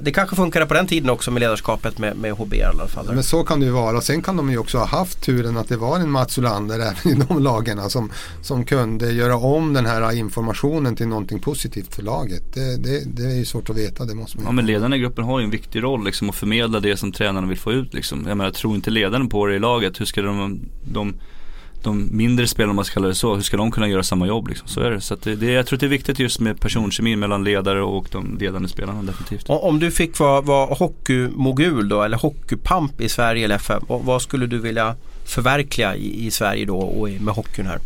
det 0.02 0.12
kanske 0.12 0.36
funkade 0.36 0.66
på 0.66 0.74
den 0.74 0.86
tiden 0.86 1.10
också 1.10 1.30
med 1.30 1.40
ledarskapet 1.40 1.98
med, 1.98 2.16
med 2.16 2.32
HB 2.32 2.54
i 2.54 2.62
alla 2.62 2.86
fall. 2.86 3.06
Men 3.14 3.22
så 3.22 3.44
kan 3.44 3.60
det 3.60 3.66
ju 3.66 3.72
vara. 3.72 4.00
Sen 4.00 4.22
kan 4.22 4.36
de 4.36 4.50
ju 4.50 4.58
också 4.58 4.78
ha 4.78 4.86
haft 4.86 5.22
turen 5.22 5.56
att 5.56 5.68
det 5.68 5.76
var 5.76 5.98
en 5.98 6.10
Mats 6.10 6.38
Olander 6.38 6.78
även 7.06 7.22
i 7.22 7.24
de 7.28 7.42
lagen 7.42 7.90
som, 7.90 8.12
som 8.42 8.64
kunde 8.64 9.12
göra 9.12 9.36
om 9.36 9.72
den 9.72 9.86
här 9.86 10.12
informationen 10.12 10.96
till 10.96 11.08
någonting 11.08 11.40
positivt 11.40 11.94
för 11.94 12.02
laget. 12.02 12.54
Det, 12.54 12.76
det, 12.76 13.02
det 13.04 13.22
är 13.22 13.36
ju 13.36 13.44
svårt 13.44 13.70
att 13.70 13.76
veta, 13.76 14.04
det 14.04 14.14
måste 14.14 14.36
man 14.36 14.46
Ja 14.46 14.52
men 14.52 14.66
ledarna 14.66 14.96
i 14.96 14.98
gruppen 14.98 15.24
har 15.24 15.38
ju 15.38 15.44
en 15.44 15.50
viktig 15.50 15.82
roll 15.82 16.04
liksom 16.04 16.30
att 16.30 16.36
förmedla 16.36 16.80
det 16.80 16.96
som 16.96 17.12
tränarna 17.12 17.46
vill 17.46 17.58
få 17.58 17.72
ut 17.72 17.94
liksom. 17.94 18.24
Jag 18.28 18.36
menar, 18.36 18.50
tror 18.50 18.74
inte 18.74 18.90
ledaren 18.90 19.28
på 19.28 19.46
det 19.46 19.54
i 19.54 19.58
laget, 19.58 20.00
hur 20.00 20.04
ska 20.04 20.22
de, 20.22 20.60
de 20.84 21.14
de 21.84 22.08
mindre 22.10 22.46
spelarna 22.46 22.70
om 22.70 22.76
man 22.76 22.84
ska 22.84 22.94
kalla 22.94 23.08
det 23.08 23.14
så, 23.14 23.34
hur 23.34 23.42
ska 23.42 23.56
de 23.56 23.70
kunna 23.70 23.88
göra 23.88 24.02
samma 24.02 24.26
jobb 24.26 24.48
liksom? 24.48 24.68
Så 24.68 24.80
är 24.80 24.90
det. 24.90 25.00
Så 25.00 25.16
det, 25.16 25.36
det, 25.36 25.52
jag 25.52 25.66
tror 25.66 25.76
att 25.76 25.80
det 25.80 25.86
är 25.86 25.90
viktigt 25.90 26.18
just 26.18 26.40
med 26.40 26.60
personkemin 26.60 27.18
mellan 27.18 27.44
ledare 27.44 27.82
och 27.82 28.08
de 28.10 28.38
ledande 28.40 28.68
spelarna 28.68 29.02
definitivt. 29.02 29.44
Om 29.48 29.78
du 29.78 29.90
fick 29.90 30.18
vara, 30.18 30.40
vara 30.40 30.74
hockeymogul 30.74 31.88
då 31.88 32.02
eller 32.02 32.16
hockeypamp 32.16 33.00
i 33.00 33.08
Sverige 33.08 33.44
eller 33.44 33.56
FM, 33.56 33.82
vad 33.88 34.22
skulle 34.22 34.46
du 34.46 34.58
vilja 34.58 34.96
förverkliga 35.24 35.96
i, 35.96 36.26
i 36.26 36.30
Sverige 36.30 36.64
då 36.64 36.78
och 36.78 37.08
med 37.08 37.34
hockeyn 37.34 37.66
här? 37.66 37.78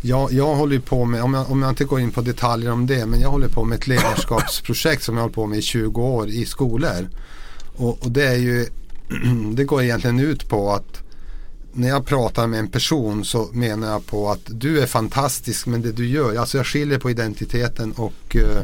Jag, 0.00 0.32
jag 0.32 0.54
håller 0.54 0.78
på 0.78 1.04
med, 1.04 1.22
om 1.22 1.34
jag, 1.34 1.50
om 1.50 1.62
jag 1.62 1.70
inte 1.70 1.84
går 1.84 2.00
in 2.00 2.10
på 2.10 2.20
detaljer 2.20 2.72
om 2.72 2.86
det, 2.86 3.06
men 3.06 3.20
jag 3.20 3.30
håller 3.30 3.48
på 3.48 3.64
med 3.64 3.78
ett 3.78 3.86
ledarskapsprojekt 3.86 5.02
som 5.02 5.14
jag 5.14 5.22
håller 5.22 5.34
på 5.34 5.46
med 5.46 5.58
i 5.58 5.62
20 5.62 6.02
år 6.02 6.28
i 6.28 6.46
skolor. 6.46 7.08
Och, 7.76 8.02
och 8.02 8.10
det 8.10 8.26
är 8.26 8.36
ju, 8.36 8.66
det 9.52 9.64
går 9.64 9.82
egentligen 9.82 10.20
ut 10.20 10.48
på 10.48 10.72
att 10.72 11.05
när 11.76 11.88
jag 11.88 12.06
pratar 12.06 12.46
med 12.46 12.60
en 12.60 12.68
person 12.68 13.24
så 13.24 13.48
menar 13.52 13.90
jag 13.90 14.06
på 14.06 14.30
att 14.30 14.40
du 14.46 14.80
är 14.80 14.86
fantastisk 14.86 15.66
men 15.66 15.82
det 15.82 15.92
du 15.92 16.08
gör, 16.08 16.36
alltså 16.36 16.56
jag 16.56 16.66
skiljer 16.66 16.98
på 16.98 17.10
identiteten 17.10 17.92
och 17.92 18.36
eh, 18.36 18.62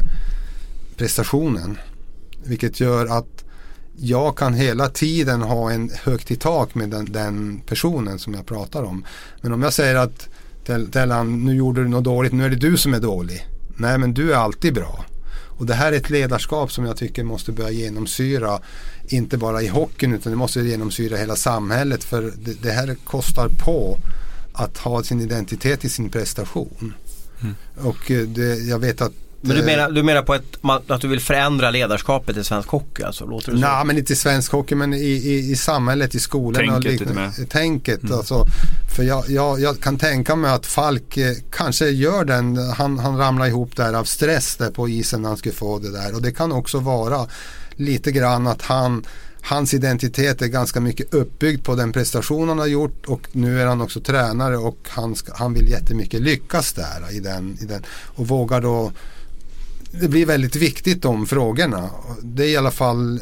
prestationen. 0.97 1.77
Vilket 2.43 2.79
gör 2.79 3.17
att 3.17 3.43
jag 3.97 4.37
kan 4.37 4.53
hela 4.53 4.89
tiden 4.89 5.41
ha 5.41 5.71
en 5.71 5.91
högt 6.03 6.31
i 6.31 6.35
tak 6.35 6.75
med 6.75 6.89
den, 6.89 7.11
den 7.11 7.61
personen 7.65 8.19
som 8.19 8.33
jag 8.33 8.45
pratar 8.45 8.83
om. 8.83 9.05
Men 9.41 9.53
om 9.53 9.61
jag 9.61 9.73
säger 9.73 9.95
att 9.95 10.29
Tellan, 10.91 11.45
nu 11.45 11.55
gjorde 11.55 11.83
du 11.83 11.89
något 11.89 12.03
dåligt, 12.03 12.33
nu 12.33 12.45
är 12.45 12.49
det 12.49 12.55
du 12.55 12.77
som 12.77 12.93
är 12.93 12.99
dålig. 12.99 13.47
Nej 13.77 13.97
men 13.97 14.13
du 14.13 14.33
är 14.33 14.37
alltid 14.37 14.73
bra. 14.73 15.05
Och 15.57 15.65
det 15.65 15.73
här 15.73 15.91
är 15.91 15.97
ett 15.97 16.09
ledarskap 16.09 16.71
som 16.71 16.85
jag 16.85 16.97
tycker 16.97 17.23
måste 17.23 17.51
börja 17.51 17.71
genomsyra 17.71 18.59
inte 19.13 19.37
bara 19.37 19.61
i 19.61 19.67
hockeyn 19.67 20.13
utan 20.13 20.31
det 20.31 20.37
måste 20.37 20.61
genomsyra 20.61 21.17
hela 21.17 21.35
samhället 21.35 22.03
för 22.03 22.21
det, 22.21 22.61
det 22.61 22.71
här 22.71 22.95
kostar 23.03 23.49
på 23.65 23.97
att 24.53 24.77
ha 24.77 25.03
sin 25.03 25.21
identitet 25.21 25.85
i 25.85 25.89
sin 25.89 26.09
prestation. 26.09 26.93
Mm. 27.41 27.55
Och 27.77 28.11
eh, 28.11 28.27
det, 28.27 28.55
jag 28.55 28.79
vet 28.79 29.01
att 29.01 29.13
men 29.45 29.55
du 29.55 29.61
eh, 29.61 29.65
menar, 29.65 29.91
du 29.91 30.03
menar 30.03 30.21
på 30.21 30.33
ett, 30.33 30.57
att 30.87 31.01
du 31.01 31.07
vill 31.07 31.19
förändra 31.19 31.71
ledarskapet 31.71 32.37
i 32.37 32.43
svensk 32.43 32.69
hockey? 32.69 33.03
Alltså, 33.03 33.25
låter 33.25 33.51
det 33.51 33.59
Nej, 33.59 33.85
men 33.85 33.97
inte 33.97 34.13
i 34.13 34.15
svensk 34.15 34.51
hockey 34.51 34.75
men 34.75 34.93
i, 34.93 34.97
i, 34.97 35.51
i 35.51 35.55
samhället, 35.55 36.15
i 36.15 36.19
skolorna. 36.19 36.73
Tänket 36.73 37.01
lite 37.01 37.13
mer. 37.13 37.45
Tänket, 37.49 38.03
mm. 38.03 38.17
alltså. 38.17 38.45
För 38.95 39.03
jag, 39.03 39.29
jag, 39.29 39.59
jag, 39.59 39.79
kan 39.79 39.97
tänka 39.97 40.35
mig 40.35 40.51
att 40.51 40.65
Falk 40.65 41.17
eh, 41.17 41.33
kanske 41.51 41.89
gör 41.89 42.25
den, 42.25 42.57
han, 42.57 42.99
han 42.99 43.17
ramlar 43.17 43.47
ihop 43.47 43.75
där 43.75 43.93
av 43.93 44.03
stress 44.03 44.55
där 44.55 44.71
på 44.71 44.89
isen 44.89 45.21
när 45.21 45.29
han 45.29 45.37
skulle 45.37 45.55
få 45.55 45.79
det 45.79 45.91
där. 45.91 46.15
Och 46.15 46.21
det 46.21 46.31
kan 46.31 46.51
också 46.51 46.79
vara 46.79 47.27
lite 47.75 48.11
grann 48.11 48.47
att 48.47 48.61
han 48.61 49.05
Hans 49.45 49.73
identitet 49.73 50.41
är 50.41 50.47
ganska 50.47 50.79
mycket 50.79 51.13
uppbyggd 51.13 51.63
på 51.63 51.75
den 51.75 51.91
prestation 51.91 52.49
han 52.49 52.59
har 52.59 52.67
gjort 52.67 53.05
och 53.05 53.27
nu 53.31 53.61
är 53.61 53.65
han 53.65 53.81
också 53.81 53.99
tränare 53.99 54.57
och 54.57 54.77
han, 54.89 55.15
ska, 55.15 55.33
han 55.35 55.53
vill 55.53 55.69
jättemycket 55.69 56.21
lyckas 56.21 56.73
där 56.73 57.15
i 57.15 57.19
den, 57.19 57.57
i 57.61 57.65
den 57.65 57.83
och 57.89 58.27
vågar 58.27 58.61
då 58.61 58.91
det 59.91 60.07
blir 60.07 60.25
väldigt 60.25 60.55
viktigt 60.55 61.01
de 61.01 61.25
frågorna. 61.25 61.89
Det 62.21 62.43
är 62.43 62.47
i 62.47 62.57
alla 62.57 62.71
fall 62.71 63.21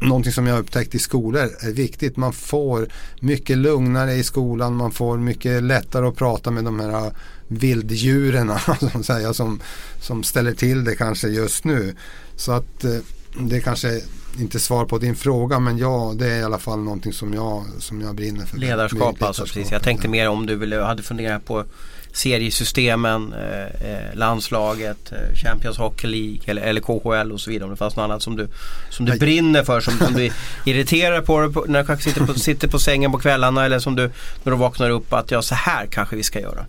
någonting 0.00 0.32
som 0.32 0.46
jag 0.46 0.54
har 0.54 0.60
upptäckt 0.60 0.94
i 0.94 0.98
skolor 0.98 1.50
är 1.60 1.72
viktigt. 1.72 2.16
Man 2.16 2.32
får 2.32 2.88
mycket 3.20 3.58
lugnare 3.58 4.14
i 4.14 4.22
skolan, 4.22 4.74
man 4.74 4.92
får 4.92 5.18
mycket 5.18 5.62
lättare 5.62 6.06
att 6.06 6.16
prata 6.16 6.50
med 6.50 6.64
de 6.64 6.80
här 6.80 7.12
vilddjuren 7.48 8.50
alltså, 8.66 9.34
som, 9.34 9.60
som, 10.00 10.22
ställer 10.22 10.52
till 10.52 10.84
det 10.84 10.96
kanske 10.96 11.28
just 11.28 11.64
nu. 11.64 11.94
Så 12.36 12.52
att 12.52 12.84
eh, 12.84 12.98
det 13.36 13.56
är 13.56 13.60
kanske 13.60 14.00
inte 14.38 14.60
svar 14.60 14.84
på 14.84 14.98
din 14.98 15.16
fråga 15.16 15.58
men 15.58 15.78
ja, 15.78 16.14
det 16.16 16.26
är 16.26 16.40
i 16.40 16.42
alla 16.42 16.58
fall 16.58 16.78
någonting 16.78 17.12
som 17.12 17.34
jag, 17.34 17.64
som 17.78 18.00
jag 18.00 18.14
brinner 18.14 18.46
för. 18.46 18.58
Ledarskap 18.58 19.22
alltså, 19.22 19.42
precis. 19.42 19.72
Jag 19.72 19.82
tänkte 19.82 20.08
mer 20.08 20.28
om 20.28 20.46
du 20.46 20.56
ville, 20.56 20.76
hade 20.76 21.02
funderat 21.02 21.44
på 21.44 21.64
seriesystemen, 22.12 23.32
eh, 23.32 23.90
eh, 23.90 24.14
landslaget, 24.14 25.12
eh, 25.12 25.34
Champions 25.34 25.78
Hockey 25.78 26.06
League 26.06 26.40
eller, 26.44 26.62
eller 26.62 26.80
KHL 26.80 27.32
och 27.32 27.40
så 27.40 27.50
vidare. 27.50 27.64
Om 27.64 27.70
det 27.70 27.76
fanns 27.76 27.96
något 27.96 28.04
annat 28.04 28.22
som 28.22 28.36
du, 28.36 28.48
som 28.90 29.06
du 29.06 29.18
brinner 29.18 29.64
för, 29.64 29.80
som, 29.80 29.98
som 29.98 30.14
du 30.14 30.30
irriterar 30.64 31.20
på, 31.20 31.52
på 31.52 31.64
när 31.68 31.80
du 31.80 31.86
kanske 31.86 32.10
sitter 32.10 32.26
på, 32.26 32.34
sitter 32.34 32.68
på 32.68 32.78
sängen 32.78 33.12
på 33.12 33.18
kvällarna 33.18 33.64
eller 33.64 33.78
som 33.78 33.96
du 33.96 34.10
när 34.42 34.52
du 34.52 34.58
vaknar 34.58 34.90
upp 34.90 35.12
att 35.12 35.30
ja 35.30 35.42
så 35.42 35.54
här 35.54 35.86
kanske 35.86 36.16
vi 36.16 36.22
ska 36.22 36.40
göra. 36.40 36.66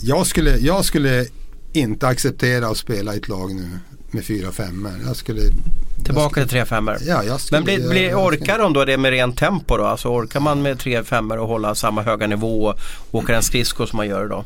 Jag 0.00 0.26
skulle, 0.26 0.56
jag 0.56 0.84
skulle 0.84 1.26
inte 1.72 2.06
acceptera 2.06 2.68
att 2.68 2.76
spela 2.76 3.14
i 3.14 3.16
ett 3.16 3.28
lag 3.28 3.54
nu 3.54 3.78
med 4.10 4.24
fyra 4.24 4.52
femmor. 4.52 4.92
Jag 5.06 5.16
skulle 5.16 5.40
Tillbaka 6.04 6.40
till 6.40 6.50
tre 6.50 6.64
femmor. 6.64 6.96
Ja, 7.00 7.24
jag 7.24 7.40
skulle, 7.40 7.60
Men 7.60 7.64
blir, 7.64 7.88
blir, 7.88 8.14
orkar 8.14 8.58
de 8.58 8.72
då 8.72 8.84
det 8.84 8.98
med 8.98 9.10
rent 9.10 9.38
tempo 9.38 9.76
då? 9.76 9.84
Alltså 9.84 10.08
orkar 10.08 10.40
man 10.40 10.62
med 10.62 10.78
tre 10.78 11.04
femmor 11.04 11.38
och 11.38 11.48
hålla 11.48 11.74
samma 11.74 12.02
höga 12.02 12.26
nivå 12.26 12.74
och 13.10 13.14
åka 13.14 13.36
en 13.36 13.42
skridsko 13.42 13.86
som 13.86 13.96
man 13.96 14.06
gör 14.06 14.24
idag? 14.24 14.44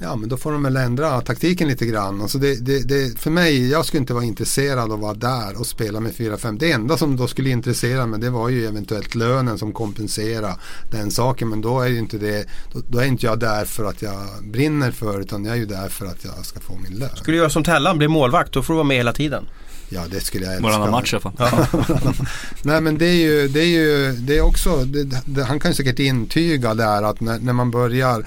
Ja 0.00 0.16
men 0.16 0.28
då 0.28 0.36
får 0.36 0.52
de 0.52 0.62
väl 0.62 0.76
ändra 0.76 1.20
taktiken 1.20 1.68
lite 1.68 1.86
grann. 1.86 2.22
Alltså 2.22 2.38
det, 2.38 2.66
det, 2.66 2.88
det, 2.88 3.18
för 3.18 3.30
mig, 3.30 3.70
jag 3.70 3.86
skulle 3.86 4.00
inte 4.00 4.14
vara 4.14 4.24
intresserad 4.24 4.78
av 4.78 4.92
att 4.92 5.00
vara 5.00 5.14
där 5.14 5.60
och 5.60 5.66
spela 5.66 6.00
med 6.00 6.12
4-5. 6.12 6.58
Det 6.58 6.72
enda 6.72 6.96
som 6.96 7.16
då 7.16 7.26
skulle 7.26 7.50
intressera 7.50 8.06
mig 8.06 8.20
det 8.20 8.30
var 8.30 8.48
ju 8.48 8.66
eventuellt 8.66 9.14
lönen 9.14 9.58
som 9.58 9.72
kompenserar 9.72 10.54
den 10.90 11.10
saken. 11.10 11.48
Men 11.48 11.60
då 11.60 11.80
är 11.80 11.88
ju 11.88 11.98
inte 11.98 12.18
det, 12.18 12.48
då, 12.72 12.80
då, 12.88 12.98
är 12.98 13.04
inte 13.04 13.26
jag 13.26 13.38
där 13.38 13.64
för 13.64 13.84
att 13.84 14.02
jag 14.02 14.26
brinner 14.42 14.90
för 14.90 15.20
utan 15.20 15.44
jag 15.44 15.54
är 15.54 15.58
ju 15.58 15.66
där 15.66 15.88
för 15.88 16.06
att 16.06 16.24
jag 16.24 16.46
ska 16.46 16.60
få 16.60 16.76
min 16.76 16.98
lön. 16.98 17.16
Skulle 17.16 17.34
du 17.34 17.38
göra 17.38 17.50
som 17.50 17.64
Tellan, 17.64 17.98
bli 17.98 18.08
målvakt, 18.08 18.52
då 18.52 18.62
får 18.62 18.74
du 18.74 18.76
vara 18.76 18.86
med 18.86 18.96
hela 18.96 19.12
tiden. 19.12 19.44
Ja 19.90 20.02
det 20.10 20.20
skulle 20.20 20.44
jag 20.44 20.54
älska. 20.54 20.68
Varannan 20.68 20.90
match 20.90 21.14
i 21.14 21.16
alla 21.16 21.20
fall. 21.20 22.14
Nej 22.62 22.80
men 22.80 22.98
det 22.98 23.06
är 23.06 23.14
ju, 23.14 23.48
det 23.48 23.60
är 23.60 23.66
ju, 23.66 24.12
det 24.12 24.38
är 24.38 24.40
också, 24.40 24.84
det, 24.84 25.22
det, 25.24 25.44
han 25.44 25.60
kan 25.60 25.70
ju 25.70 25.74
säkert 25.74 25.98
intyga 25.98 26.74
där 26.74 27.02
att 27.02 27.20
när, 27.20 27.38
när 27.38 27.52
man 27.52 27.70
börjar 27.70 28.24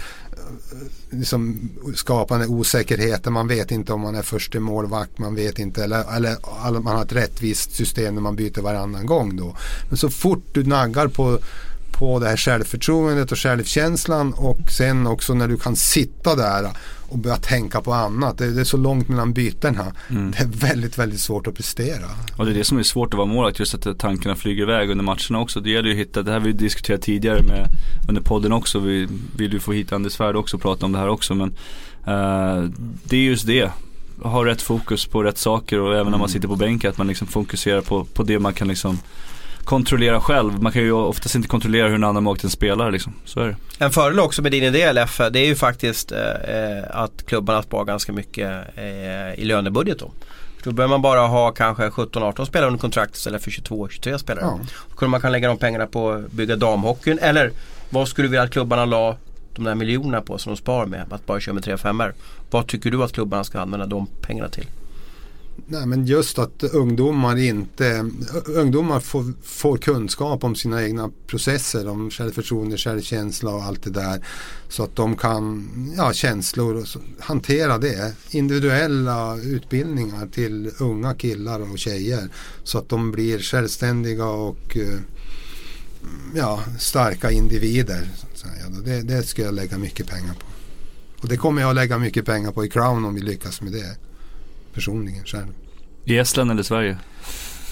liksom 1.12 1.70
skapande 1.96 2.48
osäkerheter. 2.48 3.32
Man 3.32 3.48
vet 3.48 3.72
inte 3.72 3.94
om 3.94 4.02
man 4.02 4.16
är 4.16 4.22
första 4.22 4.60
målvakt. 4.60 5.18
Man 5.18 5.36
vet 5.36 5.60
inte 5.60 5.84
eller, 5.84 6.16
eller 6.18 6.80
man 6.80 6.96
har 6.96 7.04
ett 7.04 7.14
rättvist 7.14 7.76
system 7.76 8.16
när 8.16 8.22
man 8.22 8.36
byter 8.36 8.62
varannan 8.62 9.06
gång 9.06 9.36
då. 9.36 9.56
Men 9.90 9.98
så 9.98 10.10
fort 10.10 10.44
du 10.54 10.64
naggar 10.64 11.08
på 11.08 11.40
på 12.02 12.20
det 12.20 12.28
här 12.28 12.38
självförtroendet 12.38 13.32
och 13.32 13.38
självkänslan 13.38 14.34
och 14.34 14.72
sen 14.72 15.08
också 15.08 15.34
när 15.34 15.48
du 15.48 15.58
kan 15.58 15.76
sitta 15.76 16.36
där 16.36 16.70
och 17.10 17.18
börja 17.18 17.38
tänka 17.38 17.82
på 17.82 17.94
annat. 17.94 18.38
Det, 18.38 18.52
det 18.52 18.62
är 18.62 18.66
så 18.66 18.78
långt 18.78 19.08
mellan 19.10 19.34
bytena. 19.34 19.86
Mm. 20.10 20.32
Det 20.32 20.38
är 20.40 20.48
väldigt, 20.48 20.98
väldigt 20.98 21.20
svårt 21.20 21.48
att 21.48 21.56
prestera. 21.56 22.06
Och 22.38 22.46
det 22.46 22.52
är 22.52 22.56
det 22.56 22.64
som 22.64 22.78
är 22.78 22.84
svårt 22.84 23.14
att 23.14 23.18
vara 23.18 23.28
målvakt, 23.28 23.60
just 23.60 23.74
att 23.74 24.00
tankarna 24.00 24.36
flyger 24.36 24.64
iväg 24.64 24.90
under 24.90 25.04
matcherna 25.04 25.40
också. 25.40 25.60
Det 25.60 25.70
gäller 25.70 25.90
ju 25.90 25.94
att 25.94 26.00
hitta, 26.00 26.24
det 26.24 26.32
här 26.32 26.40
vi 26.40 26.52
diskuterat 26.52 27.02
tidigare 27.02 27.44
med, 27.44 27.68
under 28.10 28.22
podden 28.22 28.52
också. 28.52 28.80
Vi 28.80 29.08
vill 29.38 29.54
ju 29.54 29.60
få 29.60 29.72
hit 29.72 29.92
Anders 29.92 30.14
Svärd 30.14 30.36
också 30.36 30.58
och 30.58 30.62
prata 30.62 30.86
om 30.86 30.92
det 30.92 31.00
här 31.00 31.10
också. 31.10 31.36
Men 31.36 31.50
uh, 31.50 32.70
det 33.04 33.18
är 33.18 33.22
just 33.22 33.48
det 33.48 33.72
ha 34.24 34.46
rätt 34.46 34.62
fokus 34.62 35.06
på 35.06 35.24
rätt 35.24 35.38
saker 35.38 35.80
och 35.80 35.94
även 35.94 36.06
när 36.06 36.12
man 36.12 36.20
mm. 36.20 36.30
sitter 36.30 36.48
på 36.48 36.56
bänken 36.56 36.90
att 36.90 36.98
man 36.98 37.08
liksom 37.08 37.28
fokuserar 37.28 37.82
på, 37.82 38.04
på 38.04 38.24
det 38.24 38.40
man 38.40 38.54
kan 38.54 38.68
liksom 38.68 39.00
kontrollera 39.66 40.22
själv. 40.22 40.62
Man 40.62 40.72
kan 40.72 40.82
ju 40.82 40.92
oftast 40.92 41.36
inte 41.36 41.48
kontrollera 41.48 41.88
hur 41.88 41.96
en 41.96 42.04
annan 42.04 42.24
målvakten 42.24 42.50
spelar 42.50 42.92
liksom. 42.92 43.14
Så 43.26 43.40
är 43.40 43.48
det. 43.48 43.56
En 43.86 43.92
fördel 43.92 44.20
också 44.20 44.42
med 44.42 44.52
din 44.52 44.64
idé 44.64 44.94
LF, 44.94 45.22
det 45.32 45.40
är 45.40 45.46
ju 45.46 45.56
faktiskt 45.56 46.12
eh, 46.12 46.18
att 46.90 47.26
klubbarna 47.26 47.64
sparar 47.64 47.86
ganska 47.86 48.14
mycket 48.14 48.52
eh, 48.76 49.40
i 49.40 49.46
lönebudget 49.46 50.00
då. 50.00 50.12
Då 50.64 50.72
behöver 50.72 50.94
man 50.94 51.02
bara 51.02 51.20
ha 51.20 51.52
kanske 51.52 51.90
17-18 51.90 52.46
spelare 52.46 52.68
under 52.68 52.80
kontrakt 52.80 53.16
istället 53.16 53.44
för 53.44 53.52
22-23 53.52 54.18
spelare. 54.18 54.46
Ja. 54.46 54.60
Då 54.90 54.96
kunde 54.96 55.12
man 55.12 55.22
kan 55.22 55.32
lägga 55.32 55.48
de 55.48 55.58
pengarna 55.58 55.88
på 55.88 56.12
att 56.12 56.32
bygga 56.32 56.56
damhockeyn 56.56 57.20
eller 57.22 57.52
vad 57.90 58.08
skulle 58.08 58.28
du 58.28 58.30
vilja 58.32 58.44
att 58.44 58.52
klubbarna 58.52 58.86
la 58.86 59.18
de 59.56 59.64
där 59.64 59.76
miljonerna 59.76 60.22
på 60.22 60.38
som 60.38 60.54
de 60.54 60.58
sparar 60.58 60.86
med 60.86 61.06
att 61.10 61.26
bara 61.26 61.40
köra 61.40 61.54
med 61.54 61.64
3 61.64 61.78
5 61.78 62.04
Vad 62.50 62.68
tycker 62.68 62.92
du 62.92 63.04
att 63.04 63.14
klubbarna 63.14 63.44
ska 63.44 63.60
använda 63.60 63.86
de 63.86 64.08
pengarna 64.22 64.50
till? 64.50 64.66
Nej, 65.68 65.86
men 65.86 66.06
just 66.06 66.40
att 66.40 66.64
ungdomar 66.64 67.38
inte 67.38 68.10
ungdomar 68.46 69.00
får, 69.00 69.34
får, 69.44 69.78
kunskap 69.78 70.44
om 70.44 70.56
sina 70.56 70.84
egna 70.84 71.12
processer, 71.28 71.88
om 71.88 72.12
självförtroende, 72.12 72.78
självkänsla 72.78 73.52
och 73.52 73.64
allt 73.64 73.84
det 73.84 73.90
där. 73.90 74.26
Så 74.70 74.84
att 74.84 74.96
de 74.96 75.16
kan, 75.16 75.68
ja 75.98 76.14
känslor, 76.14 76.76
och 76.76 76.88
så, 76.88 77.00
hantera 77.20 77.78
det. 77.78 78.14
Individuella 78.32 79.38
utbildningar 79.38 80.28
till 80.28 80.72
unga 80.80 81.14
killar 81.14 81.72
och 81.72 81.80
tjejer. 81.80 82.30
Så 82.64 82.78
att 82.78 82.90
de 82.90 83.12
blir 83.12 83.40
självständiga 83.40 84.26
och 84.26 84.78
eh, 84.78 85.00
ja, 86.36 86.64
starka 86.80 87.32
individer. 87.32 88.10
Det, 88.86 89.02
det 89.02 89.24
ska 89.24 89.42
jag 89.42 89.54
lägga 89.54 89.78
mycket 89.78 90.08
pengar 90.08 90.34
på. 90.34 90.46
Och 91.22 91.28
det 91.28 91.38
kommer 91.38 91.62
jag 91.62 91.70
att 91.70 91.76
lägga 91.76 91.98
mycket 91.98 92.26
pengar 92.26 92.52
på 92.52 92.66
i 92.66 92.70
Crown 92.70 93.06
om 93.06 93.16
vi 93.16 93.22
lyckas 93.22 93.62
med 93.62 93.72
det 93.72 93.98
personligen 94.74 95.26
själv. 95.26 95.54
I 96.06 96.18
Estland 96.18 96.52
eller 96.52 96.64
Sverige? 96.64 96.98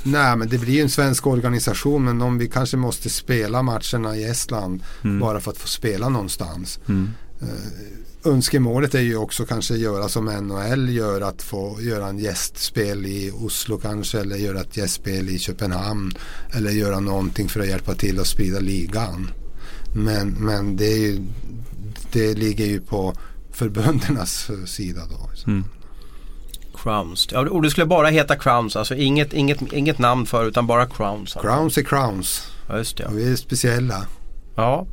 Nej 0.03 0.35
men 0.35 0.49
det 0.49 0.57
blir 0.57 0.73
ju 0.73 0.81
en 0.81 0.89
svensk 0.89 1.27
organisation 1.27 2.05
men 2.05 2.21
om 2.21 2.37
vi 2.37 2.47
kanske 2.47 2.77
måste 2.77 3.09
spela 3.09 3.61
matcherna 3.61 4.17
i 4.17 4.23
Estland 4.23 4.83
mm. 5.03 5.19
bara 5.19 5.39
för 5.39 5.51
att 5.51 5.57
få 5.57 5.67
spela 5.67 6.09
någonstans. 6.09 6.79
Mm. 6.87 7.09
Uh, 7.41 8.31
önskemålet 8.31 8.95
är 8.95 9.01
ju 9.01 9.17
också 9.17 9.45
kanske 9.45 9.75
göra 9.75 10.09
som 10.09 10.25
NHL 10.25 10.89
gör 10.89 11.21
att 11.21 11.41
få 11.41 11.77
göra 11.81 12.07
en 12.07 12.19
gästspel 12.19 13.05
i 13.05 13.31
Oslo 13.31 13.77
kanske 13.77 14.19
eller 14.19 14.35
göra 14.35 14.61
ett 14.61 14.77
gästspel 14.77 15.29
i 15.29 15.39
Köpenhamn 15.39 16.13
eller 16.53 16.71
göra 16.71 16.99
någonting 16.99 17.49
för 17.49 17.59
att 17.59 17.67
hjälpa 17.67 17.93
till 17.93 18.19
att 18.19 18.27
sprida 18.27 18.59
ligan. 18.59 19.31
Men, 19.95 20.29
men 20.29 20.77
det, 20.77 20.89
ju, 20.89 21.19
det 22.11 22.33
ligger 22.33 22.65
ju 22.65 22.81
på 22.81 23.13
förbundernas 23.51 24.51
sida 24.65 25.01
då. 25.09 25.51
Mm. 25.51 25.63
Crowns. 26.83 27.27
Ja, 27.31 27.39
och 27.39 27.61
det 27.61 27.69
skulle 27.69 27.85
bara 27.85 28.07
heta 28.07 28.35
Crowns, 28.35 28.75
alltså 28.75 28.95
inget, 28.95 29.33
inget, 29.33 29.73
inget 29.73 29.99
namn 29.99 30.25
för 30.25 30.45
utan 30.45 30.67
bara 30.67 30.85
Crowns. 30.85 31.35
Alltså. 31.35 31.39
Crowns 31.39 31.77
är 31.77 31.83
Crowns. 31.83 32.51
Ja, 32.69 32.77
just 32.77 32.97
det. 32.97 33.05
Och 33.05 33.17
vi 33.17 33.31
är 33.31 33.35
speciella. 33.35 34.05
Ja. 34.55 34.85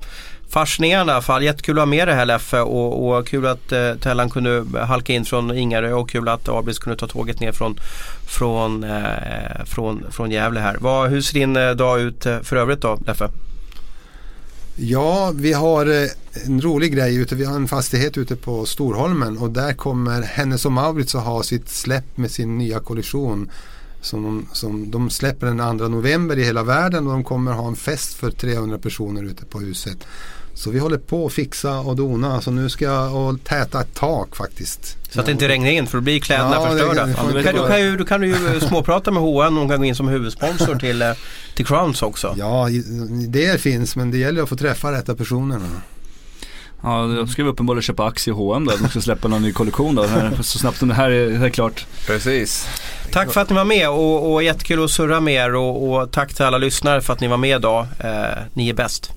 Fascinerande 0.48 1.12
i 1.12 1.14
alla 1.14 1.22
fall. 1.22 1.42
Jättekul 1.42 1.78
att 1.78 1.80
ha 1.80 1.86
med 1.86 2.08
det 2.08 2.14
här 2.14 2.24
Leffe 2.24 2.60
och, 2.60 3.16
och 3.16 3.26
kul 3.26 3.46
att 3.46 3.72
eh, 3.72 3.94
Tellan 3.94 4.30
kunde 4.30 4.80
halka 4.80 5.12
in 5.12 5.24
från 5.24 5.58
Ingarö 5.58 5.92
och 5.92 6.10
kul 6.10 6.28
att 6.28 6.48
Abris 6.48 6.78
kunde 6.78 6.98
ta 6.98 7.06
tåget 7.06 7.40
ner 7.40 7.52
från, 7.52 7.80
från, 8.26 8.84
eh, 8.84 9.64
från, 9.64 10.04
från 10.10 10.30
Gävle 10.30 10.60
här. 10.60 10.76
Vad, 10.80 11.10
hur 11.10 11.20
ser 11.20 11.34
din 11.34 11.56
eh, 11.56 11.70
dag 11.70 12.00
ut 12.00 12.26
eh, 12.26 12.40
för 12.40 12.56
övrigt 12.56 12.80
då 12.80 12.98
Leffe? 13.06 13.28
Ja, 14.76 15.32
vi 15.34 15.52
har 15.52 15.86
eh, 15.86 16.08
en 16.44 16.60
rolig 16.60 16.94
grej 16.94 17.16
ute. 17.16 17.34
Vi 17.34 17.44
har 17.44 17.56
en 17.56 17.68
fastighet 17.68 18.18
ute 18.18 18.36
på 18.36 18.66
Storholmen 18.66 19.38
och 19.38 19.50
där 19.50 19.72
kommer 19.72 20.22
Hennes 20.22 20.64
och 20.64 20.72
Maurits 20.72 21.14
att 21.14 21.24
ha 21.24 21.42
sitt 21.42 21.68
släpp 21.68 22.16
med 22.16 22.30
sin 22.30 22.58
nya 22.58 22.80
kollektion. 22.80 23.50
Som 24.00 24.22
de, 24.22 24.46
som 24.52 24.90
de 24.90 25.10
släpper 25.10 25.46
den 25.46 25.78
2 25.78 25.88
november 25.88 26.38
i 26.38 26.44
hela 26.44 26.62
världen 26.62 27.06
och 27.06 27.12
de 27.12 27.24
kommer 27.24 27.52
ha 27.52 27.68
en 27.68 27.76
fest 27.76 28.14
för 28.14 28.30
300 28.30 28.78
personer 28.78 29.22
ute 29.22 29.44
på 29.44 29.60
huset. 29.60 30.06
Så 30.56 30.70
vi 30.70 30.78
håller 30.78 30.98
på 30.98 31.26
att 31.26 31.32
fixa 31.32 31.78
och 31.78 31.96
dona. 31.96 32.40
Så 32.40 32.50
nu 32.50 32.68
ska 32.68 32.84
jag 32.84 33.14
och 33.14 33.44
täta 33.44 33.80
ett 33.80 33.94
tak 33.94 34.36
faktiskt. 34.36 34.96
Så 35.10 35.20
att 35.20 35.26
det 35.26 35.32
inte 35.32 35.48
regnar 35.48 35.70
in 35.70 35.86
för 35.86 35.98
då 35.98 36.02
blir 36.02 36.20
kläderna 36.20 36.54
ja, 36.54 36.70
förstörda. 36.70 37.06
Det, 37.06 37.42
det, 37.42 37.52
då, 37.52 37.66
kan 37.66 37.80
ju, 37.80 37.96
då 37.96 38.04
kan 38.04 38.20
du 38.20 38.26
ju 38.26 38.60
småprata 38.60 39.10
med 39.10 39.22
H&M 39.22 39.58
och 39.58 39.60
de 39.60 39.68
kan 39.68 39.78
gå 39.78 39.84
in 39.84 39.94
som 39.94 40.08
huvudsponsor 40.08 40.74
till, 40.74 41.02
eh, 41.02 41.12
till 41.54 41.66
Crowns 41.66 42.02
också. 42.02 42.34
Ja, 42.38 42.68
det 43.28 43.60
finns 43.60 43.96
men 43.96 44.10
det 44.10 44.18
gäller 44.18 44.42
att 44.42 44.48
få 44.48 44.56
träffa 44.56 44.92
rätta 44.92 45.14
personerna. 45.14 45.68
Ja, 46.82 47.06
då 47.06 47.26
ska 47.26 47.42
vi 47.44 47.48
uppenbarligen 47.48 47.82
köpa 47.82 48.04
aktier 48.04 48.34
i 48.34 48.36
H&M 48.36 48.64
då. 48.64 48.76
De 48.82 48.88
ska 48.88 49.00
släppa 49.00 49.28
någon 49.28 49.42
ny 49.42 49.52
kollektion 49.52 49.94
då. 49.94 50.06
Så 50.42 50.58
snabbt 50.58 50.78
som 50.78 50.88
det 50.88 50.94
här 50.94 51.10
är, 51.10 51.44
är 51.44 51.50
klart. 51.50 51.86
Precis. 52.06 52.68
Tack 53.12 53.32
för 53.32 53.40
att 53.40 53.50
ni 53.50 53.56
var 53.56 53.64
med 53.64 53.88
och, 53.90 54.32
och 54.32 54.42
jättekul 54.42 54.84
att 54.84 54.90
surra 54.90 55.20
med 55.20 55.34
er 55.34 55.54
och, 55.54 55.92
och 55.92 56.10
tack 56.12 56.34
till 56.34 56.44
alla 56.44 56.58
lyssnare 56.58 57.00
för 57.00 57.12
att 57.12 57.20
ni 57.20 57.28
var 57.28 57.36
med 57.36 57.56
idag. 57.56 57.86
Eh, 58.00 58.42
ni 58.54 58.68
är 58.68 58.74
bäst. 58.74 59.10